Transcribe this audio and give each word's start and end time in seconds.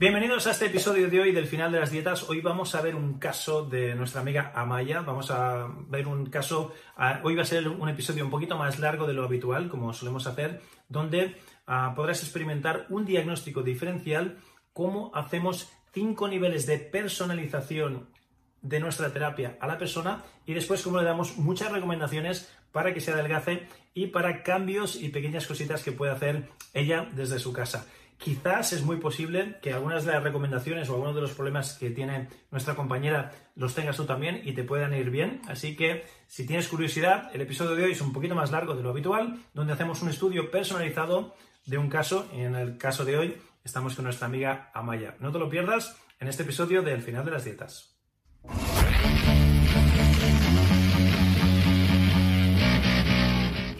Bienvenidos 0.00 0.46
a 0.46 0.52
este 0.52 0.66
episodio 0.66 1.10
de 1.10 1.18
hoy 1.20 1.32
del 1.32 1.48
final 1.48 1.72
de 1.72 1.80
las 1.80 1.90
dietas. 1.90 2.30
Hoy 2.30 2.40
vamos 2.40 2.76
a 2.76 2.82
ver 2.82 2.94
un 2.94 3.18
caso 3.18 3.64
de 3.64 3.96
nuestra 3.96 4.20
amiga 4.20 4.52
Amaya. 4.54 5.00
Vamos 5.00 5.32
a 5.32 5.66
ver 5.88 6.06
un 6.06 6.26
caso. 6.26 6.72
Hoy 7.24 7.34
va 7.34 7.42
a 7.42 7.44
ser 7.44 7.66
un 7.66 7.88
episodio 7.88 8.24
un 8.24 8.30
poquito 8.30 8.56
más 8.56 8.78
largo 8.78 9.08
de 9.08 9.14
lo 9.14 9.24
habitual, 9.24 9.68
como 9.68 9.92
solemos 9.92 10.28
hacer, 10.28 10.62
donde 10.88 11.34
ah, 11.66 11.94
podrás 11.96 12.22
experimentar 12.22 12.86
un 12.90 13.06
diagnóstico 13.06 13.62
diferencial, 13.62 14.38
cómo 14.72 15.10
hacemos 15.16 15.68
cinco 15.92 16.28
niveles 16.28 16.64
de 16.66 16.78
personalización 16.78 18.08
de 18.62 18.78
nuestra 18.78 19.12
terapia 19.12 19.58
a 19.60 19.66
la 19.66 19.78
persona 19.78 20.22
y 20.46 20.54
después 20.54 20.80
cómo 20.80 20.98
le 20.98 21.06
damos 21.06 21.38
muchas 21.38 21.72
recomendaciones 21.72 22.54
para 22.70 22.94
que 22.94 23.00
se 23.00 23.10
adelgace 23.10 23.66
y 23.94 24.06
para 24.06 24.44
cambios 24.44 24.94
y 24.94 25.08
pequeñas 25.08 25.48
cositas 25.48 25.82
que 25.82 25.90
puede 25.90 26.12
hacer 26.12 26.50
ella 26.72 27.08
desde 27.16 27.40
su 27.40 27.52
casa. 27.52 27.88
Quizás 28.18 28.72
es 28.72 28.82
muy 28.82 28.96
posible 28.96 29.58
que 29.62 29.72
algunas 29.72 30.04
de 30.04 30.12
las 30.12 30.22
recomendaciones 30.22 30.88
o 30.88 30.94
algunos 30.94 31.14
de 31.14 31.20
los 31.20 31.32
problemas 31.32 31.74
que 31.74 31.90
tiene 31.90 32.28
nuestra 32.50 32.74
compañera 32.74 33.30
los 33.54 33.74
tengas 33.74 33.96
tú 33.96 34.06
también 34.06 34.42
y 34.44 34.52
te 34.52 34.64
puedan 34.64 34.92
ir 34.92 35.10
bien. 35.10 35.40
Así 35.46 35.76
que 35.76 36.04
si 36.26 36.44
tienes 36.44 36.66
curiosidad, 36.66 37.30
el 37.32 37.40
episodio 37.40 37.76
de 37.76 37.84
hoy 37.84 37.92
es 37.92 38.00
un 38.00 38.12
poquito 38.12 38.34
más 38.34 38.50
largo 38.50 38.74
de 38.74 38.82
lo 38.82 38.90
habitual, 38.90 39.38
donde 39.54 39.72
hacemos 39.72 40.02
un 40.02 40.08
estudio 40.08 40.50
personalizado 40.50 41.34
de 41.64 41.78
un 41.78 41.88
caso. 41.88 42.28
En 42.32 42.56
el 42.56 42.76
caso 42.76 43.04
de 43.04 43.16
hoy 43.16 43.36
estamos 43.62 43.94
con 43.94 44.04
nuestra 44.04 44.26
amiga 44.26 44.70
Amaya. 44.74 45.14
No 45.20 45.30
te 45.30 45.38
lo 45.38 45.48
pierdas 45.48 45.96
en 46.18 46.26
este 46.26 46.42
episodio 46.42 46.82
del 46.82 47.02
final 47.02 47.24
de 47.24 47.30
las 47.30 47.44
dietas. 47.44 47.94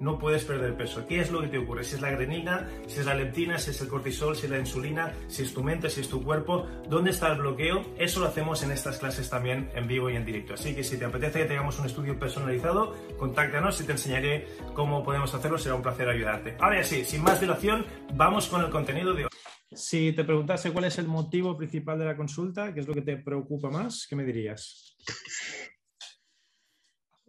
no 0.00 0.18
puedes 0.18 0.44
perder 0.44 0.76
peso. 0.76 1.06
¿Qué 1.06 1.20
es 1.20 1.30
lo 1.30 1.40
que 1.40 1.48
te 1.48 1.58
ocurre? 1.58 1.84
Si 1.84 1.94
es 1.94 2.00
la 2.00 2.08
adrenina, 2.08 2.68
si 2.86 3.00
es 3.00 3.06
la 3.06 3.14
leptina, 3.14 3.58
si 3.58 3.70
es 3.70 3.80
el 3.80 3.88
cortisol, 3.88 4.36
si 4.36 4.46
es 4.46 4.50
la 4.50 4.58
insulina, 4.58 5.12
si 5.28 5.42
es 5.42 5.54
tu 5.54 5.62
mente, 5.62 5.90
si 5.90 6.00
es 6.00 6.08
tu 6.08 6.22
cuerpo, 6.22 6.66
¿dónde 6.88 7.10
está 7.10 7.32
el 7.32 7.38
bloqueo? 7.38 7.84
Eso 7.98 8.20
lo 8.20 8.26
hacemos 8.26 8.62
en 8.62 8.72
estas 8.72 8.98
clases 8.98 9.28
también 9.30 9.70
en 9.74 9.86
vivo 9.86 10.10
y 10.10 10.16
en 10.16 10.24
directo. 10.24 10.54
Así 10.54 10.74
que 10.74 10.84
si 10.84 10.98
te 10.98 11.04
apetece 11.04 11.40
que 11.40 11.46
tengamos 11.46 11.78
un 11.78 11.86
estudio 11.86 12.18
personalizado, 12.18 12.94
contáctanos 13.18 13.80
y 13.80 13.84
te 13.84 13.92
enseñaré 13.92 14.46
cómo 14.74 15.02
podemos 15.02 15.34
hacerlo. 15.34 15.58
Será 15.58 15.74
un 15.74 15.82
placer 15.82 16.08
ayudarte. 16.08 16.56
Ahora 16.60 16.82
sí, 16.84 17.04
sin 17.04 17.22
más 17.22 17.40
dilación, 17.40 17.84
vamos 18.14 18.48
con 18.48 18.62
el 18.62 18.70
contenido 18.70 19.14
de 19.14 19.24
hoy. 19.24 19.30
Si 19.72 20.12
te 20.12 20.24
preguntase 20.24 20.72
cuál 20.72 20.84
es 20.84 20.98
el 20.98 21.08
motivo 21.08 21.56
principal 21.56 21.98
de 21.98 22.04
la 22.04 22.16
consulta, 22.16 22.72
qué 22.72 22.80
es 22.80 22.86
lo 22.86 22.94
que 22.94 23.02
te 23.02 23.16
preocupa 23.16 23.70
más, 23.70 24.06
¿qué 24.08 24.14
me 24.14 24.24
dirías? 24.24 24.96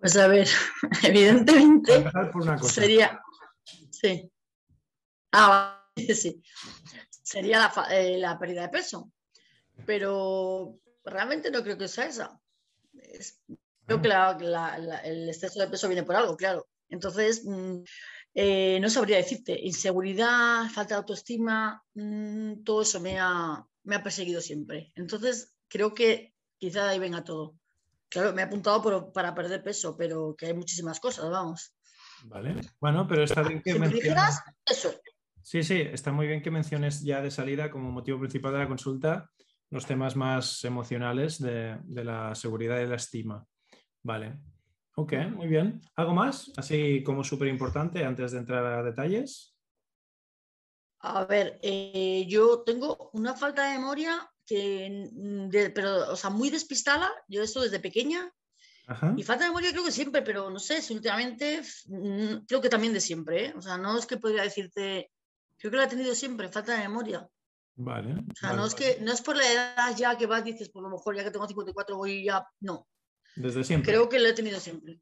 Pues 0.06 0.18
a 0.18 0.28
ver, 0.28 0.48
evidentemente 1.04 2.06
sería, 2.62 3.20
sí, 3.90 4.32
ah, 5.32 5.84
sí, 5.98 6.44
sería 7.24 7.74
eh, 7.90 8.20
la, 8.20 8.38
pérdida 8.38 8.62
de 8.62 8.70
peso, 8.70 9.12
pero 9.84 10.78
realmente 11.04 11.50
no 11.50 11.64
creo 11.64 11.76
que 11.76 11.88
sea 11.88 12.06
esa. 12.06 12.40
creo 13.88 14.00
que 14.00 14.08
el 15.06 15.28
exceso 15.28 15.60
de 15.60 15.70
peso 15.70 15.88
viene 15.88 16.04
por 16.04 16.16
algo, 16.16 16.38
claro. 16.38 16.68
Entonces, 16.88 17.44
mm, 17.44 17.78
eh, 18.36 18.78
no 18.80 18.92
sabría 18.92 19.18
decirte, 19.18 19.60
inseguridad, 19.60 20.70
falta 20.70 20.94
de 20.94 21.00
autoestima, 21.00 21.84
mm, 21.96 22.62
todo 22.64 22.84
eso 22.84 23.00
me 23.00 23.18
ha, 23.20 23.66
me 23.86 23.96
ha 23.96 24.04
perseguido 24.04 24.40
siempre. 24.40 24.92
Entonces, 24.94 25.56
creo 25.68 25.96
que 25.96 26.36
quizá 26.60 26.90
ahí 26.90 27.00
venga 27.00 27.24
todo. 27.24 27.56
Claro, 28.16 28.32
me 28.32 28.42
he 28.44 28.46
apuntado 28.46 29.12
para 29.12 29.36
perder 29.36 29.62
peso, 29.62 29.98
pero 29.98 30.34
que 30.38 30.46
hay 30.46 30.54
muchísimas 30.54 31.02
cosas, 31.02 31.30
vamos. 31.30 31.76
Vale. 32.24 32.62
Bueno, 32.80 33.06
pero 33.06 33.24
está 33.26 33.42
bien 33.42 33.62
que 33.62 33.78
menciones. 33.78 34.40
Eso. 34.66 34.94
Sí, 35.42 35.64
sí, 35.64 35.82
está 35.82 36.14
muy 36.14 36.26
bien 36.26 36.42
que 36.42 36.50
menciones 36.50 37.02
ya 37.02 37.22
de 37.22 37.30
salida 37.30 37.70
como 37.70 37.92
motivo 37.92 38.18
principal 38.18 38.54
de 38.54 38.60
la 38.60 38.70
consulta 38.70 39.30
los 39.70 39.86
temas 39.86 40.16
más 40.16 40.64
emocionales 40.64 41.42
de, 41.42 41.78
la 41.90 42.34
seguridad 42.36 42.80
y 42.80 42.88
la 42.88 42.96
estima. 42.96 43.46
Vale. 44.02 44.40
Ok, 44.96 45.12
muy 45.32 45.48
bien. 45.48 45.82
¿Algo 45.98 46.14
más? 46.14 46.54
Así 46.56 47.04
como 47.04 47.22
súper 47.22 47.50
importante 47.50 48.06
antes 48.06 48.32
de 48.32 48.38
entrar 48.38 48.66
a 48.66 48.82
detalles. 48.82 49.58
A 51.00 51.26
ver, 51.26 51.60
eh, 51.62 52.26
yo 52.30 52.64
tengo 52.64 53.10
una 53.12 53.34
falta 53.34 53.66
de 53.66 53.78
memoria 53.78 54.32
que, 54.46 55.72
pero, 55.74 56.12
o 56.12 56.16
sea, 56.16 56.30
muy 56.30 56.50
despistada, 56.50 57.12
yo 57.28 57.44
esto 57.44 57.62
desde 57.62 57.80
pequeña, 57.80 58.32
y 59.18 59.24
falta 59.24 59.46
de 59.46 59.50
memoria 59.50 59.72
creo 59.72 59.84
que 59.84 59.92
siempre, 59.92 60.22
pero 60.22 60.50
no 60.52 60.60
sé, 60.60 60.82
si 60.82 60.94
últimamente, 60.94 61.62
creo 62.48 62.62
que 62.62 62.70
también 62.70 62.94
de 62.94 63.02
siempre, 63.02 63.48
¿eh? 63.48 63.54
o 63.56 63.62
sea, 63.62 63.78
no 63.78 63.98
es 63.98 64.06
que 64.06 64.18
podría 64.18 64.44
decirte, 64.44 65.12
creo 65.58 65.72
que 65.72 65.78
lo 65.78 65.84
he 65.84 65.88
tenido 65.88 66.14
siempre, 66.14 66.50
falta 66.50 66.74
de 66.74 66.88
memoria. 66.88 67.28
Vale. 67.78 68.14
O 68.14 68.36
sea, 68.36 68.54
no, 68.54 68.66
es 68.66 68.76
que, 68.76 69.00
no 69.02 69.12
es 69.12 69.22
por 69.22 69.36
la 69.36 69.52
edad 69.52 69.98
ya 69.98 70.18
que 70.18 70.28
vas, 70.28 70.44
dices, 70.44 70.70
por 70.70 70.84
lo 70.84 70.90
mejor 70.90 71.16
ya 71.16 71.24
que 71.24 71.32
tengo 71.32 71.48
54 71.48 71.98
voy 71.98 72.24
ya, 72.24 72.48
no. 72.62 72.88
Desde 73.36 73.64
siempre. 73.64 73.92
Creo 73.92 74.08
que 74.08 74.20
lo 74.20 74.28
he 74.28 74.34
tenido 74.34 74.60
siempre. 74.60 75.02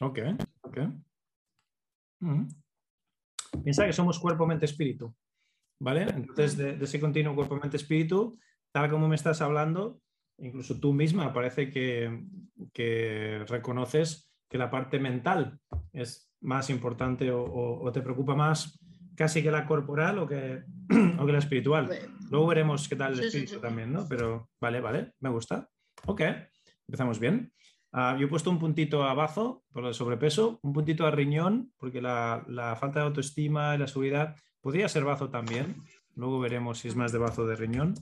Ok, 0.00 0.20
ok. 0.62 0.78
Mm. 2.20 2.48
Piensa 3.62 3.84
que 3.84 3.92
somos 3.92 4.18
cuerpo, 4.18 4.46
mente, 4.46 4.64
espíritu. 4.64 5.14
¿Vale? 5.80 6.02
Entonces, 6.02 6.56
de, 6.56 6.78
ese 6.82 6.98
continuo 6.98 7.34
cuerpo, 7.34 7.56
mente, 7.56 7.76
espíritu, 7.76 8.38
tal 8.72 8.90
como 8.90 9.08
me 9.08 9.16
estás 9.16 9.40
hablando, 9.40 10.00
incluso 10.38 10.78
tú 10.78 10.92
misma 10.92 11.32
parece 11.32 11.70
que, 11.70 12.24
que 12.72 13.44
reconoces 13.48 14.30
que 14.48 14.58
la 14.58 14.70
parte 14.70 14.98
mental 14.98 15.60
es 15.92 16.32
más 16.40 16.70
importante 16.70 17.30
o, 17.32 17.90
te 17.92 18.00
preocupa 18.00 18.34
más 18.34 18.78
casi 19.14 19.42
que 19.42 19.50
la 19.50 19.66
corporal 19.66 20.18
o 20.18 20.26
que, 20.26 20.62
o 21.18 21.26
que 21.26 21.32
la 21.32 21.38
espiritual. 21.38 21.90
Luego 22.30 22.46
veremos 22.46 22.88
qué 22.88 22.96
tal 22.96 23.14
el 23.14 23.20
espíritu 23.20 23.58
también, 23.58 23.92
¿no? 23.92 24.06
Pero 24.08 24.50
vale, 24.60 24.80
vale, 24.80 25.12
me 25.20 25.28
gusta. 25.28 25.68
Ok, 26.06 26.22
empezamos 26.86 27.18
bien. 27.18 27.52
Ah, 27.92 28.16
yo 28.18 28.26
he 28.26 28.28
puesto 28.28 28.50
un 28.50 28.58
puntito 28.58 29.02
a 29.04 29.14
bazo 29.14 29.64
por 29.72 29.84
el 29.86 29.94
sobrepeso, 29.94 30.60
un 30.62 30.72
puntito 30.72 31.06
a 31.06 31.10
riñón, 31.10 31.72
porque 31.78 32.02
la, 32.02 32.44
la, 32.46 32.76
falta 32.76 33.00
de 33.00 33.06
autoestima 33.06 33.74
y 33.74 33.78
la 33.78 33.86
seguridad 33.86 34.36
podría 34.60 34.88
ser 34.88 35.04
bazo 35.04 35.30
también. 35.30 35.82
Luego 36.14 36.38
veremos 36.38 36.78
si 36.78 36.88
es 36.88 36.96
más 36.96 37.12
de 37.12 37.18
bazo 37.18 37.46
de 37.46 37.56
riñón. 37.56 37.94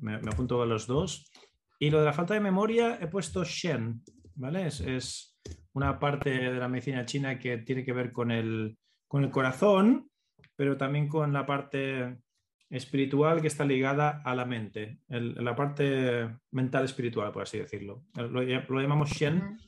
Me, 0.00 0.18
me, 0.18 0.30
apunto 0.30 0.60
a 0.62 0.66
los 0.66 0.86
dos. 0.86 1.30
Y 1.78 1.90
lo 1.90 2.00
de 2.00 2.06
la 2.06 2.12
falta 2.12 2.34
de 2.34 2.40
memoria 2.40 2.98
he 3.00 3.06
puesto 3.06 3.44
Shen, 3.44 4.02
¿vale? 4.34 4.66
Es, 4.66 4.80
es, 4.80 5.30
una 5.72 5.98
parte 5.98 6.30
de 6.30 6.58
la 6.58 6.68
medicina 6.68 7.06
china 7.06 7.38
que 7.38 7.58
tiene 7.58 7.84
que 7.84 7.92
ver 7.92 8.12
con 8.12 8.30
el, 8.30 8.76
con 9.06 9.24
el 9.24 9.30
corazón, 9.30 10.10
pero 10.56 10.76
también 10.76 11.08
con 11.08 11.32
la 11.32 11.46
parte 11.46 12.18
espiritual 12.68 13.40
que 13.40 13.48
está 13.48 13.64
ligada 13.64 14.22
a 14.24 14.34
la 14.34 14.44
mente, 14.44 15.00
la 15.08 15.56
parte 15.56 16.28
mental 16.52 16.84
espiritual, 16.84 17.32
por 17.32 17.42
así 17.42 17.58
decirlo. 17.58 18.04
Lo, 18.14 18.42
llamamos 18.42 19.10
Shen, 19.10 19.58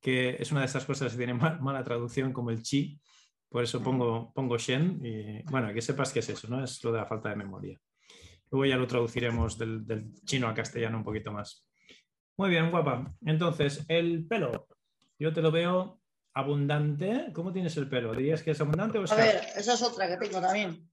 que 0.00 0.36
es 0.38 0.50
una 0.50 0.60
de 0.60 0.66
estas 0.66 0.84
cosas 0.84 1.12
que 1.12 1.18
tiene 1.18 1.34
mala 1.34 1.84
traducción 1.84 2.32
como 2.32 2.50
el 2.50 2.62
chi, 2.62 3.00
por 3.48 3.64
eso 3.64 3.82
pongo, 3.82 4.32
pongo 4.34 4.58
Shen 4.58 5.00
y 5.04 5.42
bueno, 5.50 5.72
que 5.72 5.82
sepas 5.82 6.12
que 6.12 6.20
es 6.20 6.28
eso, 6.28 6.48
¿no? 6.48 6.62
Es 6.62 6.82
lo 6.84 6.92
de 6.92 6.98
la 6.98 7.06
falta 7.06 7.30
de 7.30 7.36
memoria. 7.36 7.78
Luego 8.50 8.66
ya 8.66 8.76
lo 8.76 8.86
traduciremos 8.86 9.56
del, 9.58 9.86
del 9.86 10.12
chino 10.24 10.48
a 10.48 10.54
castellano 10.54 10.98
un 10.98 11.04
poquito 11.04 11.32
más. 11.32 11.66
Muy 12.36 12.50
bien, 12.50 12.70
guapa. 12.70 13.14
Entonces, 13.26 13.84
el 13.88 14.26
pelo. 14.26 14.66
Yo 15.18 15.32
te 15.32 15.42
lo 15.42 15.50
veo 15.50 16.00
abundante. 16.34 17.30
¿Cómo 17.34 17.52
tienes 17.52 17.76
el 17.76 17.88
pelo? 17.88 18.14
¿Dirías 18.14 18.42
que 18.42 18.52
es 18.52 18.60
abundante 18.60 18.98
o 18.98 19.04
A 19.10 19.14
ver, 19.14 19.42
esa 19.56 19.74
es 19.74 19.82
otra 19.82 20.08
que 20.08 20.16
tengo 20.16 20.40
también. 20.40 20.90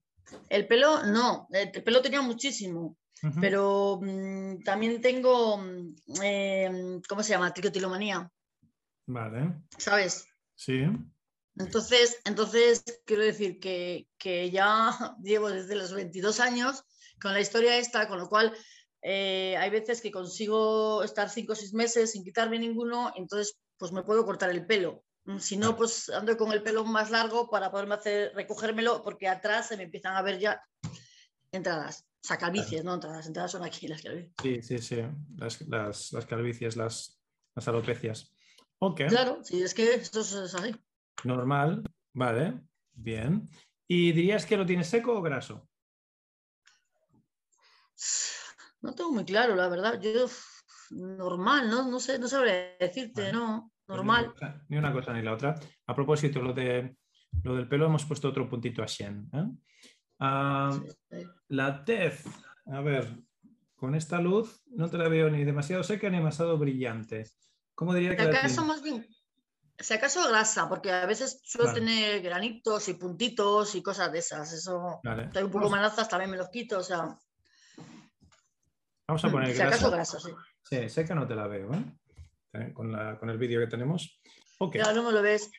El 0.48 0.66
pelo, 0.66 1.04
no, 1.06 1.48
el 1.50 1.70
pelo 1.82 2.02
tenía 2.02 2.20
muchísimo, 2.20 2.98
pero 3.40 3.98
mm, 4.02 4.62
también 4.62 5.00
tengo, 5.00 5.56
mm, 5.56 5.94
em, 6.22 7.00
¿cómo 7.08 7.22
se 7.22 7.30
llama? 7.30 7.54
Tricotilomanía. 7.54 8.30
Vale. 9.06 9.62
¿Sabes? 9.78 10.26
Sí. 10.54 10.84
Entonces, 11.58 12.18
entonces 12.24 12.84
quiero 13.04 13.22
decir 13.22 13.58
que, 13.58 14.50
ya 14.50 14.90
llevo 15.22 15.50
desde 15.50 15.74
los 15.74 15.92
22 15.92 16.40
años 16.40 16.84
con 17.20 17.32
la 17.32 17.40
historia 17.40 17.78
esta, 17.78 18.08
con 18.08 18.18
lo 18.18 18.28
cual 18.28 18.54
eh, 19.02 19.56
hay 19.58 19.70
veces 19.70 20.00
que 20.00 20.10
consigo 20.10 21.02
estar 21.02 21.28
5 21.28 21.52
o 21.52 21.56
6 21.56 21.74
meses 21.74 22.12
sin 22.12 22.24
quitarme 22.24 22.58
ninguno, 22.58 23.12
entonces 23.16 23.58
pues 23.76 23.92
me 23.92 24.02
puedo 24.02 24.24
cortar 24.24 24.50
el 24.50 24.66
pelo. 24.66 25.04
Mm, 25.24 25.38
si 25.38 25.56
no, 25.56 25.76
pues 25.76 26.08
ando 26.10 26.36
con 26.36 26.52
el 26.52 26.62
pelo 26.62 26.84
más 26.84 27.10
largo 27.10 27.50
para 27.50 27.70
poderme 27.70 27.96
hacer, 27.96 28.32
recogérmelo, 28.34 29.02
porque 29.02 29.28
atrás 29.28 29.68
se 29.68 29.76
me 29.76 29.84
empiezan 29.84 30.16
a 30.16 30.22
ver 30.22 30.38
ya 30.38 30.62
entradas. 31.52 32.04
O 32.22 32.26
sea, 32.26 32.36
calvicies, 32.36 32.84
no 32.84 32.94
entradas, 32.94 33.26
entradas 33.26 33.52
son 33.52 33.64
aquí 33.64 33.86
las 33.88 34.02
calvicies. 34.02 34.34
Sí, 34.42 34.62
sí, 34.62 34.78
sí, 34.78 35.02
las, 35.36 35.60
las, 35.68 36.12
las 36.12 36.26
calvicies, 36.26 36.76
las, 36.76 37.20
las 37.54 37.68
alopecias. 37.68 38.32
Ok. 38.80 39.02
Claro, 39.08 39.40
sí, 39.44 39.62
es 39.62 39.74
que 39.74 39.94
esto 39.94 40.20
es 40.20 40.34
así. 40.34 40.74
Normal, 41.24 41.82
vale, 42.14 42.60
bien. 42.92 43.48
¿Y 43.86 44.12
dirías 44.12 44.46
que 44.46 44.56
lo 44.56 44.66
tienes 44.66 44.88
seco 44.88 45.18
o 45.18 45.22
graso? 45.22 45.68
No 48.80 48.94
tengo 48.94 49.12
muy 49.12 49.24
claro, 49.24 49.56
la 49.56 49.68
verdad. 49.68 50.00
Yo, 50.00 50.26
normal, 50.90 51.68
¿no? 51.68 51.90
No 51.90 52.00
sé, 52.00 52.18
no 52.18 52.28
sabría 52.28 52.76
decirte, 52.78 53.32
no. 53.32 53.72
Pues 53.86 53.96
normal. 53.96 54.34
Ni 54.68 54.76
una, 54.76 54.92
cosa, 54.92 55.12
ni 55.12 55.22
la 55.22 55.32
otra. 55.32 55.58
A 55.86 55.94
propósito, 55.94 56.42
lo, 56.42 56.52
de, 56.52 56.96
lo 57.42 57.56
del 57.56 57.68
pelo 57.68 57.86
hemos 57.86 58.04
puesto 58.04 58.28
otro 58.28 58.48
puntito 58.48 58.82
a 58.82 58.86
Shen. 58.86 59.28
¿eh? 59.32 59.46
Ah, 60.20 60.78
la 61.48 61.84
tez, 61.84 62.24
a 62.66 62.80
ver, 62.80 63.16
con 63.74 63.94
esta 63.94 64.20
luz 64.20 64.62
no 64.66 64.90
te 64.90 64.98
la 64.98 65.08
veo 65.08 65.30
ni 65.30 65.44
demasiado 65.44 65.82
seca 65.82 66.10
ni 66.10 66.18
demasiado 66.18 66.58
brillante. 66.58 67.24
¿Cómo 67.74 67.94
diría 67.94 68.16
que... 68.16 68.22
acaso 68.22 68.64
más 68.64 68.82
bien, 68.82 69.06
si 69.78 69.94
acaso 69.94 70.28
grasa, 70.28 70.68
porque 70.68 70.90
a 70.90 71.06
veces 71.06 71.40
suelo 71.44 71.72
tener 71.72 72.20
granitos 72.20 72.88
y 72.88 72.94
puntitos 72.94 73.74
y 73.74 73.82
cosas 73.82 74.10
de 74.10 74.18
esas. 74.18 74.52
Eso, 74.52 75.00
vale. 75.04 75.30
un 75.42 75.50
poco 75.50 75.70
manazas, 75.70 76.08
también 76.08 76.30
me 76.30 76.36
los 76.36 76.48
quito, 76.48 76.78
o 76.78 76.82
sea... 76.82 77.16
Vamos 79.06 79.24
a 79.24 79.30
poner 79.30 79.54
si 79.54 79.62
acaso 79.62 79.90
grasa, 79.90 80.20
sí. 80.20 80.30
Sí, 80.64 80.88
seca 80.88 81.14
no 81.14 81.26
te 81.26 81.34
la 81.34 81.46
veo, 81.46 81.72
¿eh? 81.72 81.84
¿eh? 82.54 82.72
con, 82.74 82.94
el 82.94 83.38
vídeo 83.38 83.60
que 83.60 83.68
tenemos. 83.68 84.20
Okay. 84.58 84.82
Claro, 84.82 84.96
no 84.96 85.08
me 85.08 85.12
lo 85.12 85.22
ves. 85.22 85.50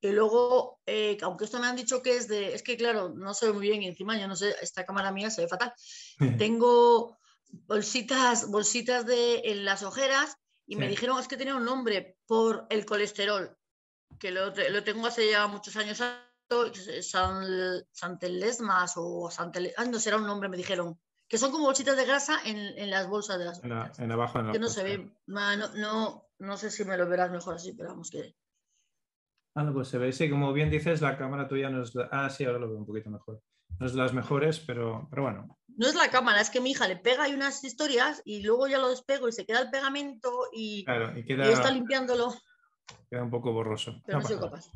Y 0.00 0.12
luego, 0.12 0.80
eh, 0.86 1.18
aunque 1.22 1.44
esto 1.44 1.58
me 1.58 1.66
han 1.66 1.76
dicho 1.76 2.02
que 2.02 2.16
es 2.16 2.28
de, 2.28 2.54
es 2.54 2.62
que 2.62 2.76
claro, 2.76 3.10
no 3.10 3.34
se 3.34 3.46
ve 3.46 3.52
muy 3.52 3.68
bien 3.68 3.82
y 3.82 3.88
encima 3.88 4.18
yo 4.18 4.28
no 4.28 4.36
sé, 4.36 4.54
esta 4.62 4.84
cámara 4.84 5.12
mía 5.12 5.30
se 5.30 5.42
ve 5.42 5.48
fatal. 5.48 5.72
Tengo 6.38 7.18
bolsitas, 7.66 8.50
bolsitas 8.50 9.06
de 9.06 9.42
en 9.44 9.64
las 9.64 9.82
ojeras 9.82 10.36
y 10.66 10.76
me 10.76 10.88
dijeron 10.88 11.18
es 11.18 11.28
que 11.28 11.36
tenía 11.36 11.56
un 11.56 11.64
nombre 11.64 12.16
por 12.26 12.66
el 12.70 12.86
colesterol, 12.86 13.56
que 14.18 14.30
lo, 14.30 14.52
tengo 14.84 15.06
hace 15.06 15.30
ya 15.30 15.46
muchos 15.46 15.76
años, 15.76 15.98
San, 15.98 17.44
Santelesmas 17.92 18.94
o 18.96 19.30
Santel, 19.30 19.72
ah, 19.76 19.84
no 19.84 19.98
será 19.98 20.16
un 20.16 20.26
nombre, 20.26 20.48
me 20.48 20.56
dijeron 20.56 20.98
que 21.28 21.38
son 21.38 21.50
como 21.50 21.64
bolsitas 21.64 21.96
de 21.96 22.04
grasa 22.04 22.38
en, 22.44 22.90
las 22.90 23.08
bolsas 23.08 23.38
de 23.38 23.44
las 23.46 23.98
en, 23.98 24.12
abajo 24.12 24.38
en 24.38 24.52
que 24.52 24.58
no 24.58 24.68
se 24.68 24.84
ve 24.84 25.10
no, 25.26 26.28
no, 26.38 26.56
sé 26.56 26.70
si 26.70 26.84
me 26.84 26.96
lo 26.96 27.08
verás 27.08 27.30
mejor 27.30 27.56
así 27.56 27.72
pero 27.72 27.90
vamos 27.90 28.10
que 28.10 28.34
ah 29.56 29.70
pues 29.72 29.88
se 29.88 29.98
ve 29.98 30.12
sí 30.12 30.28
como 30.30 30.52
bien 30.52 30.70
dices 30.70 31.00
la 31.00 31.16
cámara 31.16 31.48
tuya 31.48 31.70
no 31.70 31.82
es 31.82 31.92
ah 32.12 32.28
sí 32.30 32.44
ahora 32.44 32.58
lo 32.58 32.68
veo 32.68 32.78
un 32.78 32.86
poquito 32.86 33.10
mejor. 33.10 33.40
No 33.80 33.86
es 33.86 33.92
de 33.92 33.98
las 33.98 34.12
mejores 34.12 34.60
pero 34.60 35.08
pero 35.10 35.22
bueno. 35.22 35.58
No 35.76 35.88
es 35.88 35.94
la 35.94 36.10
cámara 36.10 36.40
es 36.40 36.50
que 36.50 36.60
mi 36.60 36.70
hija 36.70 36.86
le 36.86 36.96
pega 36.96 37.28
y 37.28 37.34
unas 37.34 37.64
historias 37.64 38.22
y 38.24 38.42
luego 38.42 38.68
ya 38.68 38.78
lo 38.78 38.90
despego 38.90 39.26
y 39.26 39.32
se 39.32 39.44
queda 39.44 39.60
el 39.62 39.70
pegamento 39.70 40.30
y, 40.52 40.84
claro, 40.84 41.18
y, 41.18 41.24
queda, 41.24 41.50
está 41.50 41.70
limpiándolo 41.70 42.32
queda 43.10 43.22
un 43.22 43.30
poco 43.30 43.52
borroso 43.52 44.02
pero 44.06 44.20
no, 44.20 44.26
soy 44.26 44.38
capaz 44.38 44.70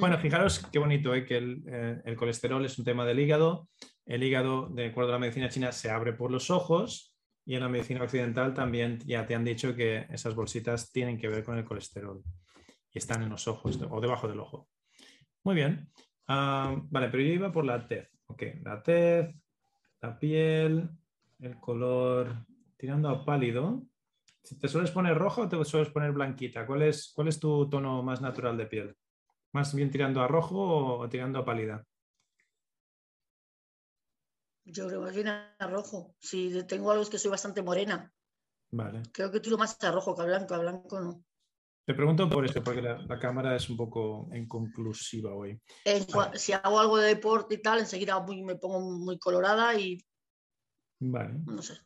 bueno, 0.00 0.18
fijaros 0.18 0.66
qué 0.70 0.78
bonito 0.78 1.14
¿eh? 1.14 1.24
que 1.24 1.36
el, 1.36 1.64
eh, 1.66 2.02
el, 2.04 2.16
colesterol 2.16 2.64
es 2.64 2.78
un 2.78 2.84
tema 2.84 3.04
del 3.04 3.20
hígado 3.20 3.68
el 4.08 4.22
hígado, 4.22 4.70
de 4.70 4.86
acuerdo 4.86 5.10
a 5.10 5.12
la 5.14 5.18
medicina 5.18 5.50
china, 5.50 5.70
se 5.70 5.90
abre 5.90 6.14
por 6.14 6.30
los 6.30 6.50
ojos 6.50 7.14
y 7.44 7.54
en 7.54 7.60
la 7.60 7.68
medicina 7.68 8.02
occidental 8.02 8.54
también 8.54 8.98
ya 9.04 9.26
te 9.26 9.34
han 9.34 9.44
dicho 9.44 9.76
que 9.76 10.06
esas 10.08 10.34
bolsitas 10.34 10.90
tienen 10.90 11.18
que 11.18 11.28
ver 11.28 11.44
con 11.44 11.58
el 11.58 11.64
colesterol 11.66 12.22
y 12.90 12.98
están 12.98 13.22
en 13.22 13.28
los 13.28 13.46
ojos 13.48 13.78
o 13.90 14.00
debajo 14.00 14.26
del 14.26 14.40
ojo. 14.40 14.66
Muy 15.44 15.54
bien. 15.54 15.90
Ah, 16.26 16.74
vale, 16.88 17.10
pero 17.10 17.22
yo 17.22 17.34
iba 17.34 17.52
por 17.52 17.66
la 17.66 17.86
tez. 17.86 18.08
Ok, 18.28 18.44
la 18.62 18.82
tez, 18.82 19.34
la 20.00 20.18
piel, 20.18 20.88
el 21.40 21.60
color 21.60 22.46
tirando 22.78 23.10
a 23.10 23.26
pálido. 23.26 23.82
¿Te 24.60 24.68
sueles 24.68 24.90
poner 24.90 25.16
roja 25.16 25.42
o 25.42 25.48
te 25.48 25.64
sueles 25.64 25.90
poner 25.90 26.12
blanquita? 26.12 26.66
¿Cuál 26.66 26.82
es, 26.82 27.12
cuál 27.14 27.28
es 27.28 27.38
tu 27.38 27.68
tono 27.68 28.02
más 28.02 28.20
natural 28.20 28.56
de 28.56 28.66
piel? 28.66 28.96
¿Más 29.52 29.74
bien 29.74 29.90
tirando 29.90 30.20
a 30.20 30.28
rojo 30.28 30.98
o 30.98 31.08
tirando 31.08 31.38
a 31.38 31.44
pálida? 31.44 31.84
Yo 34.64 34.86
creo 34.86 35.00
más 35.00 35.14
bien 35.14 35.28
a 35.28 35.56
rojo. 35.60 36.14
Si 36.18 36.62
tengo 36.64 36.90
algo 36.90 37.02
es 37.02 37.10
que 37.10 37.18
soy 37.18 37.30
bastante 37.30 37.62
morena. 37.62 38.12
Vale. 38.70 39.02
Creo 39.12 39.30
que 39.30 39.40
tiro 39.40 39.56
más 39.56 39.82
a 39.82 39.90
rojo 39.90 40.14
que 40.14 40.22
a 40.22 40.26
blanco, 40.26 40.54
a 40.54 40.58
blanco 40.58 41.00
no. 41.00 41.24
Te 41.86 41.94
pregunto 41.94 42.28
por 42.28 42.44
esto, 42.44 42.62
porque 42.62 42.82
la, 42.82 43.18
cámara 43.18 43.56
es 43.56 43.70
un 43.70 43.78
poco 43.78 44.28
inconclusiva 44.34 45.34
hoy. 45.34 45.58
Si 46.34 46.52
hago 46.52 46.78
algo 46.78 46.98
de 46.98 47.06
deporte 47.06 47.54
y 47.54 47.62
tal, 47.62 47.78
enseguida 47.78 48.22
me 48.26 48.56
pongo 48.56 48.80
muy 48.80 49.18
colorada 49.18 49.74
y. 49.74 49.98
Vale. 51.00 51.38
No 51.46 51.62
sé. 51.62 51.78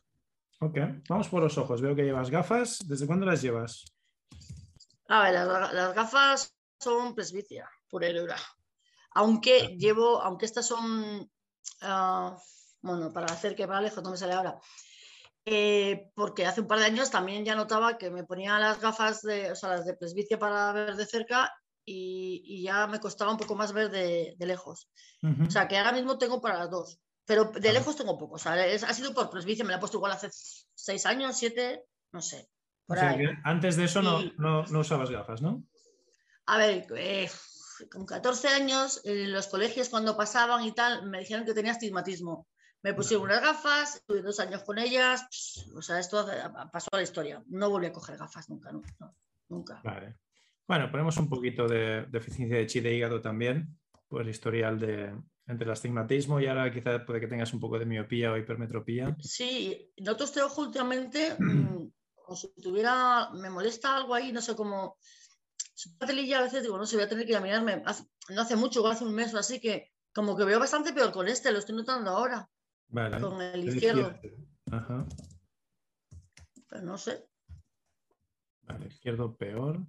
Ok, 0.63 0.77
vamos 1.09 1.27
por 1.27 1.43
los 1.43 1.57
ojos. 1.57 1.81
Veo 1.81 1.93
que 1.93 2.03
llevas 2.03 2.29
gafas. 2.29 2.79
¿Desde 2.87 3.05
cuándo 3.05 3.25
las 3.25 3.41
llevas? 3.41 3.83
A 5.09 5.23
ver, 5.23 5.33
las, 5.33 5.93
gafas 5.93 6.55
son 6.79 7.13
presbicia, 7.13 7.69
pura 7.89 8.07
y 8.07 8.13
dura. 8.13 8.37
Aunque 9.11 9.75
llevo, 9.77 10.21
aunque 10.21 10.45
estas 10.45 10.65
son. 10.65 11.29
Ah, 11.81 12.37
bueno, 12.81 13.11
para 13.11 13.25
hacer 13.25 13.55
que 13.55 13.67
para 13.67 13.81
lejos 13.81 14.01
no 14.03 14.11
me 14.11 14.17
sale 14.17 14.33
ahora. 14.33 14.57
Eh, 15.43 16.11
porque 16.15 16.45
hace 16.45 16.61
un 16.61 16.67
par 16.67 16.79
de 16.79 16.85
años 16.85 17.11
también 17.11 17.43
ya 17.43 17.55
notaba 17.55 17.97
que 17.97 18.09
me 18.09 18.23
ponía 18.23 18.57
las 18.57 18.79
gafas 18.79 19.21
de, 19.21 19.51
o 19.51 19.55
sea, 19.55 19.67
las 19.67 19.85
de 19.85 19.95
presbicia 19.95 20.39
para 20.39 20.71
ver 20.71 20.95
de 20.95 21.05
cerca 21.05 21.51
y, 21.83 22.63
ya 22.63 22.87
me 22.87 23.01
costaba 23.01 23.31
un 23.31 23.37
poco 23.37 23.55
más 23.55 23.73
ver 23.73 23.91
de, 23.91 24.35
lejos. 24.39 24.89
O 25.45 25.51
sea, 25.51 25.67
que 25.67 25.77
ahora 25.77 25.91
mismo 25.91 26.17
tengo 26.17 26.39
para 26.39 26.57
las 26.57 26.69
dos, 26.69 27.01
pero 27.25 27.45
de 27.45 27.73
lejos 27.73 27.95
tengo 27.95 28.17
poco. 28.17 28.35
O 28.35 28.39
sea, 28.39 28.53
ha 28.53 28.93
sido 28.93 29.13
por 29.13 29.29
presbicia, 29.29 29.63
me 29.63 29.71
la 29.71 29.77
he 29.77 29.79
puesto 29.79 29.97
igual 29.97 30.11
hace 30.11 30.29
seis 30.75 31.05
años, 31.05 31.37
siete, 31.37 31.83
no 32.11 32.21
sé. 32.21 32.49
o 32.87 32.95
sea, 32.95 33.17
que 33.17 33.29
antes 33.43 33.77
de 33.77 33.85
eso 33.85 34.01
no, 34.01 34.21
no, 34.37 34.79
usabas 34.79 35.09
gafas, 35.09 35.41
¿no? 35.41 35.63
A 36.45 36.57
ver, 36.57 36.85
eh, 36.97 37.29
con 37.89 38.05
14 38.05 38.49
años, 38.49 39.01
en 39.05 39.31
los 39.31 39.47
colegios 39.47 39.89
cuando 39.89 40.17
pasaban 40.17 40.63
y 40.65 40.73
tal, 40.73 41.09
me 41.09 41.19
dijeron 41.19 41.45
que 41.45 41.53
tenía 41.53 41.71
astigmatismo. 41.71 42.47
Me 42.81 42.93
pusieron 42.93 43.23
unas 43.23 43.41
gafas, 43.41 43.95
estuve 43.95 44.21
dos 44.21 44.41
años 44.41 44.63
con 44.63 44.77
ellas, 44.77 45.25
o 45.73 45.81
sea, 45.81 45.99
esto 45.99 46.27
pasó 46.69 46.89
a 46.91 46.97
la 46.97 47.03
historia. 47.03 47.41
No 47.47 47.69
volví 47.69 47.85
a 47.85 47.93
coger 47.93 48.17
gafas 48.17 48.49
nunca, 48.49 48.71
nunca. 49.47 49.79
Vale. 49.85 50.17
Bueno, 50.67 50.91
ponemos 50.91 51.15
un 51.15 51.29
poquito 51.29 51.65
de 51.65 52.05
deficiencia 52.09 52.57
de 52.57 52.67
chi 52.67 52.81
de 52.81 52.93
hígado 52.93 53.21
también, 53.21 53.79
por 54.09 54.21
el 54.21 54.29
historial 54.29 54.77
de, 54.79 55.13
entre 55.47 55.65
el 55.65 55.71
astigmatismo 55.71 56.39
y 56.39 56.47
ahora 56.47 56.71
quizás 56.71 57.01
puede 57.05 57.19
que 57.19 57.27
tengas 57.27 57.53
un 57.53 57.59
poco 57.59 57.77
de 57.77 57.85
miopía 57.85 58.31
o 58.31 58.37
hipermetropía. 58.37 59.15
Sí, 59.19 59.91
noto 59.97 60.23
este 60.23 60.41
ojo 60.41 60.61
últimamente, 60.61 61.35
mm, 61.39 61.91
como 62.13 62.35
si 62.35 62.53
tuviera, 62.61 63.29
me 63.33 63.49
molesta 63.49 63.95
algo 63.95 64.13
ahí, 64.13 64.31
no 64.31 64.41
sé 64.41 64.55
cómo, 64.55 64.97
a 65.99 66.41
veces 66.41 66.63
digo, 66.63 66.77
no 66.77 66.85
sé, 66.85 66.95
voy 66.95 67.05
a 67.05 67.09
tener 67.09 67.25
que 67.25 67.31
ir 67.31 67.37
a 67.37 67.41
mirarme, 67.41 67.83
no 68.29 68.41
hace 68.41 68.55
mucho, 68.55 68.87
hace 68.87 69.03
un 69.03 69.13
mes 69.13 69.33
o 69.33 69.39
así 69.39 69.59
que 69.59 69.91
como 70.13 70.37
que 70.37 70.45
veo 70.45 70.59
bastante 70.59 70.93
peor 70.93 71.11
con 71.11 71.27
este, 71.27 71.51
lo 71.51 71.59
estoy 71.59 71.75
notando 71.75 72.11
ahora. 72.11 72.49
Vale. 72.89 73.19
Con 73.19 73.41
el 73.41 73.67
izquierdo. 73.67 74.13
Ajá. 74.71 75.05
Pero 76.69 76.83
no 76.83 76.97
sé. 76.97 77.27
Vale, 78.61 78.87
izquierdo 78.87 79.35
peor. 79.35 79.79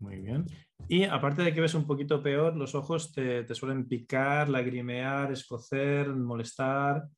Muy 0.00 0.20
bien. 0.20 0.46
Y 0.86 1.04
aparte 1.04 1.42
de 1.42 1.52
que 1.52 1.60
ves 1.60 1.74
un 1.74 1.86
poquito 1.86 2.22
peor, 2.22 2.56
los 2.56 2.74
ojos 2.74 3.12
te, 3.12 3.52
suelen 3.54 3.88
picar, 3.88 4.48
lagrimear, 4.48 5.32
escocer, 5.32 6.08
molestar, 6.08 7.08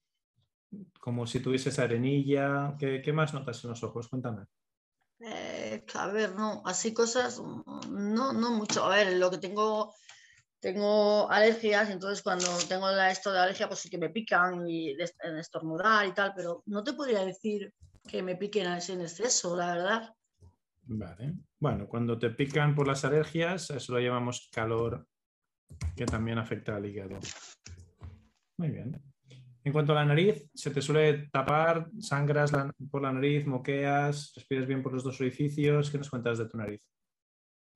como 0.98 1.26
si 1.26 1.40
tuvieses 1.40 1.78
arenilla. 1.78 2.76
¿Qué, 2.78 3.12
más 3.12 3.34
notas 3.34 3.62
en 3.64 3.70
los 3.70 3.82
ojos? 3.84 4.08
Cuéntame. 4.08 4.46
Eh, 5.20 5.84
a 5.94 6.06
ver, 6.06 6.34
no, 6.34 6.62
así 6.64 6.94
cosas, 6.94 7.40
no, 7.40 8.32
no 8.32 8.50
mucho. 8.52 8.84
A 8.84 8.96
ver, 8.96 9.18
lo 9.18 9.30
que 9.30 9.36
tengo, 9.36 9.94
tengo 10.58 11.30
alergias, 11.30 11.90
entonces 11.90 12.22
cuando 12.22 12.46
tengo 12.66 12.88
esto 12.88 13.30
de 13.30 13.40
alergia, 13.40 13.68
pues 13.68 13.80
sí 13.80 13.90
que 13.90 13.98
me 13.98 14.08
pican 14.08 14.66
y 14.66 14.92
en 14.92 15.36
estornudar 15.36 16.06
y 16.06 16.12
tal, 16.12 16.32
pero 16.34 16.62
no 16.66 16.82
te 16.82 16.94
podría 16.94 17.26
decir 17.26 17.74
que 18.08 18.22
me 18.22 18.36
piquen 18.36 18.68
así 18.68 18.92
en 18.92 19.02
exceso, 19.02 19.54
la 19.54 19.74
verdad. 19.74 20.14
Vale. 20.86 21.34
Bueno, 21.60 21.86
cuando 21.86 22.18
te 22.18 22.30
pican 22.30 22.74
por 22.74 22.88
las 22.88 23.04
alergias, 23.04 23.68
eso 23.70 23.92
lo 23.92 24.00
llamamos 24.00 24.48
calor, 24.50 25.06
que 25.94 26.06
también 26.06 26.38
afecta 26.38 26.74
al 26.74 26.86
hígado. 26.86 27.18
Muy 28.56 28.70
bien. 28.70 29.00
En 29.62 29.72
cuanto 29.72 29.92
a 29.92 29.96
la 29.96 30.06
nariz, 30.06 30.48
¿se 30.54 30.70
te 30.70 30.80
suele 30.80 31.28
tapar? 31.30 31.90
¿Sangras 32.00 32.50
por 32.90 33.02
la 33.02 33.12
nariz? 33.12 33.46
¿Moqueas? 33.46 34.32
¿Respiras 34.34 34.66
bien 34.66 34.82
por 34.82 34.94
los 34.94 35.04
dos 35.04 35.20
orificios? 35.20 35.90
¿Qué 35.90 35.98
nos 35.98 36.08
cuentas 36.08 36.38
de 36.38 36.46
tu 36.46 36.56
nariz? 36.56 36.82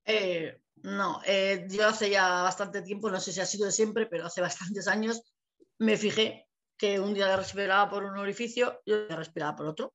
Eh, 0.03 0.61
no, 0.77 1.21
eh, 1.25 1.67
yo 1.69 1.87
hace 1.87 2.09
ya 2.09 2.41
bastante 2.41 2.81
tiempo, 2.81 3.11
no 3.11 3.19
sé 3.19 3.31
si 3.31 3.39
ha 3.39 3.45
sido 3.45 3.67
de 3.67 3.71
siempre, 3.71 4.07
pero 4.07 4.25
hace 4.25 4.41
bastantes 4.41 4.87
años 4.87 5.21
me 5.77 5.95
fijé 5.95 6.47
que 6.75 6.99
un 6.99 7.13
día 7.13 7.35
respiraba 7.37 7.89
por 7.89 8.03
un 8.03 8.17
orificio 8.17 8.81
y 8.83 8.93
otro 8.93 9.17
respiraba 9.17 9.55
por 9.55 9.67
otro. 9.67 9.93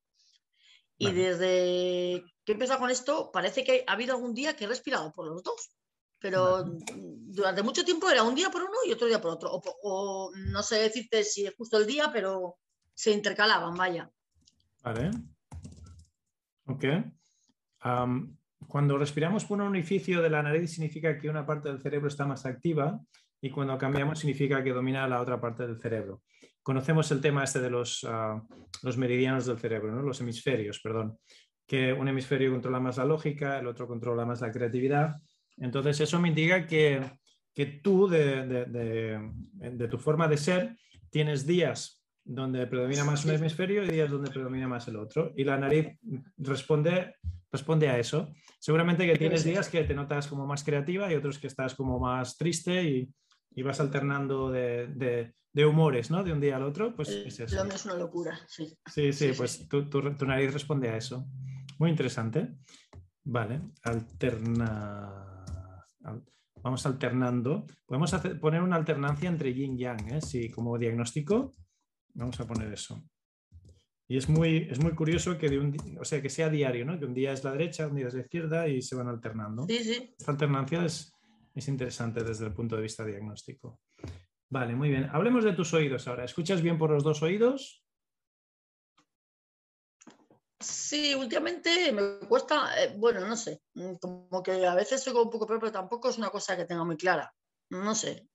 Y 1.01 1.11
desde 1.13 2.23
que 2.45 2.51
he 2.51 2.53
empezado 2.53 2.79
con 2.79 2.91
esto, 2.91 3.31
parece 3.31 3.63
que 3.63 3.83
ha 3.87 3.93
habido 3.93 4.13
algún 4.13 4.35
día 4.35 4.55
que 4.55 4.65
he 4.65 4.67
respirado 4.67 5.11
por 5.11 5.27
los 5.27 5.41
dos. 5.41 5.71
Pero 6.19 6.63
durante 6.93 7.63
mucho 7.63 7.83
tiempo 7.83 8.07
era 8.07 8.21
un 8.21 8.35
día 8.35 8.51
por 8.51 8.61
uno 8.61 8.77
y 8.85 8.91
otro 8.91 9.07
día 9.07 9.19
por 9.19 9.31
otro. 9.31 9.49
O, 9.81 10.31
no 10.35 10.61
sé 10.61 10.75
decirte 10.75 11.23
si 11.23 11.47
es 11.47 11.55
justo 11.55 11.79
el 11.79 11.87
día, 11.87 12.11
pero 12.13 12.57
se 12.93 13.09
intercalaban, 13.09 13.73
vaya. 13.73 14.11
Vale. 14.83 15.09
Ok. 16.67 16.85
cuando 18.67 18.97
respiramos 18.99 19.45
por 19.45 19.59
un 19.59 19.69
orificio 19.69 20.21
de 20.21 20.29
la 20.29 20.43
nariz 20.43 20.71
significa 20.71 21.17
que 21.17 21.29
una 21.29 21.47
parte 21.47 21.69
del 21.69 21.81
cerebro 21.81 22.09
está 22.09 22.27
más 22.27 22.45
activa 22.45 22.99
y 23.41 23.49
cuando 23.49 23.75
cambiamos 23.79 24.19
significa 24.19 24.63
que 24.63 24.71
domina 24.71 25.07
la 25.07 25.19
otra 25.19 25.41
parte 25.41 25.65
del 25.65 25.81
cerebro 25.81 26.21
conocemos 26.63 27.11
el 27.11 27.21
tema 27.21 27.43
este 27.43 27.59
de 27.59 27.69
los, 27.69 28.05
ah, 28.07 28.41
los 28.83 28.97
meridianos 28.97 29.45
del 29.45 29.59
cerebro, 29.59 29.93
¿no? 29.93 30.01
los 30.01 30.21
hemisferios, 30.21 30.79
perdón, 30.79 31.17
que 31.67 31.93
un 31.93 32.07
hemisferio 32.07 32.51
controla 32.51 32.79
más 32.79 32.97
la 32.97 33.05
lógica, 33.05 33.59
el 33.59 33.67
otro 33.67 33.87
controla 33.87 34.25
más 34.25 34.41
la 34.41 34.51
creatividad. 34.51 35.15
Entonces, 35.57 36.01
eso 36.01 36.19
me 36.19 36.29
indica 36.29 36.65
que, 36.65 37.01
que 37.53 37.65
tú, 37.65 38.07
de, 38.07 38.45
de, 38.45 39.31
de, 39.55 39.87
tu 39.87 39.97
forma 39.97 40.27
de 40.27 40.37
ser, 40.37 40.75
tienes 41.09 41.45
días 41.45 42.03
donde 42.23 42.67
predomina 42.67 43.03
más 43.03 43.25
un 43.25 43.31
hemisferio 43.31 43.83
y 43.83 43.89
días 43.89 44.11
donde 44.11 44.29
predomina 44.29 44.67
más 44.67 44.87
el 44.87 44.97
otro. 44.97 45.33
Y 45.35 45.43
la 45.43 45.57
nariz 45.57 45.97
responde, 46.37 47.15
responde 47.51 47.89
a 47.89 47.97
eso. 47.97 48.33
Seguramente 48.59 49.07
que 49.07 49.17
tienes 49.17 49.43
días 49.43 49.69
que 49.69 49.83
te 49.83 49.93
notas 49.93 50.27
como 50.27 50.45
más 50.45 50.63
creativa 50.63 51.11
y 51.11 51.15
otros 51.15 51.39
que 51.39 51.47
estás 51.47 51.73
como 51.73 51.99
más 51.99 52.37
triste 52.37 52.83
y, 52.83 53.09
y 53.55 53.61
vas 53.63 53.79
alternando 53.79 54.49
de, 54.49 55.33
humores, 55.65 56.09
¿no? 56.09 56.23
De 56.23 56.31
un 56.31 56.39
día 56.39 56.55
al 56.55 56.63
otro, 56.63 56.95
pues 56.95 57.09
es 57.09 57.39
eso. 57.39 57.63
es 57.63 57.85
una 57.85 57.95
locura, 57.95 58.39
sí. 58.47 58.77
Sí, 58.85 59.11
sí, 59.11 59.31
pues 59.35 59.67
Tu, 59.67 60.25
nariz 60.25 60.53
responde 60.53 60.89
a 60.89 60.97
eso. 60.97 61.27
Muy 61.77 61.89
interesante. 61.89 62.55
Vale, 63.23 63.61
alterna... 63.83 65.45
Vamos 66.63 66.85
alternando. 66.85 67.65
Podemos 67.85 68.13
poner 68.39 68.61
una 68.61 68.75
alternancia 68.75 69.27
entre 69.27 69.53
yin 69.53 69.73
y 69.73 69.79
yang, 69.79 70.13
¿eh? 70.13 70.21
Sí, 70.21 70.49
como 70.51 70.77
diagnóstico, 70.77 71.51
vamos 72.13 72.39
a 72.39 72.47
poner 72.47 72.71
eso. 72.71 73.03
Y 74.07 74.17
es 74.17 74.29
muy, 74.29 74.67
es 74.69 74.79
muy 74.79 74.91
curioso 74.91 75.37
que, 75.37 75.49
de 75.49 75.57
un, 75.57 75.97
o 75.99 76.05
sea, 76.05 76.21
que 76.21 76.29
sea 76.29 76.49
diario, 76.49 76.85
¿no? 76.85 76.99
Que 76.99 77.05
un 77.05 77.13
día 77.13 77.31
es 77.31 77.43
la 77.43 77.53
derecha, 77.53 77.87
un 77.87 77.95
día 77.95 78.07
es 78.07 78.13
la 78.13 78.21
izquierda 78.21 78.67
y 78.67 78.81
se 78.81 78.95
van 78.95 79.07
alternando. 79.07 79.65
Sí, 79.67 79.83
sí. 79.83 80.13
Esta 80.17 80.33
alternancia 80.33 80.85
es, 80.85 81.13
es 81.55 81.67
interesante 81.67 82.23
desde 82.23 82.45
el 82.45 82.53
punto 82.53 82.75
de 82.75 82.81
vista 82.83 83.05
diagnóstico. 83.05 83.79
Vale, 84.51 84.75
muy 84.75 84.89
bien. 84.89 85.09
Hablemos 85.13 85.45
de 85.45 85.53
tus 85.53 85.73
oídos 85.73 86.07
ahora. 86.07 86.25
¿Escuchas 86.25 86.61
bien 86.61 86.77
por 86.77 86.91
los 86.91 87.03
dos 87.03 87.23
oídos? 87.23 87.81
Sí, 90.59 91.15
últimamente 91.15 91.91
me 91.93 92.27
cuesta, 92.27 92.83
eh, 92.83 92.93
bueno, 92.97 93.25
no 93.25 93.35
sé, 93.35 93.61
mm, 93.73 93.93
como 93.95 94.43
que 94.43 94.65
a 94.65 94.75
veces 94.75 95.07
oigo 95.07 95.23
un 95.23 95.29
poco 95.29 95.47
peor, 95.47 95.59
pero 95.59 95.71
tampoco 95.71 96.09
es 96.09 96.17
una 96.17 96.29
cosa 96.29 96.55
que 96.55 96.65
tenga 96.65 96.83
muy 96.83 96.97
clara. 96.97 97.33
No 97.69 97.95
sé, 97.95 98.27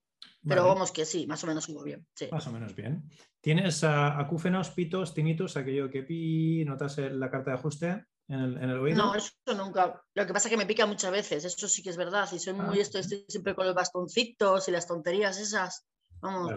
pero 0.43 0.67
vamos 0.67 0.91
que 0.91 1.05
sí, 1.05 1.27
más 1.27 1.45
o 1.45 1.47
menos 1.47 1.69
oigo 1.69 1.85
bien. 1.85 2.07
Más 2.33 2.47
o 2.47 2.51
menos 2.51 2.75
bien. 2.75 3.05
¿Tienes 3.41 3.85
acúfenos, 3.85 4.71
pitos, 4.71 5.13
tinitos, 5.13 5.57
aquello 5.57 5.91
que 5.91 6.03
pi, 6.03 6.65
notas 6.65 6.97
la 6.99 7.31
carta 7.31 7.51
de 7.51 7.57
ajuste? 7.59 8.07
en 8.29 8.41
el, 8.41 8.79
oído? 8.79 8.97
No, 8.97 9.15
eso 9.15 9.33
nunca. 9.57 10.03
Lo 10.15 10.27
que 10.27 10.33
pasa 10.33 10.49
es 10.49 10.51
que 10.51 10.57
me 10.57 10.67
pica 10.67 10.87
muchas 10.87 11.13
veces, 11.13 11.45
eso 11.45 11.69
sí 11.69 11.83
que 11.83 11.91
es 11.91 11.97
verdad. 11.97 12.29
Y 12.33 12.39
soy 12.39 12.55
muy 12.55 12.79
ah. 12.79 12.83
esto, 12.83 12.99
estoy 12.99 13.25
siempre 13.29 13.55
con 13.55 13.67
los 13.67 13.75
bastoncitos 13.75 14.67
y 14.67 14.73
las 14.73 14.87
tonterías 14.87 15.39
esas. 15.39 15.87
Vamos. 16.21 16.55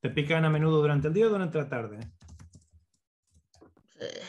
¿Te 0.00 0.10
pican 0.10 0.44
a 0.44 0.50
menudo 0.50 0.80
durante 0.80 1.08
el 1.08 1.14
día 1.14 1.26
o 1.26 1.30
durante 1.30 1.58
la 1.58 1.68
tarde? 1.68 1.98
Eh, 4.00 4.22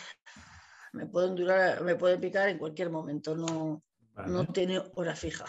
me 0.94 1.06
pueden 1.06 1.36
durar, 1.36 1.84
me 1.84 1.96
puede 1.96 2.18
picar 2.18 2.50
en 2.50 2.58
cualquier 2.58 2.90
momento, 2.90 3.36
no, 3.36 3.84
no 4.28 4.46
tiene 4.48 4.82
hora 4.96 5.16
fija. 5.16 5.46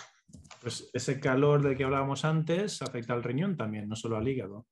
Pues 0.60 0.90
ese 0.92 1.20
calor 1.20 1.62
del 1.62 1.76
que 1.76 1.84
hablábamos 1.84 2.24
antes 2.24 2.82
afecta 2.82 3.14
al 3.14 3.22
riñón 3.22 3.56
también, 3.56 3.88
no 3.88 3.96
solo 3.96 4.16
al 4.16 4.26
hígado. 4.26 4.66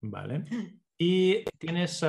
Vale. 0.00 0.44
¿Y 0.98 1.44
tienes 1.58 2.02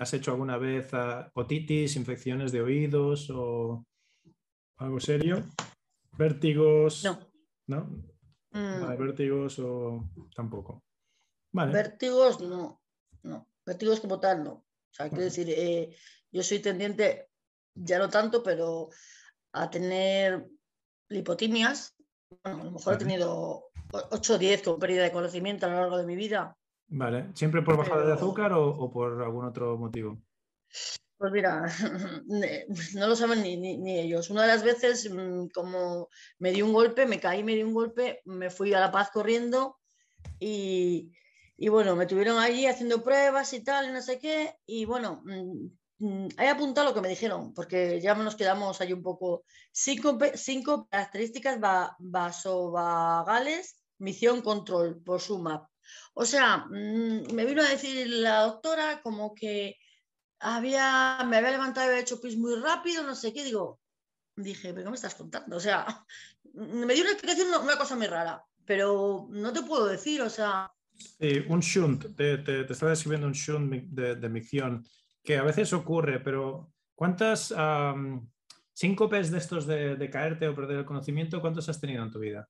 ¿Has 0.00 0.14
hecho 0.14 0.30
alguna 0.30 0.56
vez 0.56 0.94
ah, 0.94 1.30
otitis, 1.34 1.94
infecciones 1.96 2.52
de 2.52 2.62
oídos 2.62 3.28
o 3.30 3.84
algo 4.78 4.98
serio? 4.98 5.44
¿Vértigos? 6.16 7.04
No. 7.04 7.18
¿No? 7.66 8.02
Mm. 8.52 8.96
¿Vértigos 8.98 9.58
o 9.58 10.08
tampoco? 10.34 10.82
Vale. 11.52 11.72
Vértigos 11.72 12.40
no. 12.40 12.80
No. 13.22 13.46
Vértigos 13.64 14.00
como 14.00 14.18
tal 14.18 14.44
no. 14.44 14.52
O 14.52 14.92
sea, 14.92 15.08
quiero 15.08 15.24
decir, 15.24 15.48
eh, 15.50 15.94
yo 16.32 16.42
soy 16.42 16.58
tendiente, 16.60 17.30
ya 17.74 17.98
no 17.98 18.08
tanto, 18.08 18.42
pero 18.42 18.88
a 19.52 19.70
tener 19.70 20.48
lipotimias. 21.08 21.94
Bueno, 22.42 22.62
a 22.62 22.64
lo 22.64 22.70
mejor 22.72 22.94
he 22.94 22.98
tenido 22.98 23.70
8 23.92 24.34
o 24.34 24.38
10 24.38 24.62
con 24.62 24.78
pérdida 24.78 25.02
de 25.02 25.12
conocimiento 25.12 25.66
a 25.66 25.70
lo 25.70 25.76
largo 25.76 25.98
de 25.98 26.06
mi 26.06 26.14
vida 26.14 26.56
Vale, 26.92 27.30
¿siempre 27.34 27.62
por 27.62 27.76
bajada 27.76 28.04
de 28.04 28.12
azúcar 28.12 28.52
o, 28.52 28.90
por 28.90 29.22
algún 29.22 29.44
otro 29.44 29.78
motivo? 29.78 30.20
Pues 31.20 31.32
mira, 31.32 31.66
no 32.94 33.06
lo 33.06 33.14
saben 33.14 33.42
ni, 33.42 34.00
ellos. 34.00 34.30
Una 34.30 34.40
de 34.42 34.48
las 34.48 34.62
veces, 34.62 35.06
mm, 35.12 35.48
como 35.48 36.08
me 36.38 36.50
di 36.50 36.62
un 36.62 36.72
golpe, 36.72 37.04
me 37.04 37.20
caí, 37.20 37.44
me 37.44 37.54
di 37.54 37.62
un 37.62 37.74
golpe, 37.74 38.22
me 38.24 38.48
fui 38.48 38.72
a 38.72 38.80
La 38.80 38.90
Paz 38.90 39.10
corriendo 39.10 39.78
y, 40.38 41.12
bueno, 41.68 41.94
me 41.94 42.06
tuvieron 42.06 42.38
allí 42.38 42.66
haciendo 42.66 43.02
pruebas 43.02 43.52
y 43.52 43.62
tal, 43.62 43.90
y 43.90 43.92
no 43.92 44.00
sé 44.00 44.18
qué. 44.18 44.54
Y 44.64 44.86
bueno, 44.86 45.22
mm, 45.26 45.66
mm, 45.98 46.28
he 46.38 46.48
apuntado 46.48 46.88
lo 46.88 46.94
que 46.94 47.02
me 47.02 47.10
dijeron, 47.10 47.52
porque 47.52 48.00
ya 48.00 48.14
nos 48.14 48.34
quedamos 48.34 48.80
ahí 48.80 48.94
un 48.94 49.02
poco. 49.02 49.44
Cinco, 49.72 50.18
cinco 50.36 50.88
características 50.90 51.58
vasovagales, 51.98 53.76
misión 53.98 54.40
control 54.40 55.02
por 55.02 55.20
SUMAP. 55.20 55.68
O 56.14 56.24
sea, 56.24 56.64
me 56.70 57.44
vino 57.44 57.60
a 57.62 57.68
decir 57.68 58.06
la 58.06 58.44
doctora 58.44 59.02
como 59.02 59.34
que 59.34 59.76
había, 60.40 61.18
me 61.26 61.36
había 61.36 61.52
levantado 61.52 61.86
y 61.86 61.90
había 61.90 62.02
hecho 62.02 62.20
pis 62.20 62.36
muy 62.36 62.56
rápido, 62.56 63.02
no 63.02 63.14
sé 63.14 63.32
qué, 63.32 63.44
digo, 63.44 63.80
dije, 64.36 64.72
¿pero 64.72 64.84
qué 64.84 64.90
me 64.90 64.96
estás 64.96 65.14
contando? 65.14 65.56
O 65.56 65.60
sea, 65.60 66.04
me 66.54 66.94
dio 66.94 67.04
una 67.04 67.12
explicación, 67.12 67.48
una, 67.62 67.76
cosa 67.76 67.94
muy 67.94 68.06
rara, 68.06 68.42
pero 68.64 69.28
no 69.30 69.52
te 69.52 69.62
puedo 69.62 69.86
decir, 69.86 70.22
o 70.22 70.30
sea... 70.30 70.72
Sí, 70.92 71.44
un 71.48 71.60
shunt, 71.60 72.16
te, 72.16 72.38
te, 72.38 72.64
te 72.64 72.72
estaba 72.72 72.90
describiendo 72.90 73.26
un 73.26 73.32
shunt 73.32 73.72
de, 73.72 74.16
de, 74.16 74.28
micción, 74.28 74.84
que 75.22 75.38
a 75.38 75.42
veces 75.42 75.72
ocurre, 75.72 76.20
pero 76.20 76.72
¿cuántas 76.94 77.52
um, 77.52 78.28
síncopes 78.72 79.30
de 79.30 79.38
estos 79.38 79.66
de, 79.66 79.96
de, 79.96 80.10
caerte 80.10 80.48
o 80.48 80.54
perder 80.54 80.78
el 80.78 80.84
conocimiento, 80.84 81.40
cuántos 81.40 81.68
has 81.68 81.80
tenido 81.80 82.02
en 82.02 82.10
tu 82.10 82.18
vida? 82.18 82.48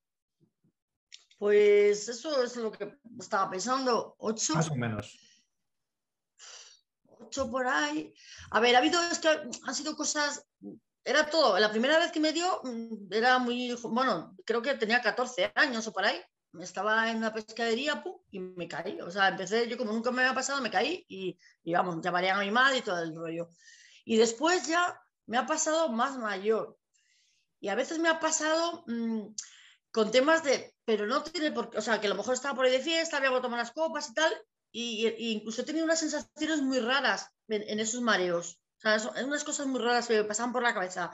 Pues 1.38 2.08
eso 2.08 2.42
es 2.42 2.56
lo 2.56 2.72
que 2.72 2.98
estaba 3.18 3.48
pensando, 3.48 4.16
ocho. 4.18 4.54
Más 4.54 4.70
o 4.70 4.74
menos. 4.74 5.29
Ocho 7.20 7.50
por 7.50 7.66
ahí. 7.66 8.12
A 8.50 8.60
ver, 8.60 8.74
ha 8.74 8.78
habido, 8.78 9.00
es 9.02 9.18
que 9.18 9.28
han 9.28 9.74
sido 9.74 9.94
cosas 9.94 10.46
era 11.04 11.28
todo. 11.28 11.58
La 11.58 11.70
primera 11.70 11.98
vez 11.98 12.12
que 12.12 12.20
me 12.20 12.32
dio 12.32 12.60
mm, 12.62 13.12
era 13.12 13.38
muy, 13.38 13.74
bueno, 13.82 14.36
creo 14.44 14.62
que 14.62 14.74
tenía 14.74 15.00
14 15.00 15.52
años 15.54 15.86
o 15.86 15.92
por 15.92 16.04
ahí. 16.04 16.20
Estaba 16.60 17.10
en 17.10 17.18
una 17.18 17.32
pescadería 17.32 18.02
y 18.30 18.40
me 18.40 18.66
caí. 18.66 19.00
O 19.00 19.10
sea, 19.10 19.28
empecé, 19.28 19.68
yo 19.68 19.78
como 19.78 19.92
nunca 19.92 20.10
me 20.10 20.22
había 20.22 20.34
pasado, 20.34 20.60
me 20.60 20.70
caí 20.70 21.04
y, 21.08 21.38
y 21.62 21.72
vamos, 21.72 22.00
llamarían 22.02 22.38
a 22.38 22.44
mi 22.44 22.50
madre 22.50 22.78
y 22.78 22.82
todo 22.82 23.02
el 23.02 23.14
rollo. 23.14 23.48
Y 24.04 24.16
después 24.16 24.66
ya 24.66 25.00
me 25.26 25.38
ha 25.38 25.46
pasado 25.46 25.90
más 25.90 26.18
mayor. 26.18 26.76
Y 27.60 27.68
a 27.68 27.74
veces 27.74 27.98
me 27.98 28.08
ha 28.08 28.18
pasado 28.18 28.84
mm, 28.86 29.28
con 29.92 30.10
temas 30.10 30.42
de, 30.42 30.74
pero 30.84 31.06
no 31.06 31.22
tiene 31.22 31.52
por 31.52 31.70
qué, 31.70 31.78
o 31.78 31.82
sea, 31.82 32.00
que 32.00 32.06
a 32.06 32.10
lo 32.10 32.16
mejor 32.16 32.34
estaba 32.34 32.54
por 32.54 32.64
ahí 32.64 32.72
de 32.72 32.80
fiesta, 32.80 33.18
había 33.18 33.30
tomado 33.30 33.54
unas 33.54 33.72
copas 33.72 34.10
y 34.10 34.14
tal, 34.14 34.32
y, 34.72 35.32
incluso 35.32 35.62
he 35.62 35.64
tenido 35.64 35.84
unas 35.84 36.00
sensaciones 36.00 36.62
muy 36.62 36.80
raras 36.80 37.30
en 37.48 37.80
esos 37.80 38.00
mareos. 38.00 38.60
O 38.78 38.80
sea, 38.80 38.98
son 38.98 39.12
unas 39.24 39.44
cosas 39.44 39.66
muy 39.66 39.80
raras 39.80 40.06
que 40.06 40.14
me 40.14 40.24
pasaban 40.24 40.52
por 40.52 40.62
la 40.62 40.72
cabeza. 40.72 41.10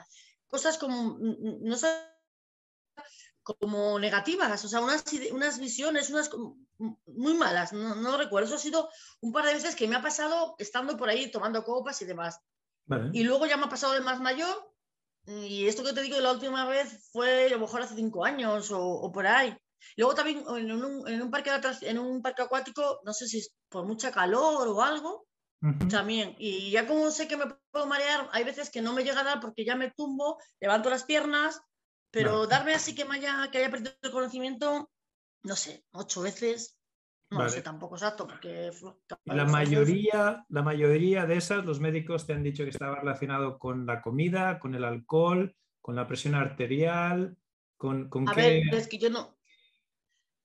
Cosas 0.47 0.77
como, 0.77 1.17
no 1.19 1.75
sé, 1.75 1.89
como 3.43 3.99
negativas, 3.99 4.63
o 4.63 4.67
sea, 4.67 4.81
unas, 4.81 5.03
unas 5.31 5.59
visiones, 5.59 6.09
unas 6.09 6.29
muy 6.77 7.33
malas, 7.33 7.73
no, 7.73 7.95
no, 7.95 8.17
recuerdo. 8.17 8.47
Eso 8.47 8.55
ha 8.55 8.59
sido 8.59 8.89
un 9.21 9.31
par 9.31 9.45
de 9.45 9.53
veces 9.53 9.75
que 9.75 9.87
me 9.87 9.95
ha 9.95 10.01
pasado 10.01 10.55
estando 10.59 10.95
por 10.95 11.09
ahí 11.09 11.31
tomando 11.31 11.63
copas 11.63 12.01
y 12.01 12.05
demás. 12.05 12.39
Y 13.11 13.23
luego 13.23 13.45
ya 13.45 13.57
me 13.57 13.65
ha 13.65 13.69
pasado 13.69 13.93
de 13.93 14.01
más 14.01 14.21
mayor, 14.21 14.73
y 15.25 15.67
esto 15.67 15.83
que 15.83 15.91
te 15.91 16.01
digo 16.01 16.19
la 16.21 16.31
última 16.31 16.65
vez 16.65 17.09
fue 17.11 17.47
a 17.47 17.49
lo 17.49 17.59
mejor 17.59 17.81
hace 17.81 17.95
cinco 17.95 18.23
años 18.23 18.71
o, 18.71 18.81
o 18.81 19.11
por 19.11 19.27
ahí. 19.27 19.57
Luego 19.95 20.15
también 20.15 20.43
en 20.47 20.71
un, 20.71 21.07
en 21.07 21.21
un, 21.21 21.31
parque, 21.31 21.51
en 21.81 21.99
un 21.99 22.21
parque 22.21 22.41
acuático, 22.41 23.01
no 23.03 23.13
sé 23.13 23.27
si 23.27 23.39
es 23.39 23.53
por 23.69 23.85
mucha 23.85 24.11
calor 24.11 24.67
o 24.67 24.81
algo, 24.81 25.27
también. 25.89 26.35
Y 26.37 26.71
ya 26.71 26.87
como 26.87 27.09
sé 27.09 27.27
que 27.27 27.37
me 27.37 27.45
puedo 27.71 27.87
marear, 27.87 28.29
hay 28.31 28.43
veces 28.43 28.69
que 28.69 28.81
no 28.81 28.93
me 28.93 29.03
llega 29.03 29.21
a 29.21 29.23
dar 29.23 29.39
porque 29.39 29.65
ya 29.65 29.75
me 29.75 29.91
tumbo, 29.91 30.37
levanto 30.59 30.89
las 30.89 31.03
piernas, 31.03 31.61
pero 32.11 32.47
darme 32.47 32.73
así 32.73 32.95
que, 32.95 33.05
me 33.05 33.15
haya, 33.15 33.49
que 33.51 33.59
haya 33.59 33.71
perdido 33.71 33.93
el 34.01 34.11
conocimiento, 34.11 34.89
no 35.43 35.55
sé, 35.55 35.83
ocho 35.91 36.21
veces, 36.21 36.77
no 37.29 37.49
sé 37.49 37.61
tampoco 37.61 37.95
exacto, 37.95 38.25
porque... 38.25 38.71
La 39.25 39.45
mayoría, 39.45 40.45
la 40.47 40.61
mayoría 40.61 41.25
de 41.25 41.37
esas, 41.37 41.65
los 41.65 41.79
médicos 41.79 42.25
te 42.25 42.33
han 42.33 42.43
dicho 42.43 42.63
que 42.63 42.69
estaba 42.69 42.99
relacionado 42.99 43.57
con 43.59 43.85
la 43.85 44.01
comida, 44.01 44.59
con 44.59 44.75
el 44.75 44.83
alcohol, 44.83 45.55
con 45.81 45.95
la 45.95 46.07
presión 46.07 46.35
arterial, 46.35 47.37
con... 47.77 48.09
con 48.09 48.29
a 48.29 48.33
ver, 48.33 48.63
es 48.73 48.87
que 48.87 48.97
yo 48.97 49.09
no... 49.09 49.36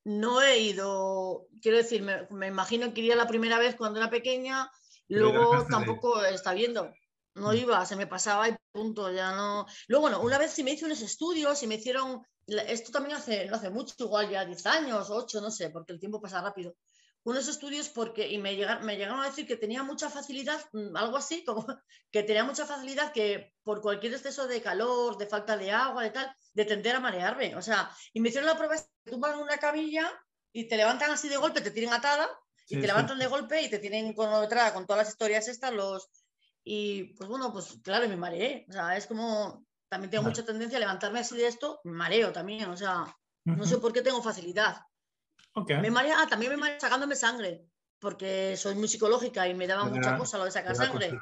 No 0.04 0.42
he 0.42 0.58
ido, 0.58 1.46
quiero 1.60 1.76
decir, 1.76 2.02
me, 2.02 2.26
me 2.30 2.48
imagino 2.48 2.92
que 2.92 3.00
iría 3.00 3.16
la 3.16 3.28
primera 3.28 3.58
vez 3.58 3.76
cuando 3.76 4.00
era 4.00 4.10
pequeña, 4.10 4.70
Luego 5.08 5.66
tampoco 5.68 6.24
está 6.24 6.54
viendo. 6.54 6.92
No 7.34 7.52
mm. 7.52 7.56
iba, 7.56 7.86
se 7.86 7.96
me 7.96 8.06
pasaba 8.06 8.48
y 8.48 8.56
punto, 8.72 9.10
ya 9.10 9.34
no. 9.34 9.66
Luego, 9.88 10.02
bueno, 10.02 10.20
una 10.20 10.38
vez 10.38 10.52
sí 10.52 10.62
me 10.62 10.72
hice 10.72 10.84
unos 10.84 11.02
estudios 11.02 11.62
y 11.62 11.66
me 11.66 11.76
hicieron, 11.76 12.22
esto 12.46 12.92
también 12.92 13.16
hace, 13.16 13.46
no 13.46 13.56
hace 13.56 13.70
mucho, 13.70 13.94
igual 13.98 14.30
ya 14.30 14.44
10 14.44 14.66
años, 14.66 15.10
8, 15.10 15.40
no 15.40 15.50
sé, 15.50 15.70
porque 15.70 15.92
el 15.92 16.00
tiempo 16.00 16.20
pasa 16.20 16.42
rápido. 16.42 16.74
Unos 17.24 17.46
estudios 17.46 17.88
porque, 17.88 18.28
y 18.28 18.38
me 18.38 18.56
llegaron, 18.56 18.84
me 18.84 18.96
llegaron 18.96 19.20
a 19.20 19.26
decir 19.26 19.46
que 19.46 19.56
tenía 19.56 19.82
mucha 19.82 20.10
facilidad, 20.10 20.60
mm, 20.72 20.96
algo 20.96 21.16
así, 21.16 21.44
como 21.46 21.66
que 22.10 22.22
tenía 22.22 22.44
mucha 22.44 22.66
facilidad 22.66 23.12
que 23.12 23.54
por 23.62 23.80
cualquier 23.80 24.14
exceso 24.14 24.46
de 24.46 24.60
calor, 24.60 25.16
de 25.18 25.26
falta 25.26 25.56
de 25.56 25.70
agua, 25.70 26.02
de 26.02 26.10
tal, 26.10 26.34
de 26.52 26.64
tender 26.64 26.96
a 26.96 27.00
marearme. 27.00 27.54
O 27.56 27.62
sea, 27.62 27.90
y 28.12 28.20
me 28.20 28.28
hicieron 28.28 28.48
la 28.48 28.56
prueba, 28.56 28.76
te 28.76 29.10
tumban 29.10 29.38
una 29.38 29.58
camilla 29.58 30.10
y 30.52 30.68
te 30.68 30.76
levantan 30.76 31.10
así 31.10 31.28
de 31.28 31.36
golpe, 31.36 31.60
te 31.60 31.70
tienen 31.70 31.94
atada 31.94 32.28
y 32.68 32.80
te 32.80 32.86
levantan 32.86 33.18
de 33.18 33.26
golpe 33.26 33.62
y 33.62 33.70
te 33.70 33.78
tienen 33.78 34.14
con 34.14 34.32
otra, 34.32 34.72
con 34.72 34.86
todas 34.86 35.04
las 35.04 35.12
historias 35.12 35.48
estas, 35.48 35.72
los... 35.72 36.08
Y 36.64 37.14
pues 37.14 37.28
bueno, 37.28 37.52
pues 37.52 37.78
claro, 37.82 38.08
me 38.08 38.16
mareé. 38.16 38.66
O 38.68 38.72
sea, 38.72 38.96
es 38.96 39.06
como, 39.06 39.66
también 39.88 40.10
tengo 40.10 40.24
mucha 40.24 40.44
tendencia 40.44 40.78
a 40.78 40.80
levantarme 40.80 41.20
así 41.20 41.36
de 41.36 41.46
esto, 41.46 41.80
me 41.84 41.92
mareo 41.92 42.32
también, 42.32 42.70
o 42.70 42.76
sea, 42.76 43.04
no 43.44 43.66
sé 43.66 43.78
por 43.78 43.92
qué 43.92 44.00
tengo 44.00 44.22
facilidad. 44.22 44.76
Me 45.54 45.90
marea, 45.90 46.16
ah, 46.18 46.26
también 46.28 46.52
me 46.52 46.58
mareo 46.58 46.80
sacándome 46.80 47.14
sangre, 47.14 47.66
porque 48.00 48.56
soy 48.56 48.74
muy 48.74 48.88
psicológica 48.88 49.46
y 49.46 49.54
me 49.54 49.66
daba 49.66 49.84
mucha 49.84 50.16
cosa 50.16 50.38
lo 50.38 50.44
de 50.44 50.50
sacar 50.50 50.74
sangre. 50.74 51.12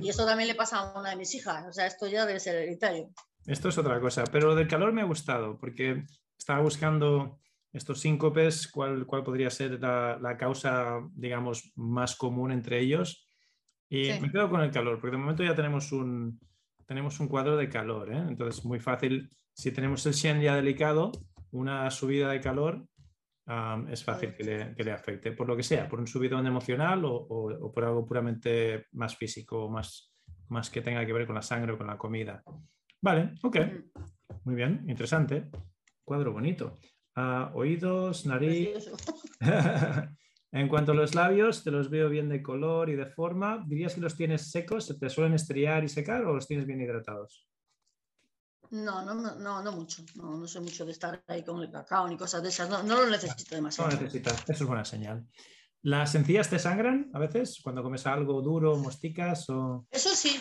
Y 0.00 0.08
eso 0.08 0.24
también 0.24 0.48
le 0.48 0.54
pasa 0.54 0.78
a 0.78 0.98
una 0.98 1.10
de 1.10 1.16
mis 1.16 1.34
hijas, 1.34 1.66
o 1.68 1.72
sea, 1.72 1.86
esto 1.86 2.06
ya 2.06 2.24
debe 2.24 2.40
ser 2.40 2.56
hereditario. 2.56 3.10
Esto 3.46 3.68
es 3.68 3.78
otra 3.78 4.00
cosa, 4.00 4.24
pero 4.30 4.48
lo 4.48 4.54
del 4.54 4.68
calor 4.68 4.92
me 4.92 5.02
ha 5.02 5.06
gustado, 5.06 5.58
porque 5.58 6.04
estaba 6.38 6.60
buscando 6.60 7.38
estos 7.72 8.00
síncopes, 8.00 8.68
¿cuál, 8.68 9.06
cuál 9.06 9.22
podría 9.22 9.50
ser 9.50 9.80
la, 9.80 10.36
causa, 10.38 11.00
digamos, 11.14 11.72
más 11.76 12.16
común 12.16 12.52
entre 12.52 12.80
ellos? 12.80 13.28
Y 13.90 14.10
me 14.20 14.30
quedo 14.30 14.50
con 14.50 14.62
el 14.62 14.70
calor, 14.70 15.00
porque 15.00 15.16
de 15.16 15.22
momento 15.22 15.44
ya 15.44 15.54
tenemos 15.54 15.92
un, 15.92 16.40
tenemos 16.86 17.20
un 17.20 17.28
cuadro 17.28 17.56
de 17.56 17.68
calor, 17.68 18.12
¿eh? 18.12 18.24
entonces 18.28 18.64
muy 18.64 18.80
fácil, 18.80 19.30
si 19.52 19.72
tenemos 19.72 20.04
el 20.06 20.14
Shen 20.14 20.40
ya 20.40 20.56
delicado, 20.56 21.12
una 21.50 21.90
subida 21.90 22.30
de 22.30 22.40
calor 22.40 22.86
es 23.90 24.04
fácil 24.04 24.34
que 24.34 24.44
le, 24.44 24.74
que 24.74 24.84
le, 24.84 24.92
afecte, 24.92 25.32
por 25.32 25.46
lo 25.46 25.56
que 25.56 25.62
sea, 25.62 25.88
por 25.88 26.00
un 26.00 26.06
subidón 26.06 26.46
emocional 26.46 27.04
o, 27.04 27.14
o, 27.14 27.72
por 27.72 27.84
algo 27.84 28.04
puramente 28.04 28.86
más 28.92 29.16
físico, 29.16 29.70
más, 29.70 30.12
más 30.48 30.68
que 30.70 30.82
tenga 30.82 31.06
que 31.06 31.12
ver 31.12 31.26
con 31.26 31.34
la 31.34 31.42
sangre 31.42 31.72
o 31.72 31.78
con 31.78 31.86
la 31.86 31.96
comida. 31.96 32.42
Vale, 33.00 33.34
ok, 33.42 33.56
muy 34.44 34.54
bien, 34.54 34.84
interesante, 34.86 35.48
cuadro 36.04 36.32
bonito 36.32 36.78
oídos, 37.52 38.26
nariz. 38.26 38.90
en 40.52 40.68
cuanto 40.68 40.92
a 40.92 40.94
los 40.94 41.14
labios, 41.14 41.64
te 41.64 41.70
los 41.70 41.90
veo 41.90 42.08
bien 42.08 42.28
de 42.28 42.42
color 42.42 42.90
y 42.90 42.96
de 42.96 43.06
forma. 43.06 43.64
¿Dirías 43.66 43.94
que 43.94 44.00
los 44.00 44.16
tienes 44.16 44.50
secos? 44.50 44.96
¿Te 44.98 45.08
suelen 45.08 45.34
estriar 45.34 45.84
y 45.84 45.88
secar 45.88 46.24
o 46.24 46.34
los 46.34 46.46
tienes 46.46 46.66
bien 46.66 46.80
hidratados? 46.80 47.46
No, 48.70 49.02
no, 49.02 49.14
no, 49.14 49.62
no 49.62 49.72
mucho. 49.72 50.02
No, 50.14 50.36
no 50.36 50.46
soy 50.46 50.62
mucho 50.62 50.84
de 50.84 50.92
estar 50.92 51.22
ahí 51.26 51.42
con 51.44 51.60
el 51.62 51.70
cacao 51.70 52.08
ni 52.08 52.16
cosas 52.16 52.42
de 52.42 52.50
esas. 52.50 52.68
No, 52.68 52.82
no 52.82 53.02
lo 53.02 53.10
necesito 53.10 53.54
demasiado. 53.54 53.90
No 53.90 54.00
necesitas. 54.00 54.42
Eso 54.42 54.64
es 54.64 54.66
buena 54.66 54.84
señal. 54.84 55.26
¿Las 55.82 56.14
encías 56.14 56.50
te 56.50 56.58
sangran 56.58 57.10
a 57.14 57.18
veces 57.18 57.60
cuando 57.62 57.82
comes 57.82 58.06
algo 58.06 58.42
duro, 58.42 58.76
mosticas 58.76 59.48
o...? 59.48 59.86
Eso 59.90 60.14
sí, 60.14 60.40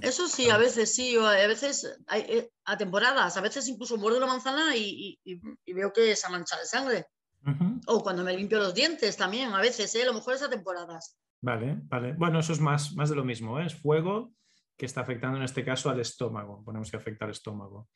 eso 0.00 0.28
sí, 0.28 0.48
a 0.48 0.58
veces 0.58 0.94
sí, 0.94 1.16
a 1.16 1.46
veces 1.46 1.98
hay, 2.06 2.22
eh, 2.22 2.50
a 2.64 2.76
temporadas, 2.76 3.36
a 3.36 3.40
veces 3.40 3.68
incluso 3.68 3.96
muerdo 3.96 4.20
la 4.20 4.26
manzana 4.26 4.76
y, 4.76 5.18
veo 5.66 5.92
que 5.92 6.14
se 6.14 6.30
mancha 6.30 6.58
de 6.58 6.66
sangre. 6.66 7.06
O 7.86 8.02
cuando 8.02 8.24
me 8.24 8.34
limpio 8.34 8.58
los 8.58 8.74
dientes 8.74 9.18
también, 9.18 9.52
a 9.52 9.60
veces, 9.60 9.94
¿eh? 9.94 10.02
a 10.02 10.06
lo 10.06 10.14
mejor 10.14 10.34
es 10.34 10.42
a 10.42 10.48
temporadas. 10.48 11.18
Vale, 11.42 11.78
vale. 11.84 12.14
Bueno, 12.14 12.40
eso 12.40 12.54
es 12.54 12.60
más, 12.60 12.94
más 12.94 13.10
de 13.10 13.16
lo 13.16 13.24
mismo, 13.24 13.60
¿eh? 13.60 13.66
es 13.66 13.74
fuego 13.74 14.32
que 14.76 14.86
está 14.86 15.02
afectando 15.02 15.36
en 15.36 15.44
este 15.44 15.64
caso 15.64 15.90
al 15.90 16.00
estómago, 16.00 16.62
ponemos 16.64 16.90
que 16.90 16.96
afecta 16.96 17.24
al 17.24 17.30
estómago. 17.30 17.88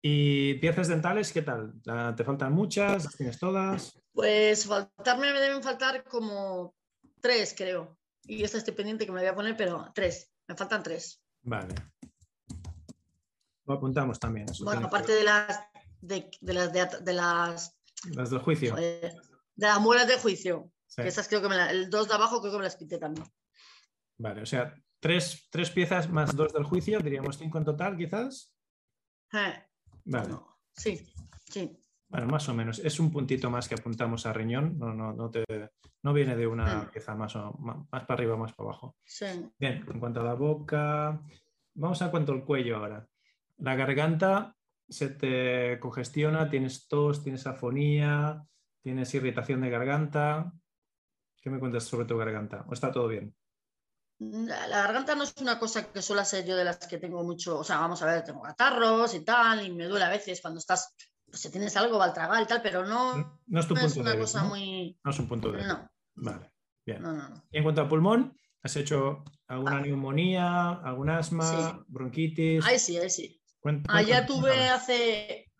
¿Y 0.00 0.54
piezas 0.54 0.88
dentales 0.88 1.32
qué 1.32 1.42
tal? 1.42 1.80
¿Te 2.14 2.24
faltan 2.24 2.52
muchas? 2.52 3.04
¿Las 3.04 3.16
tienes 3.16 3.38
todas? 3.38 3.98
Pues 4.12 4.66
faltarme 4.66 5.32
me 5.32 5.40
deben 5.40 5.62
faltar 5.62 6.04
como 6.04 6.74
tres, 7.20 7.54
creo. 7.56 7.96
Y 8.24 8.44
esta 8.44 8.58
estoy 8.58 8.74
pendiente 8.74 9.06
que 9.06 9.12
me 9.12 9.20
voy 9.20 9.28
a 9.28 9.34
poner, 9.34 9.56
pero 9.56 9.90
tres. 9.94 10.30
Me 10.46 10.54
faltan 10.56 10.82
tres. 10.82 11.22
Vale. 11.42 11.74
Lo 13.64 13.74
apuntamos 13.74 14.20
también. 14.20 14.46
bueno, 14.62 14.88
aparte 14.88 15.12
de 15.12 15.24
las 15.24 15.60
de, 16.02 16.30
las 16.42 16.72
de, 16.72 17.12
las 17.14 17.74
las 18.12 18.30
del 18.30 18.40
juicio. 18.40 18.74
de 18.76 19.16
las 19.56 19.80
muelas 19.80 20.06
de 20.06 20.18
juicio. 20.18 20.70
esas 20.98 21.28
creo 21.28 21.40
que 21.40 21.48
me 21.48 21.70
el 21.70 21.88
dos 21.88 22.08
de 22.08 22.14
abajo 22.14 22.40
creo 22.40 22.52
que 22.52 22.58
me 22.58 22.64
las 22.64 22.76
quité 22.76 22.98
también. 22.98 23.26
Vale, 24.18 24.42
o 24.42 24.46
sea, 24.46 24.74
tres, 25.04 25.48
tres 25.50 25.70
piezas 25.70 26.08
más 26.08 26.34
dos 26.34 26.54
del 26.54 26.64
juicio, 26.64 26.98
diríamos 26.98 27.36
cinco 27.36 27.58
en 27.58 27.64
total, 27.64 27.94
quizás. 27.94 28.56
Eh. 29.34 29.62
Vale. 30.06 30.34
sí, 30.72 30.98
sí. 31.44 31.78
Bueno, 32.08 32.26
más 32.28 32.48
o 32.48 32.54
menos. 32.54 32.78
Es 32.78 32.98
un 32.98 33.12
puntito 33.12 33.50
más 33.50 33.68
que 33.68 33.74
apuntamos 33.74 34.24
a 34.24 34.32
riñón. 34.32 34.78
No, 34.78 34.94
no, 34.94 35.12
no, 35.12 35.30
te, 35.30 35.44
no 36.02 36.14
viene 36.14 36.34
de 36.34 36.46
una 36.46 36.90
pieza 36.90 37.14
más, 37.14 37.36
o, 37.36 37.52
más, 37.58 38.04
para 38.06 38.14
arriba 38.14 38.32
o 38.32 38.38
más 38.38 38.54
para 38.54 38.70
abajo. 38.70 38.96
Sí. 39.04 39.26
Bien, 39.58 39.84
en 39.86 40.00
cuanto 40.00 40.22
a 40.22 40.24
la 40.24 40.34
boca, 40.34 41.20
vamos 41.74 42.00
a 42.00 42.10
cuanto 42.10 42.32
al 42.32 42.42
cuello 42.42 42.78
ahora. 42.78 43.06
La 43.58 43.74
garganta 43.74 44.56
se 44.88 45.10
te 45.10 45.78
congestiona, 45.80 46.48
tienes 46.48 46.88
tos, 46.88 47.22
tienes 47.22 47.46
afonía, 47.46 48.42
tienes 48.80 49.12
irritación 49.12 49.60
de 49.60 49.68
garganta. 49.68 50.50
¿Qué 51.42 51.50
me 51.50 51.58
cuentas 51.58 51.84
sobre 51.84 52.06
tu 52.06 52.16
garganta? 52.16 52.64
¿O 52.68 52.72
está 52.72 52.90
todo 52.90 53.06
bien? 53.06 53.34
La 54.18 54.68
garganta 54.68 55.14
no 55.14 55.24
es 55.24 55.34
una 55.40 55.58
cosa 55.58 55.92
que 55.92 56.00
suele 56.00 56.24
ser 56.24 56.46
yo 56.46 56.56
de 56.56 56.64
las 56.64 56.78
que 56.86 56.98
tengo 56.98 57.24
mucho, 57.24 57.58
o 57.58 57.64
sea, 57.64 57.78
vamos 57.78 58.00
a 58.02 58.06
ver, 58.06 58.24
tengo 58.24 58.42
catarros 58.42 59.12
y 59.14 59.24
tal, 59.24 59.66
y 59.66 59.72
me 59.72 59.86
duele 59.86 60.04
a 60.04 60.10
veces 60.10 60.40
cuando 60.40 60.58
estás, 60.58 60.94
pues 61.26 61.40
si 61.40 61.50
tienes 61.50 61.76
algo 61.76 62.00
al 62.00 62.12
tragar 62.12 62.42
y 62.42 62.46
tal, 62.46 62.62
pero 62.62 62.86
no, 62.86 63.40
no 63.46 63.60
es, 63.60 63.66
tu 63.66 63.74
punto 63.74 64.00
una 64.00 64.16
cosa 64.16 64.44
muy... 64.44 64.98
No 65.02 65.10
es 65.10 65.18
un 65.18 65.28
punto 65.28 65.50
de 65.50 65.64
No. 65.64 65.90
Vale, 66.14 66.52
bien. 66.86 67.02
Y 67.50 67.58
en 67.58 67.62
cuanto 67.64 67.82
a 67.82 67.88
pulmón, 67.88 68.38
¿has 68.62 68.76
hecho 68.76 69.24
alguna 69.48 69.78
ah. 69.78 69.80
neumonía, 69.80 70.70
algún 70.70 71.10
asma, 71.10 71.84
bronquitis? 71.88 72.64
Ahí 72.64 72.78
sí, 72.78 72.96
ahí 72.96 73.10
sí. 73.10 73.40
Allá 73.88 74.26
tuve 74.26 74.68
hace, 74.68 75.50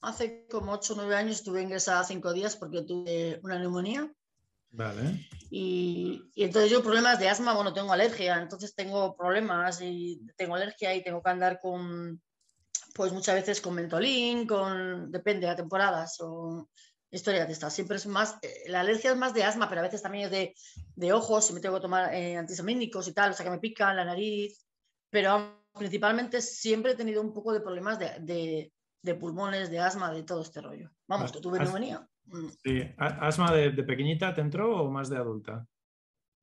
hace 0.00 0.46
como 0.48 0.72
8 0.72 0.94
o 0.94 0.96
9 0.96 1.16
años, 1.16 1.36
estuve 1.36 1.62
ingresada 1.62 2.04
cinco 2.04 2.32
días 2.32 2.56
porque 2.56 2.82
tuve 2.82 3.40
una 3.42 3.58
neumonía. 3.58 4.10
Vale. 4.70 5.28
Y, 5.50 6.30
entonces 6.36 6.70
yo 6.70 6.82
problemas 6.82 7.18
de 7.18 7.28
asma, 7.28 7.54
bueno, 7.54 7.72
tengo 7.72 7.92
alergia, 7.92 8.40
entonces 8.40 8.74
tengo 8.74 9.16
problemas 9.16 9.80
y 9.80 10.20
tengo 10.36 10.54
alergia 10.54 10.94
y 10.94 11.02
tengo 11.02 11.22
que 11.22 11.30
andar 11.30 11.58
con, 11.60 12.20
pues 12.94 13.12
muchas 13.12 13.34
veces 13.34 13.60
con 13.60 13.74
mentolín, 13.74 14.46
con, 14.46 15.10
depende 15.10 15.46
de 15.46 15.54
temporadas 15.54 16.18
o 16.20 16.68
historias 17.10 17.46
de 17.46 17.54
estas. 17.54 17.72
Siempre 17.72 17.96
es 17.96 18.06
más, 18.06 18.36
eh, 18.42 18.64
la 18.66 18.80
alergia 18.80 19.12
es 19.12 19.16
más 19.16 19.32
de 19.32 19.44
asma, 19.44 19.68
pero 19.68 19.80
a 19.80 19.84
veces 19.84 20.02
también 20.02 20.26
es 20.26 20.30
de, 20.30 20.54
de 20.94 21.12
ojos 21.12 21.48
y 21.50 21.54
me 21.54 21.60
tengo 21.60 21.76
que 21.76 21.82
tomar 21.82 22.14
eh, 22.14 22.36
antihistamínicos 22.36 23.08
y 23.08 23.12
tal, 23.12 23.30
o 23.30 23.34
sea 23.34 23.44
que 23.44 23.50
me 23.50 23.58
pican 23.58 23.96
la 23.96 24.04
nariz, 24.04 24.66
pero 25.10 25.64
principalmente 25.72 26.42
siempre 26.42 26.92
he 26.92 26.96
tenido 26.96 27.22
un 27.22 27.32
poco 27.32 27.52
de 27.52 27.60
problemas 27.60 27.98
de, 27.98 28.70
de, 29.02 29.14
pulmones, 29.14 29.70
de 29.70 29.78
asma, 29.78 30.12
de 30.12 30.24
todo 30.24 30.42
este 30.42 30.60
rollo. 30.60 30.90
Vamos, 31.06 31.32
que 31.32 31.40
tuve 31.40 31.58
neumonía. 31.58 32.06
Mm. 32.30 32.48
Sí. 32.62 32.94
¿Asma 32.98 33.52
de, 33.52 33.70
pequeñita 33.82 34.34
te 34.34 34.40
entró 34.40 34.82
o 34.82 34.90
más 34.90 35.08
de 35.08 35.16
adulta? 35.16 35.66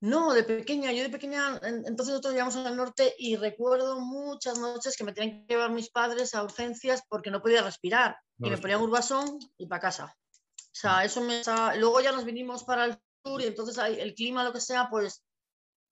No, 0.00 0.34
de 0.34 0.42
pequeña. 0.42 0.92
Yo 0.92 1.02
de 1.02 1.10
pequeña, 1.10 1.58
entonces 1.62 2.14
nosotros 2.14 2.56
en 2.56 2.66
el 2.66 2.76
norte 2.76 3.14
y 3.18 3.36
recuerdo 3.36 3.98
muchas 3.98 4.58
noches 4.58 4.96
que 4.96 5.04
me 5.04 5.12
tenían 5.12 5.46
que 5.46 5.54
llevar 5.54 5.70
mis 5.70 5.90
padres 5.90 6.34
a 6.34 6.42
urgencias 6.42 7.02
porque 7.08 7.30
no 7.30 7.40
podía 7.40 7.62
respirar. 7.62 8.16
y 8.38 8.50
me 8.50 8.58
ponían 8.58 8.82
urbasón 8.82 9.38
y 9.56 9.66
para 9.66 9.80
casa. 9.80 10.16
O 10.58 10.78
sea, 10.78 11.04
eso 11.04 11.22
me... 11.22 11.40
Luego 11.78 12.00
ya 12.02 12.12
nos 12.12 12.26
vinimos 12.26 12.64
para 12.64 12.84
el 12.84 12.98
sur 13.24 13.40
y 13.40 13.46
entonces 13.46 13.78
el 13.78 14.14
clima, 14.14 14.44
lo 14.44 14.52
que 14.52 14.60
sea, 14.60 14.88
pues, 14.90 15.24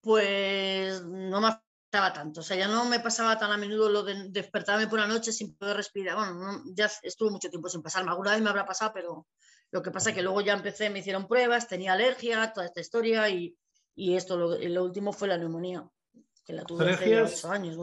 pues 0.03 1.03
no 1.03 1.41
me 1.41 1.49
afectaba 1.49 2.13
tanto. 2.13 2.41
O 2.41 2.43
sea, 2.43 2.59
ya 2.59 2.69
no 2.69 2.85
me 2.85 3.01
pasaba 3.01 3.39
tan 3.39 3.51
a 3.51 3.57
menudo 3.57 3.89
lo 3.89 4.03
de 4.03 4.29
despertarme 4.29 4.87
por 4.87 5.01
la 5.01 5.07
noche 5.07 5.33
sin 5.33 5.57
poder 5.57 5.79
respirar. 5.79 6.17
Bueno, 6.17 6.63
ya 6.75 6.91
estuvo 7.03 7.31
mucho 7.31 7.49
tiempo 7.49 7.71
sin 7.71 7.81
pasarme. 7.81 8.11
Alguna 8.11 8.33
vez 8.33 8.43
me 8.43 8.51
habrá 8.51 8.67
pasado, 8.67 8.93
pero 8.93 9.27
lo 9.75 9.83
que 9.83 9.91
pasa 9.91 10.11
es 10.11 10.15
que 10.15 10.23
luego 10.23 10.41
ya 10.41 10.53
empecé, 10.53 10.89
me 10.89 11.01
hicieron 11.01 11.27
pruebas, 11.27 11.67
tenía 11.67 11.95
alergia, 11.95 12.53
toda 12.53 12.67
esta 12.67 12.81
historia 12.81 13.29
y, 13.29 13.59
y 13.97 14.15
esto, 14.15 14.37
lo, 14.39 14.57
lo, 14.57 14.85
último 14.85 15.13
fue 15.13 15.27
la 15.27 15.37
neumonía, 15.37 15.85
que 16.47 16.53
la 16.53 16.63
tuve 16.63 16.93
hace 16.93 17.49
años. 17.49 17.77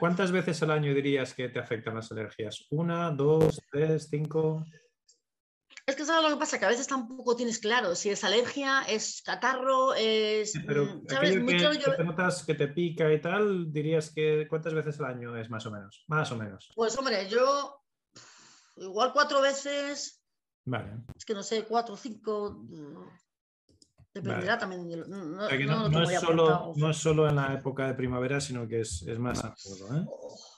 ¿Cuántas 0.00 0.32
veces 0.32 0.60
al 0.64 0.72
año 0.72 0.92
dirías 0.92 1.34
que 1.34 1.48
te 1.48 1.60
afectan 1.60 1.94
las 1.94 2.10
alergias? 2.10 2.66
¿Una, 2.70 3.12
dos, 3.12 3.60
tres, 3.70 4.08
cinco? 4.10 4.64
Es 5.86 5.94
que 5.94 6.04
sabes 6.04 6.28
lo 6.28 6.34
que 6.34 6.40
pasa, 6.40 6.58
que 6.58 6.64
a 6.64 6.70
veces 6.70 6.88
tampoco 6.88 7.36
tienes 7.36 7.60
claro 7.60 7.94
si 7.94 8.10
es 8.10 8.24
alergia, 8.24 8.82
es 8.88 9.22
catarro, 9.22 9.94
es... 9.94 10.54
pero 10.66 10.86
mm, 10.86 11.06
¿sabes? 11.06 11.40
Muy 11.40 11.52
que, 11.52 11.60
claro, 11.60 11.74
yo... 11.76 11.94
te 11.94 12.02
notas 12.02 12.44
que 12.44 12.54
te 12.54 12.66
pica 12.66 13.12
y 13.12 13.20
tal, 13.20 13.72
dirías 13.72 14.10
que 14.10 14.48
¿cuántas 14.48 14.74
veces 14.74 14.98
al 14.98 15.06
año 15.06 15.36
es 15.36 15.48
más 15.48 15.64
o 15.66 15.70
menos? 15.70 16.02
Más 16.08 16.32
o 16.32 16.36
menos. 16.36 16.68
Pues 16.74 16.98
hombre, 16.98 17.28
yo 17.28 17.80
igual 18.76 19.12
cuatro 19.12 19.40
veces, 19.40 20.17
Vale. 20.68 20.92
Es 21.16 21.24
que 21.24 21.34
no 21.34 21.42
sé, 21.42 21.64
cuatro 21.64 21.94
o 21.94 21.96
cinco. 21.96 22.66
Dependerá 24.12 24.58
también. 24.58 24.88
no, 25.08 25.48
es 25.48 26.20
solo, 26.20 26.72
no, 26.76 26.90
es 26.90 26.96
solo, 26.96 27.28
en 27.28 27.36
la 27.36 27.54
época 27.54 27.86
de 27.86 27.94
primavera, 27.94 28.40
sino 28.40 28.66
que 28.66 28.80
es, 28.80 29.02
es 29.06 29.18
más 29.18 29.42
amplio. 29.44 29.96
¿eh? 29.96 30.04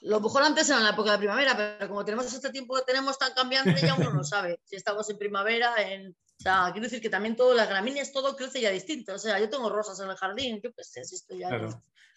Lo 0.03 0.19
mejor 0.19 0.43
antes 0.43 0.67
era 0.69 0.79
en 0.79 0.85
la 0.85 0.91
época 0.91 1.11
de 1.11 1.17
primavera, 1.19 1.55
pero 1.55 1.89
como 1.89 2.03
tenemos 2.03 2.33
este 2.33 2.49
tiempo 2.49 2.75
que 2.75 2.83
tenemos 2.83 3.17
tan 3.17 3.33
cambiante, 3.33 3.75
ya 3.81 3.95
uno 3.95 4.13
no 4.13 4.23
sabe 4.23 4.59
si 4.63 4.75
estamos 4.75 5.09
en 5.09 5.17
primavera, 5.17 5.75
en. 5.77 6.09
O 6.11 6.43
sea, 6.43 6.69
quiero 6.71 6.85
decir 6.85 7.01
que 7.01 7.09
también 7.09 7.35
todo, 7.35 7.53
las 7.53 7.69
gramíneas, 7.69 8.11
todo 8.11 8.35
crece 8.35 8.61
ya 8.61 8.71
distinto. 8.71 9.13
O 9.13 9.19
sea, 9.19 9.39
yo 9.39 9.47
tengo 9.47 9.69
rosas 9.69 9.99
en 9.99 10.09
el 10.09 10.15
jardín, 10.15 10.59
yo 10.63 10.71
qué 10.73 10.83
sé, 10.83 11.03
si 11.03 11.15
esto 11.15 11.35
ya. 11.35 11.49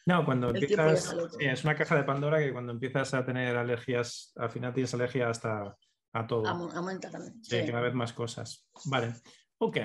No, 0.06 0.24
cuando 0.24 0.48
empiezas. 0.48 1.14
es 1.38 1.64
una 1.64 1.76
caja 1.76 1.96
de 1.96 2.04
Pandora 2.04 2.38
que 2.38 2.52
cuando 2.52 2.72
empiezas 2.72 3.12
a 3.12 3.24
tener 3.24 3.56
alergias, 3.56 4.32
al 4.36 4.50
final 4.50 4.72
tienes 4.72 4.94
alergia 4.94 5.28
hasta 5.28 5.76
a 6.14 6.26
todo. 6.26 6.46
Aumenta 6.48 7.10
también. 7.10 7.42
Sí, 7.44 7.66
cada 7.66 7.80
vez 7.80 7.94
más 7.94 8.12
cosas. 8.12 8.66
Vale. 8.86 9.14
Ok. 9.58 9.78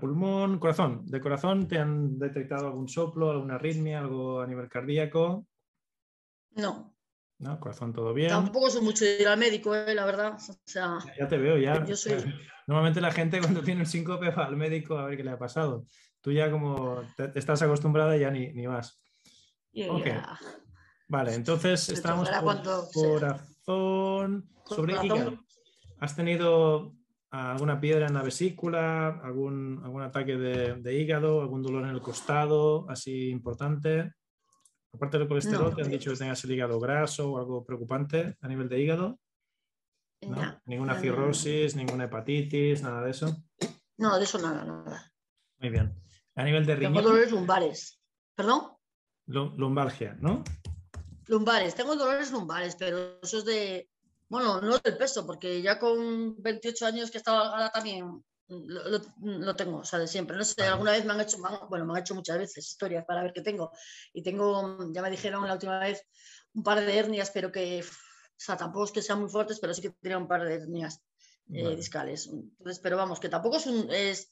pulmón, 0.00 0.58
corazón. 0.58 1.04
¿De 1.06 1.20
corazón 1.20 1.66
te 1.66 1.78
han 1.78 2.18
detectado 2.18 2.68
algún 2.68 2.88
soplo, 2.88 3.30
alguna 3.30 3.56
arritmia, 3.56 4.00
algo 4.00 4.40
a 4.40 4.46
nivel 4.46 4.68
cardíaco? 4.68 5.46
No. 6.50 6.94
¿No? 7.38 7.58
Corazón 7.58 7.92
todo 7.92 8.12
bien. 8.12 8.28
Tampoco 8.28 8.70
soy 8.70 8.82
mucho 8.82 9.04
de 9.04 9.20
ir 9.20 9.26
al 9.26 9.38
médico, 9.38 9.74
eh, 9.74 9.94
la 9.94 10.04
verdad. 10.04 10.38
ya 10.66 11.28
te 11.28 11.38
veo, 11.38 11.56
ya. 11.56 11.84
Normalmente 12.66 13.00
la 13.00 13.10
gente 13.10 13.40
cuando 13.40 13.62
tiene 13.62 13.80
un 13.80 13.86
síncope 13.86 14.30
va 14.30 14.44
al 14.44 14.56
médico 14.56 14.96
a 14.96 15.06
ver 15.06 15.16
qué 15.16 15.24
le 15.24 15.32
ha 15.32 15.38
pasado. 15.38 15.86
Tú 16.20 16.30
ya 16.30 16.50
como 16.50 17.02
te, 17.16 17.32
estás 17.34 17.62
acostumbrada 17.62 18.16
ya 18.16 18.30
ni, 18.30 18.52
ni 18.52 18.66
vas. 18.66 19.02
Vale, 21.08 21.34
entonces 21.34 21.88
estamos 21.88 22.28
por, 22.28 22.62
corazón. 22.92 24.48
Sobre 24.64 24.94
hígado. 25.04 25.38
¿Has 26.00 26.16
tenido 26.16 26.94
alguna 27.30 27.80
piedra 27.80 28.06
en 28.06 28.14
la 28.14 28.22
vesícula, 28.22 29.20
algún, 29.22 29.80
algún 29.84 30.02
ataque 30.02 30.36
de, 30.36 30.94
hígado, 30.94 31.40
algún 31.40 31.62
dolor 31.62 31.84
en 31.84 31.90
el 31.90 32.00
costado, 32.00 32.88
así 32.90 33.30
importante? 33.30 34.12
Aparte 34.92 35.18
del 35.18 35.28
colesterol, 35.28 35.74
¿te 35.74 35.82
han 35.82 35.90
dicho 35.90 36.10
que 36.10 36.18
tengas 36.18 36.44
el 36.44 36.50
hígado 36.50 36.78
graso 36.78 37.32
o 37.32 37.38
algo 37.38 37.64
preocupante 37.64 38.36
a 38.40 38.48
nivel 38.48 38.68
de 38.68 38.80
hígado? 38.80 39.18
¿No? 40.22 40.60
Ninguna 40.66 41.00
cirrosis, 41.00 41.74
ninguna 41.74 42.04
hepatitis, 42.04 42.82
nada 42.82 43.02
de 43.02 43.10
eso. 43.10 43.44
No, 43.96 44.18
de 44.18 44.24
eso 44.24 44.38
nada, 44.38 44.64
nada. 44.64 45.12
Muy 45.58 45.70
bien. 45.70 45.94
A 46.34 46.44
nivel 46.44 46.66
de 46.66 46.76
riñón. 46.76 46.94
Tengo 46.94 47.08
dolores 47.08 47.30
lumbares. 47.30 48.00
¿Perdón? 48.34 48.72
Lumbalgia, 49.26 50.16
¿no? 50.20 50.42
Lumbares, 51.26 51.74
tengo 51.74 51.96
dolores 51.96 52.32
lumbares, 52.32 52.76
pero 52.76 53.20
eso 53.22 53.38
es 53.38 53.44
de, 53.44 53.88
bueno, 54.32 54.62
no 54.62 54.78
del 54.78 54.96
peso, 54.96 55.26
porque 55.26 55.60
ya 55.60 55.78
con 55.78 56.42
28 56.42 56.86
años 56.86 57.10
que 57.10 57.18
estaba 57.18 57.50
ahora 57.50 57.70
también 57.70 58.24
lo, 58.48 59.54
tengo, 59.54 59.80
o 59.80 59.84
sea, 59.84 59.98
de 59.98 60.08
siempre. 60.08 60.38
No 60.38 60.42
sé, 60.42 60.62
alguna 60.62 60.92
vez 60.92 61.04
me 61.04 61.12
han 61.12 61.20
hecho, 61.20 61.36
bueno, 61.68 61.84
me 61.84 61.92
han 61.92 61.98
hecho 62.00 62.14
muchas 62.14 62.38
veces 62.38 62.66
historias 62.66 63.04
para 63.04 63.22
ver 63.22 63.34
qué 63.34 63.42
tengo. 63.42 63.72
Y 64.14 64.22
tengo, 64.22 64.90
ya 64.90 65.02
me 65.02 65.10
dijeron 65.10 65.46
la 65.46 65.52
última 65.52 65.78
vez, 65.80 66.02
un 66.54 66.62
par 66.62 66.80
de 66.80 66.96
hernias, 66.96 67.30
pero 67.30 67.52
que, 67.52 67.82
o 67.82 68.34
sea, 68.34 68.56
tampoco 68.56 68.86
es 68.86 68.92
que 68.92 69.02
sean 69.02 69.20
muy 69.20 69.28
fuertes, 69.28 69.60
pero 69.60 69.74
sí 69.74 69.82
que 69.82 69.90
tenía 69.90 70.16
un 70.16 70.28
par 70.28 70.44
de 70.44 70.54
hernias 70.54 71.02
eh, 71.52 71.76
discales. 71.76 72.26
Entonces, 72.32 72.80
pero 72.82 72.96
vamos, 72.96 73.20
que 73.20 73.28
tampoco 73.28 73.58
es 73.58 73.66
un, 73.66 73.90
es, 73.90 74.30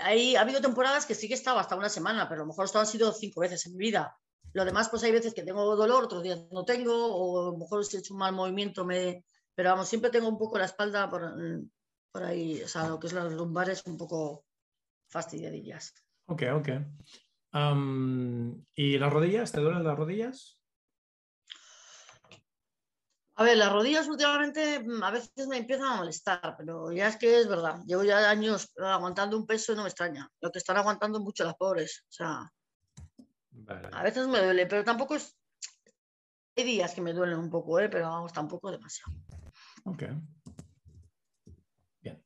ahí 0.00 0.36
ha 0.36 0.40
habido 0.40 0.62
temporadas 0.62 1.04
que 1.04 1.14
sí 1.14 1.28
que 1.28 1.34
estaba 1.34 1.60
hasta 1.60 1.76
una 1.76 1.90
semana, 1.90 2.30
pero 2.30 2.40
a 2.40 2.44
lo 2.44 2.48
mejor 2.48 2.64
esto 2.64 2.78
han 2.78 2.86
sido 2.86 3.12
cinco 3.12 3.42
veces 3.42 3.66
en 3.66 3.72
mi 3.72 3.78
vida. 3.78 4.18
Lo 4.52 4.64
demás, 4.64 4.88
pues 4.88 5.02
hay 5.04 5.12
veces 5.12 5.34
que 5.34 5.42
tengo 5.42 5.76
dolor, 5.76 6.04
otros 6.04 6.22
días 6.22 6.46
no 6.50 6.64
tengo, 6.64 6.94
o 6.94 7.42
a 7.42 7.52
lo 7.52 7.58
mejor 7.58 7.84
si 7.84 7.96
he 7.96 8.00
hecho 8.00 8.14
un 8.14 8.20
mal 8.20 8.32
movimiento, 8.32 8.84
me... 8.84 9.24
pero 9.54 9.70
vamos, 9.70 9.88
siempre 9.88 10.10
tengo 10.10 10.28
un 10.28 10.38
poco 10.38 10.58
la 10.58 10.64
espalda 10.64 11.08
por, 11.08 11.22
por 12.10 12.22
ahí, 12.24 12.62
o 12.62 12.68
sea, 12.68 12.88
lo 12.88 12.98
que 12.98 13.08
es 13.08 13.12
las 13.12 13.32
lumbares 13.32 13.84
un 13.86 13.96
poco 13.96 14.44
fastidiadillas. 15.08 15.94
Ok, 16.26 16.42
ok. 16.54 16.68
¿Y 18.74 18.98
las 18.98 19.12
rodillas? 19.12 19.52
¿Te 19.52 19.60
duelen 19.60 19.84
las 19.84 19.96
rodillas? 19.96 20.58
A 23.36 23.44
ver, 23.44 23.56
las 23.56 23.72
rodillas 23.72 24.08
últimamente 24.08 24.80
mm, 24.80 25.00
a 25.02 25.12
veces 25.12 25.46
me 25.46 25.58
empiezan 25.58 25.86
a 25.86 25.96
molestar, 25.96 26.56
pero 26.58 26.90
ya 26.90 27.06
es 27.06 27.16
que 27.16 27.38
es 27.38 27.48
verdad. 27.48 27.80
Llevo 27.86 28.02
ya 28.02 28.28
años 28.28 28.72
aguantando 28.76 29.36
un 29.36 29.46
peso 29.46 29.72
y 29.72 29.76
no 29.76 29.82
me 29.82 29.88
extraña. 29.88 30.28
Lo 30.40 30.50
que 30.50 30.58
están 30.58 30.76
aguantando 30.76 31.20
mucho 31.20 31.44
las 31.44 31.54
pobres. 31.54 32.04
O 32.08 32.12
sea, 32.12 32.52
a 33.68 34.02
veces 34.02 34.26
me 34.28 34.40
duele, 34.40 34.66
pero 34.66 34.84
tampoco 34.84 35.14
es. 35.14 35.36
Hay 36.56 36.64
días 36.64 36.94
que 36.94 37.00
me 37.00 37.12
duelen 37.12 37.38
un 37.38 37.50
poco, 37.50 37.78
¿eh? 37.78 37.88
pero 37.88 38.08
vamos, 38.08 38.32
tampoco 38.32 38.70
demasiado. 38.70 39.12
Ok. 39.84 40.04
Bien. 42.00 42.24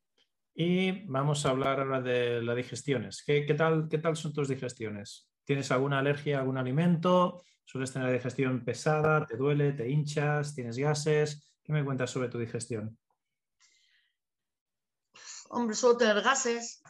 Y 0.54 1.06
vamos 1.06 1.44
a 1.44 1.50
hablar 1.50 1.80
ahora 1.80 2.00
de 2.00 2.42
las 2.42 2.56
digestiones. 2.56 3.22
¿Qué, 3.26 3.42
tal, 3.54 3.88
¿Qué 3.90 3.98
tal 3.98 4.16
son 4.16 4.32
tus 4.32 4.48
digestiones? 4.48 5.28
¿Tienes 5.44 5.70
alguna 5.70 5.98
alergia 5.98 6.38
a 6.38 6.40
algún 6.40 6.56
alimento? 6.56 7.42
¿Sueles 7.64 7.92
tener 7.92 8.10
digestión 8.10 8.64
pesada? 8.64 9.26
¿Te 9.26 9.36
duele? 9.36 9.72
¿Te 9.72 9.90
hinchas? 9.90 10.54
¿Tienes 10.54 10.78
gases? 10.78 11.52
¿Qué 11.62 11.72
me 11.72 11.84
cuentas 11.84 12.10
sobre 12.10 12.28
tu 12.28 12.38
digestión? 12.38 12.98
Hombre, 15.50 15.76
suelo 15.76 15.98
tener 15.98 16.22
gases, 16.22 16.82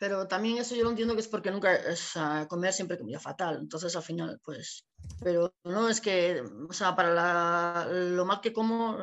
pero 0.00 0.26
también 0.26 0.56
eso 0.56 0.74
yo 0.74 0.82
lo 0.82 0.90
entiendo 0.90 1.14
que 1.14 1.20
es 1.20 1.28
porque 1.28 1.50
nunca, 1.50 1.78
o 2.16 2.48
comer 2.48 2.72
siempre 2.72 2.96
comía 2.96 3.20
fatal, 3.20 3.58
entonces 3.60 3.94
al 3.94 4.02
final, 4.02 4.40
pues, 4.42 4.86
pero 5.22 5.52
no 5.64 5.90
es 5.90 6.00
que, 6.00 6.42
o 6.66 6.72
sea, 6.72 6.96
para 6.96 7.84
lo 7.84 8.24
mal 8.24 8.40
que 8.40 8.50
como, 8.50 8.96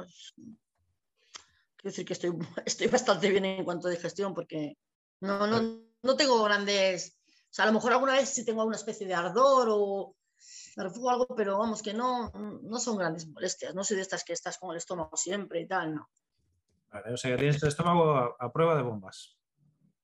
quiero 1.75 1.83
decir 1.83 2.03
que 2.03 2.13
estoy, 2.13 2.31
estoy 2.65 2.87
bastante 2.87 3.29
bien 3.29 3.45
en 3.45 3.63
cuanto 3.63 3.87
a 3.87 3.91
digestión, 3.91 4.33
porque 4.33 4.75
no, 5.21 5.45
no, 5.45 5.81
no 6.01 6.15
tengo 6.15 6.43
grandes, 6.43 7.15
O 7.43 7.53
sea, 7.53 7.65
a 7.65 7.67
lo 7.67 7.73
mejor 7.73 7.93
alguna 7.93 8.13
vez 8.13 8.29
sí 8.29 8.43
tengo 8.43 8.61
alguna 8.61 8.77
especie 8.77 9.05
de 9.05 9.13
ardor 9.13 9.67
o 9.69 10.15
me 10.77 10.83
refugo 10.83 11.11
algo, 11.11 11.27
pero 11.35 11.59
vamos, 11.59 11.83
que 11.83 11.93
no, 11.93 12.31
no 12.31 12.79
son 12.79 12.97
grandes 12.97 13.27
molestias. 13.27 13.73
No 13.73 13.83
soy 13.83 13.97
de 13.97 14.03
estas 14.03 14.23
que 14.23 14.33
estás 14.33 14.57
con 14.57 14.71
el 14.71 14.77
estómago 14.77 15.17
siempre 15.17 15.61
y 15.61 15.67
tal, 15.67 15.95
no. 15.95 16.09
Vale, 16.91 17.13
o 17.13 17.17
sea, 17.17 17.35
tienes 17.35 17.61
el 17.61 17.69
estómago 17.69 18.35
a, 18.39 18.53
prueba 18.53 18.75
de 18.75 18.83
bombas. 18.83 19.36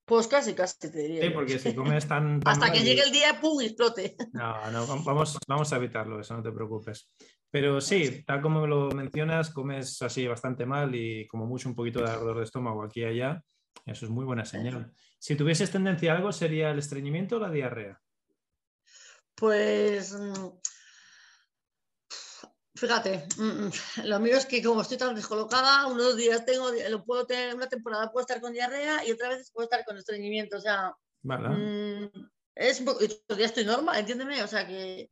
Pues 0.05 0.27
casi, 0.27 0.53
casi 0.53 0.79
te 0.79 0.89
diría. 0.89 1.23
Sí, 1.23 1.29
porque 1.29 1.59
si 1.59 1.73
comes 1.75 2.07
tan. 2.07 2.41
Hasta 2.45 2.71
que 2.71 2.79
llegue 2.81 3.01
el 3.03 3.11
día, 3.11 3.39
¡pum! 3.39 3.61
y 3.61 3.65
explote. 3.65 4.15
No, 4.33 4.71
no, 4.71 4.85
vamos, 5.03 5.37
vamos 5.47 5.73
a 5.73 5.77
evitarlo, 5.77 6.19
eso 6.19 6.35
no 6.35 6.43
te 6.43 6.51
preocupes. 6.51 7.09
Pero 7.49 7.79
sí, 7.79 8.23
tal 8.25 8.41
como 8.41 8.65
lo 8.65 8.89
mencionas, 8.91 9.51
comes 9.51 10.01
así 10.01 10.27
bastante 10.27 10.65
mal 10.65 10.93
y 10.95 11.27
como 11.27 11.45
mucho 11.45 11.69
un 11.69 11.75
poquito 11.75 12.01
de 12.03 12.09
ardor 12.09 12.37
de 12.37 12.43
estómago 12.43 12.83
aquí 12.83 13.01
y 13.01 13.05
allá. 13.05 13.43
Eso 13.85 14.05
es 14.05 14.11
muy 14.11 14.25
buena 14.25 14.45
señal. 14.45 14.91
Si 15.19 15.35
tuvieses 15.35 15.71
tendencia 15.71 16.13
a 16.13 16.17
algo, 16.17 16.31
¿sería 16.31 16.71
el 16.71 16.79
estreñimiento 16.79 17.37
o 17.37 17.39
la 17.39 17.49
diarrea? 17.49 17.99
Pues 19.35 20.13
mm, 20.13 20.49
fíjate, 22.75 23.27
mm, 23.38 23.43
mm, 23.43 23.71
lo 24.05 24.19
mío 24.19 24.38
es 24.38 24.45
que 24.45 24.63
como 24.63 24.81
estoy 24.81 24.97
tan 24.97 25.15
descolocada, 25.15 25.88
unos 25.88 26.15
días 26.15 26.45
tengo, 26.45 26.71
lo 26.71 27.03
puedo 27.03 27.25
tener, 27.25 27.55
una 27.55 27.67
temporada 27.67 28.12
puedo 28.12 28.21
estar 28.21 28.41
con 28.41 28.53
diarrea 28.53 29.05
y 29.05 29.12
otra 29.12 29.29
vez 29.29 29.51
puedo 29.51 29.65
estar 29.65 29.86
con 29.86 29.97
estreñimiento. 29.97 30.57
O 30.57 30.62
sea, 30.62 30.95
es 32.55 32.79
un 32.79 32.86
poco, 32.86 32.99
ya 33.01 33.45
estoy 33.45 33.65
normal, 33.65 33.99
entiéndeme, 33.99 34.43
o 34.43 34.47
sea 34.47 34.67
que 34.67 35.09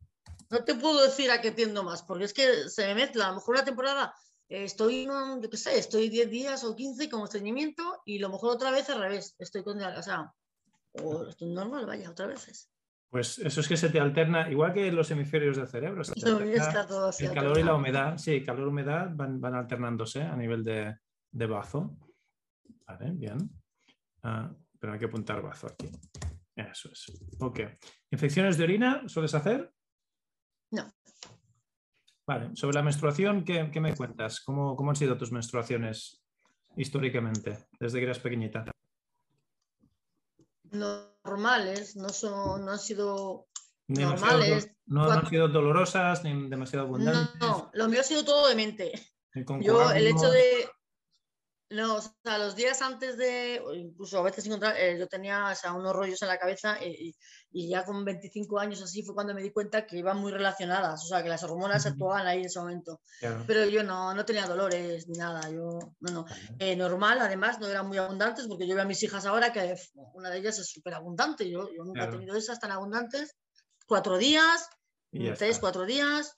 no 0.50 0.64
te 0.64 0.74
puedo 0.74 1.02
decir 1.02 1.30
a 1.30 1.40
qué 1.40 1.50
tiendo 1.50 1.82
más, 1.82 2.02
porque 2.02 2.24
es 2.24 2.34
que 2.34 2.68
se 2.68 2.86
me 2.86 2.94
mezcla. 2.94 3.26
A 3.26 3.28
lo 3.30 3.36
mejor 3.36 3.54
una 3.54 3.64
temporada 3.64 4.14
eh, 4.48 4.64
estoy, 4.64 5.06
yo 5.06 5.50
qué 5.50 5.56
sé, 5.56 5.78
estoy 5.78 6.10
10 6.10 6.30
días 6.30 6.64
o 6.64 6.76
15 6.76 7.08
con 7.08 7.24
estreñimiento 7.24 8.02
y 8.04 8.18
a 8.18 8.20
lo 8.20 8.28
mejor 8.28 8.50
otra 8.50 8.70
vez 8.70 8.90
al 8.90 9.00
revés, 9.00 9.34
estoy 9.38 9.64
con, 9.64 9.82
o 9.82 10.02
sea, 10.02 10.30
o 10.92 11.24
estoy 11.24 11.48
normal, 11.48 11.86
vaya, 11.86 12.10
otra 12.10 12.26
vez. 12.26 12.68
Pues 13.12 13.38
eso 13.40 13.60
es 13.60 13.68
que 13.68 13.76
se 13.76 13.90
te 13.90 14.00
alterna, 14.00 14.50
igual 14.50 14.72
que 14.72 14.90
los 14.90 15.10
hemisferios 15.10 15.58
del 15.58 15.68
cerebro. 15.68 16.02
Se 16.02 16.14
el 17.26 17.32
calor 17.34 17.58
y 17.58 17.62
la 17.62 17.74
humedad, 17.74 18.16
sí, 18.16 18.42
calor 18.42 18.68
y 18.68 18.70
humedad 18.70 19.10
van, 19.12 19.38
van 19.38 19.54
alternándose 19.54 20.22
a 20.22 20.34
nivel 20.34 20.64
de, 20.64 20.96
de 21.30 21.46
bazo. 21.46 21.94
Vale, 22.86 23.10
bien. 23.10 23.50
Ah, 24.22 24.50
pero 24.80 24.94
hay 24.94 24.98
que 24.98 25.04
apuntar 25.04 25.42
bazo 25.42 25.66
aquí. 25.66 25.90
Eso 26.56 26.88
es. 26.90 27.12
Ok. 27.38 27.60
¿Infecciones 28.10 28.56
de 28.56 28.64
orina 28.64 29.06
sueles 29.06 29.34
hacer? 29.34 29.70
No. 30.70 30.90
Vale, 32.26 32.56
sobre 32.56 32.76
la 32.76 32.82
menstruación, 32.82 33.44
¿qué, 33.44 33.78
me 33.78 33.94
cuentas? 33.94 34.40
¿Cómo, 34.40 34.88
han 34.88 34.96
sido 34.96 35.18
tus 35.18 35.32
menstruaciones 35.32 36.24
históricamente, 36.78 37.58
desde 37.78 37.98
que 37.98 38.04
eras 38.04 38.20
pequeñita? 38.20 38.64
Normales, 40.72 41.96
no, 41.96 42.08
son, 42.08 42.64
no 42.64 42.72
han 42.72 42.78
sido 42.78 43.48
normales. 43.88 44.70
No, 44.86 45.10
han 45.10 45.28
sido 45.28 45.48
dolorosas 45.48 46.24
ni 46.24 46.48
demasiado 46.48 46.86
abundantes. 46.86 47.40
No, 47.40 47.70
lo 47.72 47.88
mío 47.88 48.00
ha 48.00 48.04
sido 48.04 48.24
todo 48.24 48.48
de 48.48 48.54
mente. 48.54 48.92
Yo, 49.60 49.90
el 49.92 50.06
hecho 50.06 50.30
de, 50.30 50.68
no, 51.72 51.96
o 51.96 52.00
sea, 52.00 52.38
los 52.38 52.54
días 52.54 52.80
antes 52.82 53.16
de, 53.16 53.62
incluso 53.74 54.18
a 54.18 54.22
veces 54.22 54.46
encontrar, 54.46 54.76
eh, 54.76 54.98
yo 54.98 55.06
tenía 55.06 55.50
o 55.50 55.54
sea, 55.54 55.72
unos 55.72 55.94
rollos 55.94 56.20
en 56.22 56.28
la 56.28 56.38
cabeza 56.38 56.78
y, 56.82 57.14
ya 57.50 57.84
con 57.84 58.04
25 58.04 58.58
años 58.58 58.82
así 58.82 59.02
fue 59.02 59.14
cuando 59.14 59.34
me 59.34 59.42
di 59.42 59.50
cuenta 59.50 59.86
que 59.86 59.98
iban 59.98 60.18
muy 60.18 60.32
relacionadas, 60.32 61.04
o 61.04 61.06
sea, 61.06 61.22
que 61.22 61.28
las 61.28 61.42
hormonas 61.42 61.84
actuaban 61.84 62.26
ahí 62.26 62.40
en 62.40 62.46
ese 62.46 62.58
momento. 62.58 63.00
Pero 63.46 63.66
yo 63.66 63.82
no, 63.82 64.14
no 64.14 64.24
tenía 64.24 64.46
dolores 64.46 65.06
ni 65.08 65.18
nada, 65.18 65.50
yo, 65.50 65.78
no, 66.00 66.12
no. 66.12 66.24
Eh, 66.58 66.76
normal, 66.76 67.18
además, 67.20 67.60
no 67.60 67.66
eran 67.66 67.88
muy 67.88 67.98
abundantes 67.98 68.46
porque 68.46 68.66
yo 68.66 68.74
veo 68.74 68.84
a 68.84 68.86
mis 68.86 69.02
hijas 69.02 69.26
ahora 69.26 69.52
que 69.52 69.74
una 70.14 70.30
de 70.30 70.38
ellas 70.38 70.58
es 70.58 70.70
súper 70.70 70.94
abundante, 70.94 71.48
yo, 71.50 71.68
yo 71.74 71.84
nunca 71.84 72.04
he 72.04 72.08
tenido 72.08 72.36
esas 72.36 72.58
tan 72.58 72.70
abundantes, 72.70 73.36
cuatro 73.86 74.16
días, 74.16 74.68
tres, 75.36 75.58
cuatro 75.58 75.84
días, 75.84 76.34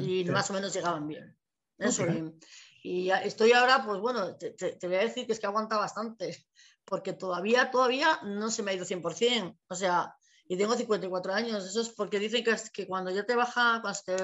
y 0.00 0.24
más 0.24 0.50
o 0.50 0.54
menos 0.54 0.72
llegaban 0.74 1.06
bien. 1.06 1.36
Eso 1.78 2.04
bien. 2.04 2.38
Y 2.82 3.10
estoy 3.10 3.52
ahora, 3.52 3.84
pues 3.86 4.00
bueno, 4.00 4.36
te, 4.36 4.76
voy 4.82 4.96
a 4.96 5.00
decir 5.00 5.24
que 5.26 5.32
es 5.32 5.40
que 5.40 5.46
aguanta 5.46 5.76
bastante, 5.78 6.44
porque 6.84 7.12
todavía, 7.12 7.70
todavía 7.70 8.18
no 8.24 8.50
se 8.50 8.62
me 8.62 8.72
ha 8.72 8.74
ido 8.74 8.84
100%. 8.84 9.56
O 9.68 9.74
sea, 9.74 10.16
y 10.48 10.56
tengo 10.56 10.74
54 10.74 11.32
años. 11.32 11.64
Eso 11.64 11.80
es 11.80 11.90
porque 11.90 12.18
dicen 12.18 12.42
que, 12.42 12.56
que 12.72 12.86
cuando 12.86 13.10
ya 13.12 13.24
te 13.24 13.36
baja, 13.36 13.80
cuando 13.80 14.00
te, 14.04 14.16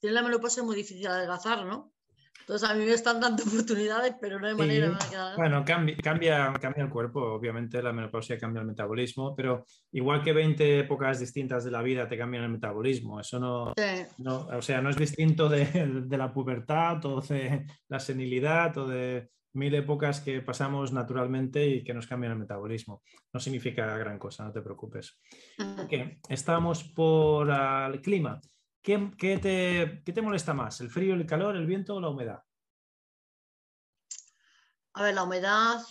tienes 0.00 0.14
la 0.14 0.22
menopausia 0.22 0.60
es 0.60 0.66
muy 0.66 0.76
difícil 0.76 1.06
adelgazar, 1.08 1.66
¿no? 1.66 1.92
Entonces 2.40 2.68
a 2.68 2.74
mí 2.74 2.84
me 2.84 2.92
están 2.92 3.20
dando 3.20 3.42
oportunidades, 3.46 4.14
pero 4.20 4.38
no 4.38 4.46
hay 4.46 4.54
manera. 4.54 4.98
bueno, 5.36 5.64
cambia, 5.64 5.96
cambia, 5.96 6.52
cambia, 6.60 6.84
el 6.84 6.90
cuerpo, 6.90 7.20
obviamente 7.20 7.82
la 7.82 7.92
menopausia 7.92 8.38
cambia 8.38 8.60
el 8.60 8.66
metabolismo, 8.66 9.34
pero 9.34 9.64
igual 9.92 10.22
que 10.22 10.32
20 10.32 10.80
épocas 10.80 11.20
distintas 11.20 11.64
de 11.64 11.70
la 11.70 11.82
vida 11.82 12.08
te 12.08 12.16
cambian 12.16 12.44
el 12.44 12.50
metabolismo, 12.50 13.20
eso 13.20 13.40
no, 13.40 13.74
no 14.18 14.46
o 14.46 14.62
sea, 14.62 14.80
no 14.80 14.90
es 14.90 14.96
distinto 14.96 15.48
de, 15.48 15.64
de, 16.06 16.18
la 16.18 16.32
pubertad 16.32 17.04
o 17.06 17.20
de 17.20 17.66
la 17.88 17.98
senilidad 17.98 18.76
o 18.78 18.86
de 18.86 19.28
mil 19.56 19.74
épocas 19.74 20.20
que 20.20 20.42
pasamos 20.42 20.92
naturalmente 20.92 21.66
y 21.66 21.82
que 21.82 21.94
nos 21.94 22.06
cambian 22.06 22.32
el 22.32 22.38
metabolismo. 22.38 23.02
No 23.32 23.40
significa 23.40 23.96
gran 23.96 24.18
cosa, 24.18 24.44
no 24.44 24.52
te 24.52 24.62
preocupes. 24.62 25.18
Okay. 25.84 26.18
Estamos 26.28 26.84
por 26.84 27.50
el 27.50 28.00
clima. 28.00 28.40
¿Qué, 28.86 30.00
te, 30.04 30.22
molesta 30.22 30.54
más? 30.54 30.80
¿El 30.80 30.90
frío, 30.90 31.14
el 31.14 31.26
calor, 31.26 31.56
el 31.56 31.66
viento 31.66 31.96
o 31.96 32.00
la 32.00 32.08
humedad? 32.08 32.44
A 34.92 35.02
ver, 35.02 35.12
la 35.12 35.24
humedad, 35.24 35.82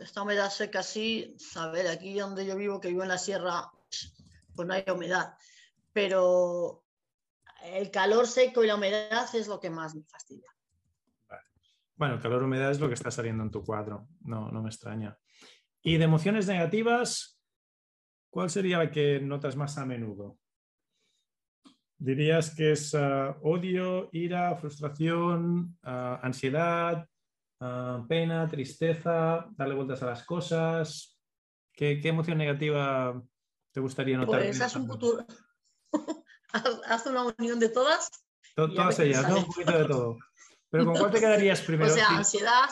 esta 0.00 0.22
humedad 0.22 0.48
seca 0.48 0.82
sí, 0.82 1.36
a 1.56 1.68
ver, 1.68 1.86
aquí 1.86 2.18
donde 2.18 2.46
yo 2.46 2.56
vivo, 2.56 2.80
que 2.80 2.88
vivo 2.88 3.02
en 3.02 3.10
la 3.10 3.18
sierra, 3.18 3.70
pues 4.54 4.66
no 4.66 4.72
hay 4.72 4.82
humedad, 4.90 5.34
pero 5.92 6.86
el 7.62 7.90
calor 7.90 8.26
seco 8.26 8.64
y 8.64 8.68
la 8.68 8.76
humedad 8.76 9.28
es 9.34 9.46
lo 9.46 9.60
que 9.60 9.68
más 9.68 9.94
me 9.94 10.04
fastidia. 10.04 10.48
Bueno, 11.94 12.14
el 12.14 12.22
calor 12.22 12.40
y 12.40 12.44
humedad 12.46 12.70
es 12.70 12.80
lo 12.80 12.88
que 12.88 12.94
está 12.94 13.10
saliendo 13.10 13.44
en 13.44 13.50
tu 13.50 13.62
cuadro, 13.62 14.08
no, 14.22 14.50
no 14.50 14.62
me 14.62 14.70
extraña. 14.70 15.18
Y 15.82 15.98
de 15.98 16.04
emociones 16.04 16.46
negativas, 16.46 17.38
¿cuál 18.30 18.48
sería 18.48 18.78
la 18.78 18.90
que 18.90 19.20
notas 19.20 19.56
más 19.56 19.76
a 19.76 19.84
menudo? 19.84 20.38
¿Dirías 22.04 22.54
que 22.54 22.72
es 22.72 22.94
ah, 22.94 23.34
odio, 23.40 24.10
ira, 24.12 24.54
frustración, 24.56 25.78
ah, 25.82 26.20
ansiedad, 26.22 27.08
ah, 27.60 28.04
pena, 28.06 28.46
tristeza, 28.46 29.46
darle 29.56 29.74
vueltas 29.74 30.02
a 30.02 30.06
las 30.06 30.22
cosas? 30.22 31.18
¿Qué, 31.72 31.98
emoción 32.04 32.36
negativa 32.36 33.22
te 33.72 33.80
gustaría 33.80 34.18
notar? 34.18 34.42
Pues 34.42 34.60
haz 34.60 34.76
un 34.76 34.86
futuro. 34.86 35.24
haz 36.52 37.06
una 37.06 37.24
unión 37.38 37.58
de 37.58 37.70
todas. 37.70 38.10
todas 38.54 38.98
ellas, 38.98 39.26
¿no? 39.26 39.38
Un 39.38 39.46
poquito 39.46 39.72
de 39.72 39.84
todo. 39.86 40.18
Pero 40.68 40.84
¿con 40.84 40.96
cuál 40.96 41.10
te 41.10 41.20
quedarías 41.20 41.62
primero? 41.62 41.90
O 41.90 41.94
sea, 41.94 42.08
ansiedad. 42.08 42.68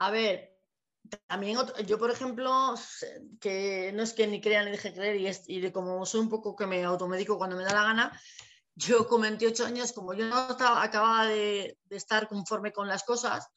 A 0.00 0.10
ver, 0.10 0.53
también 1.26 1.58
yo, 1.86 1.98
por 1.98 2.10
ejemplo, 2.10 2.74
que 3.40 3.92
no 3.94 4.02
es 4.02 4.12
que 4.12 4.26
ni 4.26 4.40
crea 4.40 4.64
ni 4.64 4.70
deje 4.70 4.92
creer 4.92 5.36
y 5.46 5.72
como 5.72 6.04
soy 6.06 6.20
un 6.20 6.28
poco 6.28 6.54
que 6.54 6.66
me 6.66 6.84
automedico 6.84 7.38
cuando 7.38 7.56
me 7.56 7.64
da 7.64 7.72
la 7.72 7.84
gana, 7.84 8.20
yo 8.74 9.06
con 9.06 9.22
28 9.22 9.66
años, 9.66 9.92
como 9.92 10.14
yo 10.14 10.26
no 10.26 10.50
estaba, 10.50 10.82
acababa 10.82 11.26
de, 11.26 11.78
estar 11.90 12.28
conforme 12.28 12.72
con 12.72 12.88
las 12.88 13.04
cosas, 13.04 13.48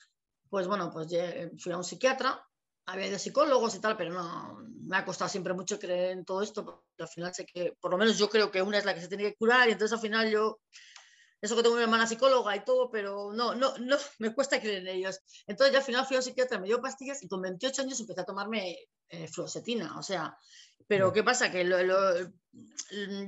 pues 0.49 0.67
bueno, 0.67 0.91
pues 0.91 1.07
fui 1.57 1.71
a 1.71 1.77
un 1.77 1.83
psiquiatra, 1.83 2.45
había 2.85 3.09
de 3.09 3.19
psicólogos 3.19 3.75
y 3.75 3.79
tal, 3.79 3.97
pero 3.97 4.13
no, 4.13 4.59
me 4.83 4.97
ha 4.97 5.05
costado 5.05 5.29
siempre 5.29 5.53
mucho 5.53 5.79
creer 5.79 6.11
en 6.11 6.25
todo 6.25 6.41
esto, 6.41 6.63
porque 6.63 6.83
al 6.99 7.07
final 7.07 7.33
sé 7.33 7.45
que, 7.45 7.75
por 7.79 7.91
lo 7.91 7.97
menos 7.97 8.17
yo 8.17 8.29
creo 8.29 8.51
que 8.51 8.61
una 8.61 8.77
es 8.77 8.85
la 8.85 8.93
que 8.93 9.01
se 9.01 9.07
tiene 9.07 9.23
que 9.23 9.35
curar 9.35 9.67
y 9.67 9.73
entonces 9.73 9.93
al 9.93 10.01
final 10.01 10.29
yo 10.29 10.59
eso 11.41 11.55
que 11.55 11.61
tengo 11.61 11.75
una 11.75 11.83
hermana 11.83 12.07
psicóloga 12.07 12.55
y 12.55 12.63
todo, 12.63 12.89
pero 12.89 13.31
no, 13.33 13.55
no, 13.55 13.77
no, 13.77 13.97
me 14.19 14.33
cuesta 14.33 14.59
creer 14.59 14.79
en 14.79 14.87
ellos. 14.87 15.19
Entonces 15.45 15.73
ya 15.73 15.79
al 15.79 15.85
final 15.85 16.05
fui 16.05 16.15
a 16.15 16.19
un 16.19 16.23
psiquiatra, 16.23 16.59
me 16.59 16.67
dio 16.67 16.81
pastillas 16.81 17.21
y 17.23 17.27
con 17.27 17.41
28 17.41 17.83
años 17.83 17.99
empecé 17.99 18.21
a 18.21 18.25
tomarme 18.25 18.77
eh, 19.09 19.27
fluoxetina, 19.27 19.97
o 19.97 20.03
sea, 20.03 20.37
pero 20.87 21.11
¿qué 21.11 21.23
pasa? 21.23 21.51
Que 21.51 21.67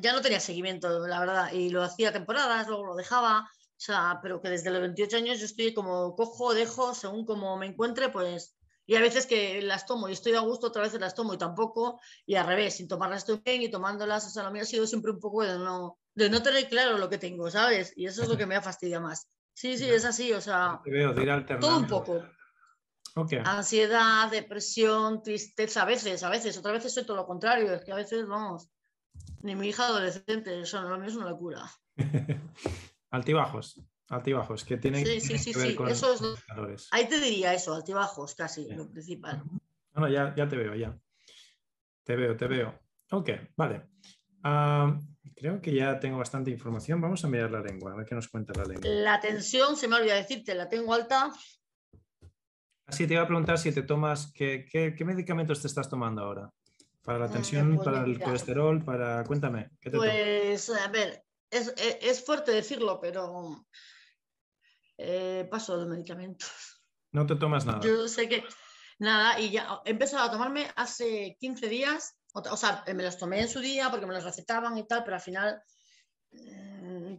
ya 0.01 0.13
no 0.13 0.21
tenía 0.21 0.39
seguimiento, 0.39 1.05
la 1.07 1.19
verdad, 1.19 1.51
y 1.51 1.69
lo 1.69 1.83
hacía 1.83 2.11
temporadas, 2.11 2.67
luego 2.67 2.85
lo 2.85 2.95
dejaba, 2.95 3.41
o 3.41 3.81
sea, 3.81 4.19
pero 4.21 4.41
que 4.41 4.49
desde 4.49 4.71
los 4.71 4.81
28 4.81 5.17
años 5.17 5.39
yo 5.39 5.45
estoy 5.45 5.73
como 5.73 6.15
cojo, 6.15 6.53
dejo, 6.53 6.95
según 6.95 7.25
como 7.25 7.57
me 7.57 7.67
encuentre, 7.67 8.09
pues 8.09 8.55
y 8.89 8.95
a 8.95 9.01
veces 9.01 9.27
que 9.27 9.61
las 9.61 9.85
tomo 9.85 10.09
y 10.09 10.13
estoy 10.13 10.33
a 10.33 10.39
gusto, 10.39 10.65
otra 10.65 10.81
vez 10.81 10.99
las 10.99 11.13
tomo 11.13 11.35
y 11.35 11.37
tampoco, 11.37 12.01
y 12.25 12.33
al 12.33 12.47
revés, 12.47 12.77
sin 12.77 12.87
tomarlas 12.87 13.19
estoy 13.19 13.39
bien 13.45 13.61
y 13.61 13.69
tomándolas, 13.69 14.25
o 14.25 14.31
sea, 14.31 14.41
lo 14.41 14.49
mío 14.49 14.63
ha 14.63 14.65
sido 14.65 14.87
siempre 14.87 15.11
un 15.11 15.19
poco 15.19 15.43
de 15.43 15.59
no, 15.59 15.99
de 16.19 16.29
no 16.29 16.43
tener 16.43 16.67
claro 16.69 16.97
lo 16.97 17.09
que 17.09 17.17
tengo, 17.17 17.49
¿sabes? 17.49 17.93
Y 17.95 18.05
eso 18.05 18.23
es 18.23 18.29
lo 18.29 18.37
que 18.37 18.45
me 18.45 18.55
ha 18.55 18.61
fastidiado 18.61 19.03
más. 19.03 19.29
Sí, 19.53 19.77
sí, 19.77 19.89
es 19.89 20.05
así, 20.05 20.31
o 20.31 20.41
sea, 20.41 20.81
todo 21.59 21.77
un 21.77 21.87
poco. 21.87 22.23
Ansiedad, 23.43 24.29
depresión, 24.31 25.21
tristeza, 25.23 25.81
a 25.81 25.85
veces, 25.85 26.23
a 26.23 26.29
veces, 26.29 26.57
otras 26.57 26.75
veces 26.75 26.93
soy 26.93 27.05
todo 27.05 27.17
lo 27.17 27.25
contrario, 27.25 27.73
es 27.73 27.83
que 27.83 27.91
a 27.91 27.95
veces, 27.95 28.25
vamos, 28.27 28.69
ni 29.41 29.55
mi 29.55 29.67
hija 29.67 29.87
adolescente, 29.87 30.61
eso 30.61 30.81
lo 30.81 30.97
mío 30.97 31.09
es 31.09 31.15
una 31.15 31.29
locura. 31.29 31.69
Altibajos 33.09 33.81
altibajos, 34.09 34.65
que 34.65 34.77
tienen, 34.77 35.05
sí, 35.05 35.21
sí, 35.21 35.37
sí, 35.37 35.53
sí. 35.53 35.77
eso 35.87 36.13
es 36.13 36.87
Ahí 36.91 37.07
te 37.07 37.19
diría 37.19 37.53
eso, 37.53 37.75
altibajos, 37.75 38.35
casi, 38.35 38.67
lo 38.73 38.89
principal. 38.89 39.43
No, 39.93 40.07
ya, 40.07 40.33
ya 40.35 40.47
te 40.47 40.57
veo, 40.57 40.75
ya. 40.75 40.97
Te 42.03 42.15
veo, 42.15 42.35
te 42.35 42.47
veo. 42.47 42.79
Ok, 43.11 43.29
vale. 43.55 43.87
Creo 45.35 45.61
que 45.61 45.73
ya 45.73 45.99
tengo 45.99 46.17
bastante 46.17 46.51
información. 46.51 47.01
Vamos 47.01 47.23
a 47.23 47.27
mirar 47.27 47.51
la 47.51 47.61
lengua, 47.61 47.93
a 47.93 47.95
ver 47.95 48.05
qué 48.05 48.15
nos 48.15 48.27
cuenta 48.27 48.53
la 48.53 48.65
lengua. 48.65 48.89
La 48.89 49.19
tensión, 49.19 49.75
se 49.75 49.87
me 49.87 49.95
olvidó 49.95 50.15
decirte, 50.15 50.55
la 50.55 50.69
tengo 50.69 50.93
alta. 50.93 51.31
Así 52.85 53.05
te 53.05 53.13
iba 53.13 53.23
a 53.23 53.27
preguntar 53.27 53.57
si 53.59 53.71
te 53.71 53.83
tomas, 53.83 54.31
¿qué, 54.33 54.95
medicamentos 55.05 55.61
te 55.61 55.67
estás 55.67 55.89
tomando 55.89 56.23
ahora? 56.23 56.49
Para 57.03 57.19
la 57.19 57.27
mm, 57.27 57.31
tensión, 57.31 57.75
pues 57.75 57.85
para 57.85 58.03
el 58.03 58.19
colesterol, 58.19 58.83
para... 58.83 59.23
Cuéntame. 59.23 59.69
¿qué 59.79 59.91
te 59.91 59.97
pues, 59.97 60.69
a 60.71 60.87
ver, 60.87 61.23
es, 61.51 62.25
fuerte 62.25 62.51
decirlo, 62.51 62.99
pero 62.99 63.65
eh, 64.97 65.47
paso 65.49 65.77
los 65.77 65.87
medicamentos. 65.87 66.83
No 67.11 67.25
te 67.25 67.35
tomas 67.35 67.65
nada. 67.65 67.79
Yo 67.81 68.07
sé 68.07 68.29
que 68.29 68.43
nada, 68.99 69.39
y 69.39 69.51
ya 69.51 69.81
he 69.85 69.91
empezado 69.91 70.23
a 70.23 70.31
tomarme 70.31 70.67
hace 70.75 71.37
15 71.39 71.67
días, 71.67 72.18
o, 72.51 72.57
sea, 72.57 72.83
me 72.87 73.03
los 73.03 73.17
tomé 73.17 73.41
en 73.41 73.49
su 73.49 73.59
día 73.59 73.89
porque 73.89 74.05
me 74.05 74.13
los 74.13 74.23
recetaban 74.23 74.77
y 74.77 74.87
tal, 74.87 75.03
pero 75.03 75.15
al 75.15 75.21
final 75.21 75.61
mm, 76.31 77.15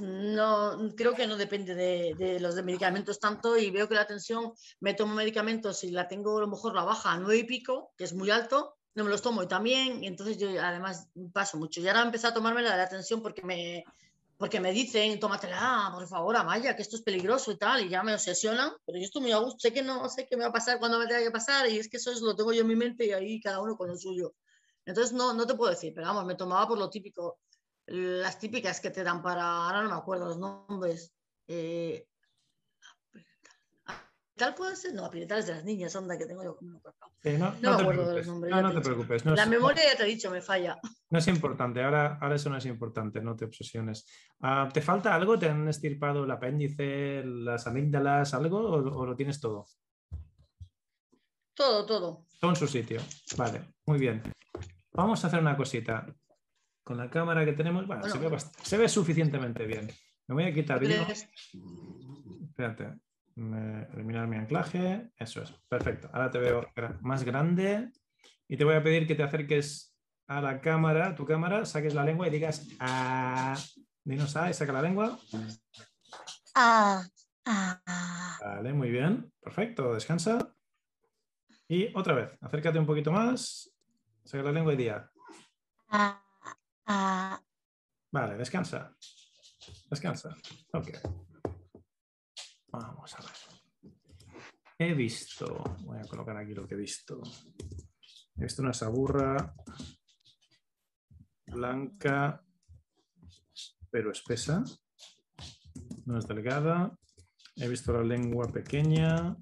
no, 0.00 0.94
creo 0.96 1.14
que 1.14 1.26
no 1.26 1.36
depende 1.36 1.74
de, 1.74 2.40
los 2.40 2.54
de 2.54 2.62
medicamentos 2.62 3.18
tanto 3.18 3.56
y 3.56 3.70
veo 3.70 3.88
que 3.88 3.94
la 3.94 4.06
tensión, 4.06 4.52
me 4.80 4.94
tomo 4.94 5.14
medicamentos 5.14 5.84
y 5.84 5.90
la 5.90 6.08
tengo 6.08 6.38
a 6.38 6.42
lo 6.42 6.48
mejor 6.48 6.74
la 6.74 6.84
baja 6.84 7.12
a 7.12 7.18
9 7.18 7.36
y 7.36 7.44
pico, 7.44 7.92
que 7.96 8.04
es 8.04 8.12
muy 8.12 8.30
alto, 8.30 8.76
no 8.94 9.04
me 9.04 9.10
los 9.10 9.22
tomo 9.22 9.42
y 9.42 9.48
también, 9.48 10.02
y 10.02 10.06
entonces 10.06 10.38
yo 10.38 10.48
además 10.60 11.08
paso 11.32 11.58
mucho. 11.58 11.80
Y 11.80 11.88
ahora 11.88 12.02
empecé 12.02 12.26
a 12.26 12.34
tomarme 12.34 12.62
la 12.62 12.72
de 12.72 12.78
la 12.78 12.88
tensión 12.88 13.22
porque 13.22 13.42
me, 13.42 13.84
porque 14.38 14.60
me 14.60 14.72
dicen, 14.72 15.18
tómatela, 15.18 15.90
por 15.92 16.06
favor, 16.06 16.36
Amaya, 16.36 16.76
que 16.76 16.82
esto 16.82 16.96
es 16.96 17.02
peligroso 17.02 17.50
y 17.52 17.56
tal, 17.56 17.84
y 17.84 17.88
ya 17.88 18.02
me 18.02 18.14
obsesionan, 18.14 18.72
pero 18.84 18.98
yo 18.98 19.04
estoy 19.04 19.22
muy 19.22 19.32
a 19.32 19.38
gusto, 19.38 19.58
sé 19.60 19.72
que 19.72 19.82
no 19.82 20.08
sé 20.08 20.26
qué 20.26 20.36
me 20.36 20.42
va 20.42 20.50
a 20.50 20.52
pasar 20.52 20.78
cuando 20.78 20.98
me 20.98 21.06
tenga 21.06 21.22
que 21.22 21.30
pasar, 21.30 21.68
y 21.70 21.78
es 21.78 21.88
que 21.88 21.96
eso 21.96 22.12
es, 22.12 22.20
lo 22.20 22.36
tengo 22.36 22.52
yo 22.52 22.62
en 22.62 22.66
mi 22.66 22.76
mente 22.76 23.06
y 23.06 23.12
ahí 23.12 23.40
cada 23.40 23.60
uno 23.60 23.76
con 23.76 23.88
lo 23.88 23.96
suyo. 23.96 24.34
Entonces 24.86 25.12
no, 25.12 25.34
no 25.34 25.46
te 25.46 25.54
puedo 25.54 25.70
decir, 25.70 25.92
pero 25.94 26.06
vamos, 26.06 26.24
me 26.24 26.36
tomaba 26.36 26.66
por 26.66 26.78
lo 26.78 26.88
típico, 26.88 27.40
las 27.86 28.38
típicas 28.38 28.80
que 28.80 28.90
te 28.90 29.04
dan 29.04 29.22
para, 29.22 29.66
ahora 29.66 29.82
no 29.82 29.90
me 29.90 29.96
acuerdo 29.96 30.26
los 30.26 30.38
nombres, 30.38 31.12
eh, 31.46 32.06
Tal 34.36 34.54
puede 34.54 34.76
ser, 34.76 34.92
no, 34.92 35.10
es 35.10 35.46
de 35.46 35.54
las 35.54 35.64
niñas, 35.64 35.96
onda, 35.96 36.18
que 36.18 36.26
tengo 36.26 36.44
yo 36.44 36.56
como 36.56 36.72
no, 36.72 37.54
no, 37.62 37.76
me 37.76 37.82
acuerdo 37.82 38.08
de 38.10 38.16
los 38.18 38.26
nombres. 38.26 38.54
No, 38.54 38.60
no 38.60 38.74
te 38.74 38.80
preocupes. 38.82 39.24
la 39.24 39.46
memoria 39.46 39.82
ya 39.90 39.96
te 39.96 40.02
he 40.02 40.06
dicho, 40.06 40.30
me 40.30 40.42
falla. 40.42 40.78
No 41.08 41.18
es 41.18 41.28
importante, 41.28 41.82
ahora, 41.82 42.18
ahora 42.20 42.34
eso 42.34 42.50
no 42.50 42.58
es 42.58 42.66
importante, 42.66 43.22
no 43.22 43.34
te 43.34 43.46
obsesiones. 43.46 44.06
Ah, 44.40 44.68
¿Te 44.72 44.82
falta 44.82 45.14
algo? 45.14 45.38
¿Te 45.38 45.48
han 45.48 45.66
estirpado 45.68 46.24
el 46.24 46.30
apéndice, 46.30 47.22
las 47.24 47.66
amígdalas, 47.66 48.34
algo 48.34 48.58
o, 48.58 49.06
lo 49.06 49.16
tienes 49.16 49.40
todo? 49.40 49.66
Todo, 51.54 51.86
todo. 51.86 52.26
Todo 52.38 52.50
en 52.50 52.56
su 52.56 52.66
sitio. 52.66 53.00
Vale, 53.38 53.62
muy 53.86 53.98
bien. 53.98 54.22
Vamos 54.96 55.22
a 55.22 55.28
hacer 55.28 55.40
una 55.40 55.56
cosita. 55.56 56.06
Con 56.82 56.96
la 56.96 57.10
cámara 57.10 57.44
que 57.44 57.52
tenemos, 57.52 57.86
bueno, 57.86 58.04
se, 58.04 58.18
ve 58.18 58.38
se, 58.38 58.78
ve 58.78 58.88
suficientemente 58.88 59.66
bien. 59.66 59.90
Me 60.28 60.34
voy 60.34 60.44
a 60.44 60.54
quitar. 60.54 60.82
Espérate 60.82 62.94
eliminar 63.36 64.26
mi 64.26 64.36
anclaje, 64.36 65.10
eso 65.18 65.42
es, 65.42 65.52
perfecto. 65.68 66.08
Ahora 66.12 66.30
te 66.30 66.38
veo 66.38 66.66
más 67.02 67.24
grande 67.24 67.90
y 68.48 68.56
te 68.56 68.64
voy 68.64 68.74
a 68.74 68.82
pedir 68.82 69.06
que 69.06 69.14
te 69.14 69.22
acerques 69.22 69.94
a 70.26 70.40
la 70.40 70.60
cámara, 70.60 71.14
tu 71.14 71.26
cámara, 71.26 71.66
saques 71.66 71.94
la 71.94 72.04
lengua 72.04 72.26
y 72.26 72.30
digas 72.30 72.66
ah, 72.80 73.56
dinos 74.04 74.36
A 74.36 74.50
y 74.50 74.54
saca 74.54 74.72
la 74.72 74.82
lengua. 74.82 75.18
Ah, 76.54 77.04
Vale, 78.40 78.72
muy 78.72 78.90
bien, 78.90 79.30
perfecto, 79.40 79.94
descansa. 79.94 80.52
Y 81.68 81.96
otra 81.96 82.14
vez, 82.14 82.36
acércate 82.40 82.78
un 82.78 82.86
poquito 82.86 83.12
más, 83.12 83.70
saca 84.26 84.42
la 84.42 84.52
lengua 84.52 84.74
y 84.74 84.76
diga. 84.76 85.10
Vale, 88.12 88.36
descansa. 88.36 88.94
Descansa. 89.88 90.36
Ok. 90.72 90.90
Vamos 92.68 93.14
a 93.14 93.18
ver. 93.22 93.30
He 94.78 94.92
visto, 94.92 95.62
voy 95.84 95.98
a 95.98 96.06
colocar 96.06 96.36
aquí 96.36 96.54
lo 96.54 96.66
que 96.66 96.74
he 96.74 96.78
visto. 96.78 97.22
He 98.36 98.42
visto 98.42 98.62
una 98.62 98.74
saburra 98.74 99.54
blanca, 101.46 102.44
pero 103.90 104.10
espesa. 104.10 104.62
No 106.04 106.18
es 106.18 106.26
delgada. 106.26 106.98
He 107.56 107.68
visto 107.68 107.92
la 107.92 108.02
lengua 108.02 108.52
pequeña. 108.52 109.34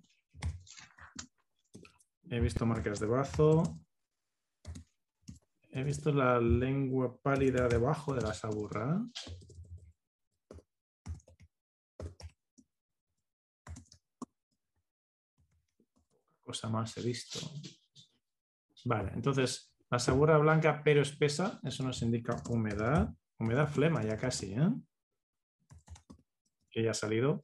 He 2.31 2.41
visto 2.41 2.65
marcas 2.65 3.01
de 3.01 3.07
bazo. 3.07 3.84
He 5.77 5.83
visto 5.83 6.13
la 6.13 6.41
lengua 6.41 7.19
pálida 7.21 7.67
debajo 7.67 8.15
de 8.15 8.23
la 8.23 8.33
saburra. 8.33 9.05
cosa 16.45 16.69
más 16.69 16.97
he 16.97 17.03
visto. 17.03 17.41
Vale, 18.85 19.11
entonces 19.15 19.75
la 19.91 19.99
saburra 19.99 20.39
blanca 20.39 20.83
pero 20.85 21.03
espesa, 21.03 21.59
eso 21.65 21.83
nos 21.83 22.01
indica 22.03 22.37
humedad, 22.49 23.13
humedad 23.39 23.67
flema 23.69 24.05
ya 24.05 24.17
casi, 24.17 24.53
¿eh? 24.53 24.71
que 26.71 26.85
ya 26.85 26.93
ha 26.93 26.95
salido. 26.95 27.41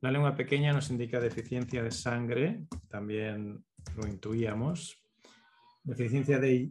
La 0.00 0.10
lengua 0.10 0.34
pequeña 0.34 0.72
nos 0.72 0.90
indica 0.90 1.20
deficiencia 1.20 1.82
de 1.82 1.90
sangre, 1.90 2.66
también 2.88 3.64
lo 3.96 4.06
intuíamos. 4.06 5.02
Deficiencia 5.82 6.38
de... 6.38 6.70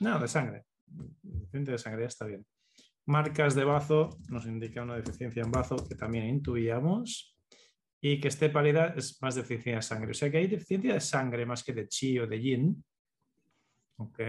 No, 0.00 0.18
de 0.18 0.28
sangre. 0.28 0.64
Deficiencia 0.86 1.72
de 1.72 1.78
sangre, 1.78 2.02
ya 2.02 2.08
está 2.08 2.26
bien. 2.26 2.44
Marcas 3.06 3.54
de 3.54 3.64
bazo 3.64 4.10
nos 4.28 4.46
indica 4.46 4.82
una 4.82 4.96
deficiencia 4.96 5.42
en 5.42 5.50
bazo 5.50 5.76
que 5.88 5.94
también 5.94 6.26
intuíamos 6.26 7.36
y 8.00 8.20
que 8.20 8.28
esté 8.28 8.50
pálida 8.50 8.94
es 8.96 9.20
más 9.20 9.34
deficiencia 9.34 9.76
de 9.76 9.82
sangre. 9.82 10.10
O 10.12 10.14
sea 10.14 10.30
que 10.30 10.38
hay 10.38 10.46
deficiencia 10.46 10.94
de 10.94 11.00
sangre 11.00 11.44
más 11.44 11.62
que 11.62 11.72
de 11.72 11.86
chi 11.86 12.18
o 12.18 12.26
de 12.26 12.40
yin. 12.40 12.84
Ok. 13.96 14.20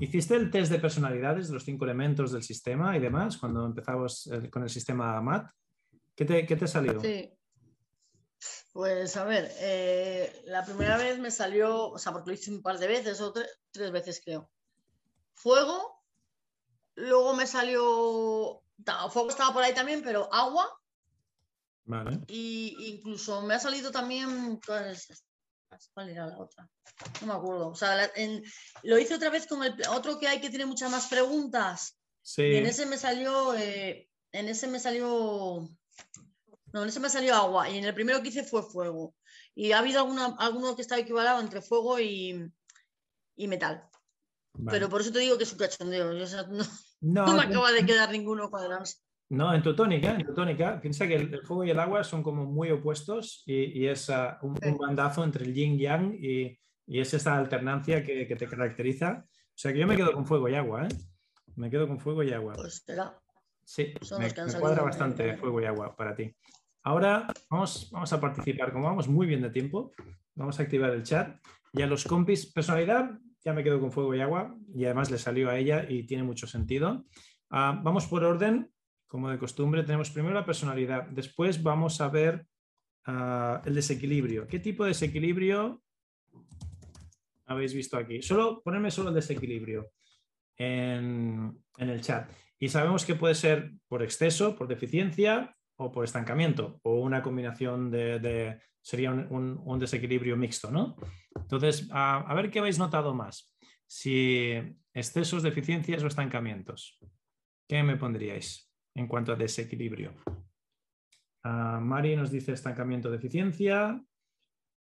¿Hiciste 0.00 0.34
el 0.34 0.50
test 0.50 0.72
de 0.72 0.78
personalidades 0.78 1.48
de 1.48 1.54
los 1.54 1.64
cinco 1.64 1.84
elementos 1.84 2.32
del 2.32 2.42
sistema 2.42 2.96
y 2.96 3.00
demás 3.00 3.36
cuando 3.36 3.66
empezamos 3.66 4.26
eh, 4.32 4.50
con 4.50 4.62
el 4.62 4.70
sistema 4.70 5.20
MAT? 5.20 5.50
¿Qué 6.16 6.24
te, 6.24 6.46
qué 6.46 6.56
te 6.56 6.66
salió? 6.66 6.98
Sí. 7.00 7.30
Pues 8.72 9.16
a 9.16 9.24
ver, 9.24 9.52
eh, 9.58 10.42
la 10.46 10.64
primera 10.64 10.96
vez 10.96 11.18
me 11.18 11.30
salió, 11.30 11.90
o 11.90 11.98
sea, 11.98 12.12
porque 12.12 12.30
lo 12.30 12.34
hice 12.34 12.50
un 12.50 12.62
par 12.62 12.78
de 12.78 12.86
veces 12.88 13.20
o 13.20 13.32
tres 13.32 13.90
veces 13.92 14.22
creo. 14.24 14.50
Fuego, 15.34 16.02
luego 16.94 17.34
me 17.34 17.46
salió 17.46 18.62
fuego 19.10 19.30
estaba 19.30 19.52
por 19.52 19.62
ahí 19.62 19.74
también, 19.74 20.02
pero 20.02 20.32
agua. 20.32 20.68
Vale. 21.84 22.20
Y 22.28 22.76
incluso 22.94 23.42
me 23.42 23.54
ha 23.54 23.60
salido 23.60 23.90
también. 23.90 24.60
¿Cuál 24.64 26.08
era 26.08 26.26
la 26.26 26.38
otra? 26.38 26.68
No 27.20 27.26
me 27.26 27.32
acuerdo. 27.34 27.68
O 27.68 27.74
sea, 27.74 28.10
lo 28.82 28.98
hice 28.98 29.14
otra 29.14 29.30
vez 29.30 29.46
con 29.46 29.64
el 29.64 29.74
otro 29.90 30.18
que 30.18 30.28
hay 30.28 30.40
que 30.40 30.50
tiene 30.50 30.66
muchas 30.66 30.90
más 30.90 31.08
preguntas. 31.08 31.98
Sí. 32.22 32.42
Y 32.42 32.56
en 32.56 32.66
ese 32.66 32.86
me 32.86 32.96
salió. 32.96 33.54
Eh, 33.54 34.08
en 34.32 34.48
ese 34.48 34.68
me 34.68 34.78
salió. 34.78 35.68
No, 36.72 36.82
en 36.82 36.88
ese 36.88 37.00
me 37.00 37.08
salió 37.08 37.34
agua. 37.34 37.68
Y 37.68 37.78
en 37.78 37.84
el 37.84 37.94
primero 37.94 38.22
que 38.22 38.28
hice 38.28 38.44
fue 38.44 38.62
fuego. 38.62 39.14
Y 39.54 39.72
ha 39.72 39.78
habido 39.78 40.00
alguna, 40.00 40.36
alguno 40.38 40.74
que 40.74 40.82
estaba 40.82 41.00
equivalado 41.00 41.40
entre 41.40 41.60
fuego 41.60 42.00
y, 42.00 42.50
y 43.36 43.48
metal. 43.48 43.88
Pero 44.66 44.88
por 44.88 45.00
eso 45.00 45.12
te 45.12 45.18
digo 45.18 45.38
que 45.38 45.44
es 45.44 45.52
un 45.52 45.58
cachondeo. 45.58 46.12
no, 47.00 47.36
me 47.36 47.42
acaba 47.42 47.72
de 47.72 47.86
quedar 47.86 48.10
ninguno 48.10 48.50
cuadrado. 48.50 48.84
No, 49.30 49.54
en 49.54 49.62
tu 49.62 49.74
tónica, 49.74 50.14
en 50.14 50.26
tu 50.26 50.34
tónica, 50.34 50.78
piensa 50.78 51.08
que 51.08 51.14
el, 51.14 51.42
fuego 51.42 51.64
y 51.64 51.70
el 51.70 51.80
agua 51.80 52.04
son 52.04 52.22
como 52.22 52.44
muy 52.44 52.70
opuestos 52.70 53.42
y, 53.46 53.86
es 53.86 54.10
ah, 54.10 54.38
un, 54.42 54.54
bandazo 54.78 55.24
entre 55.24 55.46
el 55.46 55.54
yin 55.54 55.74
y 55.74 55.78
yang 55.78 56.14
y, 56.14 56.58
es 56.86 57.14
esta 57.14 57.38
alternancia 57.38 58.04
que, 58.04 58.26
te 58.26 58.46
caracteriza. 58.46 59.24
O 59.24 59.58
sea 59.58 59.72
que 59.72 59.78
yo 59.78 59.86
me 59.86 59.96
quedo 59.96 60.12
con 60.12 60.26
fuego 60.26 60.48
y 60.48 60.54
agua, 60.54 60.86
¿eh? 60.86 60.88
Me 61.56 61.70
quedo 61.70 61.88
con 61.88 61.98
fuego 61.98 62.22
y 62.22 62.32
agua. 62.32 62.52
Pues 62.54 62.82
será. 62.84 63.18
Sí, 63.64 63.94
me, 64.18 64.34
cuadra 64.60 64.82
bastante 64.82 65.36
fuego 65.36 65.62
y 65.62 65.64
agua 65.64 65.96
para 65.96 66.14
ti. 66.14 66.34
Ahora 66.84 67.28
vamos, 67.48 67.88
vamos 67.92 68.12
a 68.12 68.20
participar. 68.20 68.72
Como 68.72 68.86
vamos 68.86 69.08
muy 69.08 69.26
bien 69.26 69.42
de 69.42 69.50
tiempo, 69.50 69.92
vamos 70.34 70.58
a 70.58 70.64
activar 70.64 70.90
el 70.90 71.04
chat. 71.04 71.38
Y 71.72 71.82
a 71.82 71.86
los 71.86 72.04
compis, 72.04 72.52
personalidad, 72.52 73.18
ya 73.44 73.52
me 73.52 73.62
quedo 73.62 73.80
con 73.80 73.92
fuego 73.92 74.14
y 74.14 74.20
agua 74.20 74.56
y 74.74 74.84
además 74.84 75.10
le 75.10 75.18
salió 75.18 75.48
a 75.48 75.58
ella 75.58 75.86
y 75.88 76.04
tiene 76.04 76.22
mucho 76.22 76.46
sentido. 76.46 77.04
Ah, 77.50 77.80
vamos 77.82 78.06
por 78.06 78.24
orden, 78.24 78.70
como 79.06 79.30
de 79.30 79.38
costumbre, 79.38 79.82
tenemos 79.82 80.10
primero 80.10 80.34
la 80.34 80.44
personalidad, 80.44 81.04
después 81.08 81.62
vamos 81.62 82.00
a 82.00 82.08
ver 82.08 82.46
ah, 83.06 83.62
el 83.64 83.74
desequilibrio. 83.74 84.46
¿Qué 84.46 84.58
tipo 84.58 84.84
de 84.84 84.88
desequilibrio 84.88 85.82
habéis 87.46 87.74
visto 87.74 87.96
aquí? 87.96 88.22
Solo 88.22 88.60
ponerme 88.62 88.90
solo 88.90 89.10
el 89.10 89.14
desequilibrio 89.14 89.90
en, 90.56 91.62
en 91.78 91.88
el 91.88 92.00
chat. 92.00 92.30
Y 92.58 92.68
sabemos 92.68 93.04
que 93.04 93.14
puede 93.14 93.34
ser 93.34 93.72
por 93.88 94.02
exceso, 94.02 94.56
por 94.56 94.68
deficiencia 94.68 95.56
o 95.82 95.92
por 95.92 96.04
estancamiento, 96.04 96.80
o 96.82 97.00
una 97.00 97.22
combinación 97.22 97.90
de, 97.90 98.60
sería 98.80 99.10
un, 99.10 99.78
desequilibrio 99.78 100.36
mixto, 100.36 100.70
¿no? 100.70 100.96
Entonces, 101.34 101.88
a, 101.92 102.32
ver 102.34 102.50
qué 102.50 102.60
habéis 102.60 102.78
notado 102.78 103.14
más. 103.14 103.52
Si 103.86 104.52
excesos, 104.94 105.42
deficiencias 105.42 106.02
o 106.02 106.06
estancamientos. 106.06 106.98
¿Qué 107.68 107.82
me 107.82 107.96
pondríais 107.96 108.70
en 108.94 109.06
cuanto 109.06 109.32
a 109.32 109.36
desequilibrio? 109.36 110.14
Uh, 111.44 111.80
Mari 111.80 112.16
nos 112.16 112.30
dice 112.30 112.52
estancamiento, 112.52 113.10
deficiencia. 113.10 114.02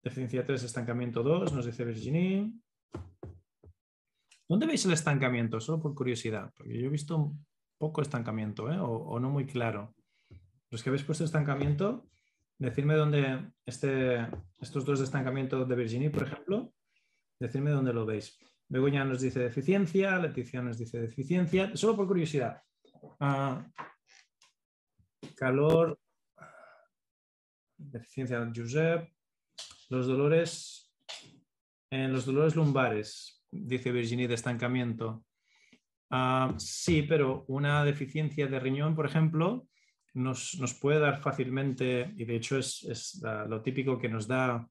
Deficiencia 0.03 0.45
3, 0.45 0.62
estancamiento 0.64 1.22
2, 1.22 1.53
nos 1.53 1.66
dice 1.66 1.85
Virginie. 1.85 2.53
¿Dónde 4.49 4.66
veis 4.66 4.85
el 4.85 4.93
estancamiento? 4.93 5.61
Solo 5.61 5.80
por 5.80 5.95
curiosidad, 5.95 6.53
porque 6.57 6.78
yo 6.78 6.87
he 6.87 6.91
visto 6.91 7.33
poco 7.78 8.03
estancamiento 8.03 8.70
¿eh? 8.70 8.78
o, 8.78 9.18
no 9.18 9.30
muy 9.30 9.47
claro. 9.47 9.95
Los 10.73 10.83
que 10.83 10.89
habéis 10.89 11.05
puesto 11.05 11.25
estancamiento, 11.25 12.09
decidme 12.59 12.95
dónde 12.95 13.53
este, 13.66 14.27
estos 14.59 14.87
dos 14.87 15.03
estancamientos 15.03 15.68
de 15.68 15.77
Virginie, 15.77 16.09
por 16.09 16.23
ejemplo, 16.23 16.73
decidme 17.39 17.73
dónde 17.73 17.93
lo 17.93 18.07
veis. 18.07 18.39
Begoña 18.68 19.05
nos 19.05 19.20
dice 19.20 19.41
deficiencia, 19.41 20.18
Leticia 20.18 20.62
nos 20.62 20.79
dice 20.79 20.99
deficiencia, 20.99 21.77
solo 21.77 21.95
por 21.95 22.07
curiosidad. 22.07 22.62
Ah, 23.20 23.66
calor, 25.37 26.01
deficiencia 27.77 28.41
de 28.41 28.59
Josep, 28.59 29.12
los 29.91 30.07
dolores, 30.07 30.91
en 31.91 32.14
los 32.14 32.25
dolores 32.25 32.57
lumbares, 32.57 33.45
dice 33.51 33.93
Virginie, 33.93 34.27
de 34.27 34.37
estancamiento. 34.37 35.23
Ah, 36.09 36.55
sí, 36.57 37.03
pero 37.03 37.45
una 37.49 37.85
deficiencia 37.85 38.47
de 38.47 38.59
riñón, 38.59 38.97
por 38.97 39.05
ejemplo, 39.05 39.68
nos, 40.15 40.79
puede 40.81 41.01
dar 41.01 41.21
fácilmente, 41.21 42.13
y 42.17 42.25
de 42.25 42.37
hecho 42.37 42.59
es, 42.59 43.21
lo 43.49 43.63
típico 43.63 43.99
que 43.99 44.09
nos 44.09 44.27
da 44.27 44.69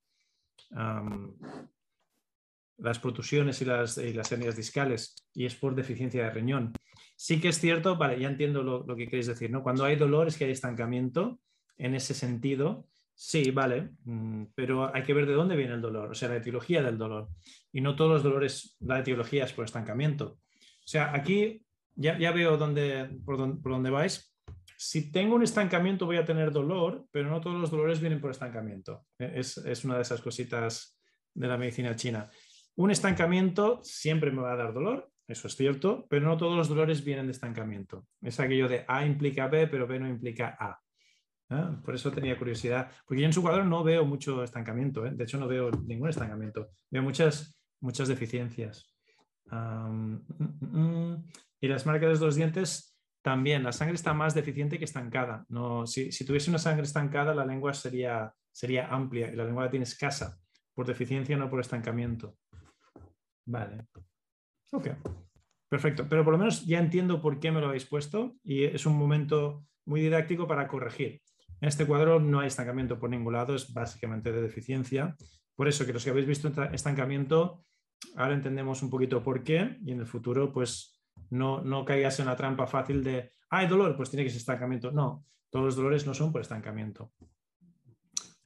las 2.78 3.00
protusiones 3.00 3.62
y 3.62 3.66
las, 3.66 3.98
las 3.98 4.32
hernias 4.32 4.56
discales, 4.56 5.16
y 5.34 5.46
es 5.46 5.56
por 5.56 5.76
deficiencia 5.76 6.24
de 6.24 6.32
riñón. 6.32 6.74
Sí 7.16 7.40
que 7.40 7.50
es 7.50 7.60
cierto, 7.60 7.98
vale, 7.98 8.20
ya 8.20 8.28
entiendo 8.28 8.64
lo, 8.64 8.84
lo 8.86 8.96
que 8.96 9.06
queréis 9.06 9.28
decir, 9.28 9.52
¿no? 9.52 9.62
Cuando 9.62 9.86
hay 9.86 9.96
dolor 9.96 10.28
es 10.28 10.38
que 10.38 10.46
hay 10.46 10.52
estancamiento, 10.52 11.40
en 11.78 11.96
ese 11.96 12.14
sentido, 12.14 12.88
Sí, 13.24 13.52
vale, 13.52 13.92
mm, 14.06 14.46
pero 14.56 14.94
hay 14.94 15.04
que 15.04 15.14
ver 15.14 15.28
de 15.28 15.34
dónde 15.34 15.56
viene 15.56 15.76
el 15.76 15.82
dolor, 15.82 16.10
o 16.10 16.16
sea, 16.16 16.30
la 16.30 16.38
etiología 16.38 16.82
del 16.82 16.98
dolor. 16.98 17.30
Y 17.72 17.80
no 17.80 17.96
todos 17.96 18.14
los 18.14 18.24
dolores, 18.24 18.76
la 18.80 19.00
etiología 19.00 19.46
es 19.46 19.54
por 19.54 19.64
estancamiento. 19.64 20.40
O 20.60 20.88
sea, 20.88 21.14
aquí 21.14 21.64
ya, 21.94 22.32
veo 22.32 22.58
dónde, 22.58 23.12
por, 23.24 23.38
dónde, 23.38 23.90
vais. 23.92 24.31
Si 24.84 25.12
tengo 25.12 25.36
un 25.36 25.44
estancamiento 25.44 26.08
voy 26.08 26.18
a 26.18 26.26
tener 26.26 26.52
dolor, 26.52 27.06
pero 27.12 27.30
no 27.30 27.40
todos 27.40 27.62
los 27.62 27.70
dolores 27.70 28.00
vienen 28.00 28.20
por 28.20 28.32
estancamiento. 28.32 29.06
E, 29.20 29.32
es, 29.36 29.58
es 29.58 29.86
una 29.86 29.96
de 29.96 30.02
esas 30.02 30.22
cositas 30.22 30.98
de 31.36 31.48
la 31.48 31.56
medicina 31.56 31.96
china. 31.96 32.32
Un 32.78 32.90
estancamiento 32.90 33.80
siempre 33.84 34.32
me 34.32 34.42
va 34.42 34.54
a 34.54 34.56
dar 34.56 34.74
dolor, 34.74 35.12
eso 35.28 35.48
es 35.48 35.56
cierto, 35.56 36.08
pero 36.10 36.26
no 36.26 36.36
todos 36.36 36.58
los 36.58 36.68
dolores 36.68 37.06
vienen 37.06 37.28
de 37.28 37.32
estancamiento. 37.34 38.08
Es 38.24 38.40
aquello 38.40 38.68
de 38.68 38.84
A 38.88 39.06
implica 39.06 39.48
B, 39.48 39.68
pero 39.68 39.86
B 39.86 40.00
no 40.00 40.08
implica 40.08 40.58
A. 40.60 40.80
Por 41.86 41.94
eso 41.94 42.12
tenía 42.12 42.36
curiosidad, 42.36 42.90
porque 43.06 43.22
yo 43.22 43.28
en 43.28 43.34
su 43.34 43.44
cuadro 43.44 43.64
no 43.64 43.84
veo 43.84 44.04
mucho 44.04 44.44
estancamiento, 44.44 45.06
¿eh? 45.06 45.12
de 45.14 45.24
hecho 45.26 45.38
no 45.38 45.48
veo 45.48 45.70
ningún 45.86 46.10
estancamiento, 46.10 46.70
veo 46.90 47.04
muchas, 47.04 47.56
muchas 47.82 48.08
deficiencias. 48.08 48.92
Mm, 49.52 50.16
mm, 50.40 50.80
mm. 50.80 51.28
y 51.60 51.68
las 51.68 51.86
marcas 51.86 52.20
de 52.20 52.26
los 52.26 52.36
dientes 52.36 52.91
también, 53.22 53.64
la 53.64 53.72
sangre 53.72 53.96
está 53.96 54.14
más 54.14 54.34
deficiente 54.34 54.80
que 54.80 54.86
estancada. 54.86 55.46
No, 55.50 55.86
si, 55.86 56.10
tuviese 56.26 56.50
una 56.50 56.60
sangre 56.60 56.84
estancada, 56.84 57.36
la 57.36 57.46
lengua 57.46 57.74
sería, 57.74 58.34
sería 58.52 58.88
amplia 58.88 59.32
y 59.32 59.36
la 59.36 59.46
lengua 59.46 59.66
la 59.66 59.70
tiene 59.70 59.84
escasa, 59.84 60.40
por 60.74 60.88
deficiencia, 60.88 61.38
no 61.38 61.50
por 61.50 61.60
estancamiento. 61.60 62.36
Vale. 63.46 63.86
Ok. 64.72 64.88
Perfecto. 65.70 66.08
Pero 66.10 66.24
por 66.24 66.34
lo 66.34 66.40
menos 66.40 66.66
ya 66.66 66.80
entiendo 66.80 67.22
por 67.22 67.40
qué 67.40 67.52
me 67.52 67.62
lo 67.62 67.68
habéis 67.68 67.86
puesto 67.86 68.36
y 68.44 68.64
es 68.64 68.86
un 68.86 68.98
momento 68.98 69.66
muy 69.86 70.02
didáctico 70.02 70.48
para 70.48 70.68
corregir. 70.68 71.22
En 71.62 71.70
este 71.70 71.86
cuadro 71.86 72.20
no 72.20 72.40
hay 72.40 72.48
estancamiento 72.48 73.00
por 73.00 73.10
ningún 73.10 73.34
lado, 73.34 73.56
es 73.56 73.72
básicamente 73.72 74.32
de 74.32 74.42
deficiencia. 74.42 75.16
Por 75.56 75.68
eso 75.68 75.86
que 75.86 75.94
los 75.94 76.04
que 76.04 76.10
habéis 76.10 76.26
visto 76.26 76.52
estancamiento, 76.74 77.64
ahora 78.16 78.34
entendemos 78.34 78.82
un 78.82 78.90
poquito 78.90 79.22
por 79.22 79.44
qué 79.44 79.78
y 79.86 79.92
en 79.92 80.00
el 80.00 80.08
futuro 80.08 80.52
pues 80.52 81.01
no, 81.30 81.62
no 81.62 81.86
caigas 81.86 82.20
en 82.20 82.26
la 82.26 82.36
trampa 82.36 82.68
fácil 82.68 83.04
de, 83.04 83.32
hay 83.50 83.68
dolor, 83.68 83.96
pues 83.96 84.10
tiene 84.10 84.24
que 84.24 84.30
ser 84.30 84.40
estancamiento. 84.40 84.92
No, 84.92 85.26
todos 85.50 85.66
los 85.66 85.76
dolores 85.76 86.06
no 86.06 86.14
son 86.14 86.32
por 86.32 86.42
estancamiento. 86.42 87.12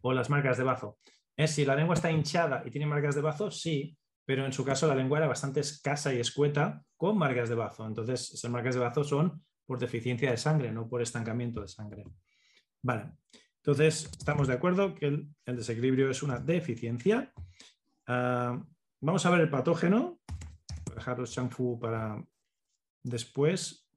O 0.01 0.13
las 0.13 0.30
marcas 0.30 0.57
de 0.57 0.63
bazo. 0.63 0.99
¿Es 1.36 1.51
si 1.51 1.66
la 1.66 1.76
lengua 1.76 1.95
está 1.95 2.11
hinchada 2.11 2.63
y 2.66 2.72
tiene 2.72 2.86
marcas 2.86 3.16
de 3.16 3.22
bazo? 3.22 3.51
Sí, 3.51 3.97
pero 4.26 4.45
en 4.45 4.53
su 4.53 4.63
caso 4.63 4.88
la 4.88 4.95
lengua 4.95 5.18
era 5.20 5.28
bastante 5.28 5.59
escasa 5.59 6.13
y 6.13 6.20
escueta 6.20 6.84
con 6.95 7.18
marcas 7.18 7.49
de 7.49 7.55
bazo. 7.55 7.86
Entonces, 7.86 8.34
esas 8.34 8.49
marcas 8.51 8.76
de 8.76 8.82
bazo 8.82 9.03
son 9.03 9.43
por 9.66 9.80
deficiencia 9.80 10.32
de 10.32 10.38
sangre, 10.38 10.72
no 10.72 10.88
por 10.88 11.01
estancamiento 11.01 11.61
de 11.61 11.68
sangre. 11.68 12.05
Vale, 12.82 13.11
entonces 13.57 14.11
estamos 14.18 14.47
de 14.47 14.53
acuerdo 14.53 14.93
que 14.93 15.07
el, 15.07 15.36
desequilibrio 15.45 16.09
es 16.09 16.22
una 16.22 16.39
deficiencia. 16.39 17.34
Ah, 18.07 18.63
vamos 19.01 19.26
a 19.26 19.30
ver 19.32 19.41
el 19.41 19.49
patógeno. 19.49 20.20
Voy 20.86 20.93
a 20.93 20.95
dejar 20.95 21.20
los 21.20 21.32
changfu 21.32 21.80
para 21.80 22.24
después. 23.06 23.88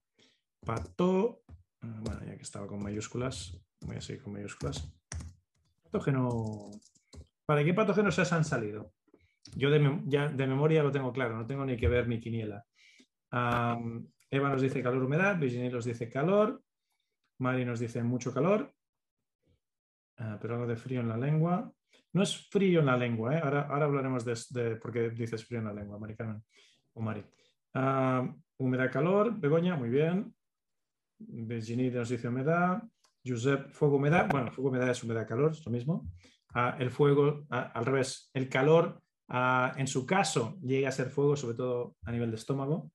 Pato, 0.65 1.43
ah, 1.81 2.01
bueno, 2.03 2.21
ya 2.27 2.37
que 2.37 2.43
estaba 2.43 2.67
con 2.67 2.83
mayúsculas, 2.83 3.57
voy 3.81 3.97
a 3.97 4.01
seguir 4.01 4.23
con 4.23 4.33
mayúsculas. 4.33 4.93
Patógeno. 5.83 6.71
¿Para 7.47 7.65
qué 7.65 7.73
patógenos 7.73 8.15
se 8.15 8.35
han 8.35 8.45
salido? 8.45 8.93
Yo 9.57 9.71
de, 9.71 10.03
ya 10.07 10.29
de 10.29 10.47
memoria 10.47 10.83
lo 10.83 10.93
tengo 10.93 11.13
claro, 11.13 11.37
no 11.37 11.47
tengo 11.47 11.65
ni 11.65 11.77
que 11.77 11.89
ver 11.89 12.07
ni 12.09 12.21
quiniela. 12.21 12.65
Eva 13.31 14.49
nos 14.51 14.61
dice 14.61 14.83
calor, 14.83 15.03
humedad, 15.03 15.39
Virginia 15.39 15.71
nos 15.71 15.87
dice 15.87 16.11
calor, 16.11 16.63
Mari 17.39 17.65
nos 17.65 17.81
dice 17.81 18.03
mucho 18.03 18.35
calor, 18.35 18.75
Ah, 20.19 20.37
pero 20.41 20.55
algo 20.55 20.67
de 20.67 20.77
frío 20.77 21.01
en 21.01 21.09
la 21.09 21.17
lengua. 21.17 21.73
No 22.13 22.23
es 22.23 22.49
frío 22.49 22.81
en 22.81 22.87
la 22.87 22.97
lengua, 22.97 23.37
¿eh? 23.37 23.41
ahora, 23.43 23.63
ahora, 23.63 23.85
hablaremos 23.85 24.25
de, 24.25 24.77
por 24.77 24.93
qué 24.93 25.11
dices 25.11 25.45
frío 25.45 25.61
en 25.61 25.67
la 25.67 25.75
lengua, 25.75 25.99
Mari 25.99 26.17
o 26.95 27.01
Mari. 27.01 27.25
Uh, 27.75 28.35
humedad, 28.57 28.91
calor, 28.91 29.39
Begoña, 29.39 29.77
muy 29.77 29.89
bien. 29.89 30.35
Virginie 31.19 31.91
nos 31.91 32.09
dice 32.09 32.29
humedad. 32.29 32.83
Josep, 33.25 33.71
fuego, 33.71 33.97
humedad. 33.97 34.29
Bueno, 34.31 34.51
fuego, 34.51 34.71
humedad 34.71 34.91
es 34.91 35.03
humedad, 35.03 35.27
calor, 35.27 35.53
es 35.53 35.65
lo 35.65 35.73
mismo. 35.73 36.11
Ah, 36.55 36.77
el 36.79 36.91
fuego, 36.91 37.47
al 37.51 37.85
revés, 37.85 38.31
el 38.33 38.49
calor, 38.49 39.03
en 39.77 39.87
su 39.87 40.07
caso, 40.07 40.59
llega 40.63 40.89
a 40.89 40.93
ser 40.93 41.11
fuego, 41.11 41.37
sobre 41.37 41.57
todo 41.57 41.97
a 42.05 42.13
nivel 42.13 42.31
de 42.31 42.37
estómago. 42.37 42.91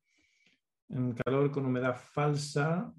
En 0.89 1.13
calor 1.13 1.51
con 1.51 1.65
humedad 1.65 1.95
falsa, 1.95 2.91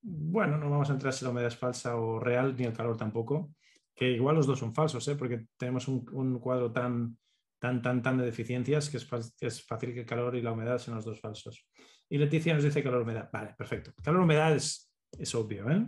bueno, 0.00 0.58
no 0.58 0.70
vamos 0.70 0.90
a 0.90 0.94
entrar 0.94 1.12
si 1.12 1.24
la 1.24 1.30
humedad 1.30 1.48
es 1.48 1.56
falsa 1.56 1.96
o 1.96 2.18
real, 2.18 2.56
ni 2.56 2.64
el 2.64 2.72
calor 2.72 2.96
tampoco 2.96 3.50
que 3.94 4.10
igual 4.10 4.36
los 4.36 4.46
dos 4.46 4.58
son 4.58 4.74
falsos, 4.74 5.06
¿eh? 5.08 5.16
porque 5.16 5.46
tenemos 5.56 5.88
un, 5.88 6.38
cuadro 6.38 6.72
tan, 6.72 7.16
tan, 7.62 7.80
tan, 7.80 8.02
tan 8.02 8.18
de 8.18 8.24
deficiencias 8.24 8.90
que 8.90 8.96
es, 8.96 9.64
fácil 9.64 9.94
que 9.94 10.00
el 10.00 10.06
calor 10.06 10.34
y 10.34 10.42
la 10.42 10.50
humedad 10.50 10.78
sean 10.78 10.96
los 10.96 11.04
dos 11.04 11.20
falsos. 11.20 11.64
Y 12.08 12.18
Leticia 12.18 12.52
nos 12.54 12.64
dice 12.64 12.82
calor-humedad. 12.82 13.30
Vale, 13.32 13.54
perfecto. 13.56 13.92
Calor-humedad 14.02 14.56
es, 14.56 14.92
es 15.16 15.32
obvio, 15.36 15.70
¿eh? 15.70 15.86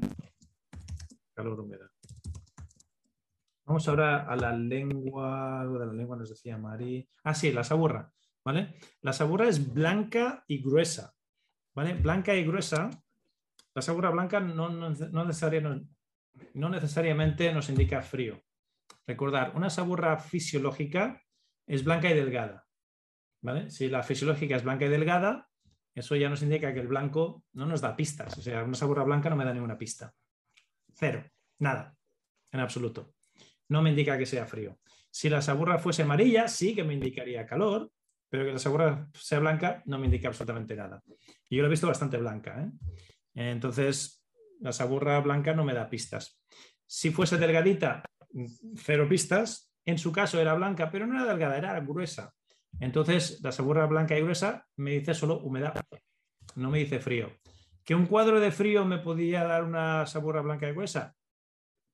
Calor-humedad. 1.35 1.89
Vamos 3.67 3.89
ahora 3.89 4.25
a 4.25 4.37
la 4.37 4.57
lengua, 4.57 5.63
algo 5.63 5.81
de 5.81 5.87
la 5.87 5.93
lengua 5.93 6.17
nos 6.17 6.29
decía 6.29 6.57
Mari. 6.57 7.09
Ah, 7.25 7.35
sí, 7.35 7.51
la 7.51 7.65
saburra, 7.65 8.09
¿vale? 8.45 8.77
La 9.01 9.13
saburra 9.13 9.49
es 9.49 9.75
blanca 9.75 10.45
y 10.47 10.63
gruesa, 10.63 11.13
¿vale? 11.75 11.95
Blanca 11.95 12.37
y 12.37 12.45
gruesa. 12.45 12.89
La 13.75 13.83
saburra 13.83 14.11
blanca 14.11 14.39
no, 14.39 14.69
no, 14.69 14.91
no 14.91 15.25
necesariamente, 15.25 15.93
no 16.55 16.69
necesariamente 16.69 17.53
nos 17.53 17.69
indica 17.69 18.01
frío. 18.01 18.41
Recordar, 19.09 19.57
una 19.57 19.71
saburra 19.71 20.17
fisiológica 20.19 21.24
es 21.67 21.85
blanca 21.85 22.11
y 22.11 22.15
delgada. 22.15 22.67
¿vale? 23.41 23.71
Si 23.71 23.89
la 23.89 24.03
fisiológica 24.03 24.57
es 24.57 24.65
blanca 24.65 24.87
y 24.87 24.89
delgada, 24.89 25.49
eso 25.95 26.17
ya 26.17 26.29
nos 26.29 26.43
indica 26.43 26.75
que 26.75 26.81
el 26.81 26.89
blanco 26.89 27.45
no 27.53 27.67
nos 27.67 27.81
da 27.81 27.95
pistas. 27.95 28.37
O 28.37 28.43
sea, 28.43 28.65
una 28.65 28.75
saburra 28.75 29.05
blanca 29.05 29.31
no 29.31 29.37
me 29.37 29.45
da 29.45 29.53
ninguna 29.53 29.79
pista. 29.79 30.13
Cero, 30.95 31.25
nada, 31.59 31.95
en 32.51 32.61
absoluto. 32.61 33.15
No 33.69 33.81
me 33.81 33.91
indica 33.91 34.19
que 34.19 34.27
sea 34.27 34.47
frío. 34.47 34.79
Si 35.11 35.29
la 35.29 35.41
saburra 35.41 35.79
fuese 35.79 36.03
amarilla, 36.03 36.49
sí 36.49 36.75
que 36.75 36.83
me 36.83 36.95
indicaría 36.95 37.47
calor, 37.47 37.91
pero 38.29 38.45
que 38.45 38.53
la 38.53 38.59
saburra 38.59 39.09
sea 39.15 39.39
blanca 39.39 39.83
no 39.87 39.99
me 39.99 40.07
indica 40.07 40.29
absolutamente 40.29 40.75
nada. 40.75 41.03
Y 41.49 41.57
yo 41.57 41.63
lo 41.63 41.69
he 41.69 41.71
visto 41.71 41.87
bastante 41.87 42.17
blanca. 42.17 42.61
¿eh? 42.61 42.71
Entonces, 43.35 44.25
la 44.61 44.73
saburra 44.73 45.21
blanca 45.21 45.55
no 45.55 45.65
me 45.65 45.75
da 45.75 45.89
pistas. 45.89 46.41
Si 46.87 47.11
fuese 47.11 47.39
delgadita, 47.39 48.03
cero 48.77 49.07
pistas. 49.09 49.73
En 49.85 49.99
su 49.99 50.13
caso 50.13 50.41
era 50.41 50.55
blanca, 50.55 50.91
pero 50.91 51.07
no 51.07 51.15
era 51.15 51.27
delgada, 51.27 51.59
era 51.59 51.81
gruesa. 51.81 52.35
Entonces, 52.81 53.41
la 53.43 53.53
saburra 53.53 53.87
blanca 53.87 54.19
y 54.19 54.23
gruesa 54.23 54.67
me 54.77 54.93
dice 54.93 55.15
solo 55.15 55.41
humedad, 55.41 55.75
no 56.57 56.71
me 56.71 56.79
dice 56.79 57.01
frío. 57.01 57.31
¿Que 57.85 57.95
un 57.95 58.07
cuadro 58.07 58.41
de 58.41 58.51
frío 58.51 58.85
me 58.85 58.99
podía 58.99 59.45
dar 59.45 59.63
una 59.63 60.07
saburra 60.07 60.41
blanca 60.41 60.69
y 60.69 60.73
gruesa? 60.73 61.15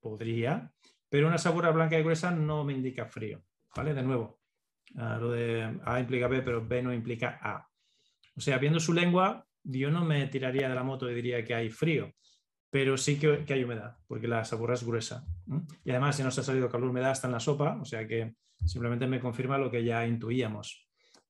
podría, 0.01 0.73
pero 1.07 1.27
una 1.27 1.37
sabura 1.37 1.71
blanca 1.71 1.97
y 1.97 2.03
gruesa 2.03 2.31
no 2.31 2.65
me 2.65 2.73
indica 2.73 3.05
frío, 3.05 3.43
¿vale? 3.75 3.93
De 3.93 4.03
nuevo, 4.03 4.41
ah, 4.97 5.17
lo 5.21 5.31
de 5.31 5.79
A 5.85 5.99
implica 5.99 6.27
B, 6.27 6.41
pero 6.41 6.65
B 6.65 6.81
no 6.81 6.93
implica 6.93 7.39
A. 7.41 7.67
O 8.35 8.41
sea, 8.41 8.57
viendo 8.57 8.79
su 8.79 8.91
lengua, 8.91 9.45
yo 9.63 9.91
no 9.91 10.03
me 10.03 10.27
tiraría 10.27 10.67
de 10.67 10.75
la 10.75 10.83
moto 10.83 11.09
y 11.09 11.13
diría 11.13 11.45
que 11.45 11.53
hay 11.53 11.69
frío, 11.69 12.11
pero 12.71 12.97
sí 12.97 13.19
que, 13.19 13.45
hay 13.47 13.63
humedad, 13.63 13.97
porque 14.07 14.29
la 14.29 14.45
sabura 14.45 14.73
es 14.73 14.83
gruesa. 14.83 15.27
Y 15.83 15.91
además, 15.91 16.15
si 16.15 16.23
nos 16.23 16.39
ha 16.39 16.43
salido 16.43 16.69
calor, 16.69 16.89
humedad 16.89 17.11
está 17.11 17.27
en 17.27 17.33
la 17.33 17.41
sopa, 17.41 17.77
o 17.79 17.85
sea 17.85 18.07
que 18.07 18.33
simplemente 18.65 19.05
me 19.07 19.19
confirma 19.19 19.57
lo 19.57 19.69
que 19.69 19.83
ya 19.83 20.07
intuíamos. 20.07 20.87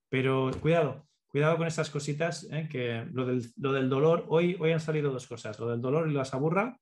Pero 0.08 0.52
cuidado, 0.62 1.08
cuidado 1.28 1.58
con 1.58 1.66
estas 1.66 1.90
cositas, 1.90 2.48
¿eh? 2.52 2.70
que 2.72 3.08
lo 3.12 3.26
del, 3.26 3.90
dolor, 3.90 4.26
hoy, 4.30 4.56
hoy 4.60 4.72
han 4.72 4.80
salido 4.80 5.12
dos 5.12 5.26
cosas, 5.26 5.60
lo 5.60 5.68
del 5.68 5.82
dolor 5.82 6.08
y 6.08 6.14
la 6.14 6.26
saburra, 6.26 6.78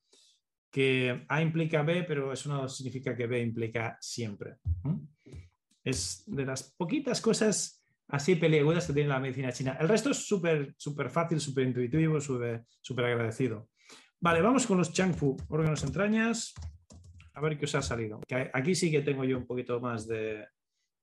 que 0.69 1.25
A 1.29 1.41
implica 1.41 1.81
B, 1.81 2.03
pero 2.03 2.33
eso 2.33 2.49
no 2.49 2.67
significa 2.67 3.15
que 3.15 3.27
B 3.27 3.41
implica 3.41 3.97
siempre. 4.01 4.57
Es 5.85 6.23
de 6.27 6.45
las 6.45 6.75
poquitas 6.75 7.21
cosas 7.21 7.85
así 8.09 8.35
peliagudas 8.35 8.87
que 8.87 8.93
tiene 8.93 9.09
la 9.09 9.19
medicina 9.21 9.53
china. 9.53 9.77
El 9.79 9.87
resto 9.87 10.09
es 10.09 10.27
súper 10.27 10.75
súper 10.77 11.09
fácil, 11.09 11.39
súper 11.39 11.67
intuitivo, 11.67 12.19
súper 12.19 12.65
agradecido. 13.05 13.69
Vale, 14.21 14.41
vamos 14.41 14.67
con 14.67 14.77
los 14.77 14.91
Changfu, 14.91 15.37
órganos 15.47 15.81
entrañas. 15.85 16.53
A 17.33 17.39
ver 17.39 17.57
qué 17.57 17.63
os 17.63 17.75
ha 17.75 17.81
salido. 17.81 18.19
aquí 18.53 18.75
sí 18.75 18.91
que 18.91 19.01
tengo 19.01 19.23
yo 19.23 19.37
un 19.37 19.47
poquito 19.47 19.79
más 19.79 20.07
de, 20.07 20.45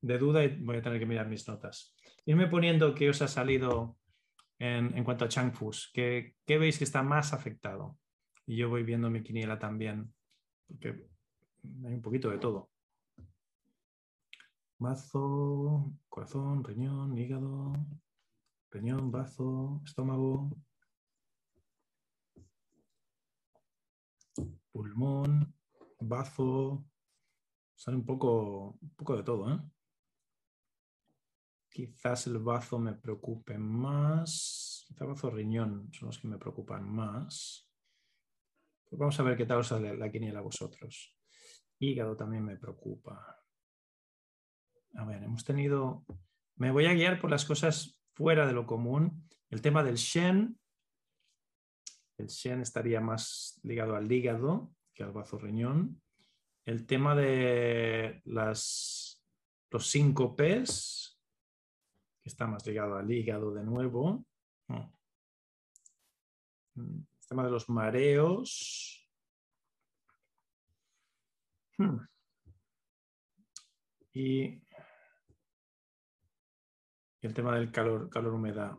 duda 0.02 0.44
y 0.44 0.62
voy 0.62 0.76
a 0.76 0.82
tener 0.82 0.98
que 0.98 1.06
mirar 1.06 1.26
mis 1.26 1.48
notas. 1.48 1.96
Irme 2.26 2.46
poniendo 2.46 2.94
qué 2.94 3.08
os 3.08 3.22
ha 3.22 3.28
salido 3.28 3.96
en, 4.58 5.02
cuanto 5.02 5.24
a 5.24 5.28
Changfus. 5.28 5.90
¿Qué, 5.94 6.34
¿Qué 6.44 6.58
veis 6.58 6.76
que 6.76 6.84
está 6.84 7.02
más 7.02 7.32
afectado? 7.32 7.98
Y 8.44 8.56
yo 8.56 8.68
voy 8.68 8.82
viendo 8.82 9.08
mi 9.08 9.22
quiniela 9.22 9.58
también, 9.58 10.12
porque 10.68 11.08
hay 11.86 11.94
un 11.94 12.02
poquito 12.02 12.28
de 12.28 12.36
todo. 12.36 12.68
Bazo, 14.78 15.90
corazón, 16.10 16.62
riñón, 16.62 17.16
hígado, 17.16 17.72
riñón, 18.70 19.10
bazo, 19.10 19.80
estómago, 19.86 20.54
pulmón, 24.76 25.54
bazo. 26.00 26.84
Sale 27.74 27.96
un 27.96 28.04
poco, 28.04 28.78
un 28.80 28.94
poco 28.94 29.16
de 29.16 29.22
todo, 29.22 29.52
¿eh? 29.52 29.58
Quizás 31.70 32.26
el 32.26 32.38
bazo 32.38 32.78
me 32.78 32.94
preocupe 32.94 33.58
más. 33.58 34.84
Quizás 34.86 35.08
bazo 35.08 35.30
riñón 35.30 35.90
son 35.92 36.08
los 36.08 36.18
que 36.18 36.28
me 36.28 36.38
preocupan 36.38 36.88
más. 36.88 37.70
Pues 38.88 38.98
vamos 38.98 39.18
a 39.18 39.22
ver 39.22 39.36
qué 39.36 39.46
tal 39.46 39.64
sale 39.64 39.96
la 39.96 40.10
quiniela 40.10 40.38
a 40.38 40.42
vosotros. 40.42 41.14
Hígado 41.78 42.16
también 42.16 42.44
me 42.44 42.56
preocupa 42.56 43.46
a 44.96 45.04
ver, 45.04 45.22
hemos 45.22 45.44
tenido, 45.44 46.04
me 46.56 46.70
voy 46.70 46.86
a 46.86 46.94
guiar 46.94 47.20
por 47.20 47.30
las 47.30 47.44
cosas 47.44 48.00
fuera 48.14 48.46
de 48.46 48.52
lo 48.52 48.66
común. 48.66 49.28
El 49.50 49.60
tema 49.60 49.82
del 49.82 49.96
Shen, 49.96 50.58
el 52.18 52.28
Shen 52.28 52.62
estaría 52.62 53.00
más 53.00 53.60
ligado 53.62 53.94
al 53.94 54.10
hígado 54.10 54.70
que 54.94 55.02
al 55.02 55.12
bazo 55.12 55.38
riñón. 55.38 56.00
El 56.64 56.86
tema 56.86 57.14
de 57.14 58.22
las, 58.24 59.22
los 59.70 59.86
síncopes, 59.86 61.20
que 62.22 62.28
está 62.28 62.46
más 62.46 62.66
ligado 62.66 62.96
al 62.96 63.10
hígado 63.10 63.52
de 63.52 63.62
nuevo. 63.62 64.24
Hmm. 64.68 64.90
El 66.74 67.26
tema 67.28 67.44
de 67.44 67.50
los 67.50 67.68
mareos. 67.68 69.08
Hmm. 71.78 71.98
Y 74.14 74.62
el 77.20 77.34
tema 77.34 77.54
del 77.54 77.70
calor, 77.70 78.08
calor 78.08 78.32
humedad. 78.32 78.76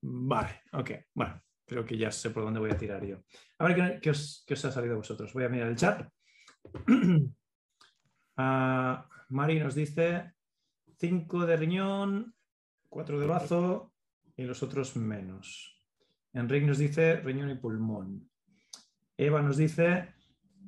Vale, 0.00 0.62
ok, 0.72 0.90
bueno, 1.14 1.42
creo 1.66 1.84
que 1.84 1.98
ya 1.98 2.10
sé 2.10 2.30
por 2.30 2.44
dónde 2.44 2.60
voy 2.60 2.70
a 2.70 2.78
tirar 2.78 3.04
yo. 3.04 3.18
A 3.58 3.66
ver 3.66 4.00
qué, 4.00 4.10
os, 4.10 4.46
ha 4.48 4.72
salido 4.72 4.96
vosotros. 4.96 5.32
Voy 5.32 5.44
a 5.44 5.48
mirar 5.48 5.68
el 5.68 5.76
chat. 5.76 6.08
Ah, 8.38 9.08
Mari 9.30 9.58
nos 9.58 9.74
dice 9.74 10.34
5 10.98 11.46
de 11.46 11.56
riñón, 11.56 12.34
4 12.90 13.18
de 13.18 13.26
bazo 13.26 13.94
y 14.36 14.44
los 14.44 14.62
otros 14.62 14.94
menos. 14.94 15.82
Enrique 16.34 16.66
nos 16.66 16.76
dice 16.76 17.16
riñón 17.16 17.48
y 17.48 17.54
pulmón. 17.54 18.30
Eva 19.16 19.40
nos 19.40 19.56
dice 19.56 20.12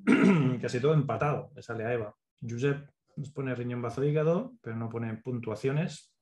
casi 0.63 0.81
todo 0.81 0.95
empatado, 0.95 1.51
le 1.55 1.61
sale 1.61 1.85
a 1.85 1.93
Eva. 1.93 2.17
Josep 2.41 2.89
nos 3.17 3.31
pone 3.33 3.55
riñón, 3.55 3.83
bazo, 3.83 4.03
hígado, 4.03 4.55
pero 4.63 4.75
no 4.75 4.89
pone 4.89 5.15
puntuaciones 5.19 6.15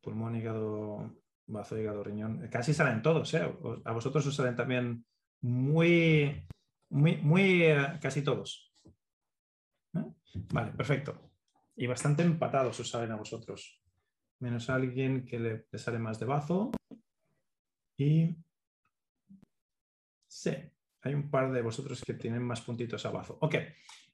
pulmón, 0.00 0.36
hígado, 0.36 1.14
bazo, 1.48 1.78
hígado, 1.78 2.04
riñón. 2.04 2.48
Casi 2.48 2.72
salen 2.72 3.02
todos, 3.02 3.32
¿eh? 3.34 3.42
A 3.84 3.92
vosotros 3.92 4.26
os 4.26 4.34
salen 4.34 4.56
también 4.56 5.04
muy, 5.42 6.46
muy, 6.90 7.16
muy, 7.16 7.62
eh, 7.64 7.98
casi 8.00 8.22
todos. 8.22 8.72
¿Eh? 9.94 10.04
Vale, 10.52 10.72
perfecto. 10.72 11.32
Y 11.76 11.86
bastante 11.86 12.22
empatados 12.22 12.78
os 12.80 12.88
salen 12.88 13.12
a 13.12 13.16
vosotros. 13.16 13.82
Menos 14.40 14.70
a 14.70 14.76
alguien 14.76 15.24
que 15.24 15.38
le, 15.38 15.66
le 15.70 15.78
sale 15.78 15.98
más 15.98 16.20
de 16.20 16.26
bazo. 16.26 16.70
Y 17.96 18.36
sí, 20.28 20.52
hay 21.02 21.14
un 21.14 21.30
par 21.30 21.50
de 21.52 21.62
vosotros 21.62 22.02
que 22.02 22.14
tienen 22.14 22.42
más 22.42 22.60
puntitos 22.60 23.04
a 23.06 23.10
bazo. 23.10 23.38
Ok, 23.40 23.56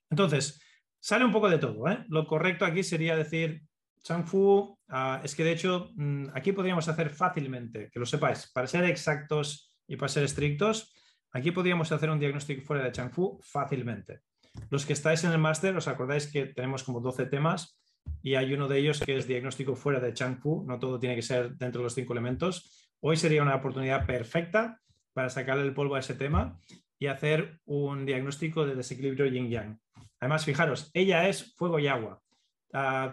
entonces, 0.09 0.61
sale 0.99 1.25
un 1.25 1.31
poco 1.31 1.49
de 1.49 1.59
todo. 1.59 1.87
¿eh? 1.87 2.05
Lo 2.09 2.25
correcto 2.25 2.65
aquí 2.65 2.83
sería 2.83 3.15
decir 3.15 3.63
Changfu, 4.05 4.77
ah, 4.89 5.19
es 5.23 5.33
que 5.33 5.43
de 5.43 5.51
hecho 5.51 5.89
mm, 5.95 6.27
aquí 6.35 6.51
podríamos 6.51 6.87
hacer 6.87 7.09
fácilmente, 7.09 7.89
que 7.91 7.99
lo 7.99 8.05
sepáis, 8.05 8.51
para 8.53 8.67
ser 8.67 8.83
exactos 8.85 9.75
y 9.87 9.95
para 9.95 10.09
ser 10.09 10.23
estrictos, 10.23 10.93
aquí 11.31 11.49
podríamos 11.49 11.91
hacer 11.91 12.11
un 12.11 12.19
diagnóstico 12.19 12.61
fuera 12.61 12.83
de 12.83 12.91
Changfu 12.91 13.39
fácilmente. 13.41 14.21
Los 14.69 14.85
que 14.85 14.93
estáis 14.93 15.23
en 15.23 15.31
el 15.31 15.39
máster, 15.39 15.75
os 15.75 15.87
acordáis 15.87 16.27
que 16.27 16.45
tenemos 16.45 16.83
como 16.83 16.99
12 16.99 17.25
temas 17.25 17.81
y 18.21 18.35
hay 18.35 18.53
uno 18.53 18.67
de 18.67 18.77
ellos 18.77 18.99
que 18.99 19.17
es 19.17 19.25
diagnóstico 19.25 19.75
fuera 19.75 19.99
de 19.99 20.13
Changfu, 20.13 20.63
no 20.67 20.77
todo 20.77 20.99
tiene 20.99 21.15
que 21.15 21.23
ser 21.23 21.55
dentro 21.55 21.81
de 21.81 21.85
los 21.85 21.95
cinco 21.95 22.13
elementos. 22.13 22.91
Hoy 22.99 23.17
sería 23.17 23.41
una 23.41 23.55
oportunidad 23.55 24.05
perfecta 24.05 24.81
para 25.13 25.31
sacarle 25.31 25.63
el 25.63 25.73
polvo 25.73 25.95
a 25.95 25.99
ese 25.99 26.13
tema 26.13 26.59
y 26.99 27.07
hacer 27.07 27.59
un 27.65 28.05
diagnóstico 28.05 28.67
de 28.67 28.75
desequilibrio 28.75 29.25
yin-yang. 29.25 29.79
Además, 30.19 30.45
fijaros, 30.45 30.91
ella 30.93 31.27
es 31.27 31.55
fuego 31.55 31.79
y 31.79 31.87
agua 31.87 32.21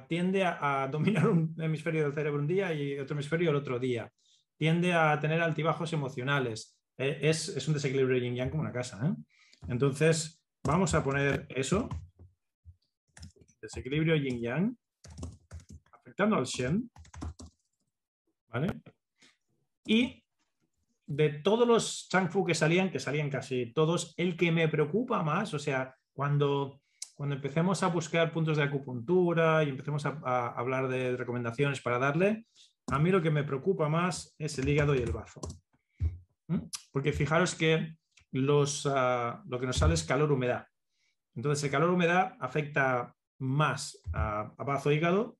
tiende 0.08 0.44
a, 0.44 0.88
dominar 0.90 1.28
un 1.28 1.54
hemisferio 1.58 2.04
del 2.04 2.14
cerebro 2.14 2.40
un 2.40 2.46
día 2.46 2.72
y 2.72 2.98
otro 2.98 3.14
hemisferio 3.14 3.50
el 3.50 3.56
otro 3.56 3.78
día. 3.78 4.10
Tiende 4.56 4.92
a 4.92 5.18
tener 5.20 5.40
altibajos 5.40 5.92
emocionales. 5.92 6.78
E, 6.96 7.18
es, 7.22 7.68
un 7.68 7.74
desequilibrio 7.74 8.18
yin 8.18 8.34
yang 8.34 8.50
como 8.50 8.62
una 8.62 8.72
casa. 8.72 9.00
¿eh? 9.06 9.14
Entonces, 9.68 10.42
vamos 10.64 10.94
a 10.94 11.02
poner 11.02 11.46
eso. 11.48 11.88
Desequilibrio 13.60 14.16
yin 14.16 14.40
yang. 14.40 14.76
Afectando 15.92 16.36
al 16.36 16.44
Shen. 16.44 16.90
¿Vale? 18.48 18.68
Y 19.86 20.22
de 21.06 21.30
todos 21.30 21.66
los 21.66 22.08
Changfu 22.08 22.44
que 22.44 22.54
salían, 22.54 22.90
que 22.90 23.00
salían 23.00 23.30
casi 23.30 23.72
todos, 23.72 24.14
el 24.16 24.36
que 24.36 24.52
me 24.52 24.68
preocupa 24.68 25.22
más, 25.22 25.54
o 25.54 25.58
sea, 25.58 25.94
cuando 26.12 26.81
cuando 27.14 27.36
empecemos 27.36 27.82
a 27.82 27.88
buscar 27.88 28.32
puntos 28.32 28.56
de 28.56 28.64
acupuntura 28.64 29.62
y 29.64 29.68
empecemos 29.68 30.04
a, 30.06 30.48
hablar 30.48 30.88
de 30.88 31.16
recomendaciones 31.16 31.80
para 31.80 31.98
darle, 31.98 32.46
a 32.88 32.98
mí 32.98 33.10
lo 33.10 33.22
que 33.22 33.30
me 33.30 33.44
preocupa 33.44 33.88
más 33.88 34.34
es 34.38 34.58
el 34.58 34.68
hígado 34.68 34.94
y 34.94 34.98
el 34.98 35.12
bazo. 35.12 35.40
¿Mm? 36.48 36.58
Porque 36.90 37.12
fijaros 37.12 37.54
que 37.54 37.94
los, 38.32 38.86
ah, 38.86 39.42
lo 39.48 39.60
que 39.60 39.66
nos 39.66 39.76
sale 39.76 39.94
es 39.94 40.04
calor-humedad. 40.04 40.66
Entonces, 41.34 41.64
el 41.64 41.70
calor-humedad 41.70 42.34
afecta 42.40 43.14
más 43.38 44.00
a, 44.12 44.52
bazo 44.58 44.90
e 44.90 44.94
hígado 44.94 45.38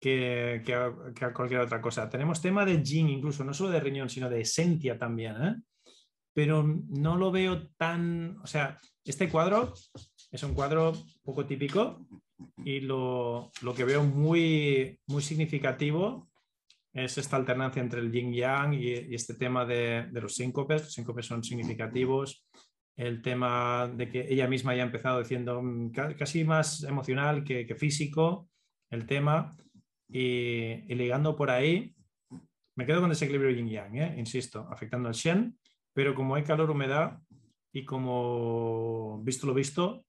que, 0.00 0.62
a, 0.74 1.32
cualquier 1.32 1.60
otra 1.60 1.80
cosa. 1.80 2.08
Tenemos 2.08 2.40
tema 2.40 2.64
de 2.64 2.82
yin, 2.82 3.08
incluso, 3.08 3.44
no 3.44 3.54
solo 3.54 3.70
de 3.70 3.80
riñón, 3.80 4.10
sino 4.10 4.28
de 4.28 4.40
esencia 4.40 4.98
también. 4.98 5.42
¿eh? 5.42 5.56
Pero 6.34 6.62
no 6.62 7.16
lo 7.16 7.30
veo 7.30 7.68
tan. 7.76 8.38
O 8.42 8.46
sea, 8.46 8.78
este 9.04 9.28
cuadro 9.28 9.72
es 10.34 10.42
un 10.42 10.52
cuadro 10.52 10.92
poco 11.22 11.46
típico 11.46 12.04
y 12.64 12.80
lo, 12.80 13.52
que 13.76 13.84
veo 13.84 14.02
muy, 14.02 14.98
muy 15.06 15.22
significativo 15.22 16.28
es 16.92 17.18
esta 17.18 17.36
alternancia 17.36 17.80
entre 17.80 18.00
el 18.00 18.10
yin 18.10 18.32
yang 18.32 18.74
y, 18.74 19.14
este 19.14 19.34
tema 19.34 19.64
de, 19.64 20.08
los 20.10 20.34
síncopes. 20.34 20.82
Los 20.82 20.92
síncopes 20.92 21.26
son 21.26 21.44
significativos. 21.44 22.44
El 22.96 23.22
tema 23.22 23.88
de 23.94 24.08
que 24.08 24.26
ella 24.28 24.48
misma 24.48 24.74
ya 24.74 24.82
ha 24.82 24.86
empezado 24.86 25.20
diciendo 25.20 25.62
mm, 25.62 25.92
casi 25.92 26.42
más 26.42 26.82
emocional 26.82 27.44
que, 27.44 27.72
físico 27.76 28.48
el 28.90 29.06
tema 29.06 29.50
y, 30.08 30.92
ligando 30.94 31.36
por 31.36 31.50
ahí, 31.50 31.94
me 32.76 32.86
quedo 32.86 33.00
con 33.00 33.10
desequilibrio 33.10 33.52
yin 33.52 33.68
yang, 33.68 33.96
¿eh? 33.98 34.14
insisto, 34.18 34.66
afectando 34.68 35.08
al 35.08 35.14
shen, 35.14 35.56
pero 35.92 36.12
como 36.12 36.34
hay 36.34 36.42
calor, 36.42 36.70
humedad, 36.70 37.20
y 37.72 37.84
como 37.84 39.20
visto 39.22 39.46
lo 39.46 39.54
visto, 39.54 40.04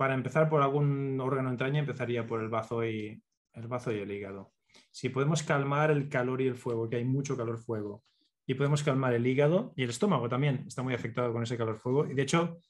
para 0.00 0.14
empezar 0.14 0.48
por 0.48 0.62
algún 0.62 1.20
órgano 1.20 1.50
entraña 1.50 1.80
empezaría 1.80 2.26
por 2.26 2.40
el 2.40 2.48
bazo 2.48 2.82
y 2.86 3.22
el 3.52 3.68
bazo 3.68 3.92
y 3.92 3.98
el 3.98 4.10
hígado. 4.10 4.54
Si 4.90 5.10
podemos 5.10 5.42
calmar 5.42 5.90
el 5.90 6.08
calor 6.08 6.40
y 6.40 6.46
el 6.46 6.54
fuego, 6.54 6.88
que 6.88 6.96
hay 6.96 7.04
mucho 7.04 7.36
calor-fuego, 7.36 8.02
y 8.46 8.54
podemos 8.54 8.82
calmar 8.82 9.12
el 9.12 9.26
hígado 9.26 9.74
y 9.76 9.82
el 9.82 9.90
estómago 9.90 10.26
también 10.26 10.64
está 10.66 10.82
muy 10.82 10.94
afectado 10.94 11.34
con 11.34 11.42
ese 11.42 11.58
calor-fuego. 11.58 12.06
Y 12.06 12.14
de 12.14 12.22
hecho, 12.22 12.60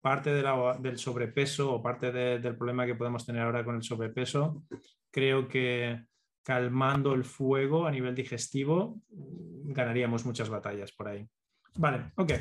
parte 0.00 0.32
del 0.32 0.98
sobrepeso 0.98 1.74
o 1.74 1.82
parte 1.82 2.12
del 2.12 2.56
problema 2.56 2.86
que 2.86 2.94
podemos 2.94 3.26
tener 3.26 3.42
ahora 3.42 3.64
con 3.64 3.74
el 3.74 3.82
sobrepeso, 3.82 4.62
creo 5.10 5.48
que 5.48 6.04
calmando 6.44 7.12
el 7.12 7.24
fuego 7.24 7.88
a 7.88 7.90
nivel 7.90 8.14
digestivo 8.14 9.00
ganaríamos 9.10 10.24
muchas 10.24 10.48
batallas 10.48 10.92
por 10.92 11.08
ahí. 11.08 11.28
Vale, 11.74 12.12
ok. 12.14 12.32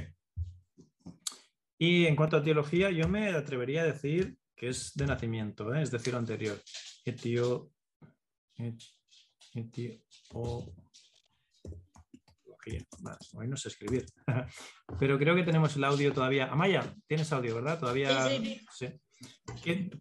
Y 1.77 2.05
en 2.05 2.15
cuanto 2.15 2.37
a 2.37 2.43
teología, 2.43 2.89
yo 2.89 3.07
me 3.07 3.29
atrevería 3.29 3.81
a 3.83 3.85
decir 3.85 4.37
que 4.55 4.69
es 4.69 4.93
de 4.95 5.05
nacimiento, 5.05 5.73
¿eh? 5.73 5.83
es 5.83 5.91
decir, 5.91 6.13
lo 6.13 6.19
anterior. 6.19 6.59
Etio, 7.05 7.71
etio, 9.53 10.01
hoy 13.33 13.47
no 13.47 13.57
sé 13.57 13.69
escribir. 13.69 14.05
Pero 14.99 15.17
creo 15.17 15.35
que 15.35 15.43
tenemos 15.43 15.75
el 15.75 15.83
audio 15.83 16.13
todavía. 16.13 16.47
Amaya, 16.47 16.93
tienes 17.07 17.31
audio, 17.31 17.55
¿verdad? 17.55 17.79
Todavía. 17.79 18.27
Sí, 18.27 18.65
sí. 18.71 18.87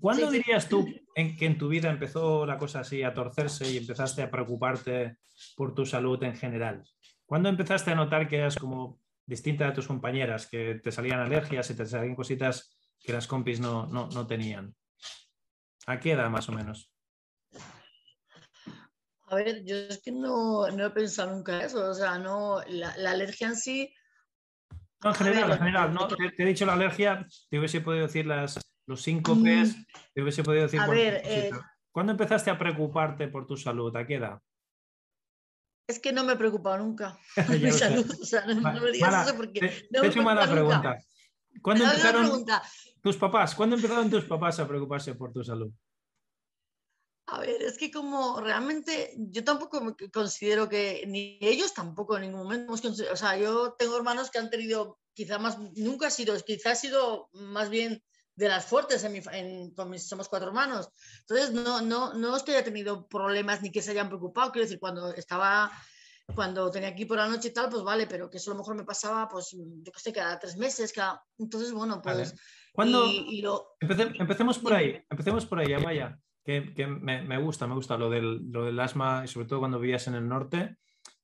¿Cuándo 0.01 0.31
dirías 0.31 0.69
tú 0.69 0.87
en 1.15 1.37
que 1.37 1.47
en 1.47 1.57
tu 1.57 1.69
vida 1.69 1.91
empezó 1.91 2.45
la 2.45 2.59
cosa 2.59 2.81
así 2.81 3.03
a 3.03 3.15
torcerse 3.15 3.71
y 3.71 3.79
empezaste 3.79 4.23
a 4.23 4.31
preocuparte 4.31 5.19
por 5.57 5.75
tu 5.75 5.87
salud 5.87 6.23
en 6.23 6.37
general? 6.37 6.85
¿Cuándo 7.25 7.49
empezaste 7.49 7.91
a 7.91 7.95
notar 7.95 8.29
que 8.29 8.37
eras 8.37 8.57
como 8.57 9.01
distinta 9.27 9.67
de 9.67 9.73
tus 9.73 9.87
compañeras, 9.87 10.47
que 10.47 10.77
te 10.83 10.93
salían 10.93 11.21
alergias 11.21 11.69
y 11.71 11.75
te 11.75 11.85
salían 11.85 12.15
cositas 12.15 12.77
que 13.01 13.13
las 13.13 13.27
compis 13.27 13.61
no, 13.61 13.87
no 13.87 14.27
tenían? 14.27 14.75
¿A 15.87 16.01
qué 16.01 16.13
edad 16.13 16.31
más 16.31 16.49
o 16.49 16.53
menos? 16.53 16.91
A 19.29 19.35
ver, 19.35 19.65
yo 19.65 19.77
es 19.77 20.01
que 20.03 20.13
no, 20.13 20.69
he 20.69 20.91
pensado 20.91 21.35
nunca 21.35 21.65
eso, 21.65 21.91
o 21.91 21.95
sea, 21.95 22.19
no, 22.19 22.61
la, 22.69 22.91
alergia 23.11 23.49
en 23.49 23.57
sí... 23.57 23.93
No, 25.03 25.11
en 25.11 25.17
general, 25.17 25.51
en 25.51 25.59
general, 25.59 25.95
no, 25.95 26.07
te, 26.07 26.17
he 26.39 26.47
dicho 26.47 26.65
la 26.65 26.75
alergia, 26.75 27.27
te 27.51 27.59
hubiese 27.59 27.81
podido 27.81 28.07
decir 28.07 28.27
las, 28.27 28.61
los 28.87 29.03
síncopes, 29.03 29.77
mm, 29.77 29.85
te 30.15 30.23
hubiese 30.23 30.45
podido 30.45 30.63
decir... 30.63 30.81
A 30.81 30.87
ver, 30.87 31.23
eh, 31.25 31.51
¿cuándo 31.91 32.13
empezaste 32.13 32.51
a 32.51 32.59
preocuparte 32.59 33.27
por 33.27 33.47
tu 33.47 33.57
salud? 33.57 33.95
¿A 33.97 34.07
qué 34.07 34.15
edad? 34.15 34.39
Es 35.89 36.01
que 36.01 36.13
no 36.13 36.25
me 36.25 36.33
he 36.33 36.37
preocupado 36.37 36.79
nunca 36.79 37.19
por 37.47 37.59
mi 37.59 37.71
salud, 37.71 38.11
o 38.21 38.25
sea, 38.25 38.45
no, 38.47 38.81
me 38.81 38.93
digas 38.93 39.27
eso 39.27 39.37
porque... 39.37 39.61
Te, 39.61 39.89
no 39.91 40.01
te 40.01 40.07
he 40.07 40.11
hecho 40.11 40.23
mala 40.23 40.51
pregunta. 40.51 40.99
¿Cuándo 41.63 41.85
empezaron 41.85 42.45
tus 43.03 43.17
papás? 43.17 43.55
¿Cuándo 43.55 43.77
empezaron 43.77 44.11
tus 44.11 44.25
papás 44.25 44.59
a 44.61 44.69
preocuparse 44.69 45.15
por 45.15 45.33
tu 45.33 45.43
salud? 45.43 45.73
A 47.29 47.41
ver, 47.41 47.61
es 47.63 47.77
que 47.77 47.91
como 47.91 48.41
realmente 48.41 49.15
yo 49.17 49.43
tampoco 49.43 49.81
me 49.81 49.95
considero 50.13 50.69
que, 50.69 51.05
ni 51.09 51.39
ellos 51.41 51.75
tampoco 51.75 52.17
en 52.17 52.23
ningún 52.23 52.43
momento, 52.45 52.73
o 52.73 53.17
sea, 53.17 53.37
yo 53.37 53.73
tengo 53.73 53.97
hermanos 53.97 54.31
que 54.31 54.39
han 54.39 54.51
tenido, 54.51 55.01
quizá 55.13 55.39
más, 55.39 55.59
nunca 55.77 56.07
ha 56.07 56.11
sido, 56.11 56.37
quizá 56.45 56.73
ha 56.73 56.77
sido 56.77 57.29
más 57.33 57.69
bien 57.69 58.03
de 58.37 58.49
las 58.49 58.67
fuertes 58.67 59.03
en 59.05 59.13
mi, 59.13 59.21
en, 59.33 59.75
con 59.75 59.91
mis, 59.91 60.07
somos 60.09 60.29
cuatro 60.29 60.49
hermanos. 60.49 60.91
Entonces, 61.21 61.53
no, 61.53 61.81
no, 61.81 62.15
no 62.15 62.37
es 62.37 62.43
que 62.43 62.53
haya 62.53 62.65
tenido 62.65 63.09
problemas 63.09 63.63
ni 63.63 63.73
que 63.73 63.83
se 63.83 63.91
hayan 63.91 64.09
preocupado, 64.09 64.53
quiero 64.53 64.67
decir, 64.67 64.79
cuando 64.79 65.13
estaba, 65.15 65.73
cuando 66.35 66.71
tenía 66.71 66.91
aquí 66.91 67.05
por 67.05 67.17
la 67.17 67.29
noche 67.29 67.49
y 67.49 67.53
tal, 67.53 67.69
pues 67.69 67.83
vale, 67.83 68.07
pero 68.07 68.31
que 68.31 68.37
eso 68.37 68.51
a 68.51 68.55
lo 68.55 68.59
mejor 68.59 68.77
me 68.77 68.85
pasaba, 68.85 69.29
pues, 69.29 69.51
yo 69.53 69.93
qué 69.93 70.01
sé, 70.01 70.13
cada 70.13 70.39
tres 70.39 70.57
meses, 70.57 70.93
cada... 70.93 71.23
Entonces, 71.39 71.73
bueno, 71.73 72.01
pues... 72.01 72.35
Cuando... 72.73 73.07
empecemos 73.81 74.59
por 74.59 74.75
ahí, 74.75 75.03
empecemos 75.09 75.47
por 75.47 75.59
ahí, 75.59 75.73
Amaya 75.73 76.17
que, 76.47 76.87
me, 76.87 77.39
gusta, 77.39 77.67
me 77.67 77.75
gusta 77.75 77.97
lo 77.97 78.09
del, 78.09 78.51
lo 78.53 78.65
del 78.65 78.79
asma 78.79 79.23
y 79.25 79.29
sobre 79.29 79.47
todo 79.47 79.59
cuando 79.59 79.81
vivías 79.81 80.07
en 80.07 80.15
el 80.15 80.29
norte. 80.29 80.77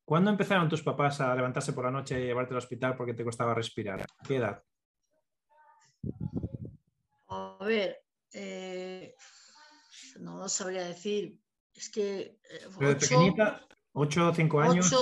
¿Cuándo 0.04 0.30
empezaron 0.30 0.68
tus 0.68 0.82
papás 0.82 1.20
a 1.20 1.34
levantarse 1.34 1.72
por 1.72 1.84
la 1.84 1.92
noche 1.92 2.20
y 2.20 2.24
llevarte 2.24 2.54
al 2.54 2.58
hospital 2.58 2.96
porque 2.96 3.14
te 3.14 3.22
costaba 3.22 3.54
respirar? 3.54 4.00
¿A 4.00 4.26
qué 4.26 4.36
edad? 4.36 4.62
A 7.32 7.64
ver, 7.64 8.04
eh, 8.32 9.14
no 10.20 10.38
lo 10.38 10.48
sabría 10.48 10.84
decir. 10.84 11.38
Es 11.74 11.90
que. 11.90 12.38
Eh, 12.50 12.66
ocho, 12.76 12.98
pequeñita, 12.98 13.66
8 13.92 14.28
o 14.28 14.34
5 14.34 14.60
años. 14.60 14.92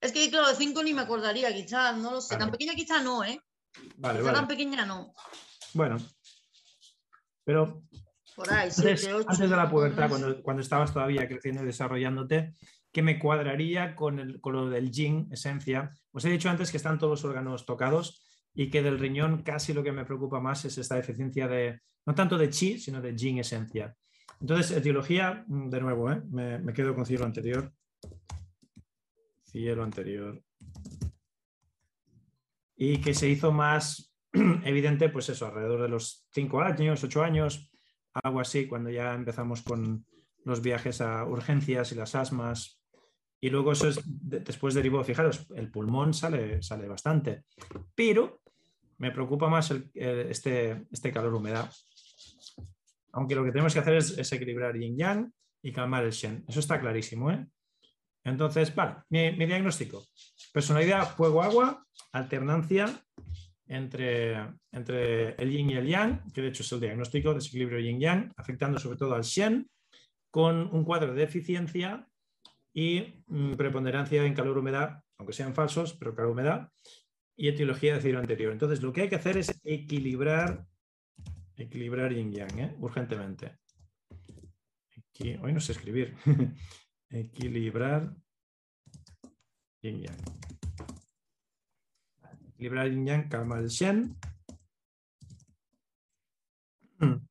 Es 0.00 0.12
que, 0.12 0.30
claro, 0.30 0.48
de 0.48 0.54
5 0.54 0.82
ni 0.84 0.94
me 0.94 1.02
acordaría, 1.02 1.52
quizás, 1.52 1.96
no 1.96 2.12
lo 2.12 2.20
sé. 2.20 2.36
Tan 2.36 2.52
pequeña, 2.52 2.74
quizás 2.74 3.02
no, 3.02 3.24
¿eh? 3.24 3.40
Vale, 3.96 4.22
tan 4.22 4.46
pequeña 4.46 4.86
no. 4.86 5.12
Bueno, 5.74 5.98
pero 7.44 7.82
antes, 8.48 9.02
de 9.02 9.48
la 9.48 9.70
pubertad, 9.70 10.08
cuando, 10.08 10.42
cuando, 10.42 10.62
estabas 10.62 10.92
todavía 10.92 11.26
creciendo 11.26 11.62
y 11.62 11.66
desarrollándote, 11.66 12.54
¿qué 12.92 13.02
me 13.02 13.18
cuadraría 13.18 13.96
con, 13.96 14.18
el, 14.18 14.40
con 14.40 14.52
lo 14.54 14.68
del 14.68 14.90
yin, 14.90 15.28
esencia? 15.32 15.90
Os 16.12 16.24
he 16.24 16.30
dicho 16.30 16.48
antes 16.48 16.70
que 16.70 16.76
están 16.76 16.98
todos 16.98 17.22
los 17.22 17.24
órganos 17.24 17.66
tocados 17.66 18.22
y 18.58 18.70
que 18.70 18.82
del 18.82 18.98
riñón 18.98 19.42
casi 19.44 19.72
lo 19.72 19.84
que 19.84 19.92
me 19.92 20.04
preocupa 20.04 20.40
más 20.40 20.64
es 20.64 20.76
esta 20.78 20.96
deficiencia 20.96 21.46
de, 21.46 21.80
no 22.04 22.12
tanto 22.12 22.36
de 22.36 22.50
chi, 22.50 22.76
sino 22.76 23.00
de 23.00 23.16
yin, 23.16 23.38
esencia. 23.38 23.94
Entonces, 24.40 24.76
etiología, 24.76 25.44
mm, 25.46 25.68
de 25.68 25.80
nuevo, 25.80 26.10
¿eh? 26.10 26.20
me, 26.28 26.58
me 26.58 26.72
quedo 26.72 26.92
con 26.92 27.06
cielo 27.06 27.24
anterior. 27.24 27.72
Cielo 29.44 29.84
anterior. 29.84 30.42
Y 32.76 32.98
que 32.98 33.14
se 33.14 33.28
hizo 33.28 33.52
más 33.52 34.12
evidente, 34.64 35.08
pues 35.08 35.28
eso, 35.28 35.46
alrededor 35.46 35.82
de 35.82 35.90
los 35.90 36.26
5 36.32 36.60
años, 36.60 37.04
8 37.04 37.22
años, 37.22 37.70
algo 38.12 38.40
así, 38.40 38.66
cuando 38.66 38.90
ya 38.90 39.14
empezamos 39.14 39.62
con 39.62 40.04
los 40.44 40.60
viajes 40.62 41.00
a 41.00 41.24
urgencias 41.24 41.92
y 41.92 41.94
las 41.94 42.16
asmas. 42.16 42.82
Y 43.40 43.50
luego 43.50 43.70
eso 43.70 43.88
es, 43.88 44.00
después 44.04 44.74
derivó, 44.74 45.04
fijaros, 45.04 45.46
el 45.54 45.70
pulmón 45.70 46.12
sale, 46.12 46.60
sale 46.60 46.88
bastante, 46.88 47.44
pero 47.94 48.40
me 48.98 49.10
preocupa 49.10 49.48
más 49.48 49.72
este, 49.94 50.86
este 50.90 51.12
calor-humedad. 51.12 51.70
Aunque 53.12 53.34
lo 53.34 53.44
que 53.44 53.50
tenemos 53.50 53.72
que 53.72 53.80
hacer 53.80 53.94
es, 53.94 54.32
equilibrar 54.32 54.76
yin-yang 54.76 55.32
y 55.62 55.72
calmar 55.72 56.04
el 56.04 56.12
shen. 56.12 56.44
Eso 56.46 56.60
está 56.60 56.80
clarísimo. 56.80 57.30
¿eh? 57.30 57.46
Entonces, 58.24 58.74
vale, 58.74 58.96
mi, 59.08 59.32
mi 59.32 59.46
diagnóstico. 59.46 60.04
Personalidad 60.52 61.16
fuego-agua, 61.16 61.84
alternancia 62.12 62.86
entre, 63.66 64.36
entre 64.72 65.30
el 65.34 65.50
yin 65.50 65.70
y 65.70 65.74
el 65.74 65.86
yang, 65.86 66.32
que 66.32 66.42
de 66.42 66.48
hecho 66.48 66.62
es 66.62 66.72
el 66.72 66.80
diagnóstico, 66.80 67.34
desequilibrio 67.34 67.78
yin-yang, 67.78 68.32
afectando 68.36 68.78
sobre 68.78 68.98
todo 68.98 69.14
al 69.14 69.22
shen, 69.22 69.68
con 70.30 70.74
un 70.74 70.84
cuadro 70.84 71.14
de 71.14 71.20
deficiencia 71.20 72.06
y 72.72 73.22
mm, 73.26 73.54
preponderancia 73.54 74.24
en 74.24 74.34
calor-humedad, 74.34 75.02
aunque 75.18 75.32
sean 75.32 75.54
falsos, 75.54 75.94
pero 75.94 76.14
calor-humedad, 76.14 76.68
y 77.38 77.48
etiología 77.48 77.94
de 77.94 78.02
ciclo 78.02 78.18
anterior. 78.18 78.52
Entonces, 78.52 78.82
lo 78.82 78.92
que 78.92 79.02
hay 79.02 79.08
que 79.08 79.16
hacer 79.16 79.38
es 79.38 79.58
equilibrar, 79.64 80.66
equilibrar 81.56 82.12
yin-yang, 82.12 82.58
¿eh? 82.58 82.76
urgentemente. 82.78 83.56
Hoy 85.40 85.52
no 85.54 85.60
sé 85.60 85.72
escribir. 85.72 86.14
equilibrar 87.10 88.14
yin-yang 89.80 90.38
equilibrar 92.58 92.86
el 92.86 92.94
yin 92.94 93.28
calma 93.28 93.58
el 93.58 93.68
shen. 93.68 94.16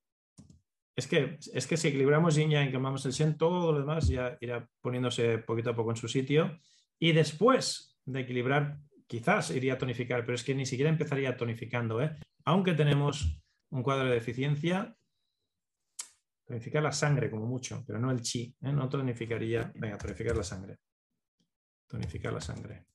Es 0.97 1.05
que, 1.05 1.37
es 1.53 1.67
que 1.67 1.77
si 1.77 1.89
equilibramos 1.89 2.33
yin 2.35 2.49
yang 2.49 2.69
y 2.69 2.71
calmamos 2.71 3.05
el 3.05 3.11
shen, 3.11 3.37
todo 3.37 3.71
lo 3.71 3.79
demás 3.79 4.07
ya 4.07 4.35
irá 4.41 4.67
poniéndose 4.81 5.37
poquito 5.37 5.69
a 5.69 5.75
poco 5.75 5.91
en 5.91 5.95
su 5.95 6.07
sitio. 6.07 6.57
Y 6.97 7.11
después 7.11 7.99
de 8.03 8.21
equilibrar, 8.21 8.79
quizás 9.07 9.49
iría 9.51 9.73
a 9.73 9.77
tonificar, 9.77 10.21
pero 10.21 10.35
es 10.35 10.43
que 10.43 10.53
ni 10.53 10.65
siquiera 10.65 10.91
empezaría 10.91 11.35
tonificando. 11.35 12.01
¿eh? 12.01 12.15
Aunque 12.45 12.73
tenemos 12.73 13.41
un 13.69 13.81
cuadro 13.81 14.05
de 14.05 14.15
deficiencia, 14.15 14.95
tonificar 16.45 16.83
la 16.83 16.91
sangre 16.91 17.29
como 17.29 17.45
mucho, 17.45 17.83
pero 17.87 17.99
no 17.99 18.11
el 18.11 18.21
chi. 18.21 18.55
¿eh? 18.61 18.71
No 18.71 18.87
tonificaría. 18.89 19.71
Venga, 19.75 19.97
tonificar 19.97 20.35
la 20.35 20.43
sangre. 20.43 20.77
Tonificar 21.87 22.33
la 22.33 22.41
sangre. 22.41 22.85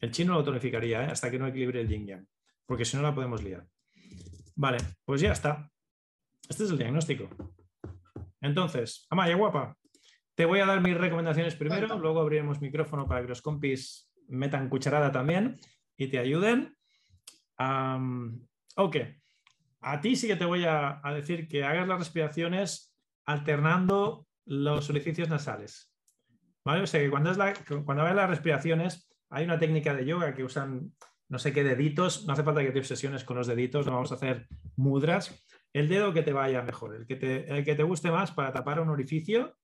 El 0.00 0.10
chino 0.10 0.34
lo 0.34 0.44
tonificaría 0.44 1.04
¿eh? 1.04 1.06
hasta 1.06 1.30
que 1.30 1.38
no 1.38 1.46
equilibre 1.46 1.80
el 1.80 1.88
yin 1.88 2.06
yang, 2.06 2.26
porque 2.66 2.84
si 2.84 2.96
no 2.96 3.02
la 3.02 3.14
podemos 3.14 3.42
liar. 3.42 3.66
Vale, 4.54 4.78
pues 5.04 5.20
ya 5.20 5.32
está. 5.32 5.70
Este 6.48 6.64
es 6.64 6.70
el 6.70 6.78
diagnóstico. 6.78 7.28
Entonces, 8.40 9.06
Amaya 9.08 9.34
guapa, 9.34 9.76
te 10.34 10.44
voy 10.44 10.60
a 10.60 10.66
dar 10.66 10.80
mis 10.80 10.96
recomendaciones 10.96 11.54
primero, 11.54 11.98
luego 11.98 12.20
abriremos 12.20 12.60
micrófono 12.60 13.08
para 13.08 13.22
que 13.22 13.28
los 13.28 13.40
compis 13.40 14.12
metan 14.28 14.68
cucharada 14.68 15.12
también 15.12 15.58
y 15.96 16.08
te 16.08 16.18
ayuden. 16.18 16.76
ok, 18.76 18.96
a 19.80 20.00
ti 20.00 20.16
sí 20.16 20.26
que 20.26 20.36
te 20.36 20.44
voy 20.44 20.64
a, 20.64 21.00
decir 21.14 21.48
que 21.48 21.64
hagas 21.64 21.86
las 21.86 21.98
respiraciones 21.98 22.94
alternando 23.26 24.26
los 24.46 24.90
orificios 24.90 25.28
nasales. 25.28 25.92
¿Vale? 26.64 26.82
O 26.82 26.86
sea 26.86 27.00
que 27.00 27.10
cuando, 27.10 27.30
es 27.30 27.38
cuando 27.84 28.02
hagas 28.02 28.16
las 28.16 28.30
respiraciones, 28.30 29.10
hay 29.28 29.44
una 29.44 29.58
técnica 29.58 29.94
de 29.94 30.06
yoga 30.06 30.34
que 30.34 30.44
usan 30.44 30.92
no 31.28 31.38
sé 31.38 31.52
qué 31.52 31.64
deditos, 31.64 32.26
no 32.26 32.32
hace 32.32 32.42
falta 32.42 32.62
que 32.62 32.70
te 32.70 32.78
obsesiones 32.78 33.24
con 33.24 33.36
los 33.36 33.46
deditos, 33.46 33.86
no 33.86 33.92
vamos 33.92 34.12
a 34.12 34.16
hacer 34.16 34.46
mudras. 34.76 35.44
El 35.72 35.88
dedo 35.88 36.12
que 36.12 36.22
te 36.22 36.32
vaya 36.32 36.62
mejor, 36.62 36.94
el 36.94 37.06
que 37.06 37.46
el 37.48 37.64
que 37.64 37.74
te 37.74 37.82
guste 37.82 38.10
más 38.10 38.30
para 38.30 38.52
tapar 38.52 38.80
un 38.80 38.88
orificio 38.88 39.56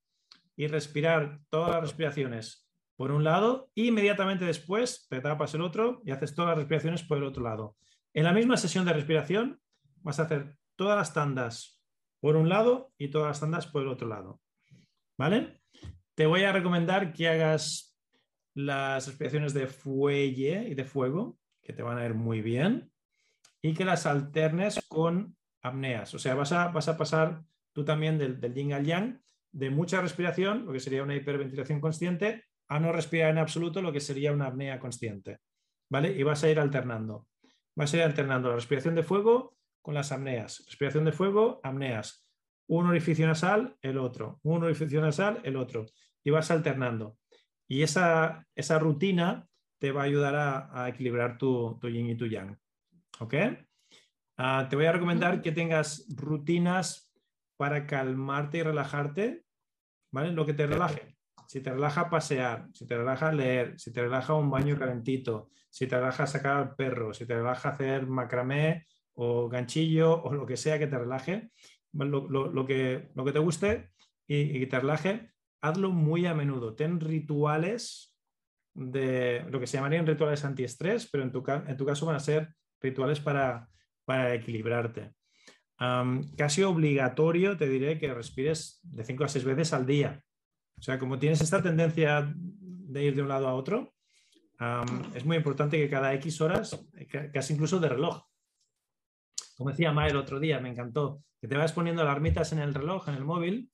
y 0.56 0.66
respirar 0.66 1.38
todas 1.48 1.70
las 1.70 1.82
respiraciones 1.82 2.69
por 3.00 3.12
un 3.12 3.24
lado 3.24 3.70
inmediatamente 3.74 4.44
después 4.44 5.06
te 5.08 5.22
tapas 5.22 5.54
el 5.54 5.62
otro 5.62 6.02
y 6.04 6.10
haces 6.10 6.34
todas 6.34 6.50
las 6.50 6.58
respiraciones 6.58 7.02
por 7.02 7.16
el 7.16 7.24
otro 7.24 7.42
lado. 7.42 7.78
En 8.12 8.24
la 8.24 8.34
misma 8.34 8.58
sesión 8.58 8.84
de 8.84 8.92
respiración 8.92 9.58
vas 10.02 10.20
a 10.20 10.24
hacer 10.24 10.58
todas 10.76 10.98
las 10.98 11.14
tandas 11.14 11.80
por 12.20 12.36
un 12.36 12.50
lado 12.50 12.92
y 12.98 13.08
todas 13.08 13.28
las 13.28 13.40
tandas 13.40 13.66
por 13.66 13.80
el 13.80 13.88
otro 13.88 14.06
lado. 14.06 14.42
¿Vale? 15.16 15.62
Te 16.14 16.26
voy 16.26 16.44
a 16.44 16.52
recomendar 16.52 17.14
que 17.14 17.26
hagas 17.26 17.98
las 18.52 19.06
respiraciones 19.06 19.54
de 19.54 19.66
fuelle 19.66 20.68
y 20.68 20.74
de 20.74 20.84
fuego, 20.84 21.38
que 21.62 21.72
te 21.72 21.82
van 21.82 21.96
a 21.96 22.04
ir 22.04 22.12
muy 22.12 22.42
bien, 22.42 22.92
y 23.62 23.72
que 23.72 23.86
las 23.86 24.04
alternes 24.04 24.78
con 24.88 25.38
apneas. 25.62 26.12
O 26.12 26.18
sea, 26.18 26.34
vas 26.34 26.52
a, 26.52 26.68
vas 26.68 26.88
a 26.88 26.98
pasar 26.98 27.44
tú 27.72 27.82
también 27.82 28.18
del, 28.18 28.38
del 28.42 28.52
yin 28.52 28.74
al 28.74 28.84
yang, 28.84 29.22
de 29.52 29.70
mucha 29.70 30.02
respiración, 30.02 30.66
lo 30.66 30.72
que 30.74 30.80
sería 30.80 31.02
una 31.02 31.16
hiperventilación 31.16 31.80
consciente, 31.80 32.44
a 32.70 32.78
no 32.78 32.92
respirar 32.92 33.30
en 33.30 33.38
absoluto, 33.38 33.82
lo 33.82 33.92
que 33.92 34.00
sería 34.00 34.32
una 34.32 34.46
apnea 34.46 34.78
consciente. 34.78 35.38
¿Vale? 35.90 36.16
Y 36.16 36.22
vas 36.22 36.44
a 36.44 36.50
ir 36.50 36.60
alternando. 36.60 37.26
Vas 37.76 37.92
a 37.92 37.96
ir 37.96 38.02
alternando 38.04 38.48
la 38.48 38.54
respiración 38.54 38.94
de 38.94 39.02
fuego 39.02 39.56
con 39.82 39.92
las 39.92 40.12
apneas. 40.12 40.62
Respiración 40.66 41.04
de 41.04 41.10
fuego, 41.10 41.60
apneas. 41.64 42.24
Un 42.68 42.86
orificio 42.86 43.26
nasal, 43.26 43.76
el 43.82 43.98
otro. 43.98 44.38
Un 44.44 44.62
orificio 44.62 45.00
nasal, 45.00 45.40
el 45.42 45.56
otro. 45.56 45.86
Y 46.22 46.30
vas 46.30 46.52
alternando. 46.52 47.18
Y 47.68 47.82
esa, 47.82 48.46
esa 48.54 48.78
rutina 48.78 49.48
te 49.80 49.90
va 49.90 50.02
a 50.02 50.04
ayudar 50.04 50.36
a, 50.72 50.88
equilibrar 50.88 51.38
tu, 51.38 51.76
tu, 51.80 51.88
yin 51.88 52.08
y 52.08 52.16
tu 52.16 52.26
yang. 52.26 52.56
¿Ok? 53.18 53.34
Ah, 54.36 54.68
te 54.70 54.76
voy 54.76 54.86
a 54.86 54.92
recomendar 54.92 55.42
que 55.42 55.50
tengas 55.50 56.06
rutinas 56.14 57.12
para 57.56 57.84
calmarte 57.86 58.58
y 58.58 58.62
relajarte, 58.62 59.44
¿vale? 60.12 60.30
Lo 60.30 60.46
que 60.46 60.54
te 60.54 60.68
relaje. 60.68 61.09
Si 61.50 61.60
te 61.60 61.72
relaja 61.72 62.08
pasear, 62.08 62.68
si 62.72 62.86
te 62.86 62.96
relaja 62.96 63.32
leer, 63.32 63.76
si 63.76 63.92
te 63.92 64.02
relaja 64.02 64.34
un 64.34 64.50
baño 64.50 64.78
calentito, 64.78 65.50
si 65.68 65.88
te 65.88 65.96
relaja 65.96 66.24
sacar 66.28 66.56
al 66.56 66.76
perro, 66.76 67.12
si 67.12 67.26
te 67.26 67.34
relaja 67.34 67.70
hacer 67.70 68.06
macramé 68.06 68.86
o 69.14 69.48
ganchillo 69.48 70.22
o 70.22 70.32
lo 70.32 70.46
que 70.46 70.56
sea 70.56 70.78
que 70.78 70.86
te 70.86 70.96
relaje, 70.96 71.50
lo, 71.92 72.64
que, 72.64 73.10
lo 73.16 73.24
que, 73.24 73.32
te 73.32 73.40
guste 73.40 73.90
y, 74.28 74.64
te 74.66 74.78
relaje, 74.78 75.32
hazlo 75.60 75.90
muy 75.90 76.24
a 76.26 76.34
menudo. 76.34 76.76
Ten 76.76 77.00
rituales 77.00 78.16
de 78.72 79.44
lo 79.50 79.58
que 79.58 79.66
se 79.66 79.78
llamarían 79.78 80.06
rituales 80.06 80.44
antiestrés, 80.44 81.08
pero 81.10 81.24
en 81.24 81.32
tu, 81.32 81.42
en 81.48 81.76
tu 81.76 81.84
caso 81.84 82.06
van 82.06 82.14
a 82.14 82.20
ser 82.20 82.54
rituales 82.80 83.18
para, 83.18 83.68
para 84.04 84.32
equilibrarte. 84.34 85.14
casi 86.36 86.62
obligatorio 86.62 87.56
te 87.56 87.68
diré 87.68 87.98
que 87.98 88.14
respires 88.14 88.78
de 88.84 89.02
5 89.02 89.24
a 89.24 89.28
6 89.28 89.44
veces 89.44 89.72
al 89.72 89.84
día. 89.84 90.22
O 90.80 90.82
sea, 90.82 90.98
como 90.98 91.18
tienes 91.18 91.42
esta 91.42 91.62
tendencia 91.62 92.32
de 92.34 93.04
ir 93.04 93.14
de 93.14 93.22
un 93.22 93.28
lado 93.28 93.46
a 93.46 93.54
otro, 93.54 93.92
es 95.14 95.24
muy 95.24 95.36
importante 95.36 95.76
que 95.76 95.90
cada 95.90 96.14
X 96.14 96.40
horas, 96.40 96.86
casi 97.32 97.52
incluso 97.52 97.78
de 97.78 97.90
reloj. 97.90 98.24
Como 99.56 99.70
decía 99.70 99.92
Ma 99.92 100.08
el 100.08 100.16
otro 100.16 100.40
día, 100.40 100.58
me 100.58 100.70
encantó, 100.70 101.22
que 101.38 101.46
te 101.46 101.56
vas 101.56 101.72
poniendo 101.72 102.00
alarmitas 102.00 102.52
en 102.52 102.60
el 102.60 102.74
reloj, 102.74 103.08
en 103.08 103.14
el 103.14 103.24
móvil, 103.24 103.70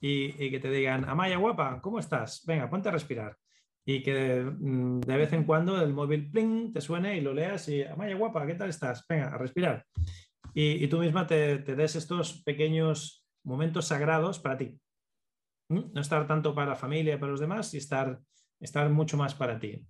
y, 0.00 0.50
que 0.50 0.60
te 0.60 0.70
digan, 0.70 1.08
Amaya 1.08 1.38
guapa, 1.38 1.80
¿cómo 1.80 1.98
estás? 1.98 2.44
Venga, 2.46 2.70
ponte 2.70 2.88
a 2.88 2.92
respirar. 2.92 3.36
Y 3.86 4.02
que 4.02 4.42
mm, 4.44 5.00
de, 5.00 5.16
vez 5.16 5.32
en 5.32 5.44
cuando 5.44 5.80
el 5.80 5.92
móvil 5.92 6.30
pling, 6.30 6.72
te 6.72 6.80
suene 6.80 7.16
y 7.16 7.20
lo 7.20 7.34
leas 7.34 7.68
y, 7.68 7.82
Amaya 7.82 8.14
guapa, 8.14 8.46
¿qué 8.46 8.54
tal 8.54 8.68
estás? 8.68 9.04
Venga, 9.08 9.34
a 9.34 9.38
respirar. 9.38 9.84
Y, 10.52 10.86
tú 10.86 10.98
misma 10.98 11.26
te, 11.26 11.58
des 11.58 11.96
estos 11.96 12.42
pequeños 12.44 13.26
momentos 13.42 13.86
sagrados 13.86 14.38
para 14.38 14.56
ti. 14.56 14.78
¿Mm? 15.68 15.92
No 15.92 16.00
estar 16.00 16.26
tanto 16.26 16.54
para 16.54 16.70
la 16.70 16.76
familia, 16.76 17.18
para 17.18 17.32
los 17.32 17.40
demás, 17.40 17.72
y 17.74 17.78
estar, 17.78 18.20
estar 18.60 18.88
mucho 18.90 19.16
más 19.16 19.34
para 19.34 19.58
ti. 19.58 19.86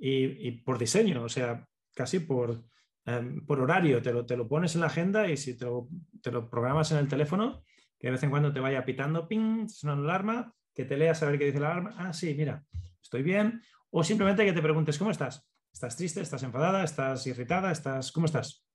Y, 0.00 0.52
por 0.62 0.78
diseño, 0.78 1.22
o 1.22 1.28
sea, 1.28 1.66
casi 1.94 2.20
por, 2.20 2.64
em, 3.04 3.44
por 3.44 3.60
horario, 3.60 4.00
te 4.00 4.12
lo, 4.12 4.24
te 4.24 4.36
lo, 4.36 4.48
pones 4.48 4.74
en 4.74 4.80
la 4.80 4.86
agenda 4.86 5.28
y 5.28 5.36
si 5.36 5.58
te 5.58 5.66
lo, 5.66 5.88
te 6.22 6.30
lo, 6.30 6.48
programas 6.48 6.90
en 6.92 6.98
el 6.98 7.08
teléfono, 7.08 7.62
que 7.98 8.06
de 8.06 8.12
vez 8.12 8.22
en 8.22 8.30
cuando 8.30 8.52
te 8.52 8.60
vaya 8.60 8.84
pitando, 8.84 9.28
ping, 9.28 9.68
suena 9.68 9.94
una 9.94 10.04
alarma, 10.04 10.54
que 10.74 10.86
te 10.86 10.96
leas 10.96 11.22
a 11.22 11.26
ver 11.26 11.38
qué 11.38 11.46
dice 11.46 11.60
la 11.60 11.72
alarma, 11.72 11.94
ah, 11.98 12.12
sí, 12.14 12.34
mira, 12.34 12.64
estoy 13.02 13.22
bien, 13.22 13.62
o 13.90 14.02
simplemente 14.02 14.44
que 14.46 14.54
te 14.54 14.62
preguntes, 14.62 14.96
¿cómo 14.96 15.10
estás? 15.10 15.46
¿Estás 15.72 15.96
triste? 15.96 16.20
¿Estás 16.20 16.42
enfadada? 16.42 16.82
¿Estás 16.84 17.26
irritada? 17.26 17.70
¿Estás... 17.70 18.12
¿Cómo 18.12 18.26
estás? 18.26 18.66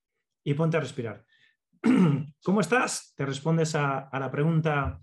Y 0.44 0.54
ponte 0.54 0.78
a 0.78 0.80
respirar. 0.80 1.26
¿Cómo 2.44 2.62
estás? 2.62 3.14
Te 3.16 3.26
respondes 3.26 3.76
a, 3.76 4.00
a 4.00 4.20
la 4.20 4.32
pregunta 4.32 5.02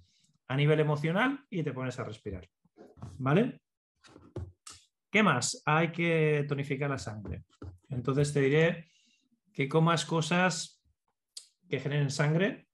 a 0.53 0.57
nivel 0.57 0.81
emocional 0.81 1.47
y 1.49 1.63
te 1.63 1.73
pones 1.73 1.99
a 1.99 2.05
respirar. 2.05 2.47
¿Vale? 3.17 3.63
¿Qué 5.11 5.23
más? 5.23 5.63
Hay 5.65 5.93
que 5.93 6.45
tonificar 6.47 6.91
la 6.91 6.99
sangre. 6.99 7.45
Entonces 7.89 8.35
te 8.35 8.41
diré 8.41 8.91
que 9.55 9.67
comas 9.67 10.05
cosas 10.05 10.85
que 11.71 11.81
generen 11.81 12.11
sangre, 12.11 12.69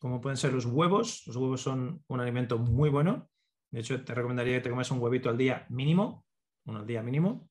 como 0.00 0.20
pueden 0.20 0.36
ser 0.36 0.52
los 0.52 0.66
huevos. 0.66 1.22
Los 1.28 1.36
huevos 1.36 1.60
son 1.60 2.02
un 2.08 2.20
alimento 2.20 2.58
muy 2.58 2.90
bueno. 2.90 3.30
De 3.70 3.78
hecho, 3.78 4.02
te 4.02 4.12
recomendaría 4.12 4.56
que 4.56 4.62
te 4.62 4.70
comas 4.70 4.90
un 4.90 4.98
huevito 4.98 5.28
al 5.28 5.38
día 5.38 5.66
mínimo, 5.68 6.26
uno 6.64 6.80
al 6.80 6.86
día 6.86 7.00
mínimo. 7.00 7.48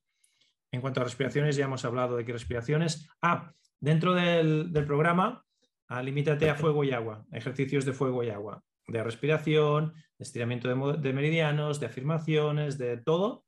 En 0.72 0.82
cuanto 0.82 1.00
a 1.00 1.06
respiraciones, 1.06 1.56
ya 1.56 1.66
hemos 1.66 1.86
hablado 1.86 2.18
de 2.18 2.26
qué 2.26 2.34
respiraciones. 2.34 3.10
Ah, 3.22 3.54
dentro 3.80 4.14
del, 4.14 4.74
programa, 4.86 5.46
ah, 5.88 6.04
limítate 6.04 6.50
a 6.50 6.56
fuego 6.56 6.84
y 6.84 6.92
agua, 6.92 7.26
ejercicios 7.32 7.86
de 7.86 7.94
fuego 7.94 8.26
y 8.26 8.30
agua, 8.30 8.62
de 8.92 9.04
respiración, 9.04 9.94
de 10.18 10.24
estiramiento 10.24 10.68
de 10.68 11.14
meridianos, 11.14 11.80
de 11.80 11.86
afirmaciones, 11.86 12.78
de 12.78 12.98
todo, 12.98 13.46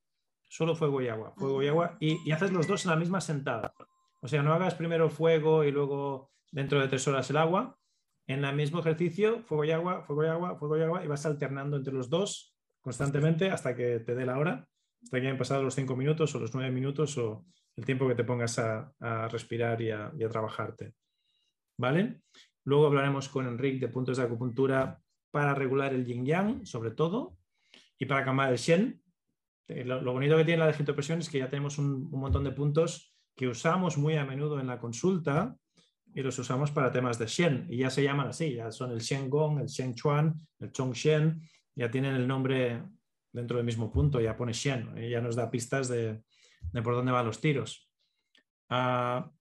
solo 0.52 0.76
fuego 0.76 1.02
y 1.02 1.08
agua, 1.08 1.34
fuego 1.38 1.64
y 1.64 1.68
agua, 1.68 1.98
y, 2.00 2.32
haces 2.32 2.52
los 2.52 2.68
dos 2.68 2.86
en 2.86 2.92
la 2.92 2.98
misma 2.98 3.22
sentada. 3.22 3.74
O 4.22 4.28
sea, 4.28 4.44
no 4.44 4.54
hagas 4.54 4.76
primero 4.76 5.10
fuego 5.10 5.64
y 5.64 5.72
luego 5.72 6.32
dentro 6.52 6.80
de 6.80 6.88
tres 6.88 7.08
horas 7.08 7.30
el 7.30 7.38
agua. 7.38 7.78
En 8.28 8.46
el 8.46 8.56
mismo 8.56 8.80
ejercicio, 8.80 9.44
fuego 9.44 9.66
y 9.66 9.72
agua, 9.72 10.04
fuego 10.04 10.26
y 10.26 10.28
agua, 10.28 10.58
fuego 10.58 10.78
y 10.78 10.82
agua, 10.82 11.04
y 11.04 11.08
vas 11.08 11.26
alternando 11.26 11.78
entre 11.78 11.94
los 11.94 12.10
dos 12.10 12.56
constantemente 12.82 13.50
hasta 13.50 13.76
que 13.76 14.00
te 14.00 14.16
dé 14.16 14.26
la 14.26 14.38
hora, 14.38 14.68
hasta 15.04 15.20
que 15.20 15.28
hayan 15.28 15.38
pasado 15.38 15.64
los 15.64 15.76
cinco 15.76 15.96
minutos 15.96 16.34
o 16.36 16.40
los 16.40 16.54
nueve 16.54 16.72
minutos 16.72 17.18
o 17.18 17.46
el 17.76 17.86
tiempo 17.86 18.08
que 18.08 18.16
te 18.16 18.24
pongas 18.24 18.60
a, 18.60 18.94
respirar 19.30 19.82
y 19.82 19.92
a, 19.92 20.12
y 20.18 20.24
a, 20.24 20.30
trabajarte. 20.30 20.94
¿Vale? 21.78 22.22
Luego 22.66 22.88
hablaremos 22.88 23.30
con 23.30 23.48
Enrique 23.48 23.88
de 23.88 23.92
puntos 23.92 24.18
de 24.18 24.24
acupuntura 24.24 25.02
para 25.32 25.56
regular 25.56 25.94
el 25.94 26.06
yin 26.06 26.26
yang, 26.26 26.66
sobre 26.66 26.92
todo, 26.92 27.38
y 27.98 28.06
para 28.06 28.24
cambiar 28.24 28.52
el 28.52 28.58
shen, 28.58 29.02
eh, 29.68 29.86
lo, 29.86 30.14
bonito 30.14 30.36
que 30.38 30.46
tiene 30.46 30.60
la 30.60 30.68
digitopresión 30.68 31.20
es 31.20 31.30
que 31.30 31.40
ya 31.40 31.50
tenemos 31.50 31.78
un, 31.78 32.10
montón 32.12 32.44
de 32.44 32.52
puntos 32.52 33.16
que 33.36 33.48
usamos 33.48 33.98
muy 33.98 34.18
a 34.18 34.26
menudo 34.26 34.60
en 34.60 34.68
la 34.68 34.80
consulta 34.80 35.56
y 36.14 36.22
los 36.22 36.38
usamos 36.38 36.72
para 36.72 36.92
temas 36.92 37.18
de 37.18 37.26
Shen 37.26 37.68
y 37.70 37.78
ya 37.78 37.90
se 37.90 38.04
llaman 38.04 38.28
así, 38.28 38.54
ya 38.56 38.72
son 38.72 38.92
el 38.92 39.00
Shen 39.00 39.30
Gong, 39.30 39.60
el 39.62 39.68
Shen 39.68 39.96
Chuan, 39.96 40.36
el 40.60 40.72
Chong 40.74 40.94
Shen, 40.94 41.42
ya 41.74 41.90
tienen 41.90 42.16
el 42.16 42.28
nombre 42.28 42.84
dentro 43.32 43.58
del 43.58 43.66
mismo 43.66 43.90
punto, 43.90 44.20
ya 44.20 44.36
pone 44.36 44.52
Shen, 44.52 44.98
y 44.98 45.10
ya 45.10 45.22
nos 45.22 45.38
da 45.38 45.50
pistas 45.50 45.88
de, 45.88 46.22
por 46.84 46.94
dónde 46.94 47.14
van 47.14 47.26
los 47.26 47.40
tiros. 47.40 47.90
Ah, 48.68 49.32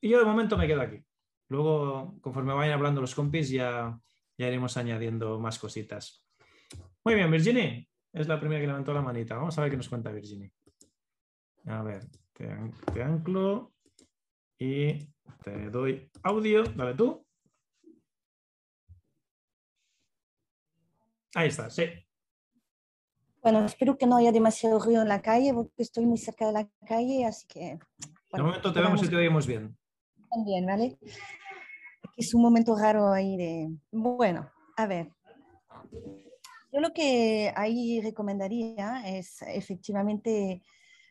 y 0.00 0.08
yo 0.08 0.18
de 0.18 0.24
momento 0.24 0.56
me 0.56 0.66
quedo 0.66 0.80
aquí. 0.80 1.04
Luego, 1.48 2.18
conforme 2.20 2.52
vayan 2.52 2.74
hablando 2.74 3.00
los 3.00 3.14
compis, 3.14 3.48
ya, 3.48 3.96
ya 4.38 4.46
iremos 4.46 4.76
añadiendo 4.76 5.38
más 5.40 5.58
cositas. 5.58 6.24
Muy 7.04 7.14
bien, 7.14 7.30
Virginie. 7.30 7.88
Es 8.12 8.28
la 8.28 8.38
primera 8.38 8.60
que 8.60 8.68
levantó 8.68 8.94
la 8.94 9.02
manita. 9.02 9.36
Vamos 9.36 9.58
a 9.58 9.62
ver 9.62 9.70
qué 9.70 9.76
nos 9.76 9.88
cuenta 9.88 10.12
Virginia. 10.12 10.50
A 11.66 11.82
ver, 11.82 12.06
te, 12.32 12.50
anclo 13.02 13.72
y 14.58 14.98
te 15.42 15.70
doy 15.70 16.10
audio. 16.22 16.62
Dale 16.62 16.94
tú. 16.94 17.26
Ahí 21.34 21.48
está, 21.48 21.68
sí. 21.68 21.84
Bueno, 23.42 23.64
espero 23.64 23.98
que 23.98 24.06
no 24.06 24.16
haya 24.16 24.32
demasiado 24.32 24.78
ruido 24.78 25.02
en 25.02 25.08
la 25.08 25.20
calle 25.20 25.52
porque 25.52 25.82
estoy 25.82 26.06
muy 26.06 26.18
cerca 26.18 26.46
de 26.46 26.52
la 26.52 26.68
calle, 26.86 27.26
así 27.26 27.46
que... 27.46 27.78
de 28.32 28.42
momento 28.42 28.72
te 28.72 28.80
vemos 28.80 29.02
y 29.02 29.08
te 29.08 29.16
oímos 29.16 29.46
bien. 29.46 29.76
También, 30.30 30.66
¿vale? 30.66 30.98
Es 32.18 32.34
un 32.34 32.42
momento 32.42 32.76
raro 32.76 33.12
ahí 33.12 33.36
de... 33.36 33.70
Bueno, 33.92 34.50
a 34.76 34.86
ver. 34.86 35.12
Yo 36.72 36.80
lo 36.80 36.92
que 36.92 37.52
ahí 37.54 38.00
recomendaría 38.00 39.02
es 39.06 39.40
efectivamente 39.42 40.60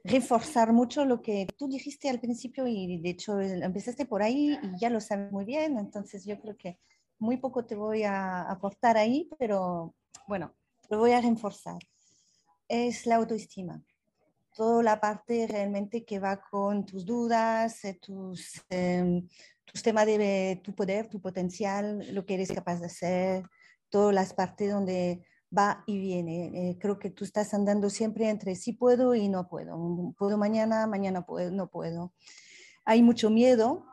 reforzar 0.04 0.74
mucho 0.74 1.06
lo 1.06 1.22
que 1.22 1.48
tú 1.58 1.70
dijiste 1.70 2.10
al 2.10 2.20
principio 2.20 2.68
y 2.68 3.00
de 3.02 3.10
hecho 3.12 3.40
empezaste 3.40 4.06
por 4.06 4.22
ahí 4.22 4.60
y 4.62 4.80
ya 4.80 4.90
lo 4.90 5.00
sabes 5.00 5.32
muy 5.32 5.46
bien, 5.46 5.80
entonces 5.80 6.26
yo 6.26 6.40
creo 6.42 6.58
que 6.58 6.78
muy 7.20 7.38
poco 7.38 7.66
te 7.66 7.76
voy 7.76 8.04
a 8.04 8.42
aportar 8.42 8.98
ahí, 8.98 9.30
pero 9.40 9.96
bueno, 10.28 10.54
lo 10.90 11.00
voy 11.00 11.12
a 11.14 11.22
reforzar. 11.22 11.80
Es 12.68 13.06
la 13.06 13.16
autoestima. 13.16 13.82
toda 14.54 14.82
la 14.82 15.00
parte 15.00 15.46
realmente 15.48 16.04
que 16.04 16.20
va 16.20 16.42
con 16.42 16.84
tus 16.84 17.06
dudas, 17.06 17.86
eh, 17.86 17.94
tus, 18.02 18.60
em, 18.70 19.28
tus 19.72 19.84
temas 19.84 20.06
de 20.06 20.62
tu 20.64 20.74
poder, 20.74 21.08
tu 21.08 21.22
potencial, 21.22 22.04
lo 22.14 22.26
que 22.26 22.36
eres 22.36 22.52
capaz 22.52 22.80
de 22.80 22.88
hacer, 22.88 23.44
todas 23.90 24.16
las 24.16 24.34
partes 24.34 24.72
donde 24.72 25.26
va 25.56 25.84
y 25.86 26.00
viene. 26.00 26.70
Eh, 26.70 26.78
creo 26.80 26.98
que 26.98 27.10
tú 27.10 27.24
estás 27.24 27.54
andando 27.54 27.90
siempre 27.90 28.30
entre 28.30 28.56
sí 28.56 28.74
puedo 28.74 29.14
y 29.14 29.30
no 29.30 29.48
puedo. 29.48 30.14
Puedo 30.18 30.38
mañana, 30.38 30.88
mañana 30.88 31.26
puedo, 31.26 31.52
no 31.52 31.70
puedo. 31.70 32.14
Hay 32.86 33.02
mucho 33.02 33.30
miedo 33.30 33.86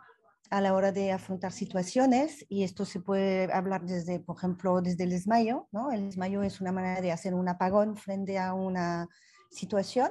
a 0.51 0.61
la 0.61 0.75
hora 0.75 0.93
de 0.93 1.11
afrontar 1.11 1.53
situaciones 1.53 2.45
y 2.49 2.63
esto 2.63 2.85
se 2.85 3.01
puede 3.01 3.53
hablar 3.53 3.85
desde, 3.85 4.21
por 4.21 4.37
ejemplo, 4.37 4.81
desde 4.81 5.05
el 5.05 5.11
desmayo, 5.11 5.69
¿no? 5.73 5.91
El 5.91 6.07
desmayo 6.07 6.43
es 6.43 6.61
una 6.61 6.73
manera 6.73 7.01
de 7.01 7.13
hacer 7.13 7.35
un 7.35 7.49
apagón 7.49 7.97
frente 7.97 8.39
a 8.39 8.55
una 8.55 9.09
situación. 9.51 10.11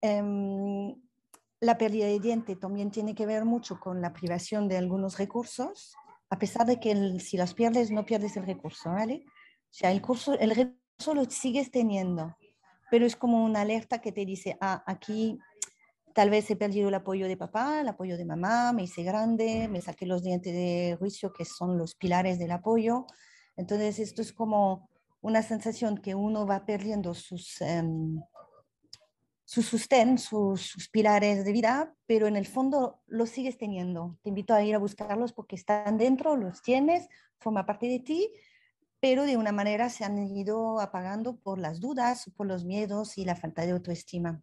Em, 0.00 0.94
la 1.60 1.76
pérdida 1.78 2.06
de 2.06 2.20
diente 2.20 2.56
también 2.56 2.90
tiene 2.90 3.14
que 3.14 3.26
ver 3.26 3.44
mucho 3.44 3.80
con 3.80 4.00
la 4.00 4.12
privación 4.12 4.68
de 4.68 4.76
algunos 4.76 5.18
recursos, 5.18 5.94
a 6.30 6.38
pesar 6.38 6.66
de 6.66 6.78
que 6.78 7.18
si 7.20 7.36
las 7.36 7.54
pierdes 7.54 7.90
no 7.90 8.04
pierdes 8.04 8.36
el 8.36 8.46
recurso, 8.46 8.90
¿vale? 8.90 9.24
O 9.26 9.72
sea, 9.72 9.90
el, 9.90 10.00
curso, 10.00 10.38
el 10.38 10.50
recurso 10.50 11.14
lo 11.14 11.24
sigues 11.24 11.70
teniendo, 11.70 12.36
pero 12.90 13.06
es 13.06 13.16
como 13.16 13.44
una 13.44 13.62
alerta 13.62 14.00
que 14.00 14.12
te 14.12 14.24
dice, 14.24 14.56
ah, 14.60 14.82
aquí 14.86 15.38
tal 16.14 16.30
vez 16.30 16.50
he 16.50 16.56
perdido 16.56 16.88
el 16.88 16.94
apoyo 16.94 17.26
de 17.26 17.36
papá, 17.36 17.80
el 17.80 17.88
apoyo 17.88 18.16
de 18.16 18.24
mamá, 18.24 18.72
me 18.72 18.84
hice 18.84 19.02
grande, 19.02 19.68
me 19.68 19.80
saqué 19.80 20.06
los 20.06 20.22
dientes 20.22 20.52
de 20.52 20.96
juicio, 20.98 21.32
que 21.32 21.44
son 21.44 21.78
los 21.78 21.94
pilares 21.94 22.38
del 22.38 22.52
apoyo. 22.52 23.06
Entonces, 23.56 23.98
esto 23.98 24.22
es 24.22 24.32
como 24.32 24.88
una 25.20 25.42
sensación 25.42 25.98
que 25.98 26.14
uno 26.14 26.46
va 26.46 26.64
perdiendo 26.64 27.14
sus, 27.14 27.60
um, 27.60 28.22
su 29.48 29.62
sustén, 29.62 30.18
sus, 30.18 30.90
pilares 30.92 31.42
de 31.42 31.52
vida, 31.52 31.94
pero 32.04 32.26
en 32.26 32.36
el 32.36 32.46
fondo 32.46 33.00
los 33.06 33.30
sigues 33.30 33.56
teniendo. 33.56 34.18
Te 34.22 34.28
invito 34.28 34.52
a 34.52 34.62
ir 34.62 34.74
a 34.74 34.78
buscarlos 34.78 35.32
porque 35.32 35.56
están 35.56 35.96
dentro, 35.96 36.36
los 36.36 36.60
tienes, 36.60 37.08
forma 37.40 37.64
parte 37.64 37.86
de 37.86 37.98
ti, 37.98 38.30
pero 39.00 39.24
de 39.24 39.38
una 39.38 39.50
manera 39.50 39.88
se 39.88 40.04
han 40.04 40.18
ido 40.36 40.80
apagando 40.80 41.38
por 41.38 41.58
las 41.58 41.80
dudas, 41.80 42.30
por 42.36 42.46
los 42.46 42.66
miedos 42.66 43.16
y 43.16 43.24
la 43.24 43.36
falta 43.36 43.64
de 43.64 43.70
autoestima. 43.70 44.42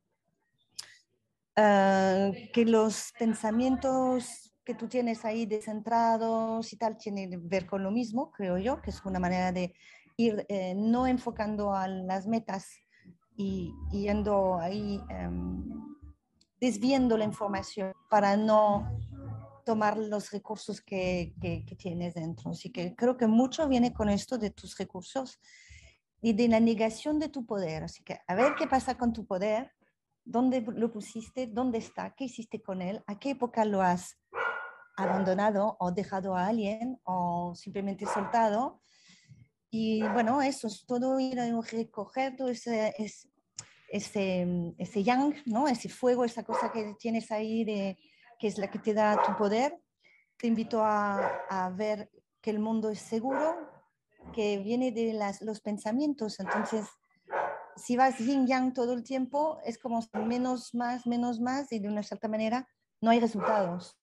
Uh, 1.55 2.33
que 2.51 2.65
los 2.65 3.13
pensamientos 3.19 4.55
que 4.63 4.73
tú 4.73 4.87
tienes 4.87 5.23
ahí 5.23 5.45
descentrados 5.45 6.73
y 6.73 6.77
tal 6.77 6.97
tienen 6.97 7.29
que 7.29 7.37
ver 7.37 7.67
con 7.67 7.83
lo 7.83 7.91
mismo, 7.91 8.31
creo 8.31 8.57
yo, 8.57 8.81
que 8.81 8.89
es 8.89 9.05
una 9.05 9.19
manera 9.19 9.51
de 9.51 9.75
ir 10.17 10.47
eh, 10.49 10.73
no 10.75 11.05
enfocando 11.05 11.75
a 11.75 11.87
las 11.87 12.25
metas 12.25 12.84
y, 13.37 13.73
yendo 13.91 14.57
ahí 14.59 15.01
um, 15.09 15.95
desviando 16.59 17.17
la 17.17 17.25
información 17.25 17.93
para 18.09 18.37
no 18.37 18.99
tomar 19.65 19.97
los 19.97 20.31
recursos 20.31 20.81
que, 20.81 21.33
que, 21.41 21.65
que, 21.65 21.75
tienes 21.75 22.13
dentro. 22.13 22.51
Así 22.51 22.71
que 22.71 22.95
creo 22.95 23.17
que 23.17 23.27
mucho 23.27 23.67
viene 23.67 23.93
con 23.93 24.09
esto 24.09 24.37
de 24.37 24.51
tus 24.51 24.77
recursos 24.77 25.39
y 26.21 26.33
de 26.33 26.47
la 26.47 26.59
negación 26.59 27.19
de 27.19 27.29
tu 27.29 27.45
poder. 27.45 27.83
Así 27.83 28.03
que 28.03 28.19
a 28.27 28.35
ver 28.35 28.55
qué 28.55 28.67
pasa 28.67 28.97
con 28.97 29.11
tu 29.11 29.25
poder, 29.25 29.71
dónde 30.23 30.61
lo 30.61 30.91
pusiste, 30.91 31.47
dónde 31.47 31.79
está, 31.79 32.13
qué 32.15 32.25
hiciste 32.25 32.61
con 32.61 32.81
él, 32.81 33.03
a 33.07 33.19
qué 33.19 33.31
época 33.31 33.65
lo 33.65 33.81
has 33.81 34.17
abandonado 34.97 35.75
o 35.79 35.91
dejado 35.91 36.35
a 36.35 36.47
alguien 36.47 36.99
o 37.03 37.53
simplemente 37.55 38.05
soltado 38.05 38.81
y 39.69 40.01
bueno, 40.01 40.41
eso 40.41 40.67
es 40.67 40.85
todo 40.85 41.19
ir 41.19 41.39
a 41.39 41.47
recoger 41.61 42.35
todo 42.35 42.49
ese, 42.49 42.93
ese, 43.89 44.73
ese, 44.77 45.03
yang, 45.03 45.35
¿no? 45.45 45.67
ese 45.67 45.89
fuego, 45.89 46.23
esa 46.23 46.43
cosa 46.43 46.71
que 46.71 46.95
tienes 46.99 47.31
ahí, 47.31 47.63
de, 47.63 47.97
que 48.39 48.47
es 48.47 48.57
la 48.57 48.69
que 48.69 48.79
te 48.79 48.93
da 48.93 49.21
tu 49.23 49.35
poder. 49.35 49.77
Te 50.37 50.47
invito 50.47 50.83
a, 50.83 51.17
a 51.49 51.69
ver 51.69 52.09
que 52.41 52.51
el 52.51 52.59
mundo 52.59 52.89
es 52.89 52.99
seguro, 52.99 53.55
que 54.33 54.59
viene 54.59 54.91
de 54.91 55.13
las, 55.13 55.41
los 55.41 55.61
pensamientos. 55.61 56.39
Entonces, 56.39 56.85
si 57.75 57.97
vas 57.97 58.17
yin 58.17 58.47
yang 58.47 58.73
todo 58.73 58.93
el 58.93 59.03
tiempo, 59.03 59.59
es 59.65 59.77
como 59.77 59.99
menos 60.13 60.73
más, 60.73 61.05
menos 61.05 61.39
más, 61.39 61.71
y 61.71 61.79
de 61.79 61.87
una 61.87 62.03
cierta 62.03 62.27
manera 62.27 62.67
no 63.01 63.11
hay 63.11 63.19
resultados. 63.19 63.97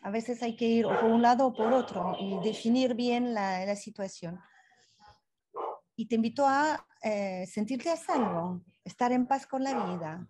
A 0.00 0.10
veces 0.10 0.42
hay 0.42 0.54
que 0.56 0.66
ir 0.66 0.84
por 0.84 1.04
un 1.04 1.22
lado 1.22 1.46
o 1.46 1.54
por 1.54 1.72
otro 1.72 2.14
y 2.20 2.38
definir 2.40 2.94
bien 2.94 3.32
la, 3.32 3.64
la 3.64 3.76
situación 3.76 4.38
y 5.96 6.06
te 6.06 6.16
invito 6.16 6.46
a 6.46 6.86
eh, 7.02 7.46
sentirte 7.46 7.90
a 7.90 7.96
salvo, 7.96 8.62
estar 8.84 9.12
en 9.12 9.26
paz 9.26 9.46
con 9.46 9.62
la 9.62 9.86
vida, 9.86 10.26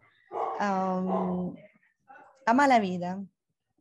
ama 2.47 2.67
la 2.67 2.79
vida. 2.79 3.25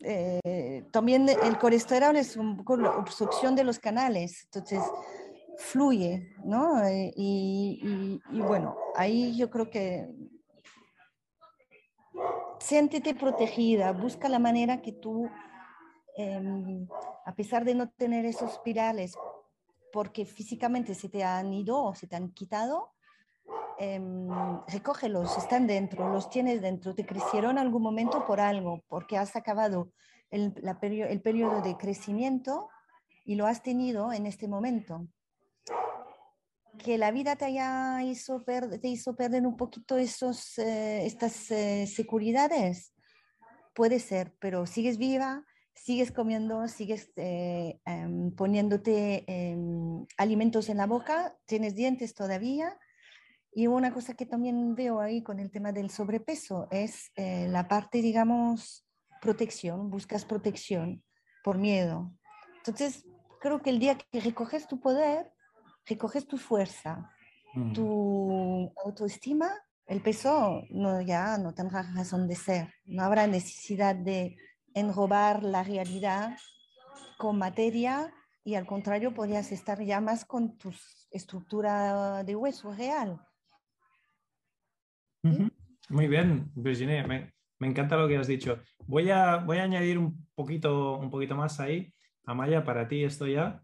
Eh, 0.06 0.86
también 0.92 1.30
el 1.30 1.58
colesterol 1.58 2.16
es 2.18 2.36
un 2.36 2.58
poco 2.58 2.76
la 2.78 2.92
obstrucción 2.98 3.56
de 3.56 3.64
los 3.64 3.80
canales, 3.80 4.44
entonces 4.46 4.82
fluye, 5.58 6.34
¿no? 6.44 6.84
Eh, 6.84 7.14
y, 7.16 8.20
bueno, 8.32 8.76
ahí 8.96 9.36
yo 9.38 9.50
creo 9.50 9.70
que 9.70 10.10
siéntete 12.60 13.16
protegida, 13.16 13.92
busca 13.92 14.30
la 14.30 14.40
manera 14.40 14.82
que 14.82 14.92
tú, 14.94 15.30
em, 16.18 16.88
a 17.26 17.36
pesar 17.36 17.66
de 17.66 17.76
no 17.76 17.90
tener 17.90 18.26
esos 18.26 18.52
espirales, 18.54 19.16
porque 19.94 20.26
físicamente 20.26 20.96
se 20.96 21.08
te 21.08 21.24
han 21.24 21.54
ido 21.54 21.82
o 21.82 21.94
se 21.94 22.08
te 22.08 22.16
han 22.16 22.32
quitado, 22.32 22.94
eh, 23.78 24.02
recógelos, 24.68 25.38
están 25.38 25.68
dentro, 25.68 26.12
los 26.12 26.32
tienes 26.32 26.62
dentro, 26.62 26.96
te 26.96 27.06
crecieron 27.06 27.60
algún 27.60 27.84
momento 27.84 28.26
por 28.26 28.40
algo, 28.40 28.84
porque 28.88 29.18
has 29.18 29.36
acabado 29.36 29.92
el, 30.32 30.54
la 30.62 30.80
el 30.82 31.22
periodo 31.22 31.62
de 31.62 31.78
crecimiento 31.78 32.70
y 33.24 33.36
lo 33.36 33.46
has 33.46 33.62
tenido 33.62 34.12
en 34.12 34.26
este 34.26 34.48
momento. 34.48 35.08
Que 36.80 36.98
la 36.98 37.12
vida 37.12 37.36
te, 37.36 37.46
haya 37.46 38.02
hizo 38.02 38.42
te 38.42 38.88
hizo 38.88 39.16
perder 39.16 39.46
un 39.46 39.56
poquito 39.56 39.98
esos, 39.98 40.58
eh, 40.58 41.06
estas 41.06 41.52
eh, 41.52 41.86
seguridades, 41.86 42.96
puede 43.76 44.00
ser, 44.00 44.36
pero 44.40 44.66
sigues 44.66 44.98
viva, 44.98 45.46
sigues 45.74 46.12
comiendo, 46.12 46.68
sigues 46.68 47.12
eh, 47.16 47.80
em, 47.86 48.32
poniéndote 48.32 49.26
em, 49.28 50.06
alimentos 50.18 50.70
en 50.70 50.78
la 50.78 50.88
boca, 50.88 51.36
tienes 51.46 51.76
dientes 51.76 52.14
todavía. 52.14 52.78
Y 53.56 53.68
una 53.68 53.94
cosa 53.94 54.16
que 54.16 54.26
también 54.26 54.76
veo 54.76 55.00
ahí 55.00 55.22
con 55.22 55.40
el 55.40 55.52
tema 55.52 55.72
del 55.72 55.90
sobrepeso 55.90 56.68
es 56.72 57.12
eh, 57.16 57.48
la 57.50 57.68
parte, 57.68 58.02
digamos, 58.02 58.88
protección, 59.22 59.90
buscas 59.90 60.26
protección 60.26 61.04
por 61.44 61.58
miedo. 61.58 62.12
Entonces, 62.58 63.06
creo 63.40 63.62
que 63.62 63.70
el 63.70 63.80
día 63.80 63.98
que 63.98 64.20
recoges 64.22 64.68
tu 64.68 64.80
poder, 64.80 65.32
recoges 65.86 66.28
tu 66.28 66.38
fuerza, 66.38 67.12
mm. 67.54 67.74
tu 67.74 68.74
autoestima, 68.84 69.52
el 69.86 70.02
peso 70.02 70.64
no, 70.70 71.02
ya 71.02 71.38
no 71.38 71.54
tendrá 71.54 71.84
razón 71.94 72.28
de 72.28 72.36
ser, 72.36 72.74
no 72.86 73.04
habrá 73.04 73.28
necesidad 73.28 73.96
de 73.96 74.36
enrobar 74.74 75.44
la 75.44 75.64
realidad 75.64 76.38
con 77.18 77.38
materia 77.38 78.14
y 78.44 78.56
al 78.56 78.66
contrario 78.66 79.14
podrías 79.14 79.52
estar 79.52 79.82
ya 79.82 80.02
más 80.02 80.26
con 80.26 80.58
tu 80.58 80.74
estructura 81.12 82.24
de 82.24 82.36
hueso 82.36 82.74
real. 82.74 83.22
Muy 85.90 86.08
bien, 86.08 86.52
Virginia, 86.56 87.08
me, 87.08 87.34
encanta 87.62 87.96
lo 87.96 88.08
que 88.08 88.18
has 88.18 88.28
dicho. 88.28 88.60
Voy 88.86 89.10
a, 89.10 89.38
voy 89.38 89.60
a 89.60 89.64
añadir 89.64 89.98
un 89.98 90.28
poquito, 90.36 90.98
un 90.98 91.10
poquito 91.10 91.36
más 91.36 91.60
ahí, 91.60 91.94
Amaya, 92.26 92.64
para 92.64 92.88
ti 92.88 93.04
esto 93.04 93.28
ya. 93.28 93.62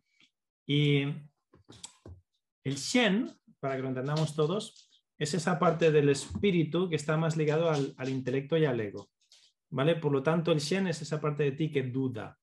Y 0.65 1.01
el 2.63 2.75
Shen, 2.75 3.31
para 3.59 3.75
que 3.75 3.81
lo 3.81 3.89
entendamos 3.89 4.35
todos, 4.35 4.89
es 5.17 5.33
esa 5.33 5.59
parte 5.59 5.91
del 5.91 6.09
espíritu 6.09 6.89
que 6.89 6.95
está 6.95 7.17
más 7.17 7.35
ligado 7.35 7.69
al, 7.69 7.93
al 7.97 8.09
intelecto 8.09 8.57
y 8.57 8.65
al 8.65 8.79
ego. 8.79 9.09
¿Vale? 9.69 9.95
Por 9.95 10.11
lo 10.11 10.23
tanto, 10.23 10.51
el 10.51 10.59
Shen 10.59 10.87
es 10.87 11.01
esa 11.01 11.19
parte 11.19 11.43
de 11.43 11.51
ti 11.51 11.71
que 11.71 11.83
duda, 11.83 12.37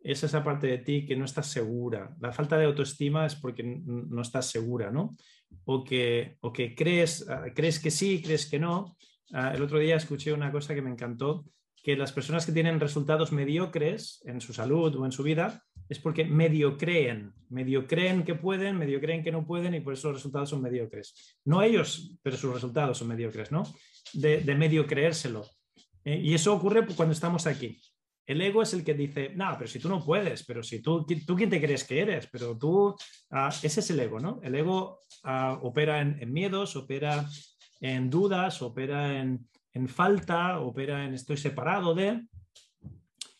es 0.00 0.22
esa 0.22 0.44
parte 0.44 0.66
de 0.66 0.78
ti 0.78 1.06
que 1.06 1.16
no 1.16 1.24
estás 1.24 1.46
segura. 1.48 2.14
La 2.20 2.32
falta 2.32 2.56
de 2.56 2.66
autoestima 2.66 3.26
es 3.26 3.34
porque 3.34 3.62
no 3.62 4.22
estás 4.22 4.50
segura, 4.50 4.90
¿no? 4.90 5.16
O 5.64 5.84
que, 5.84 6.36
o 6.40 6.52
que 6.52 6.74
crees, 6.74 7.28
ah, 7.28 7.46
crees 7.54 7.80
que 7.80 7.90
sí, 7.90 8.22
crees 8.22 8.46
que 8.46 8.58
no. 8.58 8.96
Ah, 9.32 9.52
el 9.54 9.62
otro 9.62 9.78
día 9.78 9.96
escuché 9.96 10.32
una 10.32 10.52
cosa 10.52 10.74
que 10.74 10.82
me 10.82 10.90
encantó, 10.90 11.44
que 11.82 11.96
las 11.96 12.12
personas 12.12 12.44
que 12.46 12.52
tienen 12.52 12.80
resultados 12.80 13.32
mediocres 13.32 14.22
en 14.24 14.40
su 14.40 14.52
salud 14.52 14.94
o 14.96 15.04
en 15.04 15.12
su 15.12 15.22
vida 15.22 15.64
es 15.88 15.98
porque 15.98 16.24
medio 16.24 16.76
creen, 16.76 17.32
medio 17.48 17.86
creen 17.86 18.24
que 18.24 18.34
pueden, 18.34 18.76
medio 18.76 19.00
creen 19.00 19.22
que 19.22 19.32
no 19.32 19.46
pueden 19.46 19.74
y 19.74 19.80
por 19.80 19.94
eso 19.94 20.08
los 20.08 20.18
resultados 20.18 20.50
son 20.50 20.60
mediocres. 20.60 21.38
No 21.44 21.62
ellos, 21.62 22.18
pero 22.22 22.36
sus 22.36 22.52
resultados 22.52 22.98
son 22.98 23.08
mediocres, 23.08 23.50
¿no? 23.50 23.62
De, 24.12 24.42
de 24.42 24.54
medio 24.54 24.86
creérselo. 24.86 25.46
Eh, 26.08 26.22
y 26.24 26.32
eso 26.32 26.54
ocurre 26.54 26.86
cuando 26.96 27.12
estamos 27.12 27.46
aquí. 27.46 27.78
El 28.24 28.40
ego 28.40 28.62
es 28.62 28.72
el 28.72 28.82
que 28.82 28.94
dice, 28.94 29.32
no, 29.34 29.54
pero 29.58 29.68
si 29.68 29.78
tú 29.78 29.90
no 29.90 30.02
puedes, 30.02 30.42
pero 30.42 30.62
si 30.62 30.80
tú, 30.80 31.04
tú 31.04 31.36
quién 31.36 31.50
te 31.50 31.60
crees 31.60 31.84
que 31.84 32.00
eres, 32.00 32.26
pero 32.32 32.56
tú, 32.56 32.96
ah, 33.30 33.50
ese 33.62 33.80
es 33.80 33.90
el 33.90 34.00
ego, 34.00 34.18
¿no? 34.18 34.40
El 34.42 34.54
ego 34.54 35.00
ah, 35.24 35.58
opera 35.62 36.00
en, 36.00 36.32
miedos, 36.32 36.76
opera 36.76 37.26
en 37.82 38.08
dudas, 38.08 38.62
opera 38.62 39.20
en, 39.20 39.46
en 39.74 39.86
falta, 39.86 40.60
opera 40.60 41.04
en 41.04 41.12
estoy 41.12 41.36
separado 41.36 41.94
de. 41.94 42.26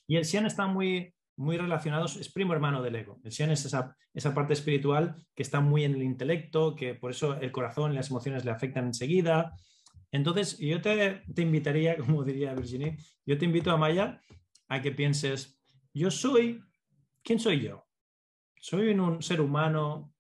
Y 0.07 0.17
el 0.17 0.27
Xian 0.27 0.45
está 0.45 0.67
muy, 0.67 1.15
muy 1.37 1.57
relacionados, 1.57 2.17
es 2.17 2.31
primo 2.31 2.53
hermano 2.53 2.83
del 2.83 2.97
ego. 2.97 3.19
El 3.25 3.33
Xian 3.33 3.51
es 3.51 3.65
esa, 3.65 3.97
esa, 4.13 4.35
parte 4.35 4.53
espiritual 4.53 5.17
que 5.35 5.43
está 5.43 5.61
muy 5.61 5.85
en 5.85 5.95
el 5.95 6.03
intelecto, 6.03 6.77
que 6.77 6.95
por 6.95 7.13
eso 7.13 7.35
el 7.41 7.51
corazón 7.51 7.93
y 7.93 7.97
las 7.97 8.11
emociones 8.11 8.45
le 8.45 8.51
afectan 8.51 8.85
enseguida. 8.85 9.57
Entonces, 10.11 10.59
yo 10.59 10.81
te, 10.81 11.23
te 11.35 11.43
invitaría, 11.43 11.97
como 11.99 12.25
diría 12.25 12.55
Virginie, 12.55 12.97
yo 13.27 13.39
te 13.39 13.45
invito 13.45 13.71
a 13.71 13.77
Maya 13.77 14.21
a 14.69 14.83
que 14.83 14.93
pienses, 14.93 15.59
yo 15.95 16.11
soy, 16.11 16.63
¿quién 17.23 17.39
soy 17.39 17.61
yo? 17.61 17.87
Soy 18.61 18.89
un 18.91 19.23
ser 19.23 19.41
humano 19.41 20.13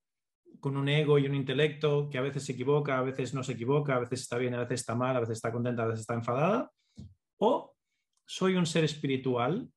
con 0.60 0.76
un 0.76 0.88
ego 0.88 1.18
y 1.18 1.26
un 1.26 1.34
intelecto 1.34 2.08
que 2.08 2.18
a 2.18 2.22
veces 2.22 2.44
se 2.44 2.52
equivoca, 2.52 2.98
a 2.98 3.02
veces 3.02 3.34
no 3.34 3.42
se 3.42 3.52
equivoca, 3.52 3.96
a 3.96 4.00
veces 4.00 4.22
está 4.22 4.38
bien, 4.38 4.54
a 4.54 4.60
veces 4.60 4.80
está 4.80 4.94
mal, 4.94 5.16
a 5.16 5.20
veces 5.20 5.36
está 5.36 5.52
contenta, 5.52 5.82
a 5.82 5.86
veces 5.86 6.00
está 6.00 6.14
enfadada. 6.14 6.70
O 7.38 7.74
soy 8.26 8.56
un 8.56 8.66
ser 8.66 8.84
espiritual 8.84 9.70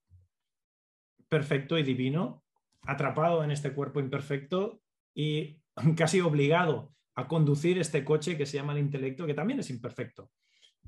perfecto 1.29 1.77
y 1.77 1.83
divino, 1.83 2.43
atrapado 2.81 3.43
en 3.43 3.51
este 3.51 3.73
cuerpo 3.73 3.99
imperfecto 3.99 4.81
y 5.13 5.61
casi 5.95 6.19
obligado 6.19 6.93
a 7.21 7.27
conducir 7.27 7.79
este 7.79 8.03
coche 8.03 8.37
que 8.37 8.45
se 8.45 8.57
llama 8.57 8.73
el 8.73 8.79
intelecto, 8.79 9.25
que 9.25 9.33
también 9.33 9.59
es 9.59 9.69
imperfecto. 9.69 10.31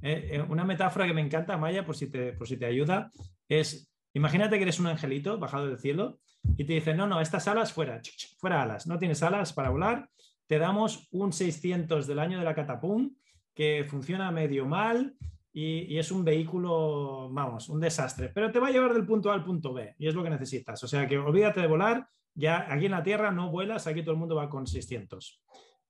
Eh, 0.02 0.30
eh, 0.34 0.42
una 0.50 0.66
metáfora 0.66 1.08
que 1.08 1.14
me 1.14 1.22
encanta, 1.22 1.58
Maya, 1.58 1.86
por 1.86 1.96
si, 1.96 2.08
te, 2.08 2.34
por 2.34 2.48
si 2.48 2.58
te 2.58 2.66
ayuda, 2.66 3.10
es, 3.48 3.90
imagínate 4.14 4.58
que 4.58 4.64
eres 4.64 4.80
un 4.80 4.88
angelito 4.88 5.38
bajado 5.40 5.68
del 5.68 5.80
cielo 5.80 6.20
y 6.58 6.66
te 6.66 6.74
dicen, 6.74 6.98
no, 6.98 7.08
no, 7.08 7.22
estas 7.22 7.48
alas 7.48 7.72
fuera, 7.72 8.02
fuera 8.38 8.62
alas, 8.62 8.86
no 8.86 9.00
tienes 9.00 9.24
alas 9.24 9.54
para 9.54 9.70
volar, 9.70 10.10
te 10.48 10.60
damos 10.60 11.08
un 11.12 11.32
600 11.32 12.06
del 12.06 12.20
año 12.20 12.38
de 12.38 12.44
la 12.44 12.54
catapum 12.54 13.16
que 13.54 13.86
funciona 13.88 14.32
medio 14.32 14.66
mal 14.66 15.16
y, 15.54 15.98
es 15.98 16.12
un 16.12 16.26
vehículo, 16.26 17.30
vamos, 17.32 17.70
un 17.70 17.80
desastre, 17.80 18.30
pero 18.30 18.52
te 18.52 18.60
va 18.60 18.68
a 18.68 18.72
llevar 18.72 18.94
del 18.94 19.06
punto 19.06 19.32
A 19.32 19.36
al 19.36 19.44
punto 19.44 19.74
B 19.74 19.96
y 20.00 20.08
es 20.08 20.16
lo 20.16 20.24
que 20.24 20.30
necesitas. 20.32 20.84
O 20.84 20.88
sea 20.88 21.08
que 21.08 21.18
olvídate 21.18 21.62
de 21.62 21.68
volar, 21.68 22.08
ya 22.34 22.66
aquí 22.74 22.86
en 22.86 22.92
la 22.92 23.04
Tierra 23.04 23.32
no 23.32 23.52
vuelas, 23.52 23.86
aquí 23.86 24.02
todo 24.02 24.14
el 24.14 24.20
mundo 24.20 24.36
va 24.36 24.50
con 24.50 24.66
600. 24.66 25.42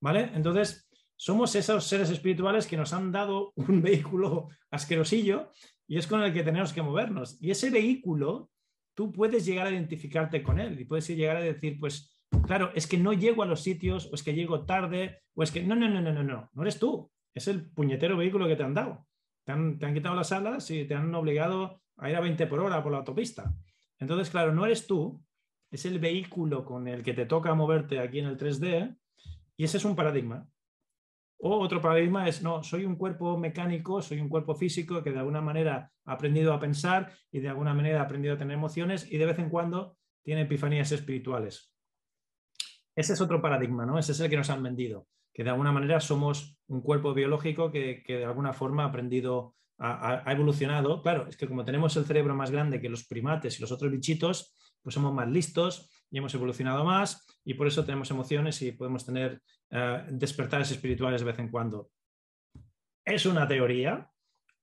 ¿Vale? 0.03 0.31
Entonces, 0.33 0.85
somos 1.15 1.55
esos 1.55 1.85
seres 1.85 2.09
espirituales 2.09 2.67
que 2.67 2.75
nos 2.75 2.91
han 2.91 3.13
dado 3.13 3.53
un 3.55 3.81
vehículo 3.81 4.49
asquerosillo 4.69 5.49
y 5.87 5.97
es 5.97 6.07
con 6.07 6.21
el 6.21 6.33
que 6.33 6.43
tenemos 6.43 6.73
que 6.73 6.81
movernos. 6.81 7.41
Y 7.41 7.51
ese 7.51 7.69
vehículo, 7.69 8.49
tú 8.93 9.13
puedes 9.13 9.45
llegar 9.45 9.65
a 9.65 9.71
identificarte 9.71 10.43
con 10.43 10.59
él 10.59 10.77
y 10.77 10.83
puedes 10.83 11.07
llegar 11.07 11.37
a 11.37 11.41
decir, 11.41 11.79
pues, 11.79 12.19
claro, 12.45 12.71
es 12.75 12.85
que 12.85 12.97
no 12.97 13.13
llego 13.13 13.43
a 13.43 13.45
los 13.45 13.61
sitios, 13.61 14.09
o 14.11 14.15
es 14.15 14.23
que 14.23 14.33
llego 14.33 14.65
tarde, 14.65 15.21
o 15.35 15.43
es 15.43 15.51
que 15.51 15.63
no, 15.63 15.73
no, 15.73 15.87
no, 15.87 16.01
no, 16.01 16.11
no, 16.11 16.21
no, 16.21 16.49
no 16.51 16.61
eres 16.61 16.79
tú, 16.79 17.09
es 17.33 17.47
el 17.47 17.71
puñetero 17.71 18.17
vehículo 18.17 18.45
que 18.45 18.57
te 18.57 18.63
han 18.63 18.73
dado. 18.73 19.07
Te 19.45 19.53
han, 19.53 19.79
quitado 19.93 20.15
las 20.15 20.33
alas 20.33 20.69
y 20.69 20.83
te 20.83 20.95
han 20.95 21.15
obligado 21.15 21.81
a 21.95 22.09
ir 22.09 22.17
a 22.17 22.19
20 22.19 22.45
por 22.47 22.59
hora 22.59 22.83
por 22.83 22.91
la 22.91 22.97
autopista. 22.97 23.55
Entonces, 23.99 24.29
claro, 24.29 24.53
no 24.53 24.65
eres 24.65 24.85
tú, 24.85 25.23
es 25.71 25.85
el 25.85 25.99
vehículo 25.99 26.65
con 26.65 26.89
el 26.89 27.03
que 27.03 27.13
te 27.13 27.25
toca 27.25 27.53
moverte 27.53 27.99
aquí 27.99 28.19
en 28.19 28.25
el 28.25 28.37
3D 28.37 28.97
y 29.57 29.65
ese 29.65 29.77
es 29.77 29.85
un 29.85 29.95
paradigma. 29.95 30.47
O 31.37 31.59
otro 31.59 31.81
paradigma 31.81 32.27
es, 32.27 32.41
no, 32.41 32.63
soy 32.63 32.85
un 32.85 32.95
cuerpo 32.95 33.37
mecánico, 33.37 34.01
soy 34.01 34.21
un 34.21 34.29
cuerpo 34.29 34.55
físico 34.55 35.03
que 35.03 35.11
de 35.11 35.19
alguna 35.19 35.41
manera 35.41 35.91
ha 36.05 36.13
aprendido 36.13 36.53
a 36.53 36.59
pensar 36.59 37.11
y 37.31 37.39
de 37.39 37.49
alguna 37.49 37.73
manera 37.73 37.99
ha 37.99 38.03
aprendido 38.03 38.35
a 38.35 38.37
tener 38.37 38.57
emociones 38.57 39.11
y 39.11 39.17
de 39.17 39.25
vez 39.25 39.39
en 39.39 39.49
cuando 39.49 39.97
tiene 40.23 40.41
epifanías 40.41 40.91
espirituales. 40.91 41.73
Ese 42.95 43.13
es 43.13 43.21
otro 43.21 43.41
paradigma, 43.41 43.85
¿no? 43.85 43.99
Ese 43.99 44.13
es 44.13 44.19
el 44.19 44.29
que 44.29 44.37
nos 44.37 44.49
han 44.49 44.63
vendido 44.63 45.07
que 45.33 45.43
de 45.43 45.49
alguna 45.49 45.71
manera 45.71 45.99
somos 45.99 46.57
un 46.67 46.81
cuerpo 46.81 47.13
biológico 47.13 47.71
que, 47.71 48.03
de 48.07 48.25
alguna 48.25 48.53
forma 48.53 48.83
ha 48.83 48.87
aprendido, 48.87 49.55
ha, 49.79 50.23
evolucionado. 50.31 51.01
Claro, 51.01 51.27
es 51.27 51.35
que 51.35 51.47
como 51.47 51.65
tenemos 51.65 51.97
el 51.97 52.05
cerebro 52.05 52.35
más 52.35 52.51
grande 52.51 52.79
que 52.79 52.89
los 52.89 53.05
primates 53.05 53.57
y 53.57 53.61
los 53.61 53.71
otros 53.71 53.91
bichitos, 53.91 54.55
pues 54.81 54.93
somos 54.93 55.13
más 55.13 55.27
listos 55.27 55.89
y 56.13 56.19
hemos 56.19 56.33
evolucionado 56.33 56.85
más 56.85 57.25
y 57.43 57.55
por 57.55 57.67
eso 57.67 57.83
tenemos 57.83 58.09
emociones 58.11 58.61
y 58.61 58.71
podemos 58.71 59.05
tener 59.05 59.41
uh, 59.71 60.03
despertares 60.09 60.71
espirituales 60.71 61.19
de 61.19 61.27
vez 61.27 61.39
en 61.39 61.49
cuando. 61.49 61.89
Es 63.03 63.25
una 63.25 63.45
teoría. 63.47 64.09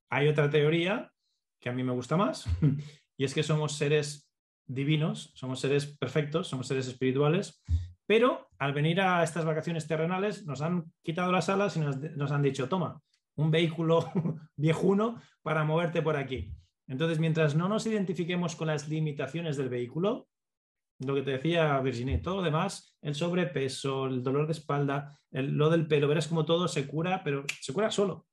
Hay 0.08 0.28
otra 0.28 0.48
teoría 0.48 1.12
que 1.60 1.68
a 1.68 1.72
mí 1.72 1.82
me 1.82 1.92
gusta 1.92 2.16
más 2.16 2.46
y 3.18 3.24
es 3.24 3.34
que 3.34 3.42
somos 3.42 3.72
seres 3.76 4.30
divinos, 4.66 5.32
somos 5.34 5.60
seres 5.60 5.84
perfectos, 5.84 6.48
somos 6.48 6.68
seres 6.68 6.86
espirituales 6.86 7.60
pero 8.10 8.48
al 8.58 8.72
venir 8.72 9.00
a 9.00 9.22
estas 9.22 9.44
vacaciones 9.44 9.86
terrenales 9.86 10.44
nos 10.44 10.62
han 10.62 10.92
quitado 11.00 11.30
las 11.30 11.48
alas 11.48 11.76
y 11.76 11.78
nos, 11.78 12.32
han 12.32 12.42
dicho, 12.42 12.68
toma, 12.68 13.00
un 13.36 13.52
vehículo 13.52 14.10
viejuno 14.56 15.22
para 15.42 15.62
moverte 15.62 16.02
por 16.02 16.16
aquí. 16.16 16.52
Entonces, 16.88 17.20
mientras 17.20 17.54
no 17.54 17.68
nos 17.68 17.86
identifiquemos 17.86 18.56
con 18.56 18.66
las 18.66 18.88
limitaciones 18.88 19.56
del 19.56 19.68
vehículo, 19.68 20.26
lo 21.00 21.14
que 21.14 21.22
te 21.22 21.32
decía 21.32 21.78
Virginie, 21.80 22.18
todo 22.18 22.36
lo 22.36 22.42
demás, 22.42 22.96
el 23.02 23.14
sobrepeso, 23.14 24.06
el 24.06 24.22
dolor 24.22 24.46
de 24.46 24.52
espalda, 24.52 25.18
lo 25.30 25.70
del 25.70 25.86
pelo, 25.86 26.08
verás 26.08 26.28
como 26.28 26.44
todo 26.44 26.68
se 26.68 26.86
cura, 26.86 27.22
pero 27.24 27.44
se 27.60 27.72
cura 27.72 27.90
solo. 27.90 28.26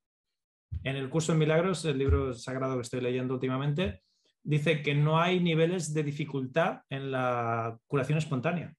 En 0.83 0.95
el 0.95 1.09
curso 1.09 1.31
de 1.31 1.39
milagros, 1.39 1.85
el 1.85 1.97
libro 1.97 2.33
sagrado 2.33 2.75
que 2.75 2.81
estoy 2.81 3.01
leyendo 3.01 3.33
últimamente, 3.33 4.03
dice 4.43 4.81
que 4.81 4.95
no 4.95 5.19
hay 5.19 5.39
niveles 5.39 5.93
de 5.93 6.03
dificultad 6.03 6.81
en 6.89 7.11
la 7.11 7.77
curación 7.87 8.17
espontánea. 8.17 8.75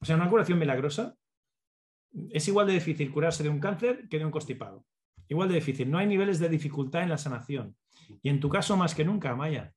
O 0.00 0.04
sea, 0.04 0.16
una 0.16 0.28
curación 0.28 0.58
milagrosa 0.58 1.16
es 2.30 2.48
igual 2.48 2.66
de 2.66 2.74
difícil 2.74 3.10
curarse 3.10 3.42
de 3.42 3.48
un 3.48 3.60
cáncer 3.60 4.08
que 4.08 4.18
de 4.18 4.24
un 4.24 4.30
constipado. 4.30 4.84
Igual 5.28 5.48
de 5.48 5.56
difícil. 5.56 5.90
No 5.90 5.98
hay 5.98 6.06
niveles 6.06 6.38
de 6.38 6.48
dificultad 6.48 7.02
en 7.02 7.08
la 7.08 7.18
sanación. 7.18 7.76
Y 8.22 8.28
en 8.28 8.40
tu 8.40 8.48
caso, 8.48 8.76
más 8.76 8.94
que 8.94 9.04
nunca, 9.04 9.34
Maya. 9.34 9.72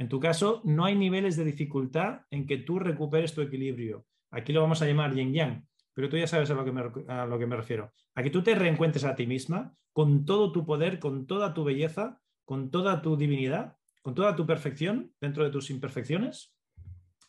En 0.00 0.08
tu 0.08 0.18
caso, 0.18 0.62
no 0.64 0.86
hay 0.86 0.96
niveles 0.96 1.36
de 1.36 1.44
dificultad 1.44 2.22
en 2.30 2.46
que 2.46 2.56
tú 2.56 2.78
recuperes 2.78 3.34
tu 3.34 3.42
equilibrio. 3.42 4.06
Aquí 4.30 4.50
lo 4.50 4.62
vamos 4.62 4.80
a 4.80 4.86
llamar 4.86 5.14
yin 5.14 5.34
yang, 5.34 5.68
pero 5.92 6.08
tú 6.08 6.16
ya 6.16 6.26
sabes 6.26 6.50
a 6.50 6.54
lo 6.54 6.64
que 6.64 6.72
me, 6.72 6.82
a 7.06 7.26
lo 7.26 7.38
que 7.38 7.46
me 7.46 7.54
refiero. 7.54 7.92
A 8.14 8.22
que 8.22 8.30
tú 8.30 8.42
te 8.42 8.54
reencuentres 8.54 9.04
a 9.04 9.14
ti 9.14 9.26
misma 9.26 9.74
con 9.92 10.24
todo 10.24 10.52
tu 10.52 10.64
poder, 10.64 11.00
con 11.00 11.26
toda 11.26 11.52
tu 11.52 11.64
belleza, 11.64 12.18
con 12.46 12.70
toda 12.70 13.02
tu 13.02 13.14
divinidad, 13.14 13.76
con 14.00 14.14
toda 14.14 14.34
tu 14.34 14.46
perfección 14.46 15.12
dentro 15.20 15.44
de 15.44 15.50
tus 15.50 15.68
imperfecciones. 15.68 16.56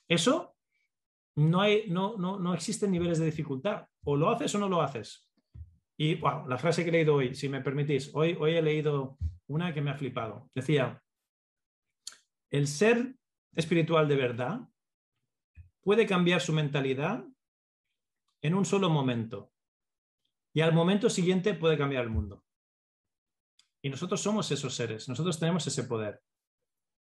Eso 0.07 0.55
no, 1.35 1.59
hay, 1.59 1.89
no, 1.89 2.15
no, 2.15 2.39
no 2.39 2.53
existen 2.53 2.89
niveles 2.89 3.19
de 3.19 3.25
dificultad. 3.25 3.87
O 4.05 4.15
lo 4.15 4.29
haces 4.29 4.55
o 4.55 4.59
no 4.59 4.69
lo 4.69 4.81
haces. 4.81 5.29
Y 5.97 6.15
wow, 6.15 6.47
la 6.47 6.57
frase 6.57 6.85
que 6.85 6.89
he 6.89 6.93
leído 6.93 7.15
hoy, 7.15 7.35
si 7.35 7.49
me 7.49 7.59
permitís, 7.59 8.11
hoy, 8.13 8.37
hoy 8.39 8.55
he 8.55 8.61
leído 8.61 9.17
una 9.47 9.73
que 9.73 9.81
me 9.81 9.91
ha 9.91 9.95
flipado. 9.95 10.49
Decía, 10.55 11.01
el 12.51 12.67
ser 12.67 13.15
espiritual 13.55 14.07
de 14.07 14.15
verdad 14.15 14.69
puede 15.81 16.05
cambiar 16.05 16.41
su 16.41 16.53
mentalidad 16.53 17.25
en 18.41 18.53
un 18.53 18.65
solo 18.65 18.89
momento. 18.89 19.51
Y 20.53 20.61
al 20.61 20.73
momento 20.73 21.09
siguiente 21.09 21.53
puede 21.53 21.77
cambiar 21.77 22.03
el 22.03 22.09
mundo. 22.09 22.43
Y 23.81 23.89
nosotros 23.89 24.21
somos 24.21 24.51
esos 24.51 24.75
seres, 24.75 25.07
nosotros 25.07 25.39
tenemos 25.39 25.65
ese 25.65 25.85
poder. 25.85 26.21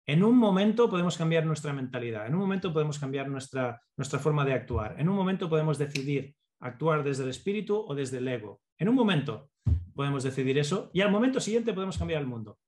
En 0.06 0.24
un 0.24 0.38
momento 0.38 0.90
podemos 0.90 1.18
cambiar 1.18 1.46
nuestra 1.46 1.74
mentalidad, 1.74 2.28
en 2.28 2.36
un 2.36 2.42
momento 2.42 2.72
podemos 2.72 3.00
cambiar 3.00 3.28
nuestra, 3.28 3.82
nuestra 3.98 4.20
forma 4.20 4.46
de 4.46 4.54
actuar, 4.54 5.00
en 5.00 5.10
un 5.10 5.16
momento 5.16 5.50
podemos 5.50 5.78
decidir 5.78 6.36
actuar 6.60 7.04
desde 7.04 7.24
el 7.24 7.30
espíritu 7.30 7.78
o 7.88 7.96
desde 7.96 8.20
el 8.20 8.28
ego. 8.28 8.62
En 8.78 8.90
un 8.90 8.96
momento 8.96 9.50
podemos 9.96 10.24
decidir 10.24 10.58
eso 10.58 10.92
y 10.94 11.02
al 11.02 11.12
momento 11.12 11.40
siguiente 11.40 11.74
podemos 11.74 11.98
cambiar 11.98 12.22
el 12.22 12.28
mundo. 12.28 12.60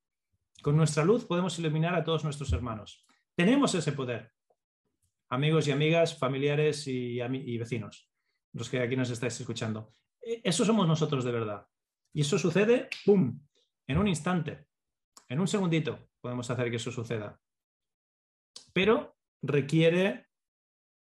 Con 0.66 0.78
nuestra 0.78 1.06
luz 1.06 1.26
podemos 1.26 1.60
iluminar 1.60 1.94
a 1.94 2.04
todos 2.04 2.24
nuestros 2.24 2.52
hermanos. 2.52 3.06
Tenemos 3.36 3.76
ese 3.76 3.92
poder. 3.92 4.34
Amigos 5.30 5.68
y 5.68 5.72
amigas, 5.72 6.18
familiares 6.18 6.88
y, 6.88 7.20
vecinos, 7.60 8.10
los 8.52 8.68
que 8.68 8.80
aquí 8.80 8.96
nos 8.96 9.12
estáis 9.12 9.40
escuchando. 9.40 9.92
E, 10.20 10.42
eso 10.44 10.66
somos 10.66 10.88
nosotros 10.88 11.24
de 11.24 11.32
verdad. 11.32 11.68
Y 12.14 12.22
eso 12.22 12.40
sucede, 12.40 12.90
¡pum!, 13.06 13.40
en 13.86 13.98
un 14.00 14.08
instante, 14.08 14.66
en 15.30 15.40
un 15.40 15.48
segundito 15.48 16.10
podemos 16.20 16.50
hacer 16.50 16.72
que 16.72 16.78
eso 16.78 16.92
suceda. 16.92 17.40
Pero 18.74 19.20
requiere 19.44 20.30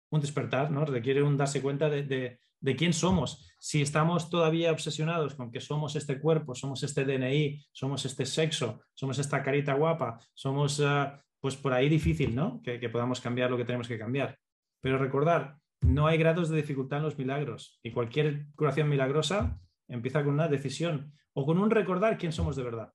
un 0.10 0.20
despertar, 0.20 0.72
¿no? 0.72 0.84
Requiere 0.84 1.24
un 1.24 1.38
darse 1.38 1.62
cuenta 1.62 1.88
de, 1.90 2.38
quién 2.76 2.94
somos. 2.94 3.54
Si 3.60 3.82
estamos 3.82 4.30
todavía 4.30 4.72
obsesionados 4.72 5.36
con 5.36 5.52
que 5.52 5.60
somos 5.60 5.96
este 5.96 6.20
cuerpo, 6.20 6.56
somos 6.56 6.82
este 6.84 7.04
DNI, 7.04 7.62
somos 7.72 8.06
este 8.06 8.26
sexo, 8.26 8.82
somos 8.94 9.20
esta 9.20 9.44
carita 9.44 9.74
guapa, 9.74 10.20
somos, 10.34 10.80
ah, 10.80 11.22
pues 11.40 11.58
por 11.58 11.74
ahí 11.74 11.90
difícil, 11.90 12.34
¿no? 12.34 12.62
Que, 12.62 12.80
podamos 12.90 13.20
cambiar 13.20 13.52
lo 13.52 13.58
que 13.58 13.66
tenemos 13.66 13.88
que 13.88 14.00
cambiar. 14.00 14.40
Pero 14.80 14.98
recordar, 14.98 15.58
no 15.82 16.08
hay 16.08 16.18
grados 16.18 16.50
de 16.50 16.58
dificultad 16.58 17.00
en 17.00 17.06
los 17.06 17.18
milagros 17.18 17.80
y 17.84 17.92
cualquier 17.92 18.48
curación 18.56 18.88
milagrosa 18.88 19.60
empieza 19.90 20.24
con 20.24 20.34
una 20.34 20.48
decisión 20.48 21.14
o 21.34 21.46
con 21.46 21.58
un 21.58 21.70
recordar 21.70 22.18
quién 22.18 22.32
somos 22.32 22.56
de 22.56 22.64
verdad 22.64 22.94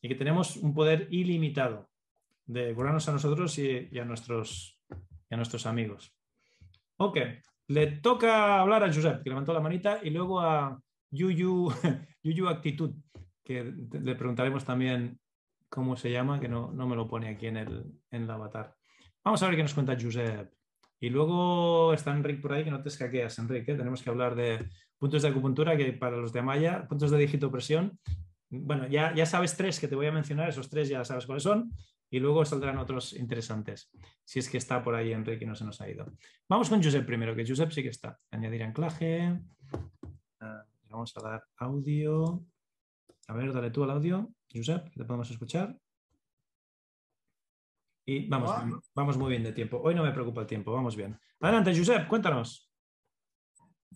y 0.00 0.08
que 0.08 0.14
tenemos 0.14 0.56
un 0.56 0.72
poder 0.72 1.08
ilimitado 1.10 1.90
de 2.44 2.72
curarnos 2.72 3.08
a 3.08 3.12
nosotros 3.12 3.58
y, 3.58 3.98
a, 3.98 4.04
nuestros, 4.04 4.80
a 5.30 5.36
nuestros 5.36 5.66
amigos. 5.66 6.14
Ok, 6.98 7.18
le 7.68 7.86
toca 7.86 8.60
hablar 8.60 8.84
a 8.84 8.92
Josep, 8.92 9.22
que 9.22 9.30
levantó 9.30 9.52
la 9.52 9.60
manita, 9.60 10.00
y 10.02 10.10
luego 10.10 10.40
a 10.40 10.80
Yuyu, 11.10 11.70
Yuyu 12.22 12.48
Actitud, 12.48 12.94
que 13.44 13.64
le 13.64 14.14
preguntaremos 14.14 14.64
también 14.64 15.18
cómo 15.68 15.96
se 15.96 16.10
llama, 16.10 16.40
que 16.40 16.48
no, 16.48 16.72
no 16.72 16.86
me 16.86 16.96
lo 16.96 17.08
pone 17.08 17.28
aquí 17.28 17.46
en 17.46 17.56
el, 17.56 17.84
en 18.10 18.22
el 18.22 18.30
avatar. 18.30 18.74
Vamos 19.24 19.42
a 19.42 19.46
ver 19.48 19.56
qué 19.56 19.62
nos 19.62 19.74
cuenta 19.74 19.96
Josep. 20.00 20.52
Y 20.98 21.10
luego 21.10 21.92
está 21.92 22.12
Enrique 22.12 22.40
por 22.40 22.52
ahí, 22.52 22.64
que 22.64 22.70
no 22.70 22.82
te 22.82 22.88
escaqueas, 22.88 23.38
Enrique. 23.38 23.72
¿eh? 23.72 23.76
Tenemos 23.76 24.02
que 24.02 24.10
hablar 24.10 24.34
de 24.34 24.68
puntos 24.98 25.22
de 25.22 25.28
acupuntura, 25.28 25.76
que 25.76 25.92
para 25.92 26.16
los 26.16 26.32
de 26.32 26.42
Maya, 26.42 26.86
puntos 26.88 27.10
de 27.10 27.18
digitopresión. 27.18 27.98
Bueno, 28.48 28.86
ya, 28.86 29.14
ya 29.14 29.26
sabes 29.26 29.56
tres 29.56 29.80
que 29.80 29.88
te 29.88 29.96
voy 29.96 30.06
a 30.06 30.12
mencionar, 30.12 30.48
esos 30.48 30.70
tres 30.70 30.88
ya 30.88 31.04
sabes 31.04 31.26
cuáles 31.26 31.42
son, 31.42 31.72
y 32.10 32.20
luego 32.20 32.44
saldrán 32.44 32.78
otros 32.78 33.12
interesantes, 33.12 33.90
si 34.24 34.38
es 34.38 34.48
que 34.48 34.58
está 34.58 34.82
por 34.82 34.94
ahí 34.94 35.12
Enrique 35.12 35.44
y 35.44 35.48
no 35.48 35.54
se 35.54 35.64
nos 35.64 35.80
ha 35.80 35.88
ido. 35.88 36.06
Vamos 36.48 36.68
con 36.68 36.82
Josep 36.82 37.04
primero, 37.04 37.34
que 37.34 37.46
Josep 37.46 37.70
sí 37.70 37.82
que 37.82 37.88
está. 37.88 38.18
Añadir 38.30 38.62
anclaje. 38.62 39.40
Ah, 40.40 40.64
vamos 40.84 41.12
a 41.16 41.20
dar 41.20 41.44
audio. 41.56 42.44
A 43.28 43.34
ver, 43.34 43.52
dale 43.52 43.70
tú 43.70 43.82
al 43.82 43.90
audio, 43.90 44.30
Josep, 44.52 44.88
que 44.90 45.00
te 45.00 45.04
podemos 45.04 45.30
escuchar. 45.30 45.76
Y 48.08 48.28
vamos, 48.28 48.82
vamos 48.94 49.18
muy 49.18 49.30
bien 49.30 49.42
de 49.42 49.52
tiempo. 49.52 49.80
Hoy 49.82 49.94
no 49.94 50.04
me 50.04 50.12
preocupa 50.12 50.42
el 50.42 50.46
tiempo, 50.46 50.72
vamos 50.72 50.94
bien. 50.94 51.18
Adelante, 51.40 51.76
Josep, 51.76 52.06
cuéntanos. 52.06 52.70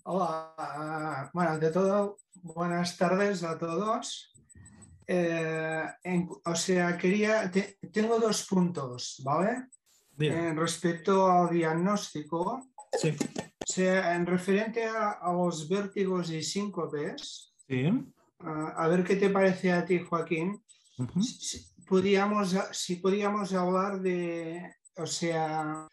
Hola, 0.05 1.31
bueno, 1.33 1.59
de 1.59 1.71
todo, 1.71 2.17
buenas 2.43 2.97
tardes 2.97 3.45
a 3.45 3.57
todos. 3.57 4.30
Eh, 5.13 5.83
o 6.45 6.55
sea, 6.55 6.97
quería, 6.97 7.51
tengo 7.93 8.19
dos 8.21 8.47
puntos, 8.47 9.21
¿vale? 9.25 9.67
En 10.19 10.57
respecto 10.57 11.27
al 11.27 11.51
diagnóstico, 11.51 12.69
sí. 12.93 13.09
o 13.09 13.73
sea, 13.73 14.15
en 14.15 14.27
referente 14.27 14.85
a, 14.85 15.33
los 15.33 15.69
vértigos 15.69 16.31
y 16.31 16.43
síncopes, 16.43 17.55
sí. 17.67 17.91
a 18.39 18.87
ver 18.89 19.03
qué 19.03 19.17
te 19.17 19.31
parece 19.31 19.73
a 19.73 19.85
ti, 19.85 19.99
Joaquín 19.99 20.63
podíamos, 21.91 22.57
si 22.71 22.97
podíamos 22.97 23.53
hablar 23.53 24.01
de, 24.01 24.77
o 24.97 25.07
sea, 25.07 25.89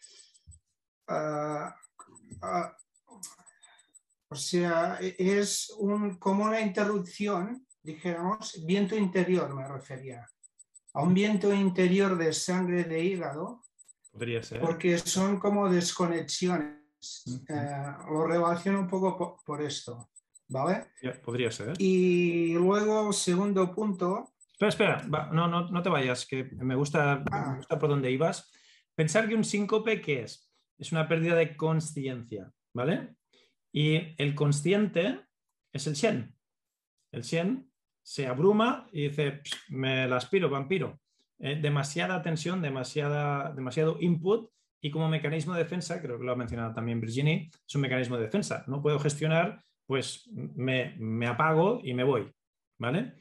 ah, 1.08 1.76
o 4.30 4.36
sea, 4.36 4.98
es 5.00 5.70
un, 5.76 6.16
como 6.18 6.44
una 6.44 6.60
interrupción, 6.60 7.66
dijéramos, 7.92 8.64
viento 8.64 8.96
interior 8.96 9.54
me 9.54 9.66
refería, 9.66 10.26
a 10.94 11.02
un 11.02 11.14
viento 11.14 11.52
interior 11.52 12.16
de 12.16 12.32
sangre 12.32 12.84
de 12.84 13.04
hígado, 13.04 13.62
Podría 14.12 14.42
ser. 14.42 14.60
porque 14.60 14.98
son 14.98 15.38
como 15.38 15.68
desconexiones. 15.68 16.76
Eh, 17.48 17.94
lo 18.10 18.26
relaciono 18.26 18.80
un 18.80 18.88
poco 18.88 19.40
por, 19.44 19.62
esto, 19.62 20.10
¿vale? 20.48 20.88
podría 21.24 21.50
ser. 21.50 21.74
Y 21.78 22.54
luego, 22.54 23.12
segundo 23.12 23.72
punto, 23.72 24.32
Espera, 24.60 24.96
espera, 24.96 25.28
no, 25.30 25.46
no, 25.46 25.68
no 25.68 25.82
te 25.82 25.88
vayas, 25.88 26.26
que 26.26 26.42
me 26.56 26.74
gusta, 26.74 27.22
me 27.30 27.56
gusta 27.58 27.78
por 27.78 27.88
dónde 27.88 28.10
ibas. 28.10 28.50
Pensar 28.96 29.28
que 29.28 29.36
un 29.36 29.44
síncope, 29.44 30.00
¿qué 30.00 30.22
es? 30.22 30.50
Es 30.76 30.90
una 30.90 31.06
pérdida 31.06 31.36
de 31.36 31.56
conciencia, 31.56 32.50
¿vale? 32.74 33.14
Y 33.72 34.20
el 34.20 34.34
consciente 34.34 35.20
es 35.72 35.86
el 35.86 35.94
Shen. 35.94 36.34
El 37.12 37.22
Shen 37.22 37.67
se 38.08 38.26
abruma 38.26 38.88
y 38.90 39.08
dice, 39.08 39.42
me 39.68 40.08
la 40.08 40.16
aspiro, 40.16 40.48
vampiro. 40.48 40.98
Eh, 41.38 41.58
demasiada 41.60 42.22
tensión, 42.22 42.62
demasiada, 42.62 43.52
demasiado 43.52 43.98
input 44.00 44.50
y 44.80 44.90
como 44.90 45.10
mecanismo 45.10 45.52
de 45.52 45.64
defensa, 45.64 46.00
creo 46.00 46.18
que 46.18 46.24
lo 46.24 46.32
ha 46.32 46.36
mencionado 46.36 46.72
también 46.72 47.02
Virginie, 47.02 47.50
es 47.66 47.74
un 47.74 47.82
mecanismo 47.82 48.16
de 48.16 48.22
defensa. 48.22 48.64
No 48.66 48.80
puedo 48.80 48.98
gestionar, 48.98 49.62
pues 49.84 50.26
me, 50.32 50.96
me 50.98 51.26
apago 51.26 51.82
y 51.84 51.92
me 51.92 52.02
voy, 52.02 52.32
¿vale? 52.78 53.12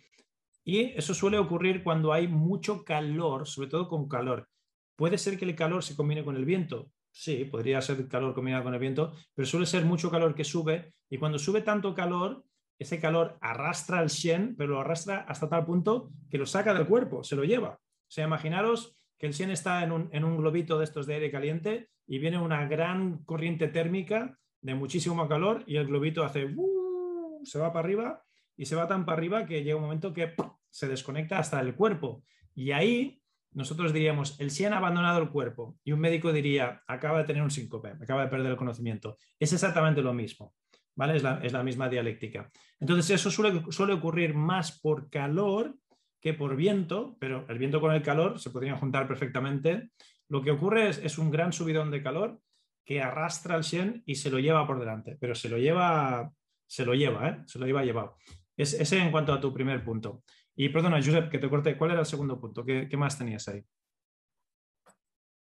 Y 0.63 0.93
eso 0.97 1.13
suele 1.13 1.37
ocurrir 1.37 1.83
cuando 1.83 2.13
hay 2.13 2.29
mucho 2.29 2.85
calor, 2.85 3.45
sobre 3.45 3.67
todo 3.67 3.89
con 3.89 4.07
calor. 4.07 4.47
¿Puede 4.95 5.17
ser 5.17 5.37
que 5.37 5.43
el 5.43 5.55
calor 5.57 5.83
se 5.83 5.97
combine 5.97 6.23
con 6.23 6.37
el 6.37 6.45
viento? 6.45 6.93
Sí, 7.11 7.43
podría 7.43 7.81
ser 7.81 8.07
calor 8.07 8.33
combinado 8.33 8.63
con 8.63 8.73
el 8.73 8.79
viento, 8.79 9.11
pero 9.35 9.45
suele 9.45 9.65
ser 9.65 9.83
mucho 9.83 10.09
calor 10.09 10.33
que 10.33 10.45
sube 10.45 10.93
y 11.09 11.17
cuando 11.17 11.39
sube 11.39 11.61
tanto 11.61 11.93
calor, 11.93 12.45
ese 12.79 12.99
calor 12.99 13.37
arrastra 13.41 13.99
al 13.99 14.07
Shen, 14.07 14.55
pero 14.55 14.73
lo 14.73 14.79
arrastra 14.81 15.25
hasta 15.27 15.49
tal 15.49 15.65
punto 15.65 16.11
que 16.29 16.37
lo 16.37 16.45
saca 16.45 16.73
del 16.73 16.87
cuerpo, 16.87 17.23
se 17.23 17.35
lo 17.35 17.43
lleva. 17.43 17.79
O 17.79 18.09
sea, 18.09 18.25
imaginaros 18.25 18.95
que 19.17 19.27
el 19.27 19.33
Shen 19.33 19.51
está 19.51 19.83
en 19.83 19.91
un, 19.91 20.09
en 20.11 20.23
un 20.23 20.37
globito 20.37 20.77
de 20.77 20.83
estos 20.83 21.07
de 21.07 21.15
aire 21.15 21.31
caliente 21.31 21.89
y 22.05 22.19
viene 22.19 22.37
una 22.37 22.67
gran 22.67 23.23
corriente 23.23 23.67
térmica 23.67 24.37
de 24.61 24.75
muchísimo 24.75 25.27
calor 25.27 25.63
y 25.65 25.77
el 25.77 25.87
globito 25.87 26.23
hace, 26.23 26.45
¡uh! 26.45 27.41
se 27.43 27.59
va 27.59 27.73
para 27.73 27.85
arriba 27.85 28.23
y 28.55 28.65
se 28.65 28.75
va 28.75 28.87
tan 28.87 29.05
para 29.05 29.17
arriba 29.17 29.45
que 29.45 29.63
llega 29.63 29.75
un 29.75 29.83
momento 29.83 30.13
que 30.13 30.33
se 30.69 30.87
desconecta 30.87 31.39
hasta 31.39 31.59
el 31.59 31.75
cuerpo. 31.75 32.23
Y 32.55 32.71
ahí 32.71 33.21
nosotros 33.51 33.93
diríamos, 33.93 34.39
el 34.39 34.51
Sien 34.51 34.73
ha 34.73 34.77
abandonado 34.77 35.19
el 35.19 35.29
cuerpo 35.29 35.77
y 35.83 35.91
un 35.91 35.99
médico 35.99 36.31
diría, 36.31 36.83
acaba 36.87 37.19
de 37.19 37.23
tener 37.25 37.41
un 37.41 37.51
síncope, 37.51 37.89
acaba 37.89 38.23
de 38.23 38.27
perder 38.27 38.51
el 38.51 38.57
conocimiento. 38.57 39.17
Es 39.39 39.53
exactamente 39.53 40.01
lo 40.01 40.13
mismo, 40.13 40.53
¿vale? 40.97 41.15
Es 41.15 41.53
la, 41.53 41.63
misma 41.63 41.87
dialéctica. 41.87 42.51
Entonces 42.79 43.11
eso 43.11 43.31
suele, 43.31 43.63
suele, 43.71 43.93
ocurrir 43.93 44.33
más 44.33 44.81
por 44.81 45.09
calor 45.09 45.75
que 46.19 46.33
por 46.33 46.55
viento, 46.55 47.15
pero 47.19 47.45
el 47.47 47.59
viento 47.59 47.79
con 47.79 47.93
el 47.93 48.01
calor 48.01 48.39
se 48.39 48.49
podrían 48.49 48.77
juntar 48.77 49.07
perfectamente. 49.07 49.91
Lo 50.27 50.41
que 50.41 50.51
ocurre 50.51 50.89
es, 50.89 51.17
un 51.17 51.29
gran 51.31 51.53
subidón 51.53 51.91
de 51.91 52.01
calor 52.01 52.41
que 52.83 53.01
arrastra 53.01 53.55
al 53.55 53.63
Sien 53.63 54.01
y 54.05 54.15
se 54.15 54.31
lo 54.31 54.39
lleva 54.39 54.65
por 54.65 54.79
delante, 54.79 55.17
pero 55.19 55.35
se 55.35 55.49
lo 55.49 55.57
lleva, 55.57 56.31
se 56.65 56.83
lo 56.83 56.95
lleva, 56.95 57.29
¿eh? 57.29 57.43
se 57.45 57.59
lo 57.59 57.67
lleva 57.67 57.85
llevado. 57.85 58.17
Es, 58.57 58.73
ese 58.73 58.97
en 58.97 59.11
cuanto 59.11 59.33
a 59.33 59.39
tu 59.39 59.53
primer 59.53 59.85
punto. 59.85 60.23
Y 60.55 60.69
perdona, 60.69 60.97
Josep, 60.97 61.29
que 61.29 61.37
te 61.37 61.49
corté. 61.49 61.77
¿Cuál 61.77 61.91
era 61.91 61.99
el 61.99 62.05
segundo 62.07 62.41
punto? 62.41 62.65
¿Qué, 62.65 62.97
más 62.97 63.17
tenías 63.17 63.47
ahí? 63.47 63.63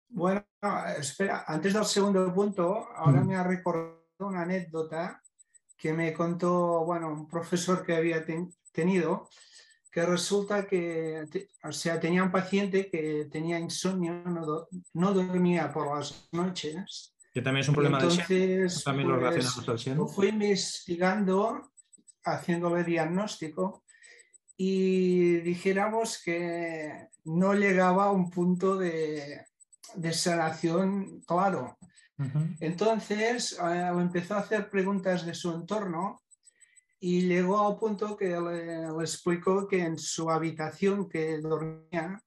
Bueno, 0.09 0.45
espera, 0.99 1.45
antes 1.47 1.73
del 1.73 1.85
segundo 1.85 2.31
punto, 2.33 2.87
ahora 2.95 3.23
me 3.23 3.35
ha 3.35 3.43
recordado 3.43 3.99
una 4.19 4.43
anécdota 4.43 5.19
que 5.79 5.93
me 5.93 6.13
contó, 6.13 6.83
bueno, 6.85 7.11
un 7.11 7.27
profesor 7.27 7.85
que 7.85 7.95
había 7.95 8.23
tenido, 8.73 9.29
que 9.89 10.05
resulta 10.05 10.67
que, 10.67 11.25
o 11.63 11.71
sea, 11.71 11.99
tenía 11.99 12.21
un 12.21 12.31
paciente 12.31 12.89
que 12.91 13.29
tenía 13.31 13.57
insomnio, 13.57 14.21
no, 14.93 15.13
dormía 15.13 15.71
por 15.71 15.95
las 15.95 16.27
noches. 16.33 17.15
Que 17.33 17.41
también 17.41 17.61
es 17.61 17.69
un 17.69 17.75
problema 17.75 17.97
entonces, 17.99 18.27
de 18.27 18.83
También 18.83 19.07
lo 19.07 19.19
pues, 19.19 19.87
Lo 19.87 20.07
fui 20.07 20.27
investigando, 20.27 21.71
haciéndole 22.25 22.83
diagnóstico 22.83 23.83
y 24.57 25.37
dijéramos 25.37 26.21
que 26.21 27.07
no 27.23 27.53
llegaba 27.53 28.05
a 28.05 28.11
un 28.11 28.29
punto 28.29 28.77
de, 28.77 29.45
sanación 30.11 31.21
claro. 31.21 31.77
Entonces 32.59 33.53
eh, 33.53 33.91
empezó 33.93 34.35
a 34.35 34.39
hacer 34.39 34.69
preguntas 34.69 35.25
de 35.25 35.33
su 35.33 35.51
entorno 35.51 36.21
y 36.99 37.21
llegó 37.21 37.57
a 37.57 37.69
un 37.69 37.79
punto 37.79 38.17
que 38.17 38.37
le, 38.39 38.87
explicó 39.01 39.67
que 39.67 39.79
en 39.79 39.97
su 39.97 40.29
habitación 40.29 41.07
que 41.07 41.39
dormía, 41.39 42.21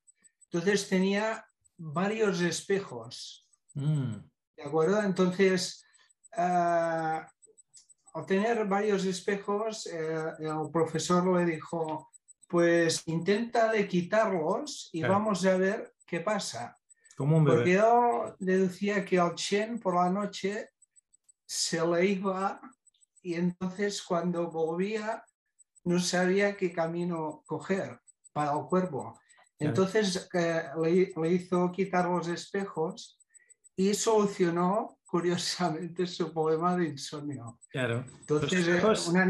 entonces 0.44 0.88
tenía 0.88 1.44
varios 1.76 2.40
espejos. 2.40 3.46
Mm. 3.74 4.14
¿De 4.56 4.62
acuerdo? 4.62 5.02
Entonces, 5.02 5.84
eh, 6.36 7.20
al 8.14 8.26
tener 8.26 8.66
varios 8.66 9.04
espejos, 9.04 9.86
eh, 9.86 10.32
el 10.38 10.70
profesor 10.72 11.26
le 11.36 11.44
dijo, 11.44 12.10
pues 12.48 13.02
intenta 13.06 13.70
de 13.72 13.88
quitarlos 13.88 14.88
y 14.92 15.02
vamos 15.02 15.44
a 15.44 15.56
ver 15.56 15.94
qué 16.06 16.20
pasa. 16.20 16.78
Porque 17.26 17.74
yo 17.74 18.34
deducía 18.38 19.04
que 19.04 19.18
al 19.18 19.34
Chen 19.34 19.78
por 19.78 19.94
la 19.94 20.10
noche 20.10 20.70
se 21.46 21.86
le 21.86 22.06
iba 22.06 22.60
y 23.22 23.34
entonces 23.34 24.02
cuando 24.02 24.50
volvía 24.50 25.24
no 25.84 25.98
sabía 26.00 26.56
qué 26.56 26.72
camino 26.72 27.42
coger 27.46 28.00
para 28.32 28.52
el 28.52 28.64
cuerpo. 28.66 29.18
Entonces 29.58 30.28
eh, 30.34 30.64
le, 30.80 31.32
hizo 31.32 31.70
quitar 31.70 32.08
los 32.08 32.26
espejos 32.28 33.18
y 33.76 33.94
solucionó 33.94 34.98
curiosamente 35.06 36.06
su 36.06 36.32
problema 36.32 36.76
de 36.76 36.88
insomnio. 36.88 37.60
Claro. 37.68 38.04
Entonces, 38.20 38.66
es 38.66 39.08
una, 39.08 39.22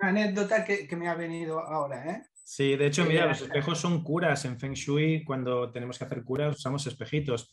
anécdota 0.00 0.64
que, 0.64 0.86
que, 0.86 0.96
me 0.96 1.08
ha 1.08 1.14
venido 1.14 1.58
ahora. 1.58 2.06
¿eh? 2.06 2.22
Sí, 2.46 2.76
de 2.76 2.86
hecho, 2.86 3.06
mira, 3.06 3.26
los 3.26 3.40
espejos 3.40 3.78
son 3.78 4.04
curas. 4.04 4.44
En 4.44 4.60
Feng 4.60 4.74
Shui, 4.74 5.24
cuando 5.24 5.72
tenemos 5.72 5.98
que 5.98 6.04
hacer 6.04 6.22
curas, 6.22 6.56
usamos 6.56 6.86
espejitos. 6.86 7.50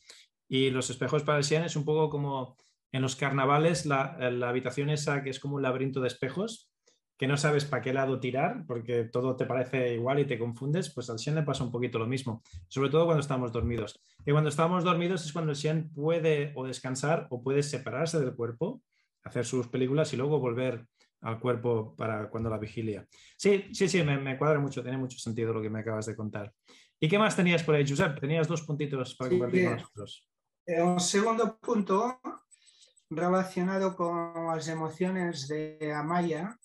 Y 0.50 0.70
los 0.70 0.90
espejos 0.90 1.24
para 1.24 1.38
el 1.38 1.46
Xian 1.46 1.64
es 1.64 1.78
un 1.78 1.86
poco 1.86 2.10
como 2.10 2.58
en 2.92 3.02
los 3.02 3.16
carnavales, 3.16 3.86
la, 3.86 4.18
habitación 4.44 4.90
esa 4.90 5.24
que 5.24 5.30
es 5.30 5.40
como 5.40 5.56
un 5.56 5.62
laberinto 5.62 6.02
de 6.02 6.10
espejos, 6.10 6.70
que 7.18 7.26
no 7.26 7.38
sabes 7.38 7.64
para 7.64 7.82
qué 7.82 7.94
lado 7.94 8.20
tirar, 8.20 8.66
porque 8.68 9.06
todo 9.06 9.38
te 9.38 9.46
parece 9.46 9.94
igual 9.94 10.20
y 10.20 10.26
te 10.26 10.38
confundes, 10.38 10.94
pues 10.94 11.10
al 11.10 11.20
Xian 11.20 11.36
le 11.36 11.44
pasa 11.44 11.64
un 11.64 11.72
poquito 11.72 11.98
lo 11.98 12.08
mismo, 12.08 12.44
sobre 12.68 12.90
todo 12.90 13.06
cuando 13.06 13.22
estamos 13.22 13.54
dormidos. 13.54 14.02
Y 14.26 14.32
cuando 14.32 14.50
estamos 14.50 14.84
dormidos 14.84 15.24
es 15.24 15.32
cuando 15.32 15.52
el 15.52 15.58
Xian 15.58 15.94
puede 15.94 16.52
o 16.56 16.68
descansar 16.68 17.28
o 17.30 17.42
puede 17.42 17.64
separarse 17.64 18.20
del 18.20 18.36
cuerpo, 18.36 18.84
hacer 19.24 19.46
sus 19.46 19.68
películas 19.68 20.12
y 20.12 20.18
luego 20.18 20.40
volver 20.40 20.86
al 21.22 21.40
cuerpo 21.40 21.96
para 21.96 22.30
cuando 22.30 22.50
la 22.50 22.58
vigilia. 22.58 23.06
Sí, 23.38 23.66
sí, 23.72 23.88
sí, 23.88 24.04
me, 24.04 24.38
cuadra 24.38 24.60
mucho, 24.60 24.82
tiene 24.82 24.98
mucho 24.98 25.18
sentido 25.18 25.54
lo 25.54 25.62
que 25.62 25.70
me 25.70 25.80
acabas 25.80 26.06
de 26.06 26.16
contar. 26.16 26.54
¿Y 27.00 27.08
qué 27.08 27.18
más 27.18 27.36
tenías 27.36 27.64
por 27.64 27.76
ahí, 27.76 27.88
Josep? 27.88 28.20
Tenías 28.20 28.48
dos 28.48 28.62
puntitos 28.64 29.16
para 29.16 29.30
compartir 29.30 29.66
con 29.66 29.74
nosotros. 29.78 30.28
Un 30.68 31.00
segundo 31.00 31.58
punto 31.60 32.20
relacionado 33.10 33.96
con 33.96 34.48
las 34.48 34.68
emociones 34.68 35.48
de 35.48 35.94
Amaya, 35.94 36.58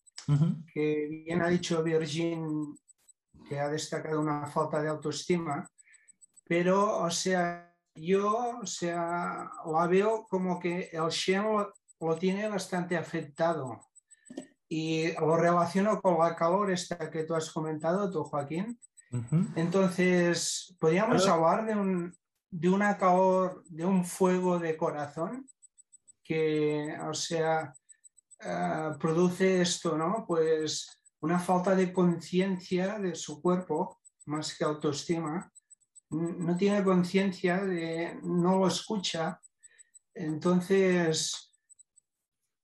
que 0.73 1.07
bien 1.09 1.43
ha 1.43 1.49
dicho 1.49 1.83
Virgin 1.83 2.77
que 3.49 3.61
ha 3.61 3.69
destacado 3.69 4.21
una 4.21 4.47
falta 4.47 4.83
de 4.83 4.89
autoestima, 4.89 5.69
pero, 6.49 6.99
o 6.99 7.11
sea, 7.11 7.75
yo, 7.95 8.59
o 8.61 8.67
sea, 8.67 9.51
la 9.65 9.87
veo 9.87 10.27
como 10.29 10.59
que 10.59 10.91
el 10.93 11.09
Shen 11.09 11.45
lo, 12.01 12.17
tiene 12.17 12.49
bastante 12.49 12.97
afectado 12.97 13.81
y 14.69 15.13
lo 15.13 15.37
relaciono 15.37 16.01
con 16.01 16.19
la 16.19 16.35
calor 16.35 16.71
esta 16.71 17.11
que 17.11 17.25
tú 17.25 17.35
has 17.35 17.51
comentado, 17.51 18.11
tú, 18.11 18.25
Joaquín. 18.25 18.79
Entonces, 19.55 20.77
podríamos 20.79 21.27
hablar 21.27 21.65
de, 21.65 21.75
un, 21.75 22.15
de 22.51 22.69
una 22.69 22.99
calor, 22.99 23.63
de 23.67 23.85
un 23.85 24.05
fuego 24.05 24.59
de 24.59 24.77
corazón 24.77 25.47
que, 26.23 26.97
o 27.09 27.15
sea, 27.15 27.73
eh, 28.41 28.91
produce 28.99 29.63
esto, 29.63 29.97
¿no? 29.97 30.25
Pues 30.27 31.01
una 31.21 31.39
falta 31.39 31.75
de 31.75 31.93
conciencia 31.93 32.99
de 32.99 33.15
su 33.15 33.41
cuerpo, 33.41 34.01
más 34.27 34.57
que 34.57 34.65
autoestima, 34.65 35.51
no 36.11 36.57
tiene 36.57 36.85
conciencia 36.85 37.65
de, 37.65 38.19
no 38.23 38.59
lo 38.59 38.69
escucha, 38.69 39.41
entonces 40.15 41.53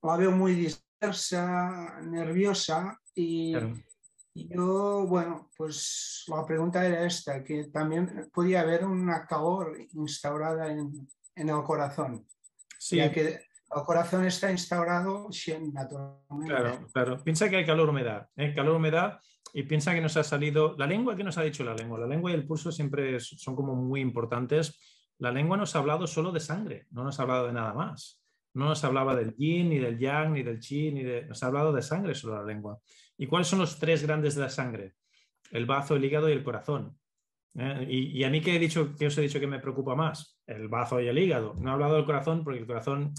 la 0.03 0.17
veo 0.17 0.33
muy 0.33 0.55
nerviosa 2.03 2.99
y, 3.15 3.55
yo, 4.35 5.07
bueno, 5.07 5.51
pues 5.57 6.25
la 6.29 6.47
pregunta 6.47 6.87
era 6.87 7.05
esta, 7.05 7.45
que 7.45 7.65
también 7.65 8.31
podía 8.33 8.63
haber 8.63 8.85
una 8.85 9.27
calor 9.27 9.77
instaurada 9.93 10.73
en, 10.73 11.07
el 11.35 11.63
corazón. 11.65 12.27
Sí. 12.79 12.97
Ya 12.97 13.13
que 13.13 13.41
el 13.75 13.83
corazón 13.85 14.25
está 14.25 14.51
instaurado 14.51 15.29
naturalmente. 15.73 16.47
Claro, 16.47 16.87
claro. 16.93 17.23
Piensa 17.23 17.49
que 17.51 17.57
hay 17.57 17.67
calor 17.67 17.91
humedad, 17.91 18.29
¿eh? 18.37 18.55
calor 18.55 18.77
humedad 18.77 19.21
y 19.53 19.65
piensa 19.65 19.95
que 19.95 20.01
nos 20.01 20.17
ha 20.17 20.25
salido 20.25 20.75
la 20.79 20.87
lengua. 20.87 21.17
¿Qué 21.17 21.25
nos 21.25 21.37
ha 21.37 21.43
dicho 21.43 21.65
la 21.65 21.75
lengua? 21.75 21.99
La 21.99 22.07
lengua 22.07 22.31
y 22.31 22.35
el 22.35 22.47
pulso 22.47 22.73
siempre 22.73 23.21
son 23.21 23.55
como 23.55 23.75
muy 23.75 24.01
importantes. 24.01 24.79
La 25.19 25.31
lengua 25.31 25.57
nos 25.57 25.77
ha 25.77 25.79
hablado 25.79 26.07
solo 26.07 26.33
de 26.33 26.41
sangre, 26.41 26.87
no 26.91 27.05
nos 27.05 27.19
ha 27.19 27.23
hablado 27.23 27.47
de 27.47 27.53
nada 27.53 27.75
más. 27.75 28.22
No 28.55 28.67
nos 28.67 28.85
hablaba 28.85 29.17
del 29.17 29.35
yin, 29.37 29.71
ni 29.71 29.79
del 29.79 29.99
yang, 29.99 30.33
ni 30.33 30.43
del 30.43 30.61
chi, 30.61 30.93
ni 30.93 31.03
de... 31.03 31.25
Nos 31.27 31.43
ha 31.43 31.47
hablado 31.47 31.73
de 31.73 31.83
sangre 31.83 32.15
solo 32.15 32.37
la 32.37 32.45
lengua. 32.45 32.79
¿Y 33.17 33.27
cuáles 33.27 33.49
son 33.49 33.61
los 33.61 33.79
tres 33.79 34.03
grandes 34.03 34.35
de 34.35 34.43
la 34.43 34.49
sangre? 34.49 34.95
El 35.51 35.67
bazo, 35.67 35.97
el 35.97 36.05
hígado 36.05 36.29
y 36.29 36.33
el 36.33 36.43
corazón. 36.43 36.99
¿eh? 37.55 37.87
Y, 37.89 38.25
a 38.25 38.31
mí 38.31 38.41
que 38.41 38.57
he 38.57 38.59
dicho, 38.59 38.95
que 38.97 39.07
os 39.07 39.19
he 39.19 39.23
dicho 39.23 39.41
que 39.41 39.47
me 39.47 39.59
preocupa 39.59 39.95
más, 39.95 40.41
el 40.47 40.69
bazo 40.69 41.01
y 41.01 41.09
el 41.09 41.19
hígado. 41.19 41.55
No 41.59 41.71
he 41.71 41.73
hablado 41.73 41.97
del 41.97 42.05
corazón 42.05 42.45
porque 42.45 42.61
el 42.61 42.67
corazón, 42.67 43.15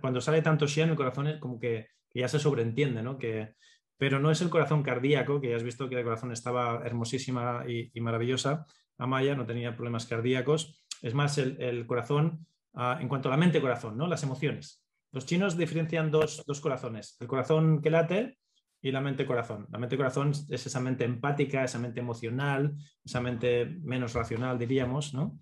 cuando 0.00 0.20
sale 0.20 0.42
tanto 0.42 0.66
Shen, 0.66 0.90
el 0.90 0.96
corazón 0.96 1.26
es 1.26 1.38
como 1.38 1.58
que, 1.58 1.88
ya 2.14 2.28
se 2.28 2.38
sobreentiende, 2.38 3.02
¿no? 3.02 3.18
Que, 3.18 3.54
pero 3.96 4.18
no 4.18 4.30
es 4.30 4.42
el 4.42 4.50
corazón 4.50 4.82
cardíaco, 4.82 5.40
que 5.40 5.50
ya 5.50 5.56
has 5.56 5.62
visto 5.62 5.88
que 5.88 5.96
el 5.96 6.04
corazón 6.04 6.32
estaba 6.32 6.82
hermosísima 6.84 7.64
y, 7.66 8.00
maravillosa. 8.00 8.66
Amaya 8.98 9.34
no 9.34 9.46
tenía 9.46 9.74
problemas 9.74 10.06
cardíacos. 10.06 10.84
Es 11.02 11.14
más, 11.14 11.38
el, 11.38 11.86
corazón, 11.86 12.46
en 12.74 13.08
cuanto 13.08 13.28
a 13.28 13.32
la 13.32 13.36
mente-corazón, 13.36 13.96
¿no? 13.96 14.06
Las 14.06 14.22
emociones. 14.22 14.82
Los 15.12 15.26
chinos 15.26 15.56
diferencian 15.56 16.10
dos, 16.10 16.42
dos 16.46 16.60
corazones. 16.60 17.16
El 17.20 17.26
corazón 17.26 17.82
que 17.82 17.90
late 17.90 18.38
y 18.80 18.90
la 18.90 19.00
mente-corazón. 19.00 19.66
La 19.70 19.78
mente-corazón 19.78 20.30
es 20.30 20.66
esa 20.66 20.80
mente 20.80 21.04
empática, 21.04 21.62
esa 21.62 21.78
mente 21.78 22.00
emocional, 22.00 22.74
esa 23.04 23.20
mente 23.20 23.66
menos 23.82 24.14
racional, 24.14 24.58
diríamos, 24.58 25.14
¿no? 25.14 25.38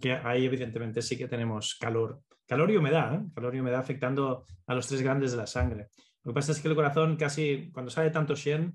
Que 0.00 0.12
ahí 0.12 0.46
evidentemente 0.46 1.02
sí 1.02 1.18
que 1.18 1.28
tenemos 1.28 1.76
calor. 1.78 2.20
Calor 2.46 2.70
y 2.70 2.76
humedad, 2.76 3.14
¿eh? 3.14 3.26
calor 3.34 3.54
y 3.54 3.60
humedad 3.60 3.80
afectando 3.80 4.46
a 4.66 4.74
los 4.74 4.86
tres 4.86 5.02
grandes 5.02 5.32
de 5.32 5.36
la 5.36 5.46
sangre. 5.46 5.88
Lo 6.24 6.32
que 6.32 6.34
pasa 6.34 6.52
es 6.52 6.60
que 6.60 6.68
el 6.68 6.74
corazón 6.74 7.16
casi, 7.16 7.70
cuando 7.72 7.90
sale 7.90 8.10
tanto 8.10 8.34
Shen, 8.34 8.74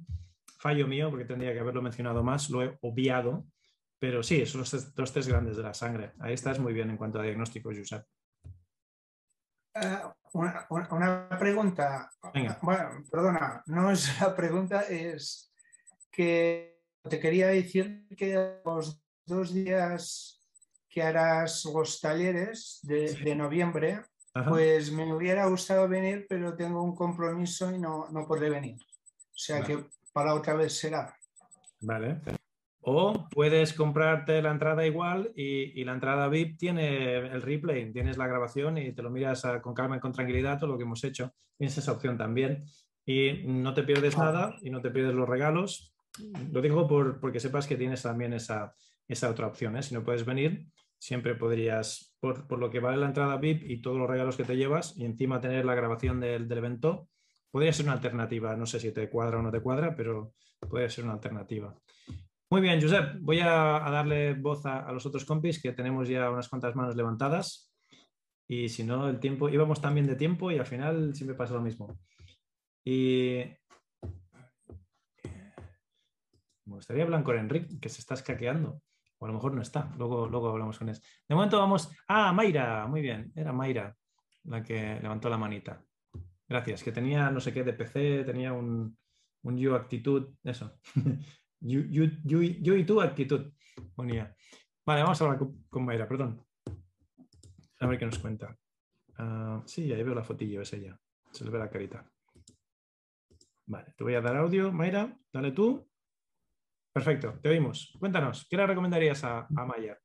fallo 0.59 0.87
mío, 0.87 1.09
porque 1.09 1.25
tendría 1.25 1.53
que 1.53 1.59
haberlo 1.59 1.81
mencionado 1.81 2.23
más, 2.23 2.49
lo 2.49 2.61
he 2.61 2.77
obviado, 2.81 3.45
pero 4.03 4.21
sí, 4.21 4.45
son 4.45 4.59
los, 4.59 4.97
los 4.97 5.13
tres 5.13 5.29
grandes 5.29 5.55
de 5.55 5.63
la 5.63 5.73
sangre. 5.73 6.11
Ahí 6.19 6.33
estás 6.33 6.59
muy 6.59 6.73
bien 6.73 6.89
en 6.89 6.97
cuanto 6.97 7.19
a 7.19 7.23
diagnóstico, 7.23 7.69
Josep. 7.73 8.05
Eh, 9.75 9.99
una, 10.33 11.29
pregunta. 11.39 12.09
Bueno, 12.61 13.01
perdona, 13.09 13.63
no 13.65 13.91
es 13.91 14.19
la 14.19 14.35
pregunta, 14.35 14.81
es 14.81 15.53
que 16.11 16.81
te 17.09 17.17
quería 17.17 17.47
decir 17.47 18.05
que 18.17 18.59
los 18.65 19.01
dos 19.25 19.53
días 19.53 20.45
que 20.89 21.01
harás 21.01 21.63
los 21.63 22.01
talleres 22.01 22.81
de, 22.83 23.35
noviembre, 23.37 24.01
pues 24.49 24.91
me 24.91 25.13
hubiera 25.13 25.45
gustado 25.45 25.87
venir, 25.87 26.25
pero 26.27 26.57
tengo 26.57 26.83
un 26.83 26.93
compromiso 26.93 27.73
y 27.73 27.79
no, 27.79 28.09
no 28.11 28.27
podré 28.27 28.49
venir. 28.49 28.75
O 28.81 29.37
sea 29.37 29.61
que 29.61 29.85
para 30.11 30.33
otra 30.33 30.55
vez 30.55 30.77
será. 30.77 31.17
Vale. 31.79 32.19
O 32.85 33.29
puedes 33.29 33.71
comprarte 33.73 34.41
la 34.41 34.51
entrada 34.51 34.85
igual 34.85 35.31
y, 35.37 35.83
la 35.85 35.93
entrada 35.93 36.27
VIP 36.27 36.57
tiene 36.57 37.15
el 37.15 37.41
replay, 37.41 37.93
tienes 37.93 38.17
la 38.17 38.27
grabación 38.27 38.77
y 38.77 38.91
te 38.91 39.01
lo 39.01 39.09
miras 39.09 39.47
con 39.61 39.73
calma 39.73 39.97
y 39.97 39.99
con 40.01 40.11
tranquilidad 40.11 40.59
todo 40.59 40.71
lo 40.71 40.77
que 40.77 40.83
hemos 40.83 41.03
hecho. 41.05 41.33
Tienes 41.57 41.77
esa 41.77 41.93
opción 41.93 42.17
también. 42.17 42.65
Y 43.05 43.43
no 43.45 43.73
te 43.73 43.83
pierdes 43.83 44.17
nada 44.17 44.55
y 44.61 44.69
no 44.69 44.81
te 44.81 44.91
pierdes 44.91 45.15
los 45.15 45.29
regalos. 45.29 45.95
Lo 46.51 46.61
digo 46.61 46.85
por, 46.85 47.21
porque 47.21 47.39
sepas 47.39 47.67
que 47.67 47.77
tienes 47.77 48.01
también 48.01 48.33
esa, 48.33 48.75
esa 49.07 49.29
otra 49.29 49.47
opción. 49.47 49.77
¿eh? 49.77 49.83
Si 49.83 49.93
no 49.93 50.03
puedes 50.03 50.25
venir, 50.25 50.67
siempre 50.99 51.35
podrías, 51.35 52.13
por, 52.19 52.47
por, 52.47 52.59
lo 52.59 52.69
que 52.69 52.81
vale 52.81 52.97
la 52.97 53.07
entrada 53.07 53.37
VIP 53.37 53.63
y 53.63 53.81
todos 53.81 53.97
los 53.97 54.09
regalos 54.09 54.35
que 54.35 54.43
te 54.43 54.57
llevas 54.57 54.97
y 54.97 55.05
encima 55.05 55.39
tener 55.39 55.63
la 55.63 55.75
grabación 55.75 56.19
del, 56.19 56.49
del 56.49 56.57
evento, 56.57 57.07
podría 57.49 57.71
ser 57.71 57.85
una 57.85 57.93
alternativa. 57.93 58.57
No 58.57 58.65
sé 58.65 58.81
si 58.81 58.91
te 58.91 59.09
cuadra 59.09 59.39
o 59.39 59.41
no 59.41 59.51
te 59.51 59.61
cuadra, 59.61 59.95
pero 59.95 60.33
puede 60.69 60.89
ser 60.89 61.05
una 61.05 61.13
alternativa. 61.13 61.73
Muy 62.53 62.61
bien, 62.61 62.79
Josep, 62.79 63.17
voy 63.19 63.39
a, 63.39 63.79
darle 63.89 64.35
voz 64.35 64.63
a, 64.67 64.91
los 64.91 65.03
otros 65.07 65.25
compis 65.25 65.59
que 65.59 65.71
tenemos 65.71 66.07
ya 66.07 66.29
unas 66.29 66.47
cuantas 66.47 66.75
manos 66.75 66.95
levantadas 66.95 67.73
y 68.47 68.69
si 68.69 68.83
no, 68.83 69.09
el 69.09 69.19
tiempo, 69.19 69.49
íbamos 69.49 69.81
también 69.81 70.05
de 70.05 70.15
tiempo 70.15 70.51
y 70.51 70.59
al 70.59 70.67
final 70.67 71.15
siempre 71.15 71.35
pasa 71.35 71.55
lo 71.55 71.61
mismo. 71.61 71.97
Y 72.85 73.41
me 76.65 76.75
gustaría 76.75 77.05
hablar 77.05 77.23
con 77.23 77.39
Enrique, 77.39 77.79
que 77.81 77.89
se 77.89 78.01
está 78.01 78.13
escaqueando. 78.13 78.83
O 79.17 79.25
a 79.25 79.29
lo 79.29 79.33
mejor 79.33 79.55
no 79.55 79.63
está, 79.63 79.91
luego, 79.97 80.27
luego 80.27 80.49
hablamos 80.49 80.77
con 80.77 80.89
él. 80.89 80.99
De 81.27 81.33
momento 81.33 81.57
vamos. 81.57 81.89
Ah, 82.07 82.33
Mayra, 82.33 82.85
muy 82.85 83.01
bien, 83.01 83.31
era 83.35 83.51
Mayra 83.51 83.97
la 84.43 84.61
que 84.61 84.99
levantó 85.01 85.27
la 85.27 85.39
manita. 85.39 85.83
Gracias, 86.47 86.83
que 86.83 86.91
tenía 86.91 87.31
no 87.31 87.39
sé 87.39 87.51
qué 87.51 87.63
de 87.63 87.73
PC, 87.73 88.25
tenía 88.25 88.53
un, 88.53 88.95
un 89.41 89.57
yo 89.57 89.73
actitud, 89.73 90.35
eso. 90.43 90.79
Yo, 91.65 92.41
y 92.43 92.85
tu 92.85 93.01
actitud. 93.01 93.53
Vale, 93.95 94.35
vamos 94.85 95.21
a 95.21 95.25
hablar 95.25 95.39
con, 95.69 95.85
Mayra, 95.85 96.07
perdón. 96.07 96.45
A 97.79 97.87
ver 97.87 97.97
qué 97.97 98.05
nos 98.05 98.19
cuenta. 98.19 98.57
Ah, 99.17 99.63
sí, 99.65 99.91
ahí 99.93 100.03
veo 100.03 100.13
la 100.13 100.23
fotillo, 100.23 100.61
es 100.61 100.73
ella. 100.73 100.99
Se 101.31 101.45
le 101.45 101.51
ve 101.51 101.59
la 101.59 101.69
carita. 101.69 102.05
Vale, 103.65 103.93
te 103.95 104.03
voy 104.03 104.15
a 104.15 104.21
dar 104.21 104.35
audio, 104.35 104.71
Mayra. 104.73 105.17
Dale 105.31 105.51
tú. 105.51 105.89
Perfecto, 106.91 107.39
te 107.41 107.49
oímos. 107.49 107.93
Cuéntanos, 107.97 108.45
¿qué 108.49 108.57
le 108.57 108.67
recomendarías 108.67 109.23
a, 109.23 109.47
a 109.47 109.65
Maya? 109.65 109.97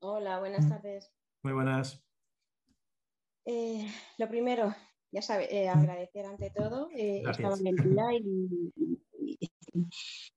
Hola, 0.00 0.38
buenas 0.38 0.68
tardes. 0.68 1.14
Muy 1.42 1.52
buenas. 1.52 2.02
Eh, 3.44 3.86
lo 4.16 4.28
primero, 4.28 4.74
ya 5.12 5.20
sabes, 5.20 5.48
eh, 5.52 5.68
agradecer 5.68 6.24
ante 6.24 6.50
todo 6.50 6.88
eh, 6.94 7.22
esta 7.28 7.50
valentía 7.50 8.04
y, 8.18 8.72
y 9.38 9.50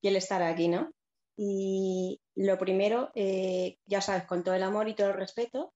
el 0.01 0.15
estar 0.15 0.41
aquí, 0.41 0.67
¿no? 0.67 0.91
Y 1.37 2.19
lo 2.35 2.57
primero, 2.57 3.11
eh, 3.13 3.77
ya 3.85 4.01
sabes, 4.01 4.25
con 4.25 4.43
todo 4.43 4.55
el 4.55 4.63
amor 4.63 4.87
y 4.87 4.95
todo 4.95 5.09
el 5.09 5.17
respeto, 5.17 5.73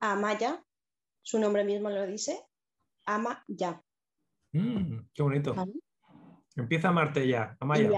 a 0.00 0.14
Maya, 0.16 0.62
su 1.22 1.38
nombre 1.38 1.64
mismo 1.64 1.88
lo 1.88 2.06
dice, 2.06 2.44
ama 3.06 3.42
ya. 3.48 3.82
Mm, 4.52 5.08
qué 5.14 5.22
bonito. 5.22 5.54
Empieza 6.54 6.88
a 6.88 6.90
amarte 6.90 7.26
ya, 7.26 7.56
Amaya. 7.58 7.90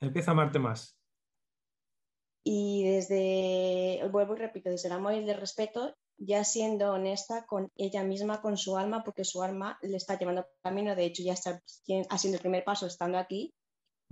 Empieza 0.00 0.30
a 0.30 0.34
amarte 0.34 0.58
más. 0.58 0.96
Y 2.44 2.84
desde, 2.84 4.06
vuelvo 4.10 4.34
y 4.34 4.38
repito, 4.38 4.70
desde 4.70 4.88
el 4.88 4.94
amor 4.94 5.14
y 5.14 5.28
el 5.28 5.40
respeto, 5.40 5.96
ya 6.16 6.44
siendo 6.44 6.92
honesta 6.92 7.46
con 7.46 7.72
ella 7.74 8.04
misma, 8.04 8.40
con 8.40 8.56
su 8.56 8.76
alma, 8.76 9.02
porque 9.02 9.24
su 9.24 9.42
alma 9.42 9.78
le 9.82 9.96
está 9.96 10.16
llevando 10.18 10.46
camino. 10.62 10.94
De 10.94 11.06
hecho, 11.06 11.22
ya 11.24 11.32
está 11.32 11.60
haciendo 12.10 12.36
el 12.36 12.42
primer 12.42 12.62
paso 12.62 12.86
estando 12.86 13.18
aquí 13.18 13.52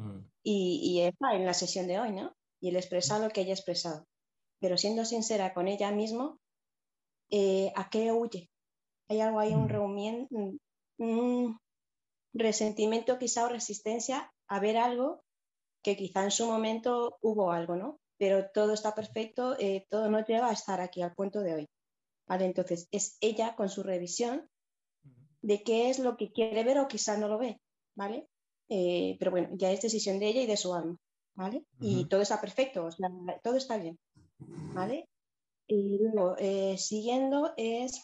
Mm. 0.02 0.26
Y, 0.42 1.00
está 1.00 1.34
en 1.34 1.46
la 1.46 1.54
sesión 1.54 1.86
de 1.86 2.00
hoy, 2.00 2.12
¿no? 2.12 2.34
Y 2.60 2.70
el 2.70 2.76
expresar 2.76 3.20
lo 3.20 3.30
que 3.30 3.42
ella 3.42 3.52
ha 3.52 3.54
expresado. 3.54 4.06
Pero 4.60 4.76
siendo 4.76 5.04
sincera 5.04 5.54
con 5.54 5.68
ella 5.68 5.90
mismo, 5.92 6.38
eh, 7.30 7.72
¿a 7.76 7.88
qué 7.90 8.12
huye? 8.12 8.50
Hay 9.08 9.20
algo 9.20 9.40
ahí, 9.40 9.54
un 9.54 9.66
mm. 9.68 10.58
mm, 10.98 11.58
resentimiento 12.34 13.18
quizá 13.18 13.44
o 13.44 13.48
resistencia 13.48 14.32
a 14.48 14.60
ver 14.60 14.76
algo 14.76 15.22
que 15.82 15.96
quizá 15.96 16.24
en 16.24 16.30
su 16.30 16.46
momento 16.46 17.18
hubo 17.20 17.50
algo, 17.50 17.76
¿no? 17.76 17.98
Pero 18.18 18.50
todo 18.52 18.72
está 18.72 18.94
perfecto, 18.94 19.56
eh, 19.58 19.86
todo 19.90 20.08
nos 20.08 20.26
lleva 20.26 20.48
a 20.48 20.52
estar 20.52 20.80
aquí 20.80 21.02
al 21.02 21.14
punto 21.14 21.40
de 21.40 21.54
hoy. 21.54 21.68
¿Vale? 22.28 22.46
Entonces 22.46 22.88
es 22.92 23.18
ella 23.20 23.56
con 23.56 23.68
su 23.68 23.82
revisión 23.82 24.48
de 25.42 25.64
qué 25.64 25.90
es 25.90 25.98
lo 25.98 26.16
que 26.16 26.30
quiere 26.30 26.62
ver 26.62 26.78
o 26.78 26.86
quizá 26.86 27.16
no 27.18 27.26
lo 27.26 27.36
ve, 27.36 27.60
¿vale? 27.96 28.28
Eh, 28.74 29.16
pero 29.18 29.30
bueno, 29.30 29.50
ya 29.52 29.70
es 29.70 29.82
decisión 29.82 30.18
de 30.18 30.28
ella 30.28 30.40
y 30.40 30.46
de 30.46 30.56
su 30.56 30.72
alma, 30.72 30.96
¿vale? 31.34 31.66
Y 31.78 32.06
todo 32.06 32.22
está 32.22 32.40
perfecto, 32.40 32.88
todo 33.42 33.56
está 33.58 33.76
bien, 33.76 33.98
¿vale? 34.72 35.10
Y 35.66 35.98
luego, 35.98 36.36
eh, 36.38 36.78
siguiendo 36.78 37.52
es 37.58 38.02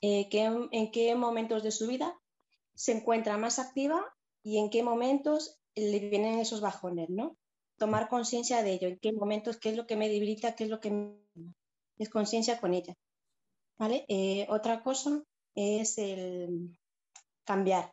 en 0.00 0.90
qué 0.90 1.14
momentos 1.14 1.62
de 1.62 1.72
su 1.72 1.86
vida 1.86 2.18
se 2.74 2.92
encuentra 2.92 3.36
más 3.36 3.58
activa 3.58 4.02
y 4.42 4.56
en 4.56 4.70
qué 4.70 4.82
momentos 4.82 5.60
le 5.74 5.98
vienen 5.98 6.38
esos 6.38 6.62
bajones, 6.62 7.10
¿no? 7.10 7.36
Tomar 7.76 8.08
conciencia 8.08 8.62
de 8.62 8.72
ello, 8.72 8.88
en 8.88 8.98
qué 8.98 9.12
momentos, 9.12 9.58
qué 9.58 9.68
es 9.68 9.76
lo 9.76 9.86
que 9.86 9.96
me 9.96 10.08
debilita, 10.08 10.54
qué 10.54 10.64
es 10.64 10.70
lo 10.70 10.80
que 10.80 10.90
me... 10.90 11.18
es 11.98 12.08
conciencia 12.08 12.58
con 12.60 12.72
ella, 12.72 12.94
¿vale? 13.78 14.06
Eh, 14.08 14.46
otra 14.48 14.82
cosa 14.82 15.22
es 15.54 15.98
el 15.98 16.78
cambiar. 17.44 17.92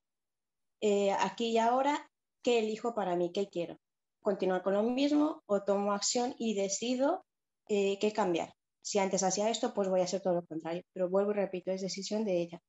Eh, 0.82 1.12
aquí 1.12 1.52
y 1.52 1.58
ahora, 1.60 2.10
¿qué 2.44 2.60
elijo 2.60 2.96
para 2.96 3.16
mí? 3.16 3.32
¿Qué 3.32 3.48
quiero? 3.48 3.78
¿Continuar 4.22 4.64
con 4.64 4.74
lo 4.74 4.84
mismo 4.84 5.44
o 5.46 5.64
tomo 5.64 5.94
acción 5.94 6.36
y 6.40 6.56
decido 6.56 7.24
eh, 7.70 8.00
qué 8.00 8.12
cambiar? 8.12 8.54
Si 8.82 8.98
antes 8.98 9.22
hacía 9.22 9.50
esto, 9.50 9.76
pues 9.76 9.90
voy 9.90 10.02
a 10.02 10.06
hacer 10.06 10.22
todo 10.22 10.34
lo 10.34 10.46
contrario. 10.46 10.82
Pero 10.92 11.08
vuelvo 11.08 11.32
y 11.32 11.36
repito, 11.36 11.72
es 11.72 11.82
decisión 11.82 12.26
de 12.26 12.42
ella. 12.42 12.62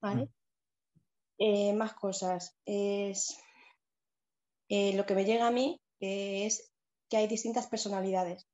¿Vale? 0.00 0.24
Mm. 0.24 0.28
Eh, 1.38 1.72
más 1.74 1.92
cosas. 1.92 2.56
Es, 2.64 3.38
lo 4.68 5.04
que 5.04 5.14
me 5.14 5.26
llega 5.26 5.46
a 5.46 5.50
mí 5.50 5.78
es 6.00 6.72
que 7.10 7.18
hay 7.18 7.26
distintas 7.26 7.66
personalidades, 7.66 8.46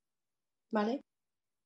¿vale? 0.69 1.01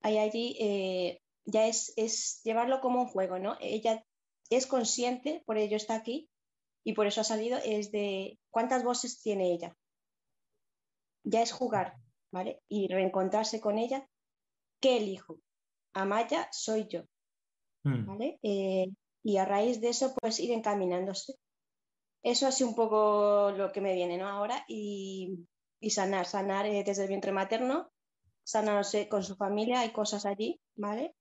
Hay 0.01 0.19
allí, 0.19 1.19
ya 1.45 1.65
es, 1.65 1.91
es, 1.97 2.41
llevarlo 2.43 2.79
como 2.79 3.01
un 3.01 3.07
juego, 3.07 3.39
¿no? 3.39 3.57
Ella 3.59 4.05
es 4.51 4.67
consciente, 4.67 5.41
por 5.47 5.57
ello 5.57 5.75
está 5.75 5.95
aquí 5.95 6.29
y 6.83 6.93
por 6.93 7.07
eso 7.07 7.21
ha 7.21 7.23
salido, 7.23 7.57
es 7.63 7.91
de 7.91 8.39
cuántas 8.49 8.83
voces 8.83 9.21
tiene 9.21 9.51
ella. 9.51 9.75
Ya 11.23 11.41
es 11.41 11.51
jugar, 11.51 11.95
¿vale? 12.31 12.61
Y 12.67 12.87
reencontrarse 12.87 13.61
con 13.61 13.77
ella. 13.77 14.07
¿Qué 14.81 14.97
elijo? 14.97 15.39
Amaya 15.93 16.49
soy 16.51 16.87
yo, 16.87 17.03
hmm. 17.83 18.05
¿vale? 18.05 18.39
y 19.25 19.37
a 19.37 19.45
raíz 19.45 19.79
de 19.79 19.89
eso 19.89 20.13
pues 20.19 20.39
ir 20.39 20.51
encaminándose. 20.51 21.35
Eso 22.23 22.51
sido 22.51 22.69
un 22.69 22.75
poco 22.75 23.51
lo 23.51 23.71
que 23.71 23.81
me 23.81 23.93
viene 23.93 24.17
¿no? 24.17 24.27
ahora 24.27 24.63
y, 24.67 25.45
sanar, 25.89 26.25
sanar 26.25 26.65
eh, 26.65 26.83
desde 26.85 27.03
el 27.03 27.09
vientre 27.09 27.31
materno, 27.31 27.91
sanarse 28.43 29.09
con 29.09 29.23
su 29.23 29.35
familia, 29.35 29.81
hay 29.81 29.91
cosas 29.91 30.25
allí, 30.25 30.59
¿vale? 30.75 31.15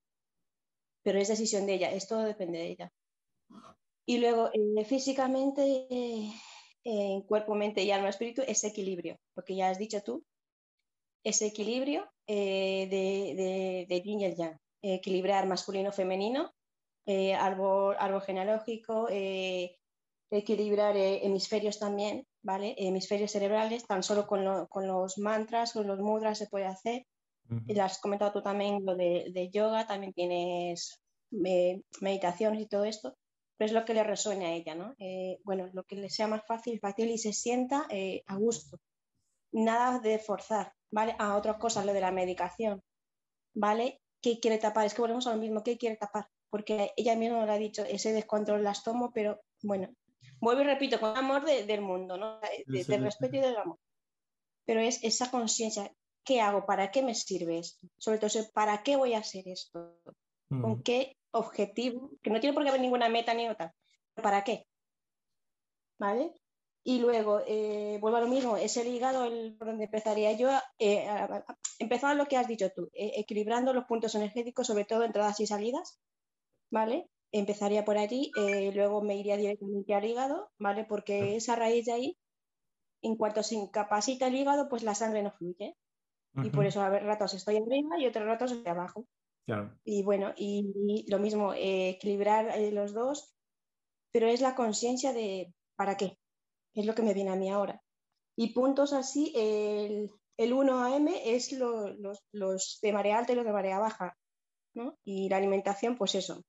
Pero 1.03 1.19
es 1.19 1.29
decisión 1.29 1.67
de 1.67 1.75
ella, 1.75 1.91
esto 1.91 2.19
depende 2.19 2.59
de 2.59 2.71
ella. 2.71 2.93
Y 4.07 4.19
luego 4.19 4.51
eh, 4.53 4.85
físicamente, 4.85 5.87
eh, 5.91 6.33
en 6.85 7.23
cuerpo, 7.23 7.55
mente 7.55 7.83
y 7.83 7.91
alma, 7.91 8.09
espíritu, 8.09 8.43
ese 8.47 8.69
equilibrio, 8.69 9.19
porque 9.35 9.55
ya 9.55 9.71
has 9.71 9.79
dicho 9.79 10.03
tú, 10.03 10.25
ese 11.25 11.47
equilibrio 11.47 12.11
de, 12.27 12.89
de, 12.91 13.87
de 13.89 14.01
yin 14.03 14.21
y 14.21 14.25
el 14.25 14.37
yang, 14.37 14.59
equilibrar 14.83 15.47
masculino-femenino 15.47 16.53
eh, 17.05 17.35
árbol, 17.35 17.97
árbol, 17.99 18.23
genealógico, 18.23 19.09
eh, 19.11 19.77
equilibrar 20.31 20.97
eh, 20.97 21.27
hemisferios 21.27 21.79
también, 21.81 22.27
¿vale? 22.43 22.77
Hemisferios 22.79 23.33
cerebrales, 23.33 23.87
tan 23.87 24.05
solo 24.05 24.27
con, 24.27 24.45
los 24.45 25.19
mantras, 25.19 25.73
con 25.73 25.87
los 25.89 25.99
mudras 25.99 26.39
se 26.39 26.47
puede 26.47 26.67
hacer. 26.67 27.05
Y 27.67 27.75
lo 27.75 27.83
has 27.83 27.99
comentado 27.99 28.33
tú 28.33 28.41
también 28.41 28.87
lo 28.87 28.97
de, 28.97 29.51
yoga, 29.53 29.87
también 29.87 30.15
tienes 30.15 31.03
meditaciones 31.31 32.63
y 32.63 32.67
todo 32.67 32.85
esto, 32.85 33.15
pero 33.63 33.67
es 33.67 33.81
lo 33.81 33.85
que 33.85 33.95
le 33.95 34.03
resuena 34.03 34.47
a 34.47 34.53
ella, 34.53 34.75
¿no? 34.75 34.97
bueno, 35.45 35.71
lo 35.73 35.85
que 35.85 35.95
le 35.95 36.11
sea 36.11 36.27
más 36.27 36.45
fácil, 36.47 36.81
fácil 36.81 37.11
y 37.11 37.19
se 37.19 37.33
sienta 37.33 37.87
a 38.27 38.37
gusto. 38.37 38.81
Nada 39.53 40.01
de 40.01 40.19
forzar, 40.19 40.73
¿vale? 40.91 41.15
A 41.21 41.37
otras 41.37 41.59
cosas, 41.59 41.87
lo 41.87 41.93
de 41.93 42.01
la 42.01 42.11
medicación, 42.11 42.83
¿vale? 43.55 44.01
¿Qué 44.21 44.41
quiere 44.41 44.59
tapar? 44.59 44.87
Es 44.87 44.95
que 44.95 45.03
volvemos 45.03 45.29
a 45.29 45.35
lo 45.35 45.41
mismo, 45.41 45.63
¿qué 45.63 45.79
quiere 45.79 45.97
tapar? 45.97 46.27
porque 46.53 46.93
ella 46.99 47.17
misma 47.17 47.47
lo 47.47 47.51
ha 47.51 47.57
dicho, 47.57 47.83
ese 47.83 48.13
descontrol 48.13 48.63
las 48.63 48.85
tomo, 48.85 49.11
pero 49.11 49.41
bueno, 49.63 49.89
vuelvo 50.39 50.61
y 50.61 50.67
repito, 50.67 51.01
con 51.01 51.17
amor 51.17 51.47
del 51.47 51.81
mundo, 51.81 52.19
¿no? 52.19 52.41
del 52.67 53.03
respeto 53.03 53.37
y 53.37 53.41
del 53.41 53.57
amor. 53.57 53.79
Pero 54.67 54.81
es 54.81 55.03
esa 55.03 55.31
conciencia, 55.31 55.91
¿qué 56.27 56.43
hago? 56.43 56.67
¿Para 56.67 56.91
qué 56.91 57.03
me 57.03 57.15
sirve 57.15 57.59
esto? 57.59 57.89
Sobre 57.97 58.19
todo, 58.19 58.31
¿para 58.53 58.83
qué 58.83 58.97
voy 58.97 59.15
a 59.15 59.21
hacer 59.21 59.49
esto? 59.49 59.99
¿Con 60.51 60.73
mm. 60.73 60.83
qué 60.83 61.17
objetivo? 61.33 62.11
Que 62.23 62.31
no 62.31 62.41
tiene 62.41 62.55
por 62.55 62.63
qué 62.63 62.69
haber 62.71 62.81
ninguna 62.81 63.09
meta 63.09 63.35
ni 63.35 63.49
otra. 63.49 63.75
¿Para 64.15 64.45
qué? 64.45 64.67
¿Vale? 65.99 66.33
Y 66.85 66.99
luego, 66.99 67.41
eh, 67.47 67.99
vuelvo 68.01 68.17
a 68.19 68.23
lo 68.23 68.29
mismo, 68.29 68.57
ese 68.57 68.83
ligado 68.83 69.25
el, 69.25 69.57
por 69.57 69.69
donde 69.69 69.85
empezaría 69.85 70.33
yo, 70.33 70.51
eh, 70.79 71.07
lo 72.17 72.27
que 72.27 72.37
has 72.37 72.49
dicho 72.49 72.71
tú, 72.75 72.89
eh, 72.93 73.13
equilibrando 73.17 73.73
los 73.73 73.85
puntos 73.85 74.15
energéticos, 74.17 74.67
sobre 74.67 74.85
todo 74.85 75.05
entradas 75.05 75.39
y 75.39 75.47
salidas, 75.47 76.01
¿vale? 76.71 77.09
Empezaría 77.31 77.85
por 77.85 77.99
allí, 77.99 78.33
eh, 78.37 78.73
luego 78.75 79.01
me 79.01 79.17
iría 79.17 79.37
directamente 79.37 79.95
al 79.95 80.05
hígado, 80.05 80.51
¿vale? 80.59 80.85
Porque 80.85 81.37
esa 81.37 81.55
raíz 81.55 81.87
de 81.87 81.93
ahí, 81.93 82.19
en 83.01 83.17
cuanto 83.17 83.45
se 83.45 83.55
incapacita 83.55 84.27
el 84.27 84.35
hígado, 84.35 84.69
pues 84.69 84.83
la 84.83 84.95
sangre 84.95 85.23
no 85.23 85.31
fluye. 85.31 85.77
Y 86.35 86.51
por 86.51 86.67
eso 86.67 86.81
a 86.81 86.89
ver, 86.89 87.05
ratos 87.05 87.35
estoy 87.35 87.57
arriba 87.59 87.99
y 87.99 88.07
otros 88.07 88.25
ratos 88.25 88.53
estoy 88.53 88.71
abajo. 88.71 89.07
Y 89.85 90.03
bueno, 90.03 90.33
y, 90.37 91.05
lo 91.09 91.19
mismo, 91.19 91.53
eh, 91.53 91.91
equilibrar 91.91 92.59
eh, 92.59 92.71
los 92.71 92.95
dos, 92.95 93.35
pero 94.13 94.29
es 94.29 94.41
la 94.41 94.55
conciencia 94.55 95.13
de 95.13 95.53
¿para 95.77 95.97
qué? 95.97 96.19
Es 96.75 96.87
lo 96.87 96.95
que 96.95 97.03
me 97.03 97.15
viene 97.15 97.31
a 97.31 97.37
mí 97.37 97.51
ahora. 97.51 97.81
Y 98.37 98.53
puntos 98.55 98.93
así, 98.93 99.33
el, 99.35 100.11
el 100.39 100.53
1 100.53 100.85
AM 100.85 101.09
es 101.09 101.53
los, 101.53 101.97
los, 102.33 102.79
de 102.81 102.93
marea 102.93 103.19
alta 103.19 103.33
y 103.33 103.37
los 103.37 103.45
de 103.45 103.53
marea 103.53 103.79
baja, 103.79 104.17
¿no? 104.75 104.97
Y 105.05 105.29
la 105.29 105.37
alimentación, 105.37 105.97
pues 105.97 106.15
eso, 106.15 106.43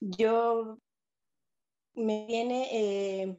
yo 0.00 0.78
me 1.94 2.26
viene 2.26 2.68
eh, 2.72 3.38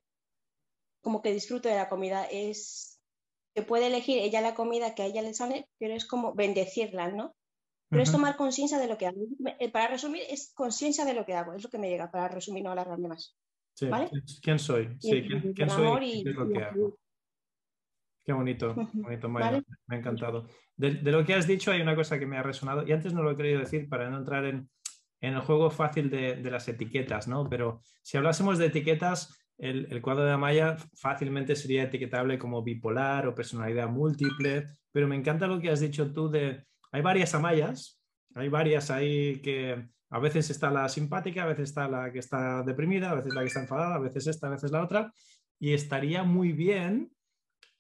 como 1.01 1.21
que 1.21 1.33
disfruto 1.33 1.67
de 1.67 1.75
la 1.75 1.89
comida. 1.89 2.25
Es 2.25 2.99
que 3.55 3.63
puede 3.63 3.87
elegir 3.87 4.19
ella 4.19 4.41
la 4.41 4.55
comida 4.55 4.95
que 4.95 5.03
a 5.03 5.05
ella 5.07 5.21
le 5.21 5.33
sale, 5.33 5.67
pero 5.79 5.93
es 5.93 6.05
como 6.05 6.33
bendecirla, 6.33 7.09
¿no? 7.11 7.33
Pero 7.91 8.03
es 8.03 8.11
tomar 8.11 8.35
conciencia 8.37 8.79
de 8.79 8.87
lo 8.87 8.97
que 8.97 9.05
hago. 9.05 9.19
Eh, 9.59 9.69
para 9.69 9.89
resumir, 9.89 10.23
es 10.29 10.53
conciencia 10.55 11.05
de 11.05 11.13
lo 11.13 11.25
que 11.25 11.33
hago, 11.33 11.53
es 11.53 11.63
lo 11.63 11.69
que 11.69 11.77
me 11.77 11.89
llega, 11.89 12.09
para 12.09 12.29
resumir, 12.29 12.63
no 12.63 12.71
alargarme 12.71 13.09
más. 13.09 13.37
Sí. 13.73 13.87
¿Quién 14.41 14.59
soy? 14.59 14.95
Sí, 14.99 15.21
¿quién, 15.53 15.69
soy? 15.69 16.19
Y, 16.19 16.23
qué 16.23 16.29
es 16.29 16.35
lo 16.35 16.49
que 16.49 16.63
hago? 16.63 16.97
Qué 18.23 18.33
bonito, 18.33 18.73
bonito 18.93 19.29
me 19.29 19.43
ha 19.43 19.95
encantado. 19.95 20.47
De, 20.75 20.91
de, 20.95 21.11
lo 21.11 21.25
que 21.25 21.33
has 21.33 21.45
dicho 21.45 21.71
hay 21.71 21.81
una 21.81 21.95
cosa 21.95 22.17
que 22.17 22.25
me 22.25 22.37
ha 22.37 22.43
resonado, 22.43 22.87
y 22.87 22.91
antes 22.91 23.13
no 23.13 23.23
lo 23.23 23.31
he 23.31 23.37
querido 23.37 23.59
decir 23.59 23.89
para 23.89 24.09
no 24.09 24.17
entrar 24.17 24.45
en, 24.45 24.69
en 25.21 25.35
el 25.35 25.41
juego 25.41 25.69
fácil 25.69 26.09
de, 26.09 26.41
las 26.49 26.67
etiquetas, 26.67 27.27
¿no? 27.27 27.47
Pero 27.47 27.81
si 28.01 28.17
hablásemos 28.17 28.57
de 28.57 28.65
etiquetas, 28.67 29.37
el, 29.57 30.01
cuadro 30.01 30.25
de 30.25 30.31
Amaya 30.31 30.77
fácilmente 30.95 31.55
sería 31.55 31.83
etiquetable 31.83 32.39
como 32.39 32.63
bipolar 32.63 33.27
o 33.27 33.35
personalidad 33.35 33.87
múltiple, 33.87 34.65
pero 34.91 35.07
me 35.07 35.15
encanta 35.15 35.45
lo 35.45 35.59
que 35.59 35.69
has 35.69 35.79
dicho 35.79 36.11
tú 36.11 36.29
de, 36.29 36.65
hay 36.91 37.01
varias 37.01 37.33
Amayas, 37.33 38.01
hay 38.35 38.49
varias 38.49 38.91
ahí 38.91 39.41
que 39.41 39.89
a 40.09 40.19
veces 40.19 40.49
está 40.49 40.69
la 40.69 40.89
simpática, 40.89 41.43
a 41.43 41.47
veces 41.47 41.69
está 41.69 41.87
la 41.87 42.11
que 42.11 42.19
está 42.19 42.63
deprimida, 42.63 43.11
a 43.11 43.15
veces 43.15 43.33
la 43.33 43.41
que 43.41 43.47
está 43.47 43.61
enfadada, 43.61 43.95
a 43.95 43.99
veces 43.99 44.27
esta, 44.27 44.47
a 44.47 44.51
veces 44.51 44.71
la 44.71 44.83
otra, 44.83 45.13
y 45.59 45.73
estaría 45.73 46.23
muy 46.23 46.51
bien 46.51 47.11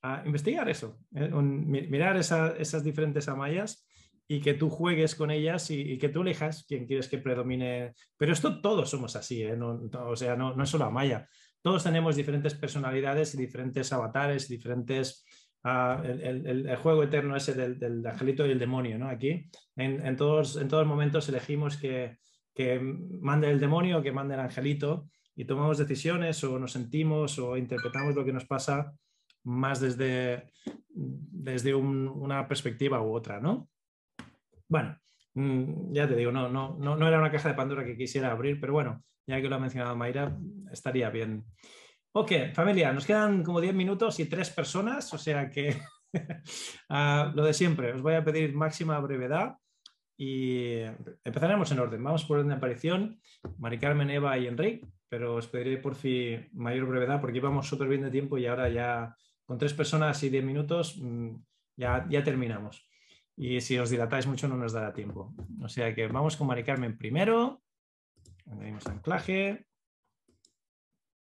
ah, 0.01 0.23
investigar 0.25 0.69
eso, 0.69 0.99
eh, 1.13 1.29
mirar 1.29 2.17
esas 2.17 2.83
diferentes 2.83 3.27
Amayas 3.27 3.85
y 4.31 4.39
que 4.39 4.53
tú 4.53 4.69
juegues 4.69 5.13
con 5.13 5.29
ellas 5.29 5.69
y, 5.71 5.97
que 5.97 6.07
tú 6.07 6.21
elijas 6.21 6.63
quién 6.65 6.85
quieres 6.85 7.09
que 7.09 7.17
predomine. 7.17 7.93
Pero 8.15 8.31
esto 8.31 8.61
todos 8.61 8.89
somos 8.89 9.17
así, 9.17 9.43
¿eh? 9.43 9.59
o 9.59 10.15
sea, 10.15 10.37
no, 10.37 10.55
no, 10.55 10.63
es 10.63 10.69
solo 10.69 10.85
Amaya. 10.85 11.27
Todos 11.61 11.83
tenemos 11.83 12.15
diferentes 12.15 12.53
personalidades 12.53 13.35
y 13.35 13.37
diferentes 13.37 13.91
avatares, 13.91 14.47
diferentes... 14.47 15.25
Ah, 15.63 16.01
el, 16.03 16.75
juego 16.77 17.03
eterno 17.03 17.35
ese 17.35 17.53
del, 17.53 18.05
angelito 18.05 18.47
y 18.47 18.51
el 18.51 18.59
demonio, 18.59 18.97
¿no? 18.97 19.09
Aquí, 19.09 19.47
en, 19.75 20.15
todos, 20.15 20.57
en 20.57 20.67
todos 20.67 20.87
momentos 20.87 21.29
elegimos 21.29 21.77
que, 21.77 22.17
que 22.55 22.79
mande 22.79 23.51
el 23.51 23.59
demonio 23.59 23.99
o 23.99 24.01
que 24.01 24.11
mande 24.11 24.33
el 24.33 24.39
angelito 24.39 25.07
y 25.35 25.45
tomamos 25.45 25.77
decisiones 25.77 26.43
o 26.43 26.57
nos 26.57 26.71
sentimos 26.71 27.37
o 27.37 27.57
interpretamos 27.57 28.15
lo 28.15 28.25
que 28.25 28.33
nos 28.33 28.45
pasa 28.45 28.91
más 29.43 29.79
desde, 29.79 30.51
desde 30.89 31.75
una 31.75 32.47
perspectiva 32.47 33.01
u 33.01 33.13
otra, 33.13 33.39
¿no? 33.39 33.69
Bueno, 34.67 34.97
mm, 35.35 35.93
ya 35.93 36.07
te 36.07 36.15
digo, 36.15 36.31
no, 36.31 36.49
no, 36.49 36.77
no, 36.79 36.95
no 36.95 37.07
era 37.07 37.19
una 37.19 37.31
caja 37.31 37.49
de 37.49 37.55
Pandora 37.55 37.85
que 37.85 37.97
quisiera 37.97 38.31
abrir, 38.31 38.59
pero 38.59 38.73
bueno, 38.73 39.03
ya 39.27 39.39
que 39.41 39.49
lo 39.49 39.55
ha 39.55 39.59
mencionado 39.59 39.95
Mayra, 39.95 40.35
estaría 40.71 41.09
bien. 41.09 41.45
Ok, 42.13 42.31
familia, 42.53 42.91
nos 42.91 43.05
quedan 43.05 43.41
como 43.41 43.61
10 43.61 43.73
minutos 43.73 44.19
y 44.19 44.25
tres 44.25 44.49
personas, 44.49 45.13
o 45.13 45.17
sea 45.17 45.49
que 45.49 45.77
ah, 46.89 47.31
lo 47.33 47.45
de 47.45 47.53
siempre, 47.53 47.93
os 47.93 48.01
voy 48.01 48.15
a 48.15 48.23
pedir 48.23 48.53
máxima 48.53 48.99
brevedad 48.99 49.55
y 50.17 50.81
empezaremos 51.23 51.71
en 51.71 51.79
orden. 51.79 52.03
Vamos 52.03 52.25
por 52.25 52.37
orden 52.37 52.49
de 52.49 52.55
aparición, 52.55 53.21
Mari 53.57 53.79
Carmen, 53.79 54.09
Eva 54.09 54.37
y 54.37 54.47
Enrique, 54.47 54.85
pero 55.07 55.35
os 55.35 55.47
pediré 55.47 55.77
por 55.77 55.95
fin 55.95 56.49
mayor 56.51 56.85
brevedad 56.85 57.21
porque 57.21 57.37
íbamos 57.37 57.69
súper 57.69 57.87
bien 57.87 58.01
de 58.01 58.11
tiempo 58.11 58.37
y 58.37 58.45
ahora 58.45 58.67
ya 58.67 59.15
con 59.45 59.57
tres 59.57 59.73
personas 59.73 60.21
y 60.23 60.29
10 60.29 60.43
minutos 60.43 60.97
mm, 61.01 61.35
ya, 61.77 62.05
ya 62.09 62.23
terminamos. 62.25 62.89
Y 63.37 63.61
si 63.61 63.79
os 63.79 63.89
dilatáis 63.89 64.27
mucho 64.27 64.49
no 64.49 64.57
nos 64.57 64.73
dará 64.73 64.93
tiempo. 64.93 65.33
O 65.63 65.69
sea 65.69 65.95
que 65.95 66.07
vamos 66.07 66.35
con 66.35 66.47
Mari 66.47 66.65
Carmen 66.65 66.97
primero, 66.97 67.63
añadimos 68.45 68.85
anclaje. 68.87 69.65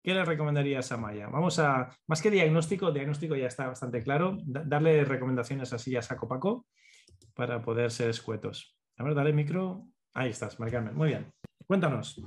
¿Qué 0.07 0.15
le 0.15 0.25
recomendarías 0.25 0.93
a 0.93 0.97
Maya? 0.97 1.27
Vamos 1.27 1.59
a, 1.59 1.91
más 2.07 2.23
que 2.23 2.31
diagnóstico, 2.31 2.93
diagnóstico 2.93 3.35
ya 3.35 3.49
está 3.49 3.67
bastante 3.67 4.05
claro, 4.05 4.39
darle 4.45 5.05
recomendaciones 5.05 5.73
así 5.73 5.97
a 5.97 6.01
saco 6.01 6.29
paco 6.29 6.65
para 7.35 7.61
poder 7.61 7.91
ser 7.91 8.11
escuetos. 8.11 8.79
A 8.99 9.03
ver, 9.03 9.17
dale 9.17 9.33
micro. 9.33 9.89
Ahí 10.15 10.31
estás, 10.31 10.61
Maricarmen. 10.61 10.95
Muy 10.95 11.09
bien. 11.09 11.33
Cuéntanos. 11.67 12.23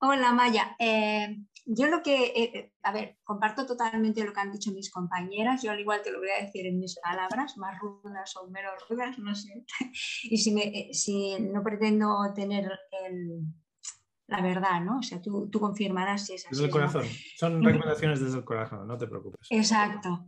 hola, 0.00 0.32
Maya. 0.32 0.74
Eh, 0.78 1.36
yo 1.66 1.86
lo 1.88 2.02
que, 2.02 2.24
eh, 2.24 2.50
eh, 2.54 2.72
a 2.82 2.92
ver, 2.92 3.18
comparto 3.24 3.66
totalmente 3.66 4.24
lo 4.24 4.32
que 4.32 4.40
han 4.40 4.50
dicho 4.50 4.72
mis 4.72 4.90
compañeras. 4.90 5.62
Yo 5.62 5.72
al 5.72 5.80
igual 5.80 6.00
te 6.00 6.10
lo 6.10 6.20
voy 6.20 6.30
a 6.30 6.42
decir 6.42 6.66
en 6.66 6.78
mis 6.78 6.98
palabras, 6.98 7.58
más 7.58 7.78
rudas 7.78 8.34
o 8.36 8.48
menos 8.48 8.72
rudas, 8.88 9.18
no 9.18 9.34
sé. 9.34 9.66
y 10.22 10.38
si, 10.38 10.54
me, 10.54 10.94
si 10.94 11.38
no 11.40 11.62
pretendo 11.62 12.16
tener 12.34 12.72
el, 13.04 13.42
la 14.30 14.40
verdad, 14.40 14.80
¿no? 14.80 14.98
O 14.98 15.02
sea, 15.02 15.20
tú, 15.20 15.50
confirmarás 15.50 16.26
si 16.26 16.34
es 16.34 16.46
así. 16.46 16.50
Desde 16.50 16.64
el 16.64 16.70
corazón. 16.70 17.04
Son 17.36 17.62
recomendaciones 17.62 18.20
desde 18.20 18.38
el 18.38 18.44
corazón, 18.44 18.86
no 18.86 18.96
te 18.96 19.06
preocupes. 19.06 19.46
Exacto. 19.50 20.26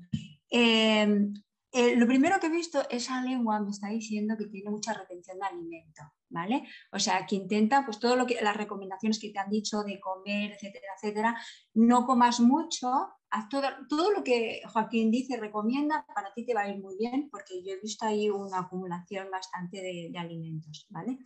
Eh, 0.51 1.33
eh, 1.75 1.97
lo 1.97 2.07
primero 2.07 2.39
que 2.39 2.49
he 2.49 2.51
visto, 2.51 2.83
esa 2.91 3.23
lengua 3.23 3.59
me 3.61 3.71
está 3.71 3.89
diciendo 3.89 4.35
que 4.37 4.45
tiene 4.45 4.71
mucha 4.71 4.93
retención 4.93 5.39
de 5.39 5.47
alimento, 5.47 6.03
¿vale? 6.29 6.69
O 6.93 6.99
sea, 6.99 7.25
que 7.25 7.35
intenta, 7.35 7.83
pues 7.87 7.99
todo 7.99 8.15
lo 8.15 8.27
que, 8.27 8.37
las 8.43 8.59
recomendaciones 8.59 9.19
que 9.19 9.31
te 9.31 9.39
han 9.39 9.49
dicho 9.49 9.83
de 9.83 9.99
comer, 9.99 10.53
etcétera, 10.53 10.87
etcétera, 10.97 11.37
no 11.73 12.05
comas 12.05 12.41
mucho, 12.41 12.89
haz 13.31 13.49
todo, 13.49 13.67
todo 13.89 14.11
lo 14.11 14.23
que 14.23 14.61
Joaquín 14.71 15.11
dice, 15.11 15.39
recomienda, 15.39 16.05
para 16.15 16.35
ti 16.35 16.45
te 16.45 16.53
va 16.53 16.63
a 16.63 16.69
ir 16.69 16.79
muy 16.79 16.95
bien, 16.99 17.31
porque 17.31 17.65
yo 17.65 17.73
he 17.73 17.81
visto 17.81 18.05
ahí 18.05 18.29
una 18.29 18.59
acumulación 18.59 19.31
bastante 19.31 19.79
de, 19.79 20.11
de 20.13 20.19
alimentos, 20.19 20.87
¿vale? 20.91 21.21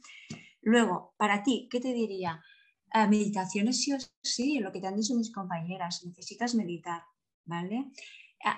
Luego, 0.63 1.15
para 1.17 1.43
ti, 1.43 1.69
¿qué 1.69 1.81
te 1.81 1.93
diría? 1.93 2.41
Meditaciones 3.09 3.83
sí 3.83 3.93
o 3.93 3.99
sí, 4.23 4.59
lo 4.59 4.73
que 4.73 4.81
te 4.81 4.87
han 4.87 4.97
dicho 4.97 5.15
mis 5.15 5.33
compañeras, 5.33 6.05
necesitas 6.05 6.55
meditar, 6.55 7.03
¿vale? 7.45 7.91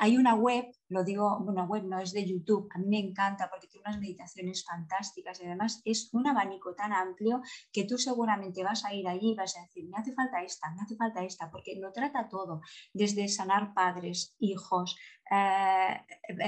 Hay 0.00 0.16
una 0.16 0.34
web, 0.34 0.66
lo 0.88 1.04
digo, 1.04 1.38
una 1.38 1.64
web 1.64 1.84
no 1.84 2.00
es 2.00 2.12
de 2.12 2.26
YouTube, 2.26 2.68
a 2.74 2.78
mí 2.78 2.86
me 2.88 2.98
encanta 2.98 3.48
porque 3.48 3.68
tiene 3.68 3.84
unas 3.86 4.00
meditaciones 4.00 4.64
fantásticas 4.64 5.40
y 5.40 5.46
además 5.46 5.80
es 5.84 6.12
un 6.12 6.26
abanico 6.26 6.74
tan 6.74 6.92
amplio 6.92 7.40
que 7.72 7.84
tú 7.84 7.96
seguramente 7.96 8.64
vas 8.64 8.84
a 8.84 8.92
ir 8.92 9.06
allí 9.06 9.32
y 9.32 9.34
vas 9.36 9.56
a 9.56 9.62
decir, 9.62 9.88
me 9.88 9.96
hace 9.96 10.12
falta 10.12 10.42
esta, 10.42 10.70
me 10.74 10.82
hace 10.82 10.96
falta 10.96 11.24
esta, 11.24 11.50
porque 11.50 11.76
lo 11.80 11.92
trata 11.92 12.28
todo, 12.28 12.60
desde 12.92 13.28
sanar 13.28 13.72
padres, 13.72 14.34
hijos, 14.40 14.96
eh, 15.30 15.96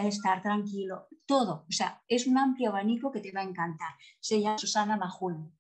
estar 0.05 0.43
tranquilo, 0.43 1.07
todo. 1.25 1.65
O 1.69 1.73
sea, 1.73 2.03
es 2.09 2.27
un 2.27 2.37
amplio 2.37 2.71
abanico 2.71 3.13
que 3.13 3.21
te 3.21 3.33
va 3.33 3.41
a 3.41 3.45
encantar. 3.45 3.95
Se 4.19 4.41
llama 4.41 4.59
Susana 4.59 4.97
Majul 4.97 5.53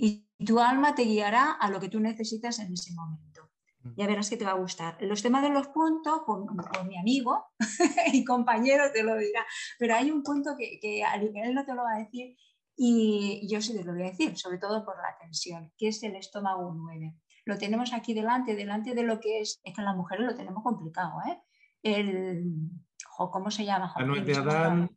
y 0.00 0.26
tu 0.44 0.58
alma 0.58 0.94
te 0.94 1.02
guiará 1.02 1.52
a 1.52 1.70
lo 1.70 1.78
que 1.78 1.90
tú 1.90 2.00
necesitas 2.00 2.58
en 2.58 2.72
ese 2.72 2.94
momento. 2.94 3.50
Mm. 3.82 3.92
Ya 3.96 4.06
verás 4.06 4.30
que 4.30 4.38
te 4.38 4.46
va 4.46 4.52
a 4.52 4.54
gustar. 4.54 4.96
Los 5.00 5.22
temas 5.22 5.42
de 5.42 5.50
los 5.50 5.68
puntos, 5.68 6.22
con, 6.24 6.46
mi 6.88 6.98
amigo 6.98 7.44
y 8.12 8.24
compañero 8.24 8.84
te 8.92 9.02
lo 9.02 9.16
dirá, 9.16 9.44
pero 9.78 9.94
hay 9.94 10.10
un 10.10 10.22
punto 10.22 10.56
que, 10.58 10.78
que 10.80 11.02
él 11.02 11.54
no 11.54 11.64
te 11.66 11.74
lo 11.74 11.82
va 11.82 11.96
a 11.96 11.98
decir 11.98 12.34
y 12.76 13.46
yo 13.46 13.60
sí 13.60 13.76
te 13.76 13.84
lo 13.84 13.92
voy 13.92 14.04
a 14.04 14.10
decir, 14.10 14.38
sobre 14.38 14.56
todo 14.56 14.86
por 14.86 14.96
la 14.96 15.14
tensión, 15.20 15.70
que 15.76 15.88
es 15.88 16.02
el 16.02 16.16
estómago 16.16 16.72
9. 16.74 17.14
Lo 17.44 17.58
tenemos 17.58 17.92
aquí 17.92 18.14
delante, 18.14 18.56
delante 18.56 18.94
de 18.94 19.02
lo 19.02 19.20
que 19.20 19.40
es, 19.40 19.60
es 19.64 19.74
que 19.74 19.82
las 19.82 19.96
mujeres 19.96 20.24
lo 20.24 20.34
tenemos 20.34 20.62
complicado, 20.62 21.18
¿eh? 21.28 21.42
El, 21.82 22.70
¿cómo 23.16 23.50
se 23.50 23.66
llama? 23.66 23.92
La 23.98 24.04
nuez 24.06 24.24
de 24.24 24.34
Adán, 24.34 24.90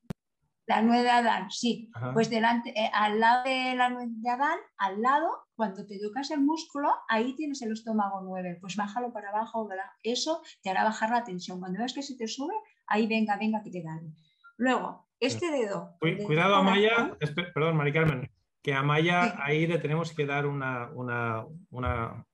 la 0.66 0.82
nuez 0.82 1.04
de 1.04 1.10
Adán, 1.10 1.52
sí. 1.52 1.92
Pues 2.14 2.30
delante, 2.30 2.70
eh, 2.70 2.90
al 2.94 3.20
lado 3.20 3.44
de 3.44 3.76
la 3.76 3.90
nuez 3.90 4.10
de 4.10 4.30
Adán, 4.30 4.58
al 4.78 5.02
lado, 5.02 5.30
cuando 5.56 5.86
te 5.86 6.00
tocas 6.00 6.32
el 6.32 6.42
músculo, 6.42 6.90
ahí 7.10 7.36
tienes 7.36 7.62
el 7.62 7.74
estómago 7.74 8.22
9. 8.24 8.60
Pues 8.62 8.76
bájalo 8.76 9.12
para 9.12 9.30
abajo, 9.30 9.68
¿verdad? 9.68 9.86
Eso 10.02 10.42
te 10.62 10.70
hará 10.70 10.84
bajar 10.84 11.10
la 11.10 11.24
tensión. 11.24 11.60
Cuando 11.60 11.80
veas 11.80 11.94
que 11.94 12.02
se 12.02 12.16
te 12.16 12.28
sube, 12.28 12.54
ahí 12.88 13.08
venga, 13.08 13.38
venga, 13.38 13.62
que 13.62 13.72
te 13.72 13.84
dan. 13.84 14.16
Luego, 14.58 15.08
este 15.20 15.52
dedo. 15.52 15.96
Cuidado, 16.00 16.56
Amaya, 16.56 17.18
perdón, 17.54 17.78
Mari 17.78 17.94
Carmen, 17.94 18.32
que 18.62 18.74
a 18.74 18.80
Amaya 18.80 19.36
ahí 19.44 19.68
le 19.68 19.80
tenemos 19.80 20.14
que 20.14 20.26
dar 20.26 20.46
una, 20.46 20.90
una, 20.94 21.46
una, 21.72 22.26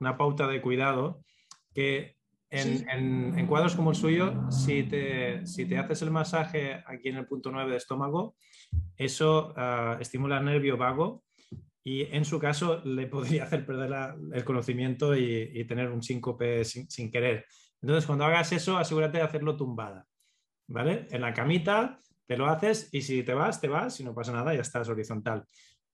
una 0.00 0.16
pauta 0.16 0.46
de 0.46 0.60
cuidado 0.60 1.22
que 1.74 2.16
en, 2.52 3.46
cuadros 3.46 3.74
como 3.74 3.90
el 3.90 3.96
suyo, 3.96 4.50
si 4.50 4.82
te, 4.82 5.46
si 5.46 5.64
te, 5.64 5.78
haces 5.78 6.02
el 6.02 6.10
masaje 6.10 6.82
aquí 6.86 7.08
en 7.08 7.16
el 7.16 7.26
punto 7.26 7.50
9 7.50 7.70
de 7.70 7.76
estómago, 7.78 8.36
eso 8.96 9.54
ah, 9.56 9.96
estimula 10.00 10.38
el 10.38 10.44
nervio 10.44 10.76
vago 10.76 11.24
y 11.82 12.02
en 12.14 12.24
su 12.26 12.38
caso 12.38 12.82
le 12.84 13.06
podría 13.06 13.44
hacer 13.44 13.64
perder 13.64 14.16
el 14.32 14.44
conocimiento 14.44 15.16
y, 15.16 15.64
tener 15.64 15.90
un 15.90 16.02
síncope 16.02 16.64
sin, 16.64 16.90
sin, 16.90 17.10
querer. 17.10 17.46
Entonces, 17.80 18.06
cuando 18.06 18.26
hagas 18.26 18.52
eso, 18.52 18.76
asegúrate 18.76 19.18
de 19.18 19.24
hacerlo 19.24 19.56
tumbada, 19.56 20.06
¿vale? 20.68 21.06
En 21.10 21.22
la 21.22 21.32
camita 21.32 22.00
te 22.26 22.36
lo 22.36 22.46
haces 22.46 22.90
y 22.92 23.00
si 23.00 23.22
te 23.22 23.32
vas, 23.32 23.60
te 23.60 23.68
vas, 23.68 23.96
si 23.96 24.04
no 24.04 24.14
pasa 24.14 24.32
nada, 24.32 24.54
ya 24.54 24.60
estás 24.60 24.88
horizontal. 24.90 25.44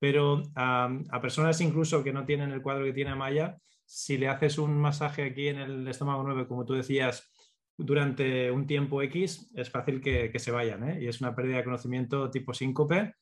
Pero 0.01 0.43
a 0.56 1.20
personas 1.20 1.60
incluso 1.60 2.02
que 2.02 2.12
no 2.12 2.24
tienen 2.24 2.51
el 2.51 2.62
cuadro 2.62 2.85
que 2.85 2.93
tiene 2.93 3.12
Amaya, 3.12 3.56
si 3.89 4.19
le 4.19 4.28
haces 4.28 4.59
un 4.59 4.77
masaje 4.78 5.23
aquí 5.23 5.48
en 5.48 5.56
el 5.56 5.89
estómago 5.89 6.23
9, 6.23 6.47
como 6.47 6.66
tú 6.66 6.74
decías, 6.74 7.32
durante 7.74 8.51
un 8.51 8.66
tiempo 8.66 9.01
X, 9.01 9.51
es 9.55 9.70
fácil 9.70 10.02
que, 10.02 10.31
se 10.39 10.51
vayan. 10.51 10.86
¿eh? 10.86 10.98
Y 11.01 11.09
es 11.09 11.23
una 11.23 11.35
pérdida 11.35 11.56
de 11.56 11.65
conocimiento 11.65 12.31
tipo 12.31 12.52
síncope, 12.52 13.15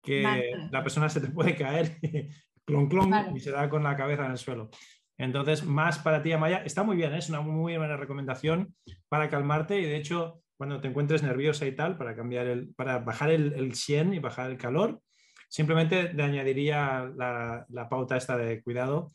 que 0.00 0.52
la 0.70 0.82
persona 0.84 1.08
se 1.08 1.20
te 1.20 1.28
puede 1.28 1.56
caer 1.56 1.98
y, 2.00 2.28
clon, 2.64 2.88
clon, 2.88 3.12
y 3.34 3.40
se 3.40 3.50
da 3.50 3.68
con 3.68 3.82
la 3.82 3.96
cabeza 3.96 4.24
en 4.26 4.30
el 4.32 4.38
suelo. 4.38 4.70
Entonces, 5.18 5.64
más 5.64 5.98
para 5.98 6.22
ti, 6.22 6.30
Amaya, 6.30 6.58
está 6.58 6.84
muy 6.84 6.96
bien, 6.96 7.12
¿eh? 7.12 7.18
es 7.18 7.28
una 7.28 7.40
muy 7.40 7.76
buena 7.76 7.96
recomendación 7.96 8.72
para 9.08 9.28
calmarte 9.28 9.80
y 9.80 9.84
de 9.84 9.96
hecho, 9.96 10.42
cuando 10.56 10.80
te 10.80 10.86
encuentres 10.86 11.24
nerviosa 11.24 11.66
y 11.66 11.74
tal, 11.74 11.96
para, 11.96 12.14
cambiar 12.14 12.46
el, 12.46 12.72
para 12.74 13.00
bajar 13.00 13.30
el, 13.30 13.52
el 13.54 13.72
y 14.14 14.18
bajar 14.20 14.48
el 14.50 14.58
calor, 14.58 15.00
simplemente 15.48 16.12
le 16.12 16.22
añadiría 16.22 17.10
la, 17.16 17.66
la 17.68 17.88
pauta 17.88 18.16
esta 18.16 18.36
de 18.36 18.62
cuidado 18.62 19.10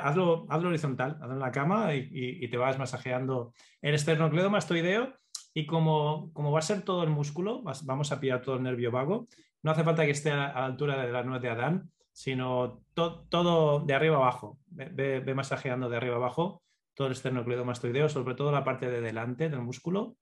hazlo, 0.00 0.46
horizontal, 0.48 1.18
hazlo 1.20 1.34
en 1.34 1.40
la 1.40 1.50
cama 1.50 1.94
y, 1.94 2.48
te 2.48 2.56
vas 2.56 2.78
masajeando 2.78 3.52
el 3.80 3.94
esternocleidomastoideo 3.94 5.14
y 5.54 5.66
como, 5.66 6.32
como 6.32 6.52
va 6.52 6.58
a 6.58 6.62
ser 6.62 6.82
todo 6.82 7.02
el 7.02 7.10
músculo, 7.10 7.62
vamos 7.84 8.12
a 8.12 8.20
pillar 8.20 8.42
todo 8.42 8.56
el 8.56 8.62
nervio 8.62 8.90
vago, 8.90 9.28
no 9.62 9.70
hace 9.70 9.84
falta 9.84 10.04
que 10.04 10.12
esté 10.12 10.30
a 10.30 10.36
la, 10.36 10.66
altura 10.66 11.04
de 11.04 11.12
la 11.12 11.22
nuez 11.22 11.42
de 11.42 11.50
Adán, 11.50 11.90
sino 12.12 12.82
todo 12.94 13.80
de 13.80 13.94
arriba 13.94 14.16
abajo. 14.16 14.58
Ve, 14.68 15.22
masajeando 15.34 15.88
de 15.88 15.96
arriba 15.96 16.16
abajo 16.16 16.62
todo 16.94 17.06
el 17.06 17.12
esternocleidomastoideo, 17.14 18.08
sobre 18.08 18.34
todo 18.34 18.52
la 18.52 18.64
parte 18.64 18.90
de 18.90 19.00
delante 19.00 19.48
del 19.48 19.60
músculo. 19.60 20.16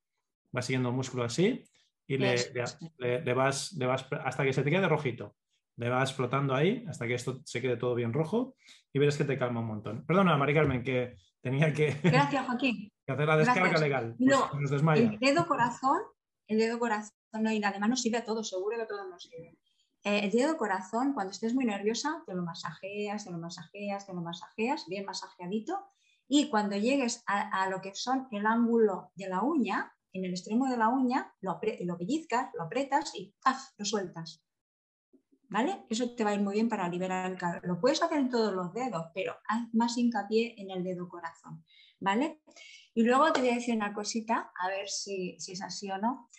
Va 0.55 0.61
siguiendo 0.61 0.89
el 0.89 0.95
músculo 0.95 1.23
así 1.23 1.63
y 2.07 2.17
le, 2.17 2.35
le, 2.97 3.33
vas, 3.33 3.73
le 3.73 3.85
vas 3.85 4.07
hasta 4.23 4.43
que 4.43 4.53
se 4.53 4.63
te 4.63 4.71
quede 4.71 4.87
rojito 4.87 5.35
le 5.79 5.89
vas 5.89 6.13
flotando 6.13 6.53
ahí 6.53 6.85
hasta 6.89 7.07
que 7.07 7.13
esto 7.13 7.41
se 7.45 7.61
quede 7.61 7.77
todo 7.77 7.95
bien 7.95 8.11
rojo 8.11 8.55
y 8.91 8.99
verás 8.99 9.17
que 9.17 9.23
te 9.23 9.37
calma 9.37 9.61
un 9.61 9.67
montón. 9.67 10.05
Perdona, 10.05 10.37
Mari 10.37 10.53
Carmen, 10.53 10.83
que 10.83 11.15
tenía 11.41 11.73
que, 11.73 11.95
Gracias, 12.03 12.45
Joaquín. 12.45 12.91
hacer 13.07 13.27
la 13.27 13.37
descarga 13.37 13.79
legal. 13.79 14.15
Pues 14.19 14.71
el 14.99 15.19
dedo 15.19 15.47
corazón, 15.47 16.01
el 16.47 16.57
dedo 16.59 16.79
corazón, 16.79 17.13
no, 17.31 17.51
y 17.51 17.63
además 17.63 17.89
nos 17.89 18.01
sirve 18.01 18.17
a 18.17 18.25
todos, 18.25 18.49
seguro 18.49 18.75
que 18.75 18.83
a 18.83 18.87
todos 18.87 19.07
nos 19.09 19.23
sirve. 19.23 19.57
Eh, 20.03 20.25
el 20.25 20.31
dedo 20.31 20.57
corazón, 20.57 21.13
cuando 21.13 21.31
estés 21.31 21.53
muy 21.53 21.63
nerviosa, 21.63 22.23
te 22.25 22.33
lo 22.33 22.43
masajeas, 22.43 23.23
te 23.23 23.31
lo 23.31 23.37
masajeas, 23.37 24.05
te 24.05 24.13
lo 24.13 24.21
masajeas, 24.21 24.85
bien 24.87 25.05
masajeadito. 25.05 25.79
Y 26.27 26.49
cuando 26.49 26.75
llegues 26.75 27.23
a, 27.25 27.69
lo 27.69 27.81
que 27.81 27.95
son 27.95 28.27
el 28.31 28.45
ángulo 28.45 29.11
de 29.15 29.29
la 29.29 29.41
uña, 29.41 29.93
en 30.11 30.25
el 30.25 30.31
extremo 30.31 30.67
de 30.67 30.77
la 30.77 30.89
uña, 30.89 31.33
lo, 31.39 31.59
lo 31.81 31.97
pellizcas, 31.97 32.49
lo 32.53 32.63
apretas 32.63 33.15
y 33.15 33.33
¡paf! 33.41 33.69
lo 33.77 33.85
sueltas. 33.85 34.43
¿Vale? 35.49 35.85
Eso 35.89 36.15
te 36.15 36.23
va 36.23 36.29
a 36.29 36.35
ir 36.35 36.41
muy 36.41 36.53
bien 36.53 36.69
para 36.69 36.87
liberar 36.87 37.29
el 37.29 37.37
calor. 37.37 37.61
Lo 37.65 37.79
puedes 37.79 38.01
hacer 38.01 38.19
en 38.19 38.29
todos 38.29 38.53
los 38.53 38.71
dedos, 38.73 39.07
pero 39.13 39.35
haz 39.47 39.73
más 39.73 39.97
hincapié 39.97 40.55
en 40.57 40.71
el 40.71 40.83
dedo 40.83 41.09
corazón, 41.09 41.65
¿vale? 41.99 42.41
Y 42.93 43.03
luego 43.03 43.31
te 43.33 43.41
voy 43.41 43.49
a 43.49 43.55
decir 43.55 43.75
una 43.75 43.93
cosita, 43.93 44.51
a 44.55 44.67
ver 44.67 44.87
si, 44.87 45.35
es 45.35 45.61
así 45.61 45.89
o 45.91 45.97
no. 45.97 46.29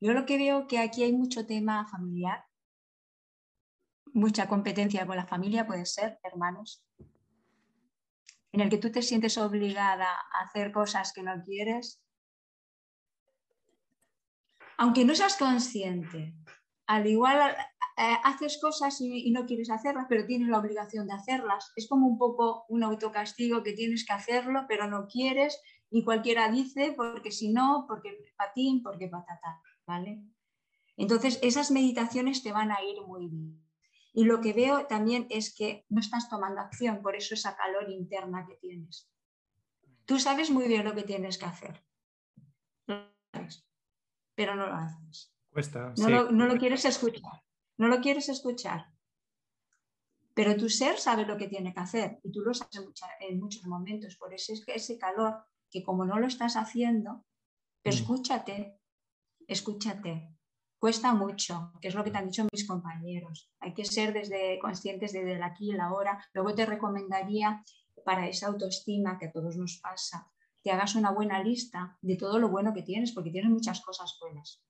Yo 0.00 0.12
lo 0.12 0.24
que 0.24 0.38
veo 0.38 0.66
que 0.66 0.78
aquí 0.78 1.02
hay 1.02 1.12
mucho 1.12 1.46
tema 1.46 1.86
familiar, 1.86 2.44
mucha 4.12 4.48
competencia 4.48 5.06
con 5.06 5.16
la 5.16 5.26
familia, 5.26 5.66
puede 5.66 5.86
ser, 5.86 6.18
hermanos, 6.22 6.84
en 8.52 8.60
el 8.60 8.70
que 8.70 8.78
tú 8.78 8.90
te 8.90 9.02
sientes 9.02 9.36
obligada 9.38 10.10
a 10.10 10.44
hacer 10.44 10.72
cosas 10.72 11.12
que 11.12 11.22
no 11.22 11.42
quieres, 11.44 12.02
aunque 14.78 15.04
no 15.04 15.14
seas 15.14 15.36
consciente. 15.36 16.34
Al 16.90 17.06
igual 17.06 17.54
eh, 17.96 18.16
haces 18.24 18.58
cosas 18.60 19.00
y, 19.00 19.30
no 19.30 19.46
quieres 19.46 19.70
hacerlas, 19.70 20.06
pero 20.08 20.26
tienes 20.26 20.48
la 20.48 20.58
obligación 20.58 21.06
de 21.06 21.12
hacerlas. 21.12 21.70
Es 21.76 21.86
como 21.86 22.08
un 22.08 22.18
poco 22.18 22.64
un 22.68 22.82
autocastigo 22.82 23.62
que 23.62 23.74
tienes 23.74 24.04
que 24.04 24.12
hacerlo, 24.12 24.64
pero 24.66 24.88
no 24.88 25.06
quieres 25.06 25.62
y 25.88 26.02
cualquiera 26.02 26.50
dice 26.50 26.92
porque 26.96 27.30
si 27.30 27.52
no, 27.52 27.84
porque 27.86 28.18
patín, 28.36 28.82
porque 28.82 29.06
patata, 29.06 29.62
¿vale? 29.86 30.20
Entonces, 30.96 31.38
esas 31.42 31.70
meditaciones 31.70 32.42
te 32.42 32.50
van 32.50 32.72
a 32.72 32.82
ir 32.82 33.00
muy 33.02 33.28
bien. 33.28 33.64
Y 34.12 34.24
lo 34.24 34.40
que 34.40 34.52
veo 34.52 34.86
también 34.86 35.28
es 35.30 35.54
que 35.54 35.86
no 35.90 36.00
estás 36.00 36.28
tomando 36.28 36.60
acción, 36.60 37.02
por 37.02 37.14
eso 37.14 37.34
esa 37.34 37.54
calor 37.54 37.88
interna 37.88 38.46
que 38.48 38.56
tienes. 38.56 39.08
Tú 40.06 40.18
sabes 40.18 40.50
muy 40.50 40.66
bien 40.66 40.84
lo 40.84 40.96
que 40.96 41.04
tienes 41.04 41.38
que 41.38 41.46
hacer, 41.46 41.84
pero 44.34 44.56
no 44.56 44.66
lo 44.66 44.74
haces. 44.74 45.32
Cuesta. 45.52 45.92
No, 45.98 46.30
no 46.30 46.46
lo 46.46 46.56
quieres 46.56 46.84
escuchar 46.84 47.42
no 47.80 47.88
lo 47.88 48.02
quieres 48.02 48.28
escuchar. 48.28 48.92
Pero 50.34 50.54
tu 50.54 50.68
ser 50.68 50.98
sabe 50.98 51.24
lo 51.24 51.38
que 51.38 51.48
tiene 51.48 51.72
que 51.72 51.80
hacer 51.80 52.20
y 52.22 52.30
tú 52.30 52.42
lo 52.42 52.52
sabes 52.52 52.76
en, 53.20 53.40
muchos 53.40 53.66
momentos. 53.66 54.16
Por 54.16 54.34
eso 54.34 54.52
es 54.52 54.62
que 54.62 54.74
ese 54.74 54.98
calor, 54.98 55.46
que 55.70 55.82
como 55.82 56.04
no 56.04 56.18
lo 56.18 56.26
estás 56.26 56.56
haciendo, 56.56 57.12
mm. 57.14 57.24
escúchate, 57.88 58.78
escúchate. 59.48 60.36
Cuesta 60.78 61.14
mucho, 61.14 61.72
que 61.80 61.88
es 61.88 61.94
lo 61.94 62.04
que 62.04 62.10
te 62.10 62.18
han 62.18 62.26
dicho 62.26 62.46
mis 62.52 62.66
compañeros. 62.66 63.50
Hay 63.60 63.72
que 63.72 63.86
ser 63.86 64.12
desde 64.12 64.58
conscientes 64.58 65.14
desde 65.14 65.36
el 65.36 65.42
aquí 65.42 65.68
y 65.68 65.72
el 65.72 65.80
ahora. 65.80 66.22
Luego 66.34 66.54
te 66.54 66.66
recomendaría 66.66 67.64
para 68.04 68.28
esa 68.28 68.48
autoestima 68.48 69.18
que 69.18 69.26
a 69.26 69.32
todos 69.32 69.56
nos 69.56 69.78
pasa, 69.78 70.30
que 70.62 70.70
hagas 70.70 70.96
una 70.96 71.12
buena 71.12 71.42
lista 71.42 71.96
de 72.02 72.16
todo 72.16 72.38
lo 72.38 72.50
bueno 72.50 72.74
que 72.74 72.82
tienes, 72.82 73.12
porque 73.12 73.30
tienes 73.30 73.50
muchas 73.50 73.80
cosas 73.80 74.18
buenas 74.20 74.62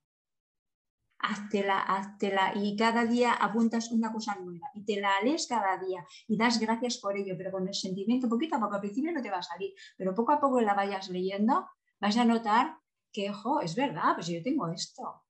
háztela, 1.20 2.52
y 2.54 2.76
cada 2.76 3.04
día 3.04 3.32
apuntas 3.32 3.90
una 3.90 4.12
cosa 4.12 4.36
nueva 4.36 4.70
y 4.74 4.84
te 4.84 5.00
la 5.00 5.20
lees 5.22 5.46
cada 5.46 5.78
día 5.78 6.04
y 6.26 6.36
das 6.36 6.58
gracias 6.58 6.98
por 6.98 7.16
ello, 7.16 7.34
pero 7.36 7.50
con 7.50 7.68
el 7.68 7.74
sentimiento 7.74 8.28
poquito 8.28 8.56
a 8.56 8.60
poco, 8.60 8.74
al 8.74 8.80
principio 8.80 9.12
no 9.12 9.22
te 9.22 9.30
va 9.30 9.38
a 9.38 9.42
salir, 9.42 9.72
pero 9.96 10.14
poco 10.14 10.32
a 10.32 10.40
poco 10.40 10.60
la 10.60 10.74
vayas 10.74 11.08
leyendo, 11.10 11.68
vas 12.00 12.16
a 12.16 12.24
notar 12.24 12.78
que, 13.12 13.30
ojo, 13.30 13.60
es 13.60 13.74
verdad, 13.74 14.14
pues 14.14 14.28
yo 14.28 14.42
tengo 14.42 14.68
esto. 14.68 15.22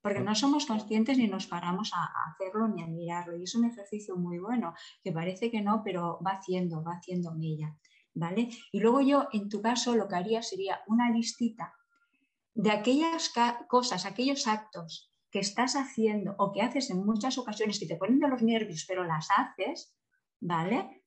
Porque 0.00 0.20
no 0.20 0.34
somos 0.34 0.66
conscientes 0.66 1.16
ni 1.16 1.28
nos 1.28 1.46
paramos 1.46 1.92
a, 1.94 2.02
a 2.02 2.32
hacerlo 2.32 2.66
ni 2.66 2.82
a 2.82 2.88
mirarlo. 2.88 3.36
Y 3.36 3.44
es 3.44 3.54
un 3.54 3.66
ejercicio 3.66 4.16
muy 4.16 4.38
bueno, 4.38 4.74
que 5.02 5.12
parece 5.12 5.48
que 5.48 5.62
no, 5.62 5.82
pero 5.84 6.18
va 6.26 6.32
haciendo, 6.32 6.82
va 6.82 6.94
haciendo 6.94 7.32
mella. 7.32 7.76
¿Vale? 8.14 8.48
Y 8.72 8.80
luego 8.80 9.00
yo, 9.00 9.28
en 9.32 9.48
tu 9.48 9.62
caso, 9.62 9.94
lo 9.94 10.08
que 10.08 10.16
haría 10.16 10.42
sería 10.42 10.82
una 10.88 11.10
listita 11.10 11.72
de 12.54 12.70
aquellas 12.70 13.32
cosas, 13.68 14.04
aquellos 14.04 14.46
actos 14.46 15.12
que 15.30 15.38
estás 15.38 15.76
haciendo 15.76 16.34
o 16.38 16.52
que 16.52 16.60
haces 16.60 16.90
en 16.90 17.04
muchas 17.04 17.38
ocasiones 17.38 17.78
que 17.78 17.86
te 17.86 17.96
ponen 17.96 18.18
de 18.18 18.28
los 18.28 18.42
nervios, 18.42 18.84
pero 18.86 19.04
las 19.04 19.28
haces, 19.30 19.96
¿vale? 20.40 21.04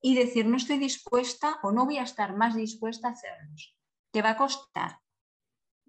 Y 0.00 0.14
decir, 0.14 0.46
no 0.46 0.56
estoy 0.56 0.78
dispuesta 0.78 1.58
o 1.62 1.72
no 1.72 1.84
voy 1.84 1.98
a 1.98 2.04
estar 2.04 2.36
más 2.36 2.54
dispuesta 2.54 3.08
a 3.08 3.12
hacerlos. 3.12 3.76
Te 4.10 4.22
va 4.22 4.30
a 4.30 4.36
costar, 4.36 5.00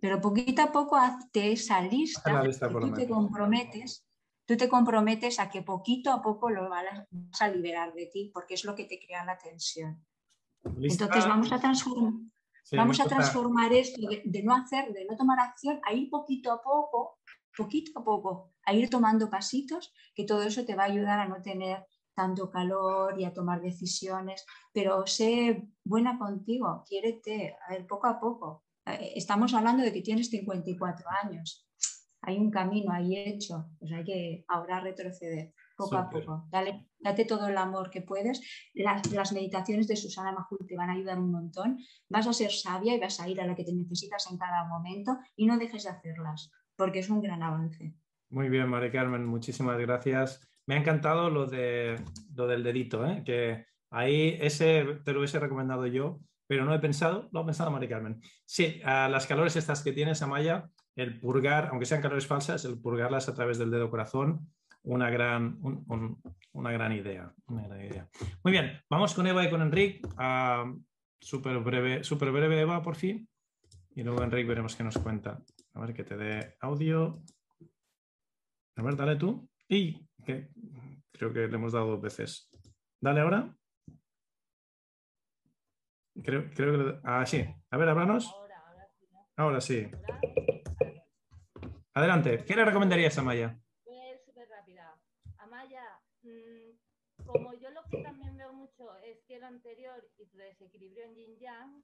pero 0.01 0.19
poquito 0.19 0.61
a 0.61 0.71
poco 0.71 0.97
hazte 0.97 1.53
esa 1.53 1.81
lista, 1.81 2.43
tú 2.81 2.93
te 2.93 3.07
comprometes, 3.07 4.05
tú 4.45 4.57
te 4.57 4.67
comprometes 4.67 5.39
a 5.39 5.49
que 5.49 5.61
poquito 5.61 6.11
a 6.11 6.21
poco 6.21 6.49
lo 6.49 6.69
vas 6.69 7.05
a 7.39 7.47
liberar 7.47 7.93
de 7.93 8.07
ti, 8.07 8.31
porque 8.33 8.55
es 8.55 8.65
lo 8.65 8.75
que 8.75 8.85
te 8.85 8.99
crea 8.99 9.23
la 9.23 9.37
tensión. 9.37 10.05
Entonces 10.65 11.25
vamos 11.25 11.51
a 11.53 11.59
transformar. 11.59 12.13
Vamos 12.73 12.99
a 12.99 13.05
transformar 13.05 13.73
esto 13.73 14.01
de, 14.07 14.43
no 14.43 14.53
hacer, 14.53 14.91
de 14.93 15.05
no 15.05 15.15
tomar 15.15 15.39
acción, 15.39 15.79
a 15.85 15.93
ir 15.93 16.09
poquito 16.09 16.51
a 16.51 16.61
poco, 16.61 17.19
poquito 17.55 17.99
a 17.99 18.03
poco, 18.03 18.53
a 18.65 18.73
ir 18.73 18.89
tomando 18.89 19.29
pasitos, 19.29 19.93
que 20.13 20.25
todo 20.25 20.43
eso 20.43 20.65
te 20.65 20.75
va 20.75 20.83
a 20.83 20.87
ayudar 20.87 21.19
a 21.19 21.27
no 21.27 21.41
tener 21.41 21.85
tanto 22.13 22.49
calor 22.49 23.19
y 23.19 23.25
a 23.25 23.33
tomar 23.33 23.61
decisiones, 23.61 24.45
pero 24.73 25.07
sé 25.07 25.69
buena 25.85 26.17
contigo, 26.19 26.83
quiérete, 26.87 27.55
a 27.65 27.73
ver, 27.73 27.87
poco 27.87 28.07
a 28.07 28.19
poco. 28.19 28.65
Eh, 28.85 29.13
estamos 29.15 29.53
hablando 29.53 29.83
de 29.83 29.93
que 29.93 30.01
tienes 30.01 30.29
54 30.29 31.05
años, 31.23 31.65
hay 32.21 32.37
un 32.37 32.51
camino 32.51 32.91
ahí 32.91 33.15
hecho, 33.15 33.69
pues 33.79 33.91
hay 33.91 34.03
que 34.03 34.45
ahora 34.47 34.81
retroceder 34.81 35.53
poco 35.79 35.95
a 35.95 36.09
poco. 36.09 36.47
Dale, 36.51 36.87
date 36.99 37.23
todo 37.23 37.47
el 37.47 37.57
amor 37.57 37.89
que 37.89 38.01
puedes. 38.01 38.41
Las, 38.73 39.31
meditaciones 39.31 39.87
de 39.87 39.95
Susana 39.95 40.33
Majul 40.33 40.67
te 40.67 40.75
van 40.75 40.89
a 40.89 40.93
ayudar 40.93 41.17
un 41.17 41.31
montón. 41.31 41.77
Vas 42.09 42.27
a 42.27 42.33
ser 42.33 42.51
sabia 42.51 42.93
y 42.93 42.99
vas 42.99 43.19
a 43.21 43.29
ir 43.29 43.39
a 43.39 43.47
la 43.47 43.55
que 43.55 43.63
te 43.63 43.73
necesitas 43.73 44.29
en 44.29 44.37
cada 44.37 44.65
momento 44.65 45.17
y 45.37 45.45
no 45.45 45.57
dejes 45.57 45.83
de 45.83 45.91
hacerlas, 45.91 46.51
porque 46.75 46.99
es 46.99 47.09
un 47.09 47.21
gran 47.21 47.41
avance. 47.41 47.95
Muy 48.29 48.49
bien, 48.49 48.67
María 48.67 48.91
Carmen, 48.91 49.25
muchísimas 49.25 49.79
gracias. 49.79 50.45
Me 50.67 50.75
ha 50.75 50.79
encantado 50.79 51.29
lo, 51.29 51.45
de, 51.45 51.95
lo 52.35 52.45
del 52.45 52.63
dedito, 52.63 53.07
¿eh? 53.07 53.23
que 53.25 53.65
ahí 53.89 54.37
ese 54.41 54.99
te 55.05 55.13
lo 55.13 55.19
hubiese 55.19 55.39
recomendado 55.39 55.87
yo, 55.87 56.19
pero 56.45 56.65
no 56.65 56.73
he 56.73 56.79
pensado, 56.79 57.29
lo 57.31 57.39
ha 57.39 57.45
pensado 57.45 57.71
María 57.71 57.89
Carmen. 57.89 58.21
Sí, 58.45 58.81
a 58.83 59.07
las 59.07 59.25
calores 59.25 59.55
estas 59.55 59.81
que 59.81 59.93
tienes, 59.93 60.21
Amaya, 60.21 60.69
el 60.95 61.19
purgar, 61.19 61.69
aunque 61.71 61.85
sean 61.85 62.01
calores 62.01 62.27
falsas, 62.27 62.65
el 62.65 62.79
purgarlas 62.79 63.29
a 63.29 63.33
través 63.33 63.57
del 63.57 63.71
dedo 63.71 63.89
corazón 63.89 64.49
una 64.83 65.09
gran, 65.09 65.59
una, 66.53 66.71
gran 66.71 66.91
idea, 66.93 67.33
Muy 67.47 68.51
bien, 68.51 68.81
vamos 68.89 69.13
con 69.13 69.27
Eva 69.27 69.43
y 69.43 69.49
con 69.49 69.61
Enrique. 69.61 70.01
Uh, 70.17 70.81
súper 71.19 71.59
breve, 71.59 72.03
super 72.03 72.31
breve 72.31 72.61
Eva, 72.61 72.81
por 72.81 72.95
fin. 72.95 73.27
Y 73.95 74.03
luego 74.03 74.23
Enrique 74.23 74.47
veremos 74.47 74.75
qué 74.75 74.83
nos 74.83 74.97
cuenta. 74.97 75.41
A 75.73 75.81
ver 75.81 75.93
que 75.93 76.03
te 76.03 76.15
dé 76.15 76.55
audio. 76.61 77.21
A 78.77 78.81
ver, 78.81 78.95
dale 78.95 79.15
tú. 79.15 79.49
Y 79.67 80.07
que 80.25 80.49
creo 81.11 81.33
que 81.33 81.47
le 81.47 81.55
hemos 81.55 81.73
dado 81.73 81.91
dos 81.91 82.01
veces. 82.01 82.49
Dale 83.01 83.21
ahora. 83.21 83.55
Creo, 86.23 86.49
creo 86.53 86.93
que... 86.93 86.99
Ah, 87.03 87.25
sí. 87.25 87.45
A 87.71 87.77
ver, 87.77 87.89
háblanos. 87.89 88.33
Ahora, 89.35 89.61
sí. 89.61 89.89
Adelante. 91.93 92.43
¿Qué 92.45 92.55
le 92.55 92.65
recomendarías 92.65 93.17
a 93.17 93.23
Maya? 93.23 93.59
Como 97.31 97.53
yo 97.53 97.69
lo 97.69 97.83
que 97.83 98.01
también 98.01 98.35
veo 98.37 98.51
mucho 98.53 98.97
es 99.03 99.17
el 99.29 99.43
anterior 99.43 100.03
y 100.17 100.25
tu 100.25 100.37
desequilibrio 100.37 101.05
en 101.05 101.15
yin 101.15 101.39
yang, 101.39 101.83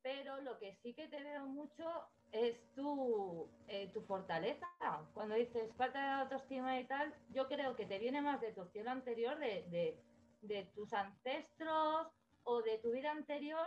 pero 0.00 0.40
lo 0.42 0.58
que 0.58 0.76
sí 0.76 0.94
que 0.94 1.08
te 1.08 1.22
veo 1.22 1.46
mucho 1.46 1.84
es 2.30 2.56
tu, 2.74 3.50
eh, 3.66 3.90
tu 3.92 4.02
fortaleza. 4.02 4.66
Cuando 5.12 5.34
dices 5.34 5.74
falta 5.76 5.98
de 5.98 6.22
autoestima 6.22 6.78
y 6.78 6.86
tal, 6.86 7.12
yo 7.30 7.48
creo 7.48 7.74
que 7.74 7.86
te 7.86 7.98
viene 7.98 8.22
más 8.22 8.40
de 8.40 8.52
tu 8.52 8.64
cielo 8.66 8.90
anterior, 8.90 9.38
de, 9.38 9.98
de, 10.42 10.64
tus 10.74 10.92
ancestros 10.92 12.06
o 12.44 12.62
de 12.62 12.78
tu 12.78 12.92
vida 12.92 13.10
anterior 13.10 13.66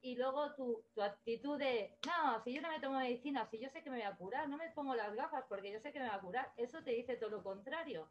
y 0.00 0.14
luego 0.14 0.54
tu, 0.54 0.84
tu, 0.94 1.02
actitud 1.02 1.58
de, 1.58 1.98
no, 2.06 2.40
si 2.44 2.54
yo 2.54 2.62
no 2.62 2.68
me 2.68 2.78
tomo 2.78 3.00
medicina, 3.00 3.48
si 3.50 3.58
yo 3.58 3.68
sé 3.70 3.82
que 3.82 3.90
me 3.90 3.96
voy 3.96 4.06
a 4.06 4.14
curar, 4.14 4.48
no 4.48 4.56
me 4.56 4.70
pongo 4.70 4.94
las 4.94 5.12
gafas 5.16 5.44
porque 5.48 5.72
yo 5.72 5.80
sé 5.80 5.92
que 5.92 5.98
me 5.98 6.08
va 6.08 6.14
a 6.14 6.20
curar, 6.20 6.52
eso 6.56 6.84
te 6.84 6.92
dice 6.92 7.16
todo 7.16 7.30
lo 7.30 7.42
contrario. 7.42 8.08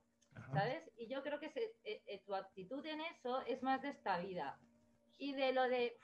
¿Sabes? 0.54 0.84
Y 0.98 1.08
yo 1.08 1.24
creo 1.24 1.40
que 1.40 1.52
eh, 1.84 2.04
eh, 2.06 2.22
tu 2.26 2.36
actitud 2.36 2.86
en 2.86 3.02
eso 3.02 3.42
es 3.46 3.62
más 3.64 3.82
de 3.82 3.90
esta 3.90 4.20
vida. 4.20 4.60
Y 5.18 5.34
de 5.34 5.54
lo 5.54 5.64
de 5.64 5.98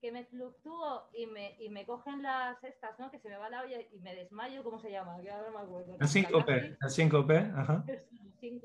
que 0.00 0.10
me 0.10 0.24
fluctúo 0.24 1.08
y 1.12 1.26
me, 1.26 1.56
y 1.60 1.68
me 1.68 1.86
cogen 1.86 2.22
las 2.22 2.62
estas, 2.64 2.98
¿no? 2.98 3.10
Que 3.10 3.20
se 3.20 3.28
me 3.28 3.36
va 3.36 3.48
la 3.48 3.62
olla 3.62 3.80
y 3.80 4.00
me 4.00 4.16
desmayo, 4.16 4.64
¿cómo 4.64 4.80
se 4.80 4.90
llama? 4.90 5.20
Que 5.22 5.30
ahora 5.30 5.48
no 5.48 5.58
me 5.58 5.64
acuerdo. 5.64 5.96
El 6.00 6.08
síncope, 6.08 6.76
el 6.80 6.90
síncope, 6.90 7.36
ajá. 7.36 7.84
El 8.42 8.60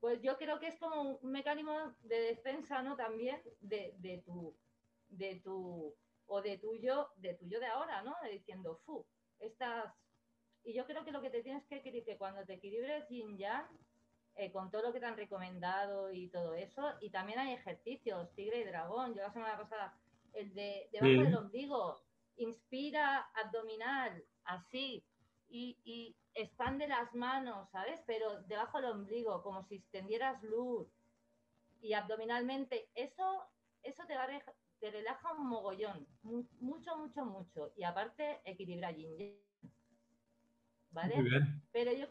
Pues 0.00 0.20
yo 0.22 0.36
creo 0.36 0.58
que 0.58 0.66
es 0.66 0.78
como 0.80 1.18
un 1.18 1.30
mecanismo 1.30 1.94
de 2.00 2.18
defensa, 2.20 2.82
¿no? 2.82 2.96
También 2.96 3.40
de, 3.60 3.94
de 3.98 4.22
tu, 4.26 4.56
de 5.08 5.40
tu, 5.44 5.94
o 6.26 6.42
de 6.42 6.58
tuyo, 6.58 7.10
de 7.16 7.34
tuyo 7.34 7.60
de 7.60 7.66
ahora, 7.66 8.02
¿no? 8.02 8.14
diciendo, 8.30 8.80
fu, 8.84 9.06
estas... 9.38 9.92
Y 10.64 10.74
yo 10.74 10.84
creo 10.86 11.04
que 11.04 11.12
lo 11.12 11.22
que 11.22 11.30
te 11.30 11.44
tienes 11.44 11.64
que 11.66 11.80
que 11.80 12.18
cuando 12.18 12.44
te 12.44 12.54
equilibres 12.54 13.08
yin 13.08 13.38
yang, 13.38 13.66
eh, 14.36 14.52
con 14.52 14.70
todo 14.70 14.82
lo 14.82 14.92
que 14.92 15.00
te 15.00 15.06
han 15.06 15.16
recomendado 15.16 16.12
y 16.12 16.28
todo 16.28 16.54
eso. 16.54 16.94
Y 17.00 17.10
también 17.10 17.38
hay 17.38 17.54
ejercicios, 17.54 18.32
tigre 18.34 18.60
y 18.60 18.64
dragón. 18.64 19.14
Yo 19.14 19.22
la 19.22 19.32
semana 19.32 19.56
pasada, 19.56 19.96
el 20.34 20.54
de 20.54 20.88
debajo 20.92 21.24
del 21.24 21.36
ombligo, 21.36 22.00
inspira 22.36 23.30
abdominal, 23.44 24.22
así, 24.44 25.02
y, 25.48 25.78
y 25.84 26.14
expande 26.34 26.86
las 26.86 27.14
manos, 27.14 27.70
¿sabes? 27.70 28.02
Pero 28.06 28.42
debajo 28.42 28.78
del 28.78 28.90
ombligo, 28.90 29.42
como 29.42 29.62
si 29.64 29.76
extendieras 29.76 30.42
luz. 30.42 30.86
Y 31.80 31.94
abdominalmente, 31.94 32.88
eso, 32.94 33.48
eso 33.82 34.04
te, 34.06 34.16
va 34.16 34.26
te 34.80 34.90
relaja 34.90 35.32
un 35.32 35.46
mogollón, 35.46 36.06
mucho, 36.22 36.96
mucho, 36.98 37.24
mucho. 37.24 37.72
Y 37.76 37.84
aparte, 37.84 38.40
equilibra 38.44 38.90
yin 38.90 39.40
¿vale? 40.90 41.14
Pero 41.72 41.92
yo, 41.92 42.06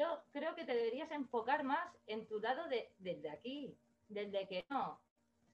yo 0.00 0.22
creo 0.32 0.54
que 0.54 0.64
te 0.64 0.74
deberías 0.74 1.10
enfocar 1.10 1.62
más 1.62 1.86
en 2.06 2.26
tu 2.26 2.40
lado 2.40 2.66
de, 2.68 2.90
desde 2.98 3.30
aquí, 3.30 3.76
desde 4.08 4.48
que 4.48 4.64
no, 4.70 4.98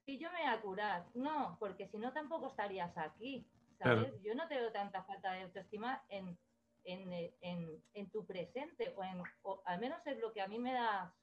si 0.05 0.17
yo 0.17 0.31
me 0.31 0.37
voy 0.37 0.47
a 0.47 0.61
curar, 0.61 1.05
no, 1.15 1.57
porque 1.59 1.89
si 1.89 1.97
no 1.97 2.13
tampoco 2.13 2.47
estarías 2.47 2.97
aquí, 2.97 3.45
¿sabes? 3.77 4.13
Yo 4.23 4.33
no 4.35 4.47
tengo 4.47 4.71
tanta 4.71 5.03
falta 5.03 5.33
de 5.33 5.41
autoestima 5.41 6.01
en, 6.07 6.37
en, 6.85 8.09
tu 8.09 8.25
presente, 8.25 8.93
o, 8.95 9.03
en, 9.03 9.21
al 9.65 9.79
menos 9.81 9.99
es 10.07 10.17
lo 10.19 10.31
que 10.31 10.41
a 10.41 10.47
mí 10.47 10.59
me 10.59 10.71
da, 10.71 11.13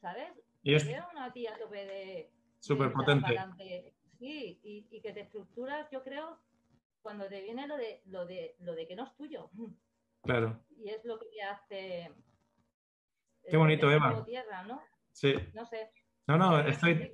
¿sabes? 0.00 0.32
Y 0.62 0.74
es... 0.74 0.86
Veo 0.86 1.04
una 1.10 1.32
tía 1.32 1.58
tope 1.58 1.84
de... 1.84 2.30
Súper 2.60 2.92
potente. 2.92 3.92
Sí, 4.20 4.60
y, 4.62 4.86
y 4.88 5.00
que 5.00 5.12
te 5.12 5.22
estructuras, 5.22 5.90
yo 5.90 6.04
creo, 6.04 6.38
cuando 7.02 7.26
te 7.26 7.42
viene 7.42 7.66
lo 7.66 7.76
de, 7.76 8.02
lo 8.06 8.24
de, 8.24 8.54
lo 8.60 8.76
de 8.76 8.86
que 8.86 8.94
no 8.94 9.02
es 9.02 9.16
tuyo. 9.16 9.50
Claro. 10.22 10.60
Y 10.76 10.90
es 10.90 11.04
lo 11.04 11.18
que 11.18 11.26
te 11.26 11.42
hace. 11.42 12.12
Qué 13.48 13.56
bonito, 13.56 13.90
Eva. 13.90 14.24
Tierra, 14.24 14.64
¿no? 14.64 14.80
Sí. 15.12 15.34
No 15.54 15.64
sé. 15.64 15.90
No, 16.26 16.38
no, 16.38 16.60
estoy, 16.60 17.10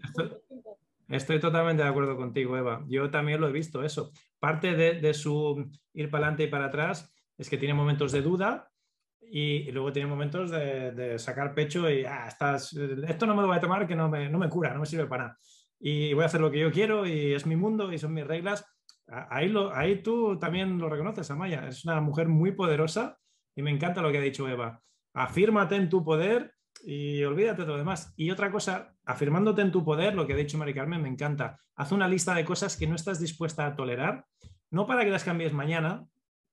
estoy, 1.08 1.40
totalmente 1.40 1.82
de 1.82 1.88
acuerdo 1.88 2.16
contigo, 2.16 2.56
Eva. 2.56 2.84
Yo 2.88 3.10
también 3.10 3.40
lo 3.40 3.48
he 3.48 3.52
visto, 3.52 3.82
eso. 3.82 4.12
Parte 4.38 4.74
de, 4.74 5.14
su 5.14 5.70
ir 5.94 6.10
para 6.10 6.24
adelante 6.24 6.44
y 6.44 6.48
para 6.48 6.66
atrás 6.66 7.12
es 7.36 7.48
que 7.48 7.56
tiene 7.56 7.74
momentos 7.74 8.12
de 8.12 8.22
duda 8.22 8.70
y, 9.20 9.70
luego 9.72 9.92
tiene 9.92 10.08
momentos 10.08 10.50
de, 10.50 11.18
sacar 11.18 11.54
pecho 11.54 11.90
y 11.90 12.04
ah, 12.04 12.28
estás, 12.28 12.74
esto 12.74 13.26
no 13.26 13.34
me 13.34 13.42
lo 13.42 13.48
voy 13.48 13.56
a 13.56 13.60
tomar 13.60 13.86
que 13.86 13.96
no 13.96 14.08
me, 14.08 14.28
no 14.28 14.38
me 14.38 14.48
cura, 14.48 14.74
no 14.74 14.80
me 14.80 14.86
sirve 14.86 15.06
para 15.06 15.24
nada. 15.24 15.38
Y 15.80 16.12
voy 16.12 16.24
a 16.24 16.26
hacer 16.26 16.40
lo 16.40 16.50
que 16.50 16.58
yo 16.58 16.70
quiero 16.70 17.06
y 17.06 17.32
es 17.32 17.46
mi 17.46 17.56
mundo 17.56 17.92
y 17.92 17.98
son 17.98 18.12
mis 18.12 18.26
reglas 18.26 18.66
Ahí, 19.10 19.48
lo, 19.48 19.74
ahí 19.74 20.02
tú 20.02 20.38
también 20.38 20.78
lo 20.78 20.88
reconoces, 20.88 21.30
Amaya. 21.30 21.66
Es 21.66 21.84
una 21.84 22.00
mujer 22.00 22.28
muy 22.28 22.52
poderosa 22.52 23.18
y 23.56 23.62
me 23.62 23.70
encanta 23.70 24.02
lo 24.02 24.12
que 24.12 24.18
ha 24.18 24.22
dicho 24.22 24.48
Eva. 24.48 24.82
Afírmate 25.18 25.74
en 25.74 25.88
tu 25.88 26.04
poder 26.04 26.54
y 26.84 27.24
olvídate 27.24 27.62
de 27.62 27.68
lo 27.68 27.76
demás. 27.76 28.14
Y 28.16 28.30
otra 28.30 28.52
cosa, 28.52 28.94
afirmándote 29.04 29.62
en 29.62 29.72
tu 29.72 29.84
poder, 29.84 30.14
lo 30.14 30.28
que 30.28 30.34
ha 30.34 30.36
dicho 30.36 30.56
Mari 30.58 30.72
Carmen, 30.72 31.02
me 31.02 31.08
encanta. 31.08 31.58
Haz 31.74 31.90
una 31.90 32.06
lista 32.06 32.34
de 32.34 32.44
cosas 32.44 32.76
que 32.76 32.86
no 32.86 32.94
estás 32.94 33.18
dispuesta 33.18 33.66
a 33.66 33.74
tolerar, 33.74 34.26
no 34.70 34.86
para 34.86 35.04
que 35.04 35.10
las 35.10 35.24
cambies 35.24 35.52
mañana, 35.52 36.06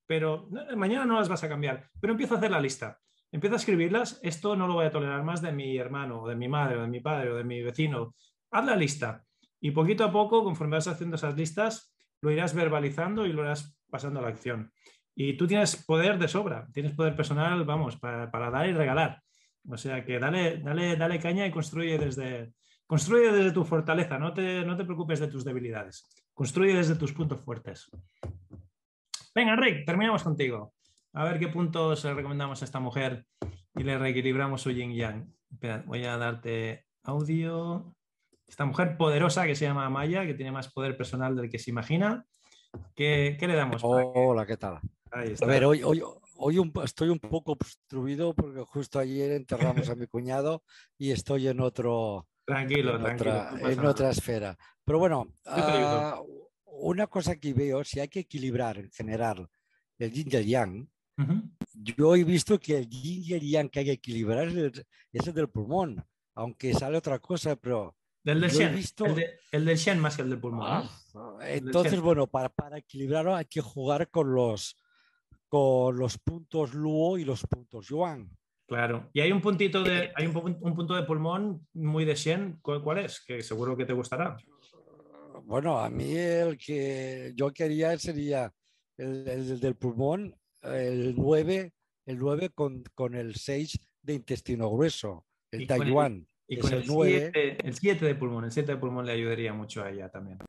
pero 0.07 0.49
mañana 0.75 1.05
no 1.05 1.19
las 1.19 1.29
vas 1.29 1.43
a 1.43 1.47
cambiar, 1.47 1.91
pero 2.01 2.13
empieza 2.13 2.33
a 2.33 2.37
hacer 2.39 2.49
la 2.49 2.59
lista. 2.59 2.99
Empieza 3.31 3.55
a 3.55 3.57
escribirlas, 3.57 4.19
esto 4.23 4.55
no 4.55 4.67
lo 4.67 4.73
voy 4.73 4.87
a 4.87 4.91
tolerar 4.91 5.23
más 5.23 5.43
de 5.43 5.51
mi 5.51 5.77
hermano, 5.77 6.23
o 6.23 6.27
de 6.27 6.35
mi 6.35 6.47
madre, 6.47 6.77
o 6.77 6.81
de 6.81 6.87
mi 6.87 7.01
padre, 7.01 7.31
o 7.33 7.35
de 7.35 7.43
mi 7.43 7.61
vecino. 7.61 8.15
Haz 8.49 8.65
la 8.65 8.75
lista. 8.75 9.25
Y 9.59 9.71
poquito 9.71 10.03
a 10.03 10.11
poco, 10.11 10.43
conforme 10.43 10.77
vas 10.77 10.87
haciendo 10.87 11.17
esas 11.17 11.35
listas, 11.35 11.95
lo 12.19 12.31
irás 12.31 12.55
verbalizando 12.55 13.27
y 13.27 13.33
lo 13.33 13.43
irás 13.43 13.77
pasando 13.91 14.21
a 14.21 14.23
la 14.23 14.29
acción. 14.29 14.71
Y 15.15 15.37
tú 15.37 15.47
tienes 15.47 15.75
poder 15.77 16.19
de 16.19 16.27
sobra, 16.27 16.67
tienes 16.73 16.93
poder 16.93 17.15
personal, 17.15 17.63
vamos, 17.63 17.97
para, 17.97 18.27
dar 18.27 18.67
y 18.67 18.73
regalar. 18.73 19.21
O 19.67 19.77
sea 19.77 20.05
que 20.05 20.19
dale, 20.19 20.57
dale, 20.57 20.95
dale 20.95 21.19
caña 21.19 21.47
y 21.47 21.51
construye 21.51 21.97
desde, 21.97 22.53
construye 22.85 23.31
desde 23.31 23.51
tu 23.51 23.63
fortaleza, 23.63 24.19
no 24.19 24.33
te, 24.33 24.63
no 24.65 24.75
te 24.75 24.83
preocupes 24.83 25.19
de 25.19 25.27
tus 25.27 25.45
debilidades, 25.45 26.05
construye 26.33 26.75
desde 26.75 26.95
tus 26.95 27.13
puntos 27.13 27.41
fuertes. 27.41 27.89
Venga, 29.33 29.55
Rick, 29.55 29.85
terminamos 29.85 30.23
contigo. 30.23 30.73
A 31.13 31.23
ver 31.23 31.39
qué 31.39 31.47
puntos 31.47 32.03
le 32.03 32.13
recomendamos 32.13 32.61
a 32.61 32.65
esta 32.65 32.79
mujer 32.79 33.25
y 33.75 33.83
le 33.83 33.97
reequilibramos 33.97 34.61
su 34.61 34.71
yin 34.71 34.93
yang. 34.93 35.33
voy 35.85 36.03
a 36.05 36.17
darte 36.17 36.85
audio 37.03 37.95
esta 38.47 38.65
mujer 38.65 38.97
poderosa 38.97 39.45
que 39.45 39.55
se 39.55 39.65
llama 39.65 39.89
Maya, 39.89 40.25
que 40.25 40.33
tiene 40.33 40.51
más 40.51 40.71
poder 40.71 40.95
personal 40.97 41.35
del 41.35 41.49
que 41.49 41.59
se 41.59 41.71
imagina. 41.71 42.25
¿Qué, 42.95 43.37
le 43.39 43.55
damos? 43.55 43.81
Hola, 43.83 44.45
¿qué 44.45 44.57
tal? 44.57 44.79
A 45.11 45.45
ver, 45.45 45.65
hoy, 45.65 45.81
hoy, 45.83 46.01
hoy 46.37 46.71
estoy 46.83 47.09
un 47.09 47.19
poco 47.19 47.53
obstruido 47.53 48.33
porque 48.33 48.61
justo 48.61 48.99
ayer 48.99 49.31
enterramos 49.31 49.89
a 49.89 49.95
mi 49.95 50.07
cuñado 50.07 50.63
y 50.97 51.11
estoy 51.11 51.47
en 51.47 51.59
otro... 51.59 52.27
Tranquilo, 52.45 52.95
en 52.95 53.03
tranquilo. 53.03 53.31
Otra, 53.31 53.71
en 53.71 53.85
otra 53.85 54.09
esfera. 54.09 54.57
Pero 54.83 54.99
bueno, 54.99 55.27
ah, 55.45 56.21
una 56.65 57.07
cosa 57.07 57.35
que 57.37 57.53
veo, 57.53 57.83
si 57.83 57.99
hay 57.99 58.07
que 58.07 58.19
equilibrar 58.21 58.77
en 58.77 58.91
general 58.91 59.47
el 59.97 60.11
yin 60.11 60.27
y 60.29 60.35
el 60.35 60.45
yang, 60.45 60.89
yo 61.73 62.15
he 62.15 62.23
visto 62.23 62.59
que 62.59 62.77
el 62.77 62.89
yin 62.89 63.23
y 63.23 63.33
el 63.33 63.49
yang 63.49 63.69
que 63.69 63.79
hay 63.79 63.85
que 63.85 63.91
equilibrar 63.93 64.47
es 64.49 64.55
el, 64.55 64.85
es 65.13 65.27
el 65.27 65.33
del 65.33 65.49
pulmón, 65.49 66.05
aunque 66.35 66.73
sale 66.73 66.97
otra 66.97 67.19
cosa, 67.19 67.55
pero 67.55 67.95
del 68.25 68.41
del 68.41 68.49
Shen, 68.49 68.75
el, 69.51 69.65
del 69.65 69.77
Shen 69.77 69.99
más 69.99 70.15
que 70.15 70.23
el 70.23 70.31
del 70.31 70.39
pulmón. 70.39 70.67
Ah, 70.67 70.89
entonces, 71.41 71.99
bueno, 71.99 72.25
para, 72.25 72.49
para, 72.49 72.79
equilibrarlo 72.79 73.35
hay 73.35 73.45
que 73.45 73.61
jugar 73.61 74.09
con 74.09 74.33
los, 74.33 74.75
con 75.47 75.97
los 75.97 76.17
puntos 76.17 76.73
Luo 76.73 77.17
y 77.17 77.25
los 77.25 77.45
puntos 77.45 77.87
Yuan. 77.87 78.29
Claro. 78.67 79.09
Y 79.13 79.21
hay 79.21 79.31
un 79.31 79.41
puntito 79.41 79.83
de, 79.83 80.11
hay 80.15 80.25
un, 80.25 80.33
punto 80.33 80.95
de 80.95 81.03
pulmón 81.03 81.67
muy 81.73 82.03
de 82.03 82.15
Shen. 82.15 82.59
¿Cuál, 82.61 82.97
es? 82.97 83.23
Que 83.25 83.41
seguro 83.41 83.77
que 83.77 83.85
te 83.85 83.93
gustará. 83.93 84.37
Bueno, 85.43 85.77
a 85.77 85.89
mí 85.89 86.15
el 86.15 86.57
que 86.57 87.33
yo 87.35 87.51
quería 87.51 87.95
sería 87.99 88.51
el, 88.97 89.27
el 89.27 89.59
del 89.59 89.75
pulmón, 89.75 90.35
el 90.63 91.15
9, 91.15 91.73
el 92.07 92.17
9 92.17 92.49
con, 92.49 92.83
con 92.95 93.13
el 93.13 93.35
6 93.35 93.79
de 94.01 94.13
intestino 94.13 94.69
grueso, 94.71 95.25
el 95.51 95.67
Taiwán. 95.67 96.27
Y 96.47 96.57
con 96.57 96.73
el 96.73 96.83
7 96.83 98.05
de 98.05 98.15
pulmón, 98.15 98.45
el 98.45 98.51
7 98.51 98.73
de 98.73 98.77
pulmón 98.77 99.05
le 99.05 99.13
ayudaría 99.13 99.53
mucho 99.53 99.83
a 99.83 99.91
ella 99.91 100.09
también. 100.09 100.39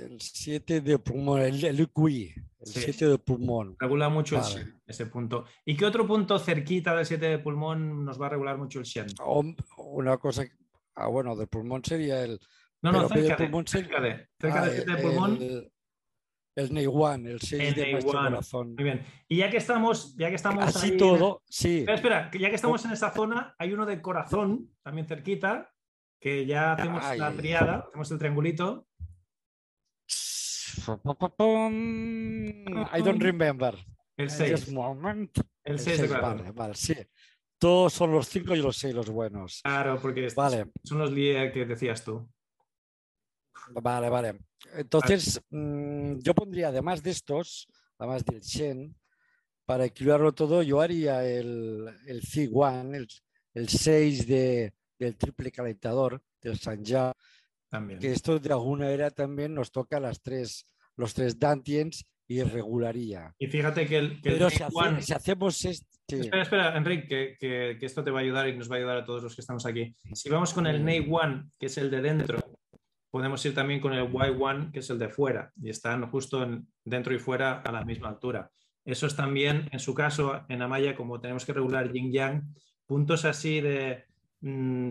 El 0.00 0.20
7 0.20 0.80
de 0.80 0.98
pulmón, 0.98 1.40
el, 1.40 1.64
el 1.64 1.88
QI, 1.88 2.34
el 2.60 2.66
7 2.66 3.08
de 3.08 3.18
pulmón. 3.18 3.76
Regula 3.78 4.08
mucho 4.08 4.40
ese 4.86 5.06
punto. 5.06 5.44
¿Y 5.64 5.76
qué 5.76 5.84
otro 5.86 6.06
punto 6.06 6.38
cerquita 6.38 6.96
del 6.96 7.06
7 7.06 7.24
de 7.26 7.38
pulmón 7.38 8.04
nos 8.04 8.20
va 8.20 8.26
a 8.26 8.30
regular 8.30 8.58
mucho 8.58 8.80
el 8.80 8.84
Shen? 8.84 9.06
Una 9.76 10.18
cosa, 10.18 10.44
ah, 10.96 11.06
bueno, 11.06 11.36
del 11.36 11.46
pulmón 11.46 11.84
sería 11.84 12.22
el... 12.24 12.40
No, 12.82 12.90
no, 12.90 13.08
cerca, 13.08 13.36
de, 13.36 13.44
pulmón 13.44 13.66
cerca 13.66 14.00
de, 14.00 14.28
cerca 14.38 14.62
del 14.62 14.74
7 14.74 14.90
de 14.90 15.02
pulmón. 15.02 15.38
El 16.56 16.72
Neywan, 16.72 17.26
el 17.26 17.40
6 17.40 17.76
de 17.76 17.92
nuestro 17.92 18.12
corazón. 18.12 18.74
Muy 18.74 18.84
bien. 18.84 19.06
Y 19.28 19.38
ya 19.38 19.50
que 19.50 19.58
estamos, 19.58 20.16
ya 20.16 20.28
que 20.28 20.36
estamos 20.36 20.64
así 20.64 20.96
todo, 20.96 21.42
sí. 21.48 21.78
Espera, 21.78 21.94
espera, 21.94 22.30
ya 22.32 22.48
que 22.48 22.56
estamos 22.56 22.84
en 22.84 22.92
esta 22.92 23.12
zona, 23.12 23.54
hay 23.58 23.72
uno 23.72 23.86
de 23.86 24.00
corazón, 24.02 24.70
también 24.82 25.06
cerquita, 25.06 25.72
que 26.20 26.46
ya 26.46 26.72
hacemos 26.72 27.02
la 27.16 27.32
triada, 27.32 27.86
hacemos 27.88 28.10
el 28.10 28.18
triangulito. 28.18 28.88
I 32.92 33.02
don't 33.02 33.22
remember. 33.22 33.74
El 34.16 34.30
6. 34.30 34.68
El 35.64 35.78
6 35.78 36.00
de 36.00 36.06
Vale, 36.08 36.52
vale, 36.52 36.74
sí. 36.74 36.94
Todos 37.58 37.92
son 37.92 38.12
los 38.12 38.28
5 38.28 38.54
y 38.54 38.62
los 38.62 38.76
6 38.76 38.94
los 38.94 39.10
buenos. 39.10 39.60
Claro, 39.62 39.98
porque 40.00 40.28
vale. 40.34 40.66
son 40.82 40.98
los 40.98 41.10
que 41.10 41.64
decías 41.66 42.04
tú. 42.04 42.28
Vale, 43.70 44.08
vale. 44.08 44.40
Entonces, 44.74 45.40
mm, 45.50 46.18
yo 46.18 46.34
pondría, 46.34 46.68
además 46.68 47.02
de 47.02 47.10
estos, 47.10 47.68
además 47.98 48.24
del 48.24 48.40
Shen, 48.40 48.94
para 49.64 49.86
equilibrarlo 49.86 50.32
todo, 50.32 50.62
yo 50.62 50.80
haría 50.80 51.24
el, 51.24 51.88
el 52.06 52.20
C1, 52.22 53.22
el, 53.54 53.68
6 53.68 54.26
de, 54.26 54.74
del 54.98 55.16
triple 55.16 55.50
calentador, 55.50 56.22
del 56.42 56.58
Sanja. 56.58 57.12
También. 57.74 57.98
Que 57.98 58.12
esto 58.12 58.38
de 58.38 58.52
alguna 58.52 58.88
era 58.88 59.10
también 59.10 59.52
nos 59.52 59.72
toca 59.72 59.98
las 59.98 60.22
tres, 60.22 60.64
los 60.94 61.12
tres 61.12 61.40
Dantiens 61.40 62.06
y 62.28 62.40
regularía. 62.44 63.34
Y 63.36 63.48
fíjate 63.48 63.88
que 63.88 63.98
el. 63.98 64.20
Pero 64.22 64.48
si, 64.48 64.62
hacemos 65.12 65.64
este. 65.64 66.20
Espera, 66.20 66.42
espera, 66.42 66.76
Enrique, 66.76 67.36
que, 67.36 67.76
que, 67.80 67.84
esto 67.84 68.04
te 68.04 68.12
va 68.12 68.20
a 68.20 68.22
ayudar 68.22 68.48
y 68.48 68.56
nos 68.56 68.70
va 68.70 68.76
a 68.76 68.78
ayudar 68.78 68.98
a 68.98 69.04
todos 69.04 69.24
los 69.24 69.34
que 69.34 69.40
estamos 69.40 69.66
aquí. 69.66 69.92
Si 70.12 70.28
vamos 70.28 70.54
con 70.54 70.68
el 70.68 70.84
Ney 70.84 71.04
One, 71.10 71.50
que 71.58 71.66
es 71.66 71.76
el 71.76 71.90
de 71.90 72.00
dentro, 72.00 72.38
podemos 73.10 73.44
ir 73.44 73.56
también 73.56 73.80
con 73.80 73.92
el 73.92 74.08
Y1, 74.08 74.70
que 74.70 74.78
es 74.78 74.90
el 74.90 75.00
de 75.00 75.08
fuera, 75.08 75.50
y 75.60 75.68
están 75.68 76.08
justo 76.08 76.46
dentro 76.84 77.12
y 77.12 77.18
fuera 77.18 77.60
a 77.60 77.72
la 77.72 77.84
misma 77.84 78.08
altura. 78.08 78.52
Eso 78.84 79.08
es 79.08 79.16
también, 79.16 79.68
en 79.72 79.80
su 79.80 79.94
caso, 79.94 80.44
en 80.48 80.62
Amaya, 80.62 80.94
como 80.94 81.20
tenemos 81.20 81.44
que 81.44 81.52
regular 81.52 81.90
yin-yang, 81.90 82.54
puntos 82.86 83.24
así 83.24 83.60
de 83.60 84.04
mm, 84.44 84.90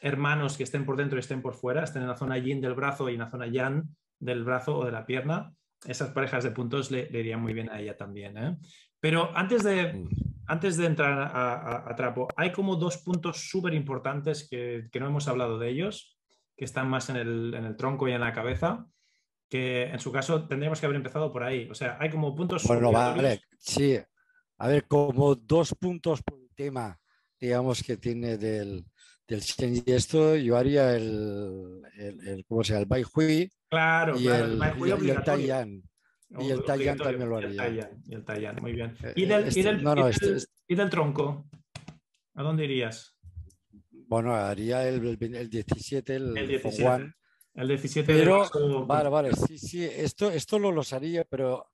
hermanos 0.00 0.56
que 0.56 0.64
estén 0.64 0.84
por 0.84 0.96
dentro 0.96 1.18
y 1.18 1.20
estén 1.20 1.42
por 1.42 1.54
fuera, 1.54 1.84
estén 1.84 2.02
en 2.02 2.08
la 2.08 2.16
zona 2.16 2.38
yin 2.38 2.60
del 2.60 2.74
brazo 2.74 3.08
y 3.08 3.14
en 3.14 3.20
la 3.20 3.30
zona 3.30 3.46
yang 3.46 3.84
del 4.18 4.44
brazo 4.44 4.78
o 4.78 4.84
de 4.84 4.92
la 4.92 5.06
pierna, 5.06 5.52
esas 5.86 6.10
parejas 6.10 6.44
de 6.44 6.50
puntos 6.50 6.90
le, 6.90 7.08
irían 7.10 7.40
muy 7.40 7.54
bien 7.54 7.70
a 7.70 7.80
ella 7.80 7.96
también. 7.96 8.36
¿eh? 8.36 8.56
Pero 9.00 9.34
antes 9.34 9.62
de, 9.62 9.94
mm. 9.94 10.08
antes 10.46 10.76
de 10.76 10.86
entrar 10.86 11.30
a, 11.32 11.94
trapo, 11.96 12.28
hay 12.36 12.52
como 12.52 12.76
dos 12.76 12.98
puntos 12.98 13.48
súper 13.48 13.72
importantes 13.74 14.46
que, 14.48 14.88
que 14.92 15.00
no 15.00 15.06
hemos 15.06 15.26
hablado 15.28 15.58
de 15.58 15.70
ellos 15.70 16.18
que 16.60 16.66
están 16.66 16.90
más 16.90 17.08
en 17.08 17.16
el, 17.16 17.74
tronco 17.78 18.06
y 18.06 18.12
en 18.12 18.20
la 18.20 18.34
cabeza, 18.34 18.86
que 19.48 19.84
en 19.84 19.98
su 19.98 20.12
caso 20.12 20.46
tendríamos 20.46 20.78
que 20.78 20.84
haber 20.84 20.96
empezado 20.96 21.32
por 21.32 21.42
ahí. 21.42 21.66
O 21.70 21.74
sea, 21.74 21.96
hay 21.98 22.10
como 22.10 22.34
puntos... 22.34 22.64
Bueno, 22.64 22.92
vale, 22.92 23.40
sí. 23.58 23.98
A 24.58 24.68
ver, 24.68 24.86
como 24.86 25.34
dos 25.36 25.74
puntos 25.74 26.22
por 26.22 26.38
el 26.38 26.50
tema, 26.54 26.99
digamos, 27.40 27.82
que 27.82 27.96
tiene 27.96 28.36
del, 28.36 28.84
del 29.26 29.42
y 29.86 29.92
esto, 29.92 30.36
yo 30.36 30.56
haría 30.56 30.94
el, 30.96 31.82
el, 31.96 32.28
el 32.28 32.44
¿cómo 32.46 32.62
se 32.62 32.74
llama? 32.74 32.96
El 32.96 33.06
Bai 33.14 33.50
Claro, 33.68 34.18
y 34.18 34.24
claro, 34.24 34.44
el, 34.44 34.52
el, 34.52 34.62
el, 34.62 35.82
Y 36.38 36.50
el 36.50 36.64
Tayan 36.64 36.96
también 36.98 37.28
lo 37.28 37.36
haría. 37.36 37.90
Y 38.06 38.14
el 38.14 38.24
Tayan, 38.24 38.56
muy 38.60 38.72
bien. 38.72 38.96
Eh, 39.02 39.12
¿Y 39.16 39.26
del, 39.26 39.44
este, 39.46 39.60
este 40.10 40.52
y 40.68 40.74
del 40.74 40.90
tronco? 40.90 41.48
¿A 42.34 42.42
dónde 42.42 42.64
irías? 42.64 43.16
Bueno, 43.90 44.34
haría 44.34 44.88
el, 44.88 45.04
el, 45.06 45.50
17, 45.50 46.16
el, 46.16 46.36
el 46.36 46.48
17. 46.48 47.14
El 47.54 47.68
17 47.68 48.12
pero, 48.12 48.86
Vale, 48.86 49.08
vale, 49.08 49.32
sí, 49.34 49.58
sí, 49.58 49.84
esto, 49.84 50.30
esto 50.30 50.58
lo 50.58 50.72
los 50.72 50.92
haría, 50.92 51.24
pero. 51.24 51.66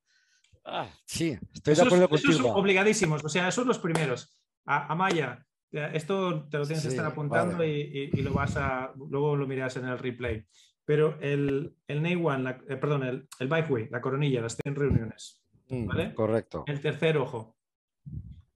Ah, 0.65 0.89
sí, 1.05 1.37
estoy 1.53 1.75
de 1.75 1.81
acuerdo 1.81 2.09
contigo. 2.09 2.31
Esos 2.33 2.45
obligadísimos, 2.45 3.23
o 3.23 3.29
sea, 3.29 3.47
esos 3.47 3.65
los 3.65 3.79
primeros. 3.79 4.33
A, 4.65 4.93
Maya, 4.95 5.46
esto 5.71 6.47
te 6.49 6.57
lo 6.57 6.65
tienes 6.65 6.83
que 6.83 6.89
estar 6.89 7.05
apuntando 7.05 7.63
y, 7.63 8.09
y, 8.13 8.21
lo 8.21 8.33
vas 8.33 8.57
a. 8.57 8.93
Luego 9.09 9.35
lo 9.35 9.47
miras 9.47 9.77
en 9.77 9.85
el 9.85 9.99
replay. 9.99 10.45
Pero 10.85 11.17
el, 11.19 11.75
el 11.87 12.01
Ney 12.01 12.15
One, 12.15 12.49
eh, 12.69 12.77
perdón, 12.77 13.03
el, 13.03 13.27
el 13.39 13.47
Bikeway, 13.47 13.89
la 13.89 13.99
coronilla, 13.99 14.41
las 14.41 14.55
100 14.55 14.75
reuniones. 14.75 15.43
Mm, 15.69 15.85
¿vale? 15.85 16.13
Correcto. 16.13 16.63
El 16.65 16.79
tercer 16.79 17.17
ojo 17.17 17.57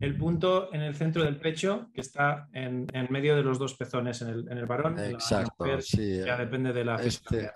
el 0.01 0.17
punto 0.17 0.73
en 0.73 0.81
el 0.81 0.95
centro 0.95 1.23
del 1.23 1.39
pecho 1.39 1.91
que 1.93 2.01
está 2.01 2.49
en, 2.53 2.87
medio 3.11 3.35
de 3.35 3.43
los 3.43 3.59
dos 3.59 3.75
pezones 3.75 4.21
en 4.23 4.29
el, 4.29 4.51
en 4.51 4.57
el 4.57 4.65
varón. 4.65 4.99
Exacto, 4.99 5.65
Ya 6.25 6.37
depende 6.37 6.73
de 6.73 6.83
la 6.83 6.95
este... 6.95 7.51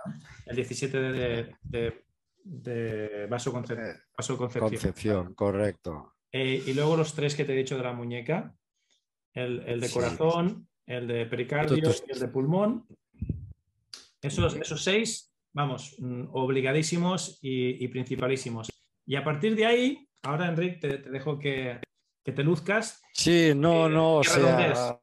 El 0.45 0.55
17 0.55 0.99
de, 0.99 1.55
de, 1.63 2.05
de 2.43 3.27
vasoconcepción. 3.27 3.89
Eh, 3.89 4.59
concepción, 4.59 5.33
correcto. 5.33 6.13
Eh, 6.31 6.63
y 6.67 6.73
luego 6.75 6.95
los 6.95 7.15
tres 7.15 7.33
que 7.33 7.45
te 7.45 7.53
he 7.53 7.57
dicho 7.57 7.77
de 7.77 7.83
la 7.83 7.93
muñeca, 7.93 8.53
el, 9.35 9.79
de 9.79 9.89
corazón, 9.89 10.67
el 10.85 11.07
de 11.07 11.25
pericardio 11.25 11.77
y 11.77 12.11
el 12.11 12.19
de 12.19 12.27
pulmón. 12.27 12.87
Esos, 14.21 14.55
esos 14.55 14.83
seis, 14.83 15.31
vamos, 15.53 15.95
mm, 15.99 16.29
obligadísimos 16.31 17.37
y, 17.41 17.87
principalísimos. 17.89 18.69
Y 19.05 19.15
a 19.15 19.23
partir 19.23 19.55
de 19.55 19.65
ahí, 19.65 20.09
ahora 20.23 20.47
Enrique, 20.47 20.77
te 20.79 20.97
dejo 21.09 21.37
que, 21.37 21.79
que 22.23 22.31
te 22.31 22.43
luzcas. 22.43 23.01
Sí, 23.13 23.53
no, 23.55 23.87
no, 23.87 24.17
o 24.17 24.23
sea, 24.23 24.99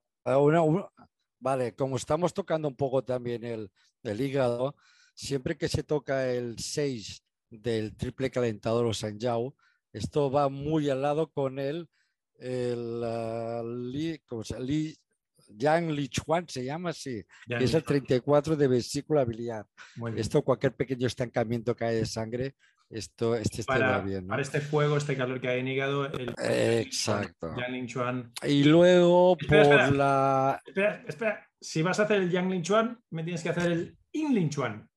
vale, 1.39 1.75
como 1.75 1.97
estamos 1.97 2.35
tocando 2.35 2.69
un 2.69 2.77
poco 2.77 3.05
también 3.05 3.45
el, 3.45 4.21
hígado, 4.21 4.75
siempre 5.15 5.57
que 5.57 5.69
se 5.69 5.85
toca 5.85 6.31
el 6.33 6.59
6 6.59 7.23
del 7.51 7.97
triple 7.97 8.31
calentador 8.31 8.87
o 8.87 8.95
Sanjao, 8.95 9.55
esto 9.93 10.31
va 10.31 10.49
muy 10.49 10.89
al 10.89 11.03
lado 11.03 11.31
con 11.31 11.59
el, 11.59 11.89
el 12.43 13.03
uh, 13.03 14.17
¿cómo 14.27 14.43
se, 14.43 14.61
Li, 14.61 14.97
Yang 15.57 15.93
Lichuan 15.93 16.49
se 16.49 16.65
llama 16.65 16.91
así, 16.91 17.23
que 17.47 17.65
es 17.65 17.75
el 17.75 17.85
34 17.85 18.57
de 18.57 18.69
vesícula 18.69 19.25
biliar. 19.25 19.67
Esto, 20.17 20.43
cualquier 20.43 20.75
pequeño 20.75 21.07
estancamiento 21.07 21.75
que 21.75 21.85
hay 21.85 21.97
de 21.97 22.07
sangre, 22.07 22.55
esto, 22.91 23.35
este 23.35 23.65
para, 23.65 24.01
bien. 24.01 24.27
Para 24.27 24.43
este 24.43 24.61
fuego, 24.61 24.97
este 24.97 25.17
calor 25.17 25.41
que 25.41 25.49
hay 25.49 25.61
en 25.61 25.69
hígado. 25.69 26.07
El, 26.07 26.35
Exacto. 26.39 27.55
Yang 27.57 27.87
Chuan. 27.87 28.33
Y 28.47 28.65
luego 28.65 29.37
por 29.37 29.93
la. 29.93 30.61
Espera, 30.65 31.03
espera. 31.07 31.49
Si 31.61 31.81
vas 31.81 32.01
a 32.01 32.05
hacer 32.05 32.21
el 32.21 32.31
Yang 32.31 32.63
Chuan, 32.63 32.99
me 33.11 33.23
tienes 33.23 33.43
que 33.43 33.49
hacer 33.49 33.73
el 33.73 33.99
In 34.13 34.51
Chuan, 34.51 34.89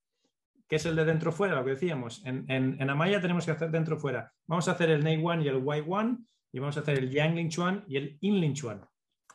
que 0.68 0.76
es 0.76 0.86
el 0.86 0.96
de 0.96 1.06
dentro 1.06 1.32
fuera, 1.32 1.56
lo 1.56 1.64
que 1.64 1.72
decíamos. 1.72 2.22
En, 2.26 2.46
en, 2.50 2.82
en 2.82 2.90
Amaya 2.90 3.22
tenemos 3.22 3.46
que 3.46 3.52
hacer 3.52 3.72
dentro 3.72 3.98
fuera. 3.98 4.34
Vamos 4.46 4.68
a 4.68 4.72
hacer 4.72 4.90
el 4.90 5.04
Nei 5.04 5.24
One 5.24 5.44
y 5.44 5.48
el 5.48 5.64
Y 5.64 5.84
One, 5.88 6.18
y 6.56 6.60
vamos 6.60 6.78
a 6.78 6.80
hacer 6.80 6.98
el 6.98 7.12
Yang 7.12 7.50
Chuan 7.50 7.84
y 7.86 7.98
el 7.98 8.18
In 8.22 8.54
Chuan 8.54 8.82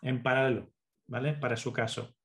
en 0.00 0.22
paralelo, 0.22 0.72
¿vale? 1.06 1.34
Para 1.34 1.54
su 1.54 1.70
caso. 1.70 2.16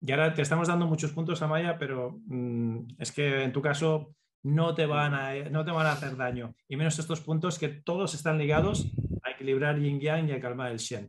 Y 0.00 0.10
ahora 0.10 0.34
te 0.34 0.42
estamos 0.42 0.66
dando 0.66 0.88
muchos 0.88 1.12
puntos, 1.12 1.40
Amaya, 1.42 1.78
pero 1.78 2.18
mm, 2.26 2.96
es 2.98 3.12
que 3.12 3.44
en 3.44 3.52
tu 3.52 3.62
caso 3.62 4.16
no 4.42 4.74
te, 4.74 4.84
van 4.86 5.14
a, 5.14 5.34
no 5.50 5.64
te 5.64 5.70
van 5.70 5.86
a 5.86 5.92
hacer 5.92 6.16
daño. 6.16 6.56
Y 6.66 6.74
menos 6.74 6.98
estos 6.98 7.20
puntos 7.20 7.56
que 7.56 7.68
todos 7.68 8.14
están 8.14 8.36
ligados 8.36 8.90
a 9.22 9.30
equilibrar 9.30 9.78
yin 9.78 10.00
yang 10.00 10.28
y 10.28 10.32
a 10.32 10.40
calmar 10.40 10.72
el 10.72 10.78
shen. 10.78 11.08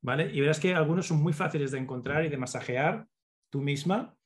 ¿Vale? 0.00 0.32
Y 0.32 0.40
verás 0.40 0.58
que 0.58 0.74
algunos 0.74 1.06
son 1.06 1.22
muy 1.22 1.34
fáciles 1.34 1.70
de 1.72 1.78
encontrar 1.80 2.24
y 2.24 2.30
de 2.30 2.38
masajear 2.38 3.06
tú 3.50 3.60
misma 3.60 4.16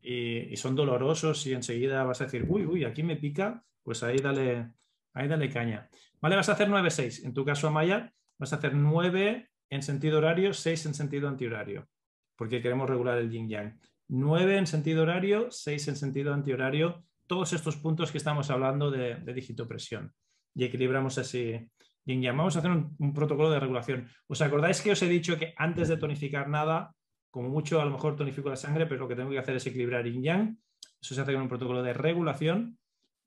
y, 0.00 0.56
son 0.56 0.76
dolorosos 0.76 1.44
y 1.48 1.54
enseguida 1.54 2.04
vas 2.04 2.20
a 2.20 2.26
decir, 2.26 2.46
uy, 2.48 2.66
uy, 2.66 2.84
aquí 2.84 3.02
me 3.02 3.16
pica, 3.16 3.64
pues 3.82 4.04
ahí 4.04 4.18
dale, 4.18 4.70
ahí 5.12 5.26
dale 5.26 5.48
caña. 5.48 5.88
¿Vale? 6.24 6.36
Vas 6.36 6.48
a 6.48 6.52
hacer 6.52 6.70
9-6. 6.70 7.26
En 7.26 7.34
tu 7.34 7.44
caso, 7.44 7.68
Amaya, 7.68 8.10
vas 8.38 8.54
a 8.54 8.56
hacer 8.56 8.74
9 8.74 9.50
en 9.68 9.82
sentido 9.82 10.16
horario, 10.16 10.54
6 10.54 10.86
en 10.86 10.94
sentido 10.94 11.28
antihorario, 11.28 11.86
porque 12.34 12.62
queremos 12.62 12.88
regular 12.88 13.18
el 13.18 13.30
yin 13.30 13.46
yang. 13.46 13.78
9 14.08 14.56
en 14.56 14.66
sentido 14.66 15.02
horario, 15.02 15.50
6 15.50 15.88
en 15.88 15.96
sentido 15.96 16.32
antihorario 16.32 17.04
todos 17.26 17.52
estos 17.52 17.76
puntos 17.76 18.10
que 18.10 18.16
estamos 18.16 18.48
hablando 18.48 18.90
de, 18.90 19.16
de 19.16 19.66
presión 19.68 20.14
y 20.54 20.64
equilibramos 20.64 21.18
así 21.18 21.70
yin 22.06 22.22
yang. 22.22 22.38
Vamos 22.38 22.56
a 22.56 22.60
hacer 22.60 22.70
un, 22.70 23.12
protocolo 23.12 23.50
de 23.50 23.60
regulación. 23.60 24.08
¿Os 24.26 24.40
acordáis 24.40 24.80
que 24.80 24.92
os 24.92 25.02
he 25.02 25.08
dicho 25.10 25.36
que 25.36 25.52
antes 25.58 25.88
de 25.88 25.98
tonificar 25.98 26.48
nada, 26.48 26.94
como 27.30 27.50
mucho 27.50 27.82
a 27.82 27.84
lo 27.84 27.90
mejor 27.90 28.16
tonifico 28.16 28.48
la 28.48 28.56
sangre, 28.56 28.86
pero 28.86 29.00
lo 29.00 29.08
que 29.08 29.16
tengo 29.16 29.28
que 29.28 29.40
hacer 29.40 29.56
es 29.56 29.66
equilibrar 29.66 30.06
yin 30.06 30.22
yang? 30.22 30.58
Eso 31.02 31.14
se 31.14 31.20
hace 31.20 31.34
con 31.34 31.42
un 31.42 31.48
protocolo 31.50 31.82
de 31.82 31.92
regulación 31.92 32.78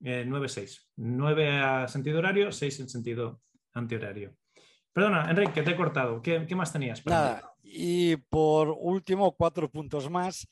9-6. 0.01 0.77
Eh, 0.77 0.81
9 0.95 1.49
a 1.59 1.87
sentido 1.87 2.19
horario, 2.19 2.51
6 2.51 2.79
en 2.81 2.89
sentido 2.89 3.41
antihorario. 3.73 4.35
Perdona, 4.93 5.29
Enrique, 5.29 5.53
que 5.53 5.63
te 5.63 5.71
he 5.71 5.75
cortado. 5.75 6.21
¿Qué, 6.21 6.47
más 6.55 6.73
tenías? 6.73 7.05
Nada, 7.05 7.53
y 7.61 8.15
por 8.15 8.69
último, 8.69 9.35
cuatro 9.35 9.69
puntos 9.69 10.09
más. 10.09 10.47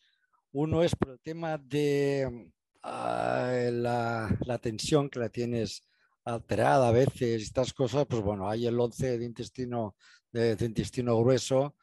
Uno 0.51 0.83
es 0.83 0.95
por 0.95 1.09
el 1.09 1.19
tema 1.19 1.57
de 1.57 2.51
Ah, 2.87 3.51
la, 3.71 4.59
tensión 4.61 5.09
que 5.09 5.17
la 5.17 5.29
tienes 5.29 5.81
alterada 6.23 6.89
a 6.89 6.91
veces, 6.91 7.41
estas 7.41 7.73
cosas, 7.73 8.05
pues 8.07 8.21
bueno, 8.21 8.47
hay 8.47 8.67
el 8.67 8.79
11 8.79 9.17
de 9.17 9.25
intestino, 9.25 9.95
de, 10.31 10.55
intestino 10.59 11.19
grueso, 11.19 11.75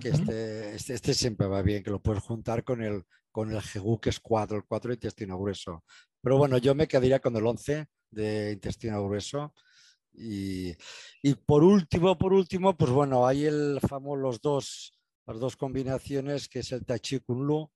que 0.00 0.08
este, 0.08 0.74
este, 0.74 0.94
este, 0.94 1.12
siempre 1.12 1.46
va 1.48 1.60
bien, 1.60 1.82
que 1.82 1.90
lo 1.90 2.00
puedes 2.00 2.22
juntar 2.22 2.64
con 2.64 2.82
el, 2.82 3.04
con 3.30 3.52
el 3.52 3.60
GU, 3.60 4.00
que 4.00 4.08
es 4.08 4.20
4, 4.20 4.56
el 4.56 4.64
4 4.64 4.88
de 4.88 4.94
intestino 4.94 5.38
grueso. 5.38 5.84
Pero 6.28 6.36
bueno, 6.36 6.58
yo 6.58 6.74
me 6.74 6.86
quedaría 6.86 7.20
con 7.20 7.34
el 7.36 7.46
11 7.46 7.86
de 8.10 8.52
intestino 8.52 9.02
grueso. 9.02 9.54
Y, 10.12 10.74
y 11.22 11.34
por 11.46 11.64
último, 11.64 12.18
por 12.18 12.34
último, 12.34 12.76
pues 12.76 12.90
bueno, 12.90 13.26
hay 13.26 13.46
el 13.46 13.80
famoso, 13.80 14.16
los 14.16 14.42
dos, 14.42 14.92
las 15.26 15.40
dos 15.40 15.56
combinaciones, 15.56 16.46
que 16.50 16.58
es 16.58 16.70
el 16.72 16.84
Tai 16.84 17.00
Chi 17.00 17.22
Lu, 17.28 17.70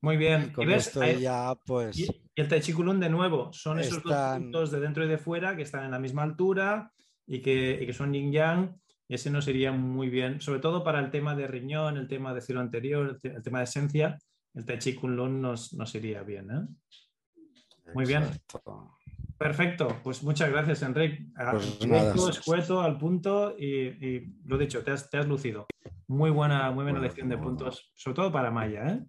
muy 0.00 0.16
bien. 0.16 0.52
Y, 0.58 0.66
ves, 0.66 0.92
ya, 1.20 1.56
pues... 1.64 1.96
y, 1.96 2.08
el 2.34 2.48
Tai 2.48 2.60
Chi 2.60 2.72
de 2.72 3.08
nuevo, 3.08 3.52
son 3.52 3.78
esos 3.78 4.02
dos 4.02 4.38
puntos 4.38 4.72
de 4.72 4.80
dentro 4.80 5.04
y 5.04 5.08
de 5.08 5.18
fuera 5.18 5.54
que 5.54 5.62
están 5.62 5.84
en 5.84 5.92
la 5.92 6.00
misma 6.00 6.24
altura 6.24 6.90
y 7.28 7.42
que, 7.42 7.88
son 7.92 8.12
yin 8.12 8.32
yang. 8.32 8.76
Y 9.06 9.14
ese 9.14 9.30
nos 9.30 9.46
iría 9.46 9.70
muy 9.70 10.08
bien, 10.08 10.40
sobre 10.40 10.58
todo 10.58 10.82
para 10.82 10.98
el 10.98 11.12
tema 11.12 11.36
de 11.36 11.46
riñón, 11.46 11.96
el 11.96 12.08
tema 12.08 12.34
de 12.34 12.40
cielo 12.40 12.60
anterior, 12.60 13.20
el, 13.22 13.42
tema 13.44 13.58
de 13.58 13.64
esencia. 13.66 14.18
El 14.52 14.64
Tai 14.64 14.80
Chi 14.80 14.98
nos, 15.00 15.72
nos 15.74 15.94
iría 15.94 16.24
bien. 16.24 16.50
¿eh? 16.50 16.66
Muy 17.92 18.06
bien. 18.06 18.24
Perfecto, 19.36 20.00
pues 20.02 20.22
muchas 20.22 20.50
gracias, 20.50 20.82
Enrique. 20.82 21.26
Pues 21.50 22.38
escueto, 22.38 22.80
al 22.80 22.96
punto 22.96 23.54
y, 23.58 24.38
lo 24.44 24.56
dicho, 24.56 24.82
te 24.82 24.92
has, 24.92 25.10
te 25.10 25.18
has, 25.18 25.26
lucido. 25.26 25.66
Muy 26.06 26.30
buena, 26.30 26.70
muy 26.70 26.84
buena 26.84 27.00
lección 27.00 27.28
de 27.28 27.36
puntos, 27.36 27.92
sobre 27.94 28.14
todo 28.14 28.32
para 28.32 28.50
Maya. 28.50 28.86
¿eh? 28.86 29.04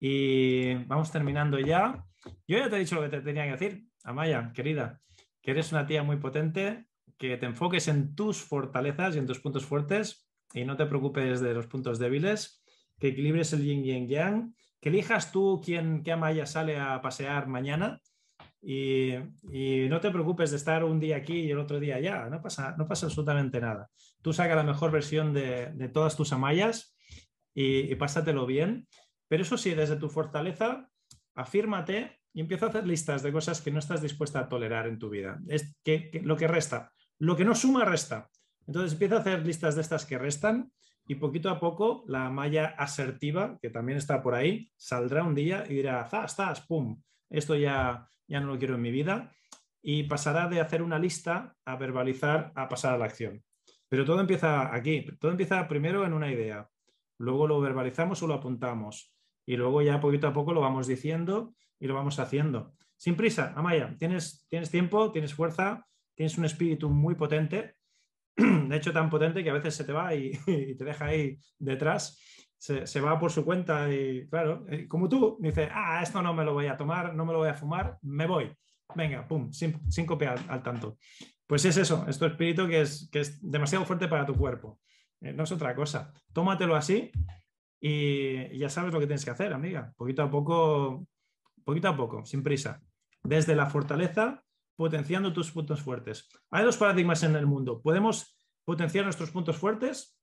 Y 0.00 0.74
vamos 0.84 1.10
terminando 1.10 1.58
ya. 1.58 2.04
Yo 2.46 2.58
ya 2.58 2.70
te 2.70 2.76
he 2.76 2.80
dicho 2.80 2.94
lo 2.94 3.02
que 3.02 3.08
te 3.08 3.20
tenía 3.20 3.44
que 3.44 3.52
decir, 3.52 3.88
Amaya, 4.04 4.52
querida, 4.54 5.00
que 5.42 5.50
eres 5.50 5.72
una 5.72 5.86
tía 5.86 6.02
muy 6.02 6.16
potente, 6.16 6.86
que 7.18 7.36
te 7.36 7.46
enfoques 7.46 7.88
en 7.88 8.14
tus 8.14 8.40
fortalezas 8.42 9.16
y 9.16 9.18
en 9.18 9.26
tus 9.26 9.40
puntos 9.40 9.64
fuertes 9.64 10.28
y 10.54 10.64
no 10.64 10.76
te 10.76 10.86
preocupes 10.86 11.40
de 11.40 11.54
los 11.54 11.66
puntos 11.66 11.98
débiles, 11.98 12.62
que 12.98 13.08
equilibres 13.08 13.52
el 13.52 13.64
yin 13.64 13.84
y 13.84 14.06
yang, 14.08 14.54
que 14.80 14.88
elijas 14.88 15.32
tú 15.32 15.60
quién, 15.64 16.02
qué 16.02 16.12
Amaya 16.12 16.46
sale 16.46 16.78
a 16.78 17.00
pasear 17.00 17.46
mañana 17.46 18.00
y, 18.62 19.14
no 19.88 20.00
te 20.00 20.10
preocupes 20.10 20.50
de 20.50 20.56
estar 20.56 20.84
un 20.84 20.98
día 20.98 21.16
aquí 21.16 21.40
y 21.40 21.50
el 21.50 21.58
otro 21.58 21.78
día 21.78 21.96
allá, 21.96 22.28
no 22.28 22.42
pasa, 22.42 22.74
no 22.76 22.86
pasa 22.86 23.06
absolutamente 23.06 23.60
nada. 23.60 23.88
Tú 24.22 24.32
saca 24.32 24.54
la 24.54 24.62
mejor 24.62 24.90
versión 24.90 25.32
de, 25.32 25.90
todas 25.92 26.16
tus 26.16 26.32
Amayas 26.32 26.96
y 27.54 27.94
pásatelo 27.94 28.44
bien 28.44 28.86
pero 29.28 29.42
eso 29.42 29.56
sí, 29.56 29.74
desde 29.74 29.96
tu 29.96 30.08
fortaleza, 30.08 30.88
afírmate 31.34 32.20
y 32.32 32.40
empieza 32.40 32.66
a 32.66 32.68
hacer 32.68 32.86
listas 32.86 33.22
de 33.22 33.32
cosas 33.32 33.60
que 33.60 33.70
no 33.70 33.78
estás 33.78 34.02
dispuesta 34.02 34.40
a 34.40 34.48
tolerar 34.48 34.86
en 34.86 34.98
tu 34.98 35.10
vida. 35.10 35.38
Es 35.48 35.74
que, 35.82 36.10
lo 36.22 36.36
que 36.36 36.46
resta, 36.46 36.92
lo 37.18 37.36
que 37.36 37.44
no 37.44 37.54
suma, 37.54 37.84
resta. 37.84 38.28
Entonces 38.66 38.92
empieza 38.92 39.16
a 39.16 39.20
hacer 39.20 39.46
listas 39.46 39.74
de 39.74 39.80
estas 39.80 40.06
que 40.06 40.18
restan 40.18 40.70
y 41.06 41.16
poquito 41.16 41.50
a 41.50 41.60
poco 41.60 42.04
la 42.08 42.30
malla 42.30 42.74
asertiva, 42.78 43.58
que 43.60 43.70
también 43.70 43.98
está 43.98 44.22
por 44.22 44.34
ahí, 44.34 44.70
saldrá 44.76 45.22
un 45.22 45.34
día 45.34 45.64
y 45.68 45.74
dirá, 45.74 46.04
¡zas, 46.08 46.34
zas, 46.34 46.60
pum! 46.62 47.00
Esto 47.30 47.54
ya, 47.56 48.08
ya 48.26 48.40
no 48.40 48.48
lo 48.48 48.58
quiero 48.58 48.74
en 48.74 48.82
mi 48.82 48.90
vida 48.90 49.32
y 49.82 50.04
pasará 50.04 50.48
de 50.48 50.60
hacer 50.60 50.82
una 50.82 50.98
lista 50.98 51.54
a 51.64 51.76
verbalizar, 51.76 52.52
a 52.56 52.68
pasar 52.68 52.94
a 52.94 52.98
la 52.98 53.04
acción. 53.04 53.44
Pero 53.88 54.04
todo 54.04 54.20
empieza 54.20 54.74
aquí, 54.74 55.06
todo 55.20 55.30
empieza 55.30 55.68
primero 55.68 56.04
en 56.04 56.12
una 56.12 56.30
idea, 56.30 56.68
luego 57.18 57.46
lo 57.46 57.60
verbalizamos 57.60 58.22
o 58.22 58.26
lo 58.26 58.34
apuntamos 58.34 59.14
y 59.46 59.56
luego 59.56 59.80
ya 59.82 60.00
poquito 60.00 60.26
a 60.26 60.32
poco 60.32 60.52
lo 60.52 60.60
vamos 60.60 60.88
diciendo 60.88 61.54
y 61.78 61.86
lo 61.86 61.94
vamos 61.94 62.18
haciendo. 62.18 62.74
sin 62.96 63.14
prisa, 63.14 63.52
Amaya, 63.54 63.94
tienes, 63.98 64.46
tienes 64.48 64.70
tiempo, 64.70 65.12
tienes 65.12 65.34
fuerza, 65.34 65.86
tienes 66.14 66.38
un 66.38 66.46
espíritu 66.46 66.88
muy 66.88 67.14
potente, 67.14 67.76
de 68.36 68.76
hecho 68.76 68.92
tan 68.92 69.08
potente 69.08 69.42
que 69.42 69.50
a 69.50 69.54
veces 69.54 69.74
se 69.74 69.84
te 69.84 69.92
va 69.92 70.14
y, 70.14 70.32
te 70.76 70.84
deja 70.84 71.06
ahí 71.06 71.38
detrás, 71.58 72.20
se, 72.58 73.00
va 73.00 73.18
por 73.18 73.30
su 73.30 73.44
cuenta 73.44 73.92
y 73.92 74.28
claro, 74.28 74.66
eh, 74.68 74.88
como 74.88 75.08
tú, 75.08 75.38
dice, 75.40 75.68
ah, 75.72 76.00
esto 76.02 76.20
no 76.22 76.34
me 76.34 76.44
lo 76.44 76.52
voy 76.52 76.66
a 76.66 76.76
tomar, 76.76 77.14
no 77.14 77.24
me 77.24 77.32
lo 77.32 77.38
voy 77.38 77.48
a 77.48 77.54
fumar, 77.54 77.98
me 78.02 78.26
voy. 78.26 78.52
Venga, 78.94 79.26
pum, 79.26 79.52
sin, 79.52 79.90
sin 79.90 80.06
copiar 80.06 80.38
al 80.48 80.62
tanto. 80.62 80.98
Pues 81.46 81.64
es 81.64 81.76
eso, 81.76 82.04
es 82.08 82.18
tu 82.18 82.24
espíritu 82.24 82.66
que 82.66 82.80
es, 82.80 83.08
que 83.10 83.20
es 83.20 83.38
demasiado 83.40 83.84
fuerte 83.84 84.08
para 84.08 84.26
tu 84.26 84.34
cuerpo. 84.34 84.80
Eh, 85.20 85.32
no 85.32 85.44
es 85.44 85.52
otra 85.52 85.74
cosa. 85.74 86.12
Tómatelo 86.32 86.76
así 86.76 87.10
y 87.80 88.58
ya 88.58 88.68
sabes 88.68 88.92
lo 88.92 89.00
que 89.00 89.06
tienes 89.06 89.24
que 89.24 89.30
hacer, 89.30 89.52
amiga. 89.52 89.92
Poquito 89.96 90.22
a 90.22 90.30
poco, 90.30 91.06
poquito 91.64 91.88
a 91.88 91.96
poco, 91.96 92.24
sin 92.24 92.42
prisa. 92.42 92.82
Desde 93.22 93.54
la 93.54 93.66
fortaleza, 93.66 94.42
potenciando 94.76 95.32
tus 95.32 95.50
puntos 95.50 95.82
fuertes. 95.82 96.28
Hay 96.50 96.64
dos 96.64 96.76
paradigmas 96.76 97.22
en 97.22 97.34
el 97.34 97.46
mundo. 97.46 97.80
Podemos 97.82 98.38
potenciar 98.64 99.04
nuestros 99.04 99.30
puntos 99.30 99.56
fuertes 99.56 100.18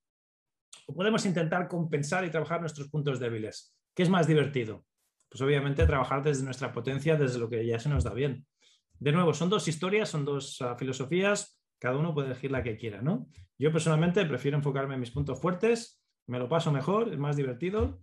o 0.88 0.94
podemos 0.94 1.26
intentar 1.26 1.68
compensar 1.68 2.26
y 2.26 2.32
trabajar 2.32 2.60
nuestros 2.60 2.90
puntos 2.90 3.20
débiles. 3.20 3.76
¿Qué 3.96 4.04
es 4.04 4.10
más 4.10 4.28
divertido? 4.28 4.86
Pues 5.30 5.42
obviamente 5.42 5.86
trabajar 5.86 6.24
desde 6.24 6.44
nuestra 6.44 6.72
potencia, 6.72 7.16
desde 7.16 7.40
lo 7.40 7.50
que 7.50 7.66
ya 7.66 7.80
se 7.80 7.90
nos 7.90 8.04
da 8.04 8.14
bien. 8.14 8.46
De 9.00 9.12
nuevo, 9.12 9.34
son 9.34 9.50
dos 9.50 9.68
historias, 9.68 10.10
son 10.10 10.26
dos 10.26 10.62
ah, 10.62 10.76
filosofías, 10.78 11.60
cada 11.80 11.98
uno 11.98 12.14
puede 12.14 12.28
elegir 12.28 12.52
la 12.52 12.64
que 12.64 12.78
quiera, 12.78 13.02
¿no? 13.02 13.28
Yo 13.58 13.72
personalmente 13.72 14.26
prefiero 14.26 14.58
enfocarme 14.58 14.94
en 14.94 15.00
mis 15.00 15.12
puntos 15.12 15.42
fuertes, 15.42 16.02
me 16.28 16.40
lo 16.40 16.48
paso 16.48 16.72
mejor, 16.72 17.10
es 17.10 17.18
más 17.18 17.36
divertido 17.36 18.02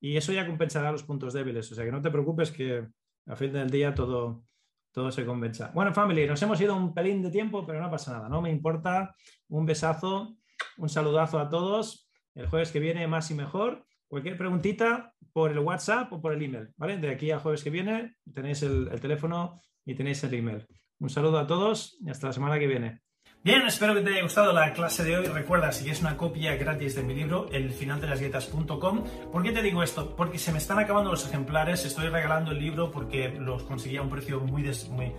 y 0.00 0.16
eso 0.16 0.32
ya 0.32 0.46
compensará 0.46 0.92
los 0.92 1.04
puntos 1.04 1.32
débiles. 1.32 1.70
O 1.70 1.74
sea 1.74 1.84
que 1.84 1.92
no 1.92 2.02
te 2.02 2.10
preocupes 2.10 2.50
que 2.50 2.86
a 3.26 3.36
fin 3.36 3.52
del 3.52 3.70
día 3.70 3.94
todo, 3.94 4.44
todo 4.92 5.10
se 5.10 5.24
compensa. 5.24 5.70
Bueno, 5.74 5.92
family, 5.92 6.26
nos 6.26 6.40
hemos 6.42 6.60
ido 6.60 6.76
un 6.76 6.94
pelín 6.94 7.22
de 7.22 7.30
tiempo, 7.30 7.66
pero 7.66 7.80
no 7.80 7.90
pasa 7.90 8.12
nada, 8.12 8.28
no 8.28 8.40
me 8.42 8.50
importa. 8.50 9.14
Un 9.48 9.66
besazo, 9.66 10.36
un 10.76 10.88
saludazo 10.88 11.38
a 11.38 11.48
todos. 11.48 12.10
El 12.34 12.46
jueves 12.46 12.70
que 12.70 12.80
viene 12.80 13.06
más 13.06 13.30
y 13.30 13.34
mejor. 13.34 13.84
Cualquier 14.08 14.36
preguntita 14.36 15.14
por 15.32 15.50
el 15.50 15.58
WhatsApp 15.58 16.12
o 16.12 16.20
por 16.20 16.34
el 16.34 16.42
email, 16.42 16.68
¿vale? 16.76 16.98
De 16.98 17.10
aquí 17.10 17.30
al 17.30 17.40
jueves 17.40 17.64
que 17.64 17.70
viene 17.70 18.16
tenéis 18.32 18.62
el 18.62 19.00
teléfono 19.00 19.60
y 19.86 19.94
tenéis 19.94 20.22
el 20.24 20.34
email. 20.34 20.66
Un 20.98 21.10
saludo 21.10 21.38
a 21.38 21.46
todos 21.46 21.96
y 22.00 22.10
hasta 22.10 22.28
la 22.28 22.32
semana 22.32 22.58
que 22.58 22.66
viene. 22.66 23.00
Bien, 23.44 23.62
espero 23.66 23.92
que 23.92 24.02
te 24.02 24.10
haya 24.10 24.22
gustado 24.22 24.52
la 24.52 24.72
clase 24.72 25.02
de 25.02 25.16
hoy. 25.16 25.26
Recuerda, 25.26 25.72
si 25.72 25.90
es 25.90 26.00
una 26.00 26.16
copia 26.16 26.54
gratis 26.54 26.94
de 26.94 27.02
mi 27.02 27.12
libro, 27.12 27.48
elfinaldelasdietas.com. 27.50 29.02
¿Por 29.32 29.42
qué 29.42 29.50
te 29.50 29.62
digo 29.62 29.82
esto? 29.82 30.14
Porque 30.14 30.38
se 30.38 30.52
me 30.52 30.58
están 30.58 30.78
acabando 30.78 31.10
los 31.10 31.26
ejemplares. 31.26 31.84
Estoy 31.84 32.08
regalando 32.08 32.52
el 32.52 32.60
libro 32.60 32.92
porque 32.92 33.30
los 33.30 33.64
conseguí 33.64 33.96
a 33.96 34.02
un 34.02 34.10
precio 34.10 34.38
muy, 34.38 34.70
muy, 34.90 35.12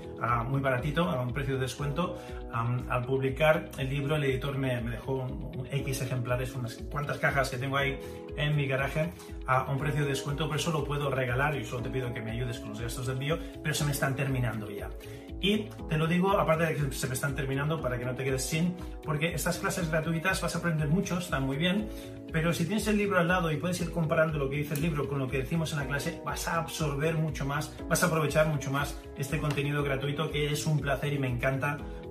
muy 0.47 0.61
baratito, 0.61 1.03
a 1.03 1.21
un 1.21 1.33
precio 1.33 1.55
de 1.55 1.63
descuento. 1.63 2.17
al 2.53 3.03
publicar 3.05 3.69
el 3.77 3.89
libro, 3.89 4.15
el 4.15 4.23
editor 4.23 4.57
me, 4.57 4.81
dejó 4.81 5.15
un, 5.15 5.67
X 5.69 6.03
ejemplares, 6.03 6.55
unas 6.55 6.75
cuantas 6.89 7.17
cajas 7.17 7.49
que 7.49 7.57
tengo 7.57 7.75
ahí 7.75 7.99
en 8.37 8.55
mi 8.55 8.67
garaje 8.67 9.11
a 9.45 9.71
un 9.71 9.77
precio 9.77 10.03
de 10.03 10.09
descuento. 10.09 10.47
Por 10.47 10.57
eso 10.57 10.71
lo 10.71 10.83
puedo 10.83 11.09
regalar 11.09 11.55
y 11.55 11.65
solo 11.65 11.83
te 11.83 11.89
pido 11.89 12.13
que 12.13 12.21
me 12.21 12.31
ayudes 12.31 12.59
con 12.59 12.69
los 12.69 12.81
gastos 12.81 13.07
de 13.07 13.13
envío, 13.13 13.39
pero 13.61 13.73
se 13.73 13.85
me 13.85 13.91
están 13.91 14.15
terminando 14.15 14.69
ya. 14.69 14.89
Y 15.43 15.67
te 15.89 15.97
lo 15.97 16.07
digo, 16.07 16.39
aparte 16.39 16.65
de 16.65 16.75
que 16.75 16.95
se 16.95 17.05
me 17.05 17.15
están 17.15 17.35
terminando, 17.35 17.81
para 17.81 17.99
que 17.99 18.05
no 18.05 18.15
te 18.15 18.23
quedes 18.23 18.45
sin, 18.45 18.75
porque 19.03 19.33
estas 19.33 19.59
clases 19.59 19.91
gratuitas 19.91 20.41
vas 20.41 20.55
a 20.55 20.59
aprender 20.59 20.87
mucho, 20.87 21.17
están 21.17 21.43
muy 21.43 21.57
bien, 21.57 21.89
pero 22.31 22.53
si 22.53 22.65
tienes 22.65 22.87
el 22.87 22.97
libro 22.97 23.19
al 23.19 23.27
lado 23.27 23.51
y 23.51 23.57
puedes 23.57 23.81
ir 23.81 23.91
comparando 23.91 24.37
lo 24.37 24.49
que 24.49 24.55
dice 24.55 24.73
el 24.73 24.81
libro 24.81 25.05
con 25.05 25.19
lo 25.19 25.27
que 25.27 25.39
decimos 25.39 25.73
en 25.73 25.79
la 25.79 25.85
clase, 25.85 26.21
vas 26.25 26.47
a 26.47 26.59
absorber 26.59 27.15
mucho 27.15 27.45
más, 27.45 27.75
vas 27.89 28.01
a 28.03 28.07
aprovechar 28.07 28.47
mucho 28.47 28.71
más 28.71 28.97
este 29.17 29.37
contenido 29.37 29.83
gratuito 29.83 30.31
que 30.31 30.49
es 30.49 30.65
un 30.65 30.79
placer 30.79 31.11
y 31.11 31.19
me 31.19 31.27
encanta 31.27 31.77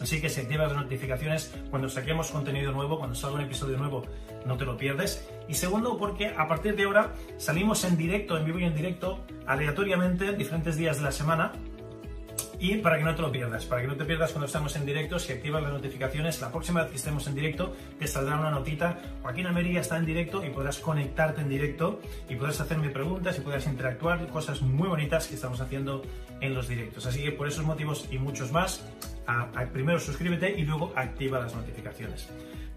Así 0.00 0.20
que 0.20 0.28
si 0.28 0.40
activas 0.40 0.72
las 0.72 0.82
notificaciones 0.82 1.54
cuando 1.70 1.88
saquemos 1.88 2.30
contenido 2.30 2.72
nuevo, 2.72 2.98
cuando 2.98 3.14
salga 3.14 3.36
un 3.36 3.42
episodio 3.42 3.76
nuevo, 3.76 4.04
no 4.46 4.56
te 4.56 4.64
lo 4.64 4.76
pierdes. 4.76 5.28
Y 5.48 5.54
segundo, 5.54 5.96
porque 5.98 6.28
a 6.28 6.46
partir 6.46 6.76
de 6.76 6.84
ahora 6.84 7.14
salimos 7.36 7.84
en 7.84 7.96
directo, 7.96 8.36
en 8.36 8.44
vivo 8.44 8.58
y 8.58 8.64
en 8.64 8.74
directo, 8.74 9.24
aleatoriamente, 9.46 10.32
diferentes 10.32 10.76
días 10.76 10.98
de 10.98 11.04
la 11.04 11.12
semana, 11.12 11.52
y 12.60 12.76
para 12.78 12.98
que 12.98 13.04
no 13.04 13.14
te 13.14 13.22
lo 13.22 13.30
pierdas, 13.30 13.64
para 13.66 13.82
que 13.82 13.88
no 13.88 13.96
te 13.96 14.04
pierdas 14.04 14.32
cuando 14.32 14.46
estamos 14.46 14.74
en 14.76 14.84
directo, 14.84 15.18
si 15.18 15.32
activas 15.32 15.62
las 15.62 15.72
notificaciones, 15.72 16.40
la 16.40 16.50
próxima 16.50 16.82
vez 16.82 16.90
que 16.90 16.96
estemos 16.96 17.26
en 17.26 17.34
directo 17.34 17.74
te 17.98 18.06
saldrá 18.06 18.38
una 18.38 18.50
notita. 18.50 19.00
Joaquín 19.22 19.46
Ameria 19.46 19.80
está 19.80 19.96
en 19.96 20.06
directo 20.06 20.44
y 20.44 20.50
podrás 20.50 20.78
conectarte 20.78 21.40
en 21.40 21.48
directo 21.48 22.00
y 22.28 22.34
podrás 22.34 22.60
hacerme 22.60 22.90
preguntas 22.90 23.38
y 23.38 23.42
podrás 23.42 23.66
interactuar, 23.66 24.26
cosas 24.28 24.60
muy 24.62 24.88
bonitas 24.88 25.28
que 25.28 25.36
estamos 25.36 25.60
haciendo 25.60 26.02
en 26.40 26.54
los 26.54 26.68
directos. 26.68 27.06
Así 27.06 27.22
que 27.22 27.32
por 27.32 27.46
esos 27.46 27.64
motivos 27.64 28.08
y 28.10 28.18
muchos 28.18 28.50
más, 28.50 28.84
primero 29.72 30.00
suscríbete 30.00 30.58
y 30.58 30.64
luego 30.64 30.92
activa 30.96 31.38
las 31.38 31.54
notificaciones. 31.54 32.28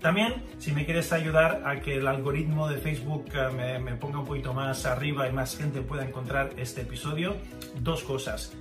También, 0.02 0.44
si 0.58 0.72
me 0.72 0.84
quieres 0.84 1.14
ayudar 1.14 1.62
a 1.64 1.80
que 1.80 1.98
el 1.98 2.08
algoritmo 2.08 2.68
de 2.68 2.78
Facebook 2.78 3.26
eh, 3.36 3.80
me, 3.80 3.94
ponga 3.94 4.20
un 4.20 4.26
poquito 4.26 4.52
más 4.52 4.88
arriba 4.88 5.30
y 5.30 5.32
más 5.32 5.56
gente 5.56 5.82
pueda 5.82 6.03
encontrar 6.03 6.49
este 6.58 6.82
episodio, 6.82 7.36
dos 7.80 8.03
cosas. 8.03 8.52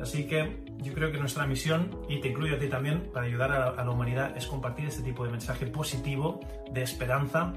Así 0.00 0.26
que 0.26 0.64
yo 0.78 0.92
creo 0.92 1.10
que 1.12 1.18
nuestra 1.18 1.46
misión, 1.46 1.90
y 2.08 2.20
te 2.20 2.28
incluyo 2.28 2.56
a 2.56 2.58
ti 2.58 2.68
también, 2.68 3.10
para 3.12 3.26
ayudar 3.26 3.52
a, 3.52 3.84
la 3.84 3.90
humanidad, 3.90 4.36
es 4.36 4.46
compartir 4.46 4.86
este 4.86 5.02
tipo 5.02 5.24
de 5.24 5.30
mensaje 5.30 5.66
positivo, 5.66 6.40
de 6.72 6.82
esperanza, 6.82 7.52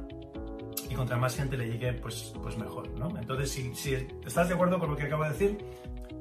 y 0.89 0.95
contra 0.95 1.17
más 1.17 1.35
gente 1.35 1.57
le 1.57 1.67
llegue, 1.67 1.93
pues, 1.93 2.33
pues 2.41 2.57
mejor, 2.57 2.89
¿no? 2.97 3.17
Entonces, 3.17 3.49
si, 3.49 3.73
si 3.75 3.93
estás 4.25 4.47
de 4.47 4.53
acuerdo 4.53 4.79
con 4.79 4.89
lo 4.89 4.95
que 4.95 5.03
acabo 5.03 5.23
de 5.23 5.29
decir, 5.29 5.57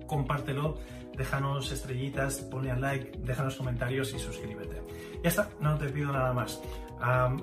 compártelo, 0.06 0.78
déjanos 1.16 1.70
estrellitas, 1.72 2.38
ponle 2.40 2.70
al 2.70 2.80
like, 2.80 3.18
déjanos 3.18 3.56
comentarios 3.56 4.14
y 4.14 4.18
suscríbete. 4.18 4.80
Ya 5.22 5.28
está, 5.28 5.48
no 5.60 5.76
te 5.78 5.88
pido 5.88 6.12
nada 6.12 6.32
más. 6.32 6.60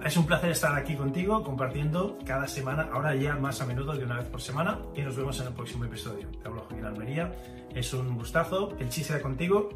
Es 0.05 0.17
un 0.17 0.25
placer 0.25 0.51
estar 0.51 0.75
aquí 0.75 0.95
contigo 0.95 1.43
compartiendo 1.43 2.17
cada 2.25 2.47
semana, 2.47 2.89
ahora 2.93 3.15
ya 3.15 3.35
más 3.35 3.61
a 3.61 3.65
menudo 3.65 3.93
de 3.93 4.05
una 4.05 4.17
vez 4.17 4.27
por 4.27 4.41
semana, 4.41 4.79
y 4.95 5.01
nos 5.01 5.17
vemos 5.17 5.39
en 5.41 5.47
el 5.47 5.53
próximo 5.53 5.85
episodio. 5.85 6.27
Te 6.41 6.47
hablo 6.47 6.61
Joaquín 6.61 6.85
Almería, 6.85 7.33
es 7.75 7.93
un 7.93 8.15
gustazo, 8.15 8.75
el 8.79 8.89
chiste 8.89 9.13
era 9.13 9.21
contigo, 9.21 9.69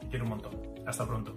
te 0.00 0.08
quiero 0.08 0.24
un 0.24 0.30
montón. 0.30 0.52
Hasta 0.86 1.06
pronto. 1.06 1.36